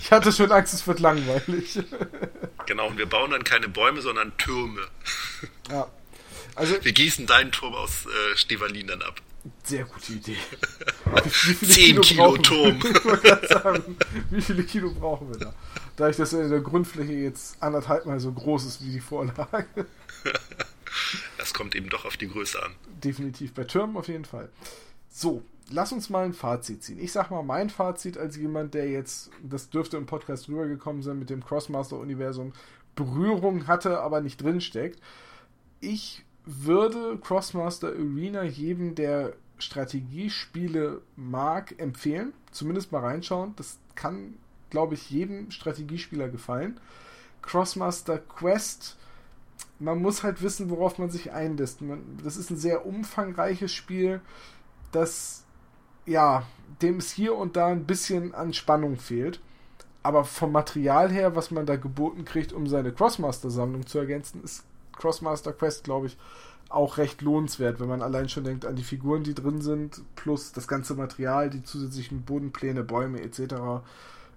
Ich 0.00 0.10
hatte 0.10 0.32
schon 0.32 0.50
Angst, 0.50 0.72
es 0.72 0.86
wird 0.86 1.00
langweilig. 1.00 1.80
Genau, 2.66 2.86
und 2.86 2.98
wir 2.98 3.06
bauen 3.06 3.32
dann 3.32 3.42
keine 3.42 3.68
Bäume, 3.68 4.00
sondern 4.00 4.36
Türme. 4.36 4.82
Ja. 5.70 5.88
Also, 6.54 6.76
wir 6.84 6.92
gießen 6.92 7.26
deinen 7.26 7.50
Turm 7.50 7.74
aus 7.74 8.06
äh, 8.06 8.36
Stevalin 8.36 8.86
dann 8.86 9.02
ab. 9.02 9.20
Sehr 9.64 9.84
gute 9.84 10.12
Idee. 10.12 10.36
10 11.64 12.00
Kilo, 12.00 12.00
Kilo 12.02 12.36
Turm. 12.36 12.80
sagen, 13.48 13.96
wie 14.30 14.40
viele 14.40 14.62
Kilo 14.62 14.92
brauchen 14.92 15.30
wir 15.30 15.38
da? 15.38 15.54
Da 15.96 16.10
ich 16.10 16.16
das 16.16 16.32
in 16.32 16.48
der 16.48 16.60
Grundfläche 16.60 17.12
jetzt 17.12 17.60
anderthalb 17.60 18.06
Mal 18.06 18.20
so 18.20 18.30
groß 18.30 18.66
ist 18.66 18.84
wie 18.84 18.92
die 18.92 19.00
Vorlage. 19.00 19.86
Das 21.38 21.54
kommt 21.54 21.74
eben 21.74 21.88
doch 21.88 22.04
auf 22.04 22.16
die 22.16 22.28
Größe 22.28 22.62
an. 22.62 22.72
Definitiv 23.02 23.54
bei 23.54 23.64
Türmen 23.64 23.96
auf 23.96 24.08
jeden 24.08 24.24
Fall. 24.24 24.50
So, 25.08 25.42
lass 25.70 25.92
uns 25.92 26.10
mal 26.10 26.24
ein 26.24 26.32
Fazit 26.32 26.82
ziehen. 26.82 27.00
Ich 27.00 27.12
sag 27.12 27.30
mal 27.30 27.42
mein 27.42 27.70
Fazit 27.70 28.18
als 28.18 28.36
jemand, 28.36 28.74
der 28.74 28.88
jetzt, 28.88 29.30
das 29.42 29.70
dürfte 29.70 29.96
im 29.96 30.06
Podcast 30.06 30.48
rübergekommen 30.48 31.02
sein, 31.02 31.18
mit 31.18 31.30
dem 31.30 31.44
Crossmaster-Universum 31.44 32.52
Berührung 32.96 33.66
hatte, 33.66 34.00
aber 34.00 34.20
nicht 34.20 34.42
drinsteckt. 34.42 35.00
Ich 35.80 36.24
würde 36.44 37.18
Crossmaster 37.18 37.88
Arena 37.88 38.42
jedem, 38.42 38.94
der 38.94 39.34
Strategiespiele 39.58 41.02
mag, 41.16 41.78
empfehlen. 41.78 42.32
Zumindest 42.50 42.92
mal 42.92 43.00
reinschauen. 43.00 43.54
Das 43.56 43.78
kann, 43.94 44.34
glaube 44.70 44.94
ich, 44.94 45.10
jedem 45.10 45.50
Strategiespieler 45.50 46.28
gefallen. 46.28 46.80
Crossmaster 47.42 48.18
Quest 48.18 48.96
man 49.78 50.00
muss 50.00 50.22
halt 50.22 50.42
wissen, 50.42 50.70
worauf 50.70 50.98
man 50.98 51.10
sich 51.10 51.32
einlässt. 51.32 51.80
Man, 51.82 52.18
das 52.22 52.36
ist 52.36 52.50
ein 52.50 52.56
sehr 52.56 52.86
umfangreiches 52.86 53.72
Spiel, 53.72 54.20
das 54.92 55.44
ja, 56.06 56.44
dem 56.82 56.96
es 56.96 57.10
hier 57.10 57.36
und 57.36 57.56
da 57.56 57.68
ein 57.68 57.84
bisschen 57.84 58.34
an 58.34 58.52
Spannung 58.52 58.96
fehlt. 58.96 59.40
Aber 60.02 60.24
vom 60.24 60.52
Material 60.52 61.10
her, 61.10 61.36
was 61.36 61.50
man 61.50 61.66
da 61.66 61.76
geboten 61.76 62.24
kriegt, 62.24 62.52
um 62.52 62.66
seine 62.66 62.92
Crossmaster-Sammlung 62.92 63.86
zu 63.86 63.98
ergänzen, 63.98 64.42
ist 64.42 64.64
Crossmaster 64.96 65.52
Quest, 65.52 65.84
glaube 65.84 66.06
ich, 66.06 66.16
auch 66.70 66.98
recht 66.98 67.20
lohnenswert, 67.20 67.80
wenn 67.80 67.88
man 67.88 68.00
allein 68.00 68.28
schon 68.28 68.44
denkt 68.44 68.64
an 68.64 68.76
die 68.76 68.84
Figuren, 68.84 69.24
die 69.24 69.34
drin 69.34 69.60
sind, 69.60 70.02
plus 70.14 70.52
das 70.52 70.68
ganze 70.68 70.94
Material, 70.94 71.50
die 71.50 71.62
zusätzlichen 71.62 72.22
Bodenpläne, 72.22 72.82
Bäume 72.82 73.20
etc., 73.20 73.40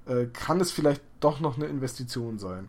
äh, 0.06 0.26
kann 0.34 0.60
es 0.60 0.72
vielleicht 0.72 1.02
doch 1.20 1.40
noch 1.40 1.58
eine 1.58 1.68
Investition 1.68 2.40
sein. 2.40 2.68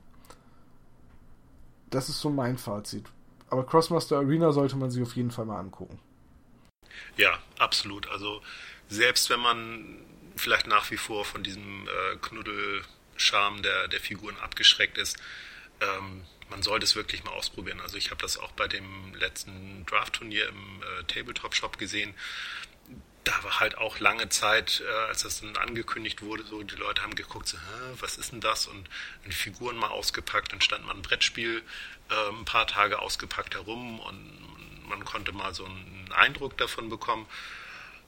Das 1.94 2.08
ist 2.08 2.20
so 2.20 2.28
mein 2.28 2.58
Fazit. 2.58 3.06
Aber 3.50 3.64
Crossmaster 3.64 4.16
Arena 4.16 4.50
sollte 4.50 4.74
man 4.74 4.90
sich 4.90 5.00
auf 5.00 5.14
jeden 5.14 5.30
Fall 5.30 5.44
mal 5.44 5.60
angucken. 5.60 6.00
Ja, 7.16 7.38
absolut. 7.58 8.08
Also 8.08 8.42
selbst 8.88 9.30
wenn 9.30 9.38
man 9.38 9.98
vielleicht 10.34 10.66
nach 10.66 10.90
wie 10.90 10.96
vor 10.96 11.24
von 11.24 11.44
diesem 11.44 11.86
äh, 11.86 12.16
Knuddelscharme 12.16 13.62
der, 13.62 13.86
der 13.86 14.00
Figuren 14.00 14.36
abgeschreckt 14.38 14.98
ist, 14.98 15.16
ähm, 15.80 16.22
man 16.50 16.64
sollte 16.64 16.84
es 16.84 16.96
wirklich 16.96 17.22
mal 17.22 17.32
ausprobieren. 17.32 17.80
Also 17.80 17.96
ich 17.96 18.10
habe 18.10 18.20
das 18.20 18.38
auch 18.38 18.50
bei 18.52 18.66
dem 18.66 19.14
letzten 19.14 19.86
Draft-Turnier 19.86 20.48
im 20.48 20.82
äh, 20.82 21.04
Tabletop-Shop 21.04 21.78
gesehen 21.78 22.12
da 23.24 23.42
war 23.42 23.60
halt 23.60 23.78
auch 23.78 23.98
lange 23.98 24.28
Zeit, 24.28 24.82
äh, 24.86 24.92
als 25.08 25.22
das 25.22 25.40
dann 25.40 25.56
angekündigt 25.56 26.22
wurde, 26.22 26.44
so 26.44 26.62
die 26.62 26.76
Leute 26.76 27.02
haben 27.02 27.14
geguckt, 27.14 27.48
so, 27.48 27.56
was 27.98 28.18
ist 28.18 28.32
denn 28.32 28.40
das? 28.40 28.66
Und 28.66 28.88
die 29.26 29.32
Figuren 29.32 29.76
mal 29.76 29.88
ausgepackt, 29.88 30.52
dann 30.52 30.60
stand 30.60 30.86
man 30.86 30.96
ein 30.96 31.02
Brettspiel 31.02 31.62
äh, 32.10 32.28
ein 32.30 32.44
paar 32.44 32.66
Tage 32.66 32.98
ausgepackt 32.98 33.54
herum 33.54 33.98
und 34.00 34.88
man 34.88 35.04
konnte 35.04 35.32
mal 35.32 35.54
so 35.54 35.64
einen 35.64 36.12
Eindruck 36.12 36.58
davon 36.58 36.90
bekommen. 36.90 37.26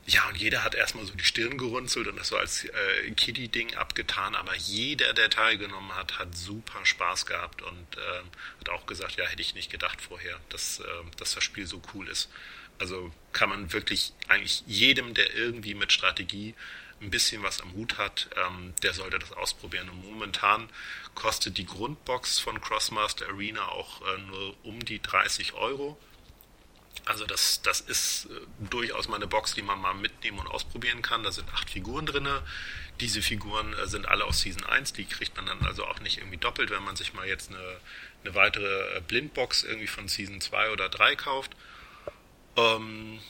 Ja, 0.08 0.28
und 0.28 0.36
jeder 0.36 0.62
hat 0.62 0.76
erstmal 0.76 1.04
so 1.04 1.14
die 1.14 1.24
Stirn 1.24 1.58
gerunzelt 1.58 2.06
und 2.06 2.16
das 2.16 2.28
so 2.28 2.36
als 2.36 2.64
äh, 2.64 3.10
Kiddie-Ding 3.10 3.74
abgetan, 3.74 4.36
aber 4.36 4.54
jeder, 4.54 5.14
der 5.14 5.30
teilgenommen 5.30 5.96
hat, 5.96 6.20
hat 6.20 6.36
super 6.36 6.84
Spaß 6.84 7.26
gehabt 7.26 7.62
und 7.62 7.96
äh, 7.96 8.60
hat 8.60 8.68
auch 8.68 8.86
gesagt, 8.86 9.16
ja, 9.16 9.24
hätte 9.24 9.42
ich 9.42 9.54
nicht 9.54 9.70
gedacht 9.70 10.00
vorher, 10.00 10.38
dass, 10.50 10.78
äh, 10.78 10.84
dass 11.16 11.34
das 11.34 11.42
Spiel 11.42 11.66
so 11.66 11.82
cool 11.92 12.06
ist. 12.06 12.28
Also 12.78 13.12
kann 13.32 13.48
man 13.48 13.72
wirklich 13.72 14.12
eigentlich 14.28 14.62
jedem, 14.66 15.14
der 15.14 15.34
irgendwie 15.34 15.74
mit 15.74 15.92
Strategie 15.92 16.54
ein 17.00 17.10
bisschen 17.10 17.42
was 17.42 17.60
am 17.60 17.72
Hut 17.74 17.98
hat, 17.98 18.28
ähm, 18.36 18.74
der 18.82 18.94
sollte 18.94 19.18
das 19.18 19.32
ausprobieren. 19.32 19.88
Und 19.88 20.04
momentan 20.04 20.68
kostet 21.14 21.58
die 21.58 21.66
Grundbox 21.66 22.38
von 22.38 22.60
Crossmaster 22.60 23.26
Arena 23.28 23.68
auch 23.68 24.00
äh, 24.02 24.18
nur 24.22 24.56
um 24.64 24.84
die 24.84 25.00
30 25.00 25.54
Euro. 25.54 25.98
Also 27.04 27.26
das, 27.26 27.60
das 27.62 27.80
ist 27.80 28.26
äh, 28.26 28.68
durchaus 28.70 29.08
mal 29.08 29.16
eine 29.16 29.26
Box, 29.26 29.54
die 29.54 29.62
man 29.62 29.80
mal 29.80 29.94
mitnehmen 29.94 30.38
und 30.38 30.46
ausprobieren 30.46 31.02
kann. 31.02 31.22
Da 31.22 31.32
sind 31.32 31.48
acht 31.52 31.68
Figuren 31.68 32.06
drin. 32.06 32.28
Diese 33.00 33.20
Figuren 33.20 33.74
äh, 33.74 33.86
sind 33.86 34.06
alle 34.08 34.24
aus 34.24 34.40
Season 34.40 34.64
1, 34.64 34.94
die 34.94 35.04
kriegt 35.04 35.36
man 35.36 35.46
dann 35.46 35.66
also 35.66 35.84
auch 35.84 36.00
nicht 36.00 36.18
irgendwie 36.18 36.38
doppelt, 36.38 36.70
wenn 36.70 36.82
man 36.82 36.96
sich 36.96 37.12
mal 37.12 37.26
jetzt 37.26 37.50
eine, 37.50 37.80
eine 38.24 38.34
weitere 38.34 38.96
äh, 38.96 39.00
Blindbox 39.06 39.64
irgendwie 39.64 39.86
von 39.86 40.08
Season 40.08 40.40
2 40.40 40.70
oder 40.70 40.88
3 40.88 41.14
kauft. 41.16 41.54
Ähm, 42.56 43.20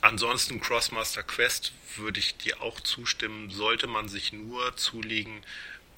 ansonsten 0.00 0.60
Crossmaster 0.60 1.22
Quest 1.22 1.72
würde 1.96 2.20
ich 2.20 2.36
dir 2.36 2.60
auch 2.62 2.80
zustimmen, 2.80 3.50
sollte 3.50 3.86
man 3.86 4.08
sich 4.08 4.32
nur 4.32 4.76
zulegen, 4.76 5.44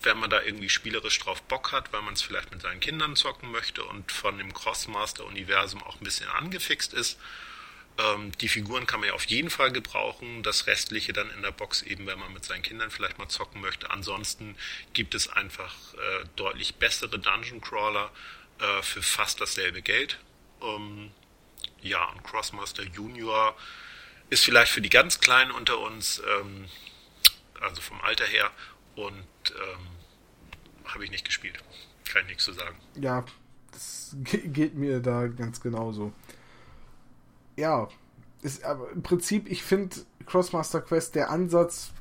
wenn 0.02 0.18
man 0.18 0.30
da 0.30 0.42
irgendwie 0.42 0.68
spielerisch 0.68 1.18
drauf 1.18 1.42
Bock 1.42 1.72
hat, 1.72 1.92
weil 1.92 2.02
man 2.02 2.14
es 2.14 2.22
vielleicht 2.22 2.52
mit 2.52 2.62
seinen 2.62 2.80
Kindern 2.80 3.16
zocken 3.16 3.50
möchte 3.50 3.82
und 3.84 4.12
von 4.12 4.38
dem 4.38 4.52
Crossmaster-Universum 4.52 5.82
auch 5.82 6.00
ein 6.00 6.04
bisschen 6.04 6.28
angefixt 6.28 6.92
ist. 6.92 7.18
Ähm, 7.98 8.32
die 8.40 8.48
Figuren 8.48 8.86
kann 8.86 9.00
man 9.00 9.08
ja 9.08 9.14
auf 9.14 9.24
jeden 9.24 9.50
Fall 9.50 9.72
gebrauchen, 9.72 10.42
das 10.42 10.66
Restliche 10.66 11.12
dann 11.12 11.30
in 11.30 11.42
der 11.42 11.50
Box 11.50 11.82
eben, 11.82 12.06
wenn 12.06 12.18
man 12.18 12.32
mit 12.32 12.44
seinen 12.44 12.62
Kindern 12.62 12.90
vielleicht 12.90 13.18
mal 13.18 13.28
zocken 13.28 13.60
möchte. 13.60 13.90
Ansonsten 13.90 14.56
gibt 14.92 15.14
es 15.14 15.28
einfach 15.28 15.74
äh, 15.94 16.24
deutlich 16.36 16.76
bessere 16.76 17.18
Dungeon 17.18 17.60
Crawler 17.60 18.12
äh, 18.60 18.82
für 18.82 19.02
fast 19.02 19.40
dasselbe 19.40 19.80
Geld. 19.80 20.18
Ähm, 20.62 21.10
ja, 21.80 22.04
und 22.10 22.24
Crossmaster 22.24 22.82
Junior 22.84 23.54
ist 24.30 24.44
vielleicht 24.44 24.72
für 24.72 24.80
die 24.80 24.90
ganz 24.90 25.20
Kleinen 25.20 25.50
unter 25.50 25.78
uns, 25.78 26.22
ähm, 26.40 26.66
also 27.60 27.80
vom 27.80 28.00
Alter 28.00 28.26
her, 28.26 28.50
und 28.96 29.14
ähm, 29.50 29.86
habe 30.86 31.04
ich 31.04 31.10
nicht 31.10 31.24
gespielt. 31.24 31.62
Kann 32.10 32.22
ich 32.22 32.28
nichts 32.28 32.44
zu 32.44 32.52
sagen. 32.52 32.76
Ja, 32.94 33.24
das 33.72 34.16
geht 34.22 34.74
mir 34.74 35.00
da 35.00 35.26
ganz 35.26 35.60
genauso. 35.60 36.12
Ja, 37.56 37.88
ist, 38.42 38.64
aber 38.64 38.90
im 38.90 39.02
Prinzip, 39.02 39.50
ich 39.50 39.62
finde 39.62 39.96
Crossmaster 40.26 40.80
Quest, 40.80 41.14
der 41.14 41.30
Ansatz, 41.30 41.92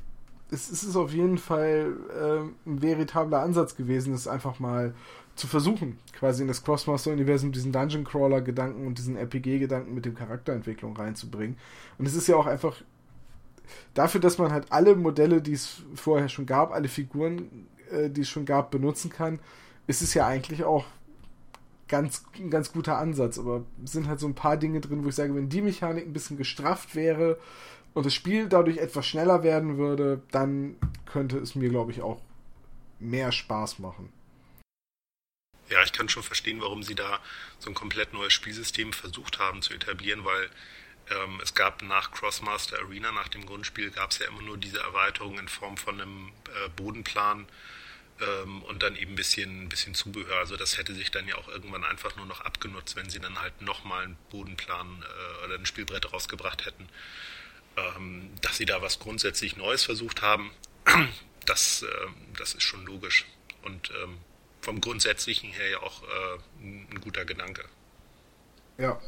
es, 0.50 0.70
ist 0.70 0.96
auf 0.96 1.12
jeden 1.12 1.38
Fall 1.38 1.96
äh, 2.10 2.68
ein 2.68 2.82
veritabler 2.82 3.40
Ansatz 3.40 3.74
gewesen, 3.74 4.14
es 4.14 4.28
einfach 4.28 4.58
mal 4.58 4.94
zu 5.36 5.46
versuchen, 5.46 5.98
quasi 6.12 6.42
in 6.42 6.48
das 6.48 6.64
Crossmaster-Universum 6.64 7.52
diesen 7.52 7.70
Dungeon 7.70 8.04
Crawler-Gedanken 8.04 8.86
und 8.86 8.98
diesen 8.98 9.16
RPG-Gedanken 9.16 9.94
mit 9.94 10.06
dem 10.06 10.14
Charakterentwicklung 10.14 10.96
reinzubringen. 10.96 11.56
Und 11.98 12.06
es 12.06 12.14
ist 12.14 12.26
ja 12.26 12.36
auch 12.36 12.46
einfach 12.46 12.82
dafür, 13.94 14.20
dass 14.20 14.38
man 14.38 14.50
halt 14.50 14.66
alle 14.70 14.96
Modelle, 14.96 15.42
die 15.42 15.52
es 15.52 15.82
vorher 15.94 16.28
schon 16.28 16.46
gab, 16.46 16.72
alle 16.72 16.88
Figuren, 16.88 17.68
äh, 17.90 18.08
die 18.08 18.22
es 18.22 18.28
schon 18.28 18.46
gab, 18.46 18.70
benutzen 18.70 19.10
kann, 19.10 19.38
ist 19.86 20.02
es 20.02 20.14
ja 20.14 20.26
eigentlich 20.26 20.64
auch 20.64 20.86
ganz, 21.88 22.24
ein 22.38 22.50
ganz 22.50 22.72
guter 22.72 22.98
Ansatz, 22.98 23.38
aber 23.38 23.64
es 23.84 23.92
sind 23.92 24.08
halt 24.08 24.18
so 24.18 24.26
ein 24.26 24.34
paar 24.34 24.56
Dinge 24.56 24.80
drin, 24.80 25.04
wo 25.04 25.08
ich 25.08 25.14
sage, 25.14 25.34
wenn 25.34 25.48
die 25.48 25.62
Mechanik 25.62 26.06
ein 26.06 26.12
bisschen 26.12 26.36
gestrafft 26.36 26.96
wäre 26.96 27.38
und 27.94 28.06
das 28.06 28.14
Spiel 28.14 28.48
dadurch 28.48 28.78
etwas 28.78 29.06
schneller 29.06 29.42
werden 29.42 29.76
würde, 29.76 30.22
dann 30.30 30.76
könnte 31.04 31.38
es 31.38 31.54
mir, 31.54 31.68
glaube 31.68 31.92
ich, 31.92 32.02
auch 32.02 32.20
mehr 32.98 33.30
Spaß 33.30 33.78
machen. 33.78 34.08
Ja, 35.68 35.82
ich 35.82 35.92
kann 35.92 36.08
schon 36.08 36.22
verstehen, 36.22 36.60
warum 36.60 36.82
sie 36.82 36.94
da 36.94 37.20
so 37.58 37.70
ein 37.70 37.74
komplett 37.74 38.12
neues 38.12 38.32
Spielsystem 38.32 38.92
versucht 38.92 39.38
haben 39.38 39.62
zu 39.62 39.74
etablieren, 39.74 40.24
weil 40.24 40.48
ähm, 41.10 41.40
es 41.42 41.54
gab 41.54 41.82
nach 41.82 42.12
Crossmaster 42.12 42.78
Arena, 42.78 43.12
nach 43.12 43.28
dem 43.28 43.46
Grundspiel, 43.46 43.90
gab 43.90 44.10
es 44.10 44.18
ja 44.18 44.26
immer 44.26 44.42
nur 44.42 44.58
diese 44.58 44.80
Erweiterung 44.80 45.38
in 45.38 45.48
Form 45.48 45.76
von 45.76 46.00
einem 46.00 46.32
äh, 46.64 46.68
Bodenplan 46.70 47.46
ähm, 48.20 48.62
und 48.62 48.82
dann 48.82 48.96
eben 48.96 49.12
ein 49.12 49.16
bisschen, 49.16 49.68
bisschen 49.68 49.94
Zubehör. 49.94 50.38
Also 50.38 50.56
das 50.56 50.78
hätte 50.78 50.94
sich 50.94 51.10
dann 51.10 51.28
ja 51.28 51.36
auch 51.36 51.48
irgendwann 51.48 51.84
einfach 51.84 52.16
nur 52.16 52.26
noch 52.26 52.40
abgenutzt, 52.40 52.96
wenn 52.96 53.10
sie 53.10 53.20
dann 53.20 53.40
halt 53.40 53.60
nochmal 53.60 54.04
einen 54.04 54.16
Bodenplan 54.30 55.02
äh, 55.02 55.44
oder 55.44 55.54
ein 55.56 55.66
Spielbrett 55.66 56.12
rausgebracht 56.12 56.64
hätten. 56.64 56.88
Ähm, 57.76 58.30
dass 58.40 58.56
sie 58.56 58.66
da 58.66 58.80
was 58.82 58.98
grundsätzlich 58.98 59.56
Neues 59.56 59.84
versucht 59.84 60.22
haben, 60.22 60.50
das, 61.46 61.82
äh, 61.82 61.88
das 62.36 62.54
ist 62.54 62.62
schon 62.62 62.86
logisch. 62.86 63.26
Und 63.62 63.90
ähm, 64.02 64.18
vom 64.66 64.80
Grundsätzlichen 64.80 65.50
her 65.50 65.70
ja 65.70 65.78
auch 65.78 66.02
äh, 66.02 66.38
ein 66.60 67.00
guter 67.00 67.24
Gedanke. 67.24 67.62
Ja. 68.78 68.98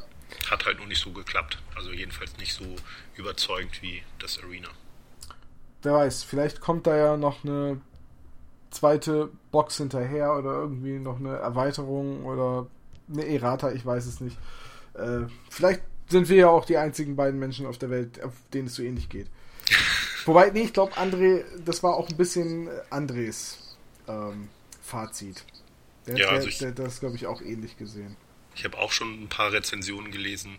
Hat 0.49 0.65
halt 0.65 0.79
nur 0.79 0.87
nicht 0.87 1.03
so 1.03 1.11
geklappt. 1.11 1.59
Also 1.75 1.91
jedenfalls 1.91 2.37
nicht 2.39 2.55
so 2.55 2.65
überzeugend 3.17 3.83
wie 3.83 4.03
das 4.21 4.39
Arena. 4.39 4.69
Wer 5.83 5.95
weiß, 5.95 6.23
vielleicht 6.23 6.61
kommt 6.61 6.87
da 6.87 6.97
ja 6.97 7.17
noch 7.17 7.45
eine 7.45 7.81
zweite 8.71 9.31
Box 9.51 9.79
hinterher 9.79 10.37
oder 10.37 10.53
irgendwie 10.53 11.01
noch 11.01 11.19
eine 11.19 11.37
Erweiterung 11.37 12.25
oder 12.25 12.69
eine 13.13 13.27
Errata, 13.27 13.73
ich 13.73 13.85
weiß 13.85 14.07
es 14.07 14.21
nicht. 14.21 14.39
Äh, 14.95 15.23
vielleicht 15.51 15.83
sind 16.09 16.29
wir 16.29 16.37
ja 16.37 16.49
auch 16.51 16.67
die 16.67 16.77
einzigen 16.77 17.17
beiden 17.17 17.41
Menschen 17.41 17.67
auf 17.67 17.79
der 17.79 17.91
Welt, 17.91 18.23
auf 18.23 18.35
denen 18.55 18.69
es 18.69 18.77
so 18.77 18.83
ähnlich 18.85 19.09
geht. 19.09 19.27
Wobei, 20.25 20.51
nee, 20.51 20.63
ich 20.63 20.73
glaube, 20.73 20.93
André, 20.93 21.43
das 21.65 21.83
war 21.83 21.97
auch 21.97 22.09
ein 22.09 22.17
bisschen 22.17 22.69
Andres 22.91 23.77
ähm, 24.07 24.49
Fazit. 24.89 25.45
Der, 26.07 26.17
ja, 26.17 26.29
also 26.29 26.49
der, 26.49 26.73
der, 26.73 26.87
das, 26.87 27.01
glaube 27.01 27.17
ich, 27.17 27.27
auch 27.27 27.43
ähnlich 27.43 27.77
gesehen. 27.77 28.17
Ich 28.55 28.65
habe 28.65 28.79
auch 28.79 28.91
schon 28.91 29.23
ein 29.23 29.29
paar 29.29 29.53
Rezensionen 29.53 30.11
gelesen 30.11 30.57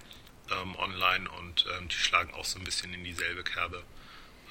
ähm, 0.51 0.75
online 0.75 1.29
und 1.39 1.65
ähm, 1.77 1.87
die 1.89 1.95
schlagen 1.95 2.33
auch 2.33 2.45
so 2.45 2.59
ein 2.59 2.63
bisschen 2.63 2.93
in 2.93 3.03
dieselbe 3.03 3.43
Kerbe. 3.43 3.83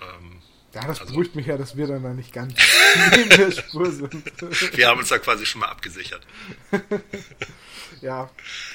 Ähm, 0.03 0.43
ja, 0.75 0.83
das 0.83 1.01
also, 1.01 1.13
beruhigt 1.13 1.35
mich 1.35 1.47
ja, 1.47 1.57
dass 1.57 1.77
wir 1.77 1.87
dann 1.87 2.03
da 2.03 2.13
nicht 2.13 2.33
ganz 2.33 2.55
in 3.15 3.31
der 3.31 3.51
Spur 3.53 3.91
sind. 3.91 4.13
wir 4.77 4.89
haben 4.89 4.99
uns 4.99 5.09
da 5.09 5.19
quasi 5.19 5.47
schon 5.47 5.61
mal 5.61 5.69
abgesichert. 5.69 6.27
ja. 8.03 8.29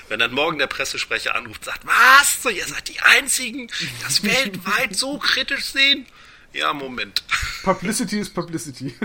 Wenn 0.08 0.20
dann 0.20 0.34
morgen 0.34 0.58
der 0.58 0.68
Pressesprecher 0.68 1.36
anruft 1.36 1.60
und 1.60 1.66
sagt, 1.66 1.86
was? 1.86 2.42
So, 2.42 2.50
ihr 2.50 2.66
seid 2.66 2.88
die 2.88 3.00
Einzigen, 3.00 3.68
die 3.68 3.90
das 4.02 4.24
weltweit 4.24 4.96
so 4.96 5.20
kritisch 5.20 5.66
sehen? 5.66 6.08
Ja, 6.52 6.74
Moment. 6.74 7.24
Publicity 7.64 8.20
ist 8.20 8.34
Publicity. 8.34 8.96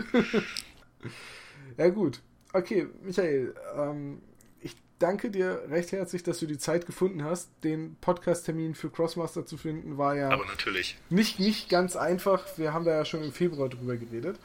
Ja, 1.79 1.89
gut. 1.89 2.21
Okay, 2.53 2.89
Michael, 3.03 3.55
ähm, 3.77 4.21
ich 4.61 4.77
danke 4.99 5.31
dir 5.31 5.63
recht 5.71 5.93
herzlich, 5.93 6.25
dass 6.25 6.41
du 6.41 6.47
die 6.47 6.59
Zeit 6.59 6.87
gefunden 6.87 7.23
hast. 7.23 7.51
Den 7.63 7.97
Podcast-Termin 8.01 8.75
für 8.75 8.91
Crossmaster 8.91 9.47
zu 9.47 9.57
finden 9.57 9.97
war 9.97 10.17
ja. 10.17 10.29
Aber 10.29 10.45
natürlich. 10.45 10.99
Nicht, 11.09 11.39
nicht 11.39 11.69
ganz 11.69 11.95
einfach. 11.95 12.45
Wir 12.59 12.73
haben 12.73 12.85
da 12.85 12.91
ja 12.91 13.05
schon 13.05 13.23
im 13.23 13.33
Februar 13.33 13.69
drüber 13.69 13.97
geredet. 13.97 14.39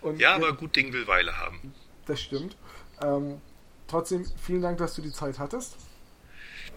Und 0.00 0.18
ja, 0.18 0.34
aber 0.34 0.54
gut 0.54 0.74
Ding 0.76 0.92
will 0.92 1.06
Weile 1.06 1.36
haben. 1.36 1.74
Das 2.06 2.20
stimmt. 2.20 2.56
Ähm, 3.02 3.40
trotzdem, 3.86 4.24
vielen 4.42 4.62
Dank, 4.62 4.78
dass 4.78 4.94
du 4.94 5.02
die 5.02 5.12
Zeit 5.12 5.38
hattest. 5.38 5.76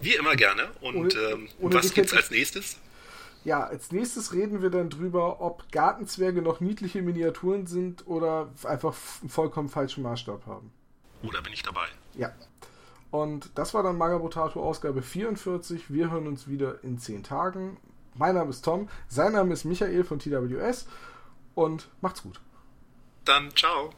Wie 0.02 0.14
immer 0.14 0.36
gerne. 0.36 0.70
Und 0.80 0.96
ohne, 0.96 1.14
ähm, 1.14 1.48
ohne 1.58 1.74
was 1.74 1.94
gibt's 1.94 2.12
als 2.12 2.30
nächstes? 2.30 2.78
Ja, 3.44 3.64
als 3.64 3.90
nächstes 3.90 4.34
reden 4.34 4.60
wir 4.60 4.70
dann 4.70 4.90
drüber, 4.90 5.40
ob 5.40 5.70
Gartenzwerge 5.72 6.42
noch 6.42 6.60
niedliche 6.60 7.00
Miniaturen 7.00 7.66
sind 7.66 8.06
oder 8.06 8.50
einfach 8.64 8.94
einen 9.20 9.30
vollkommen 9.30 9.68
falschen 9.68 10.02
Maßstab 10.02 10.46
haben. 10.46 10.70
Oder 11.22 11.40
bin 11.42 11.52
ich 11.52 11.62
dabei? 11.62 11.86
Ja. 12.14 12.32
Und 13.10 13.50
das 13.56 13.74
war 13.74 13.82
dann 13.82 13.98
Magabotato 13.98 14.62
Ausgabe 14.62 15.02
44. 15.02 15.92
Wir 15.92 16.10
hören 16.10 16.26
uns 16.26 16.48
wieder 16.48 16.84
in 16.84 16.98
10 16.98 17.22
Tagen. 17.22 17.78
Mein 18.14 18.34
Name 18.34 18.50
ist 18.50 18.62
Tom, 18.62 18.88
sein 19.08 19.32
Name 19.32 19.52
ist 19.52 19.64
Michael 19.64 20.04
von 20.04 20.18
TWS 20.18 20.86
und 21.54 21.88
macht's 22.00 22.22
gut. 22.22 22.40
Dann 23.24 23.50
ciao. 23.56 23.90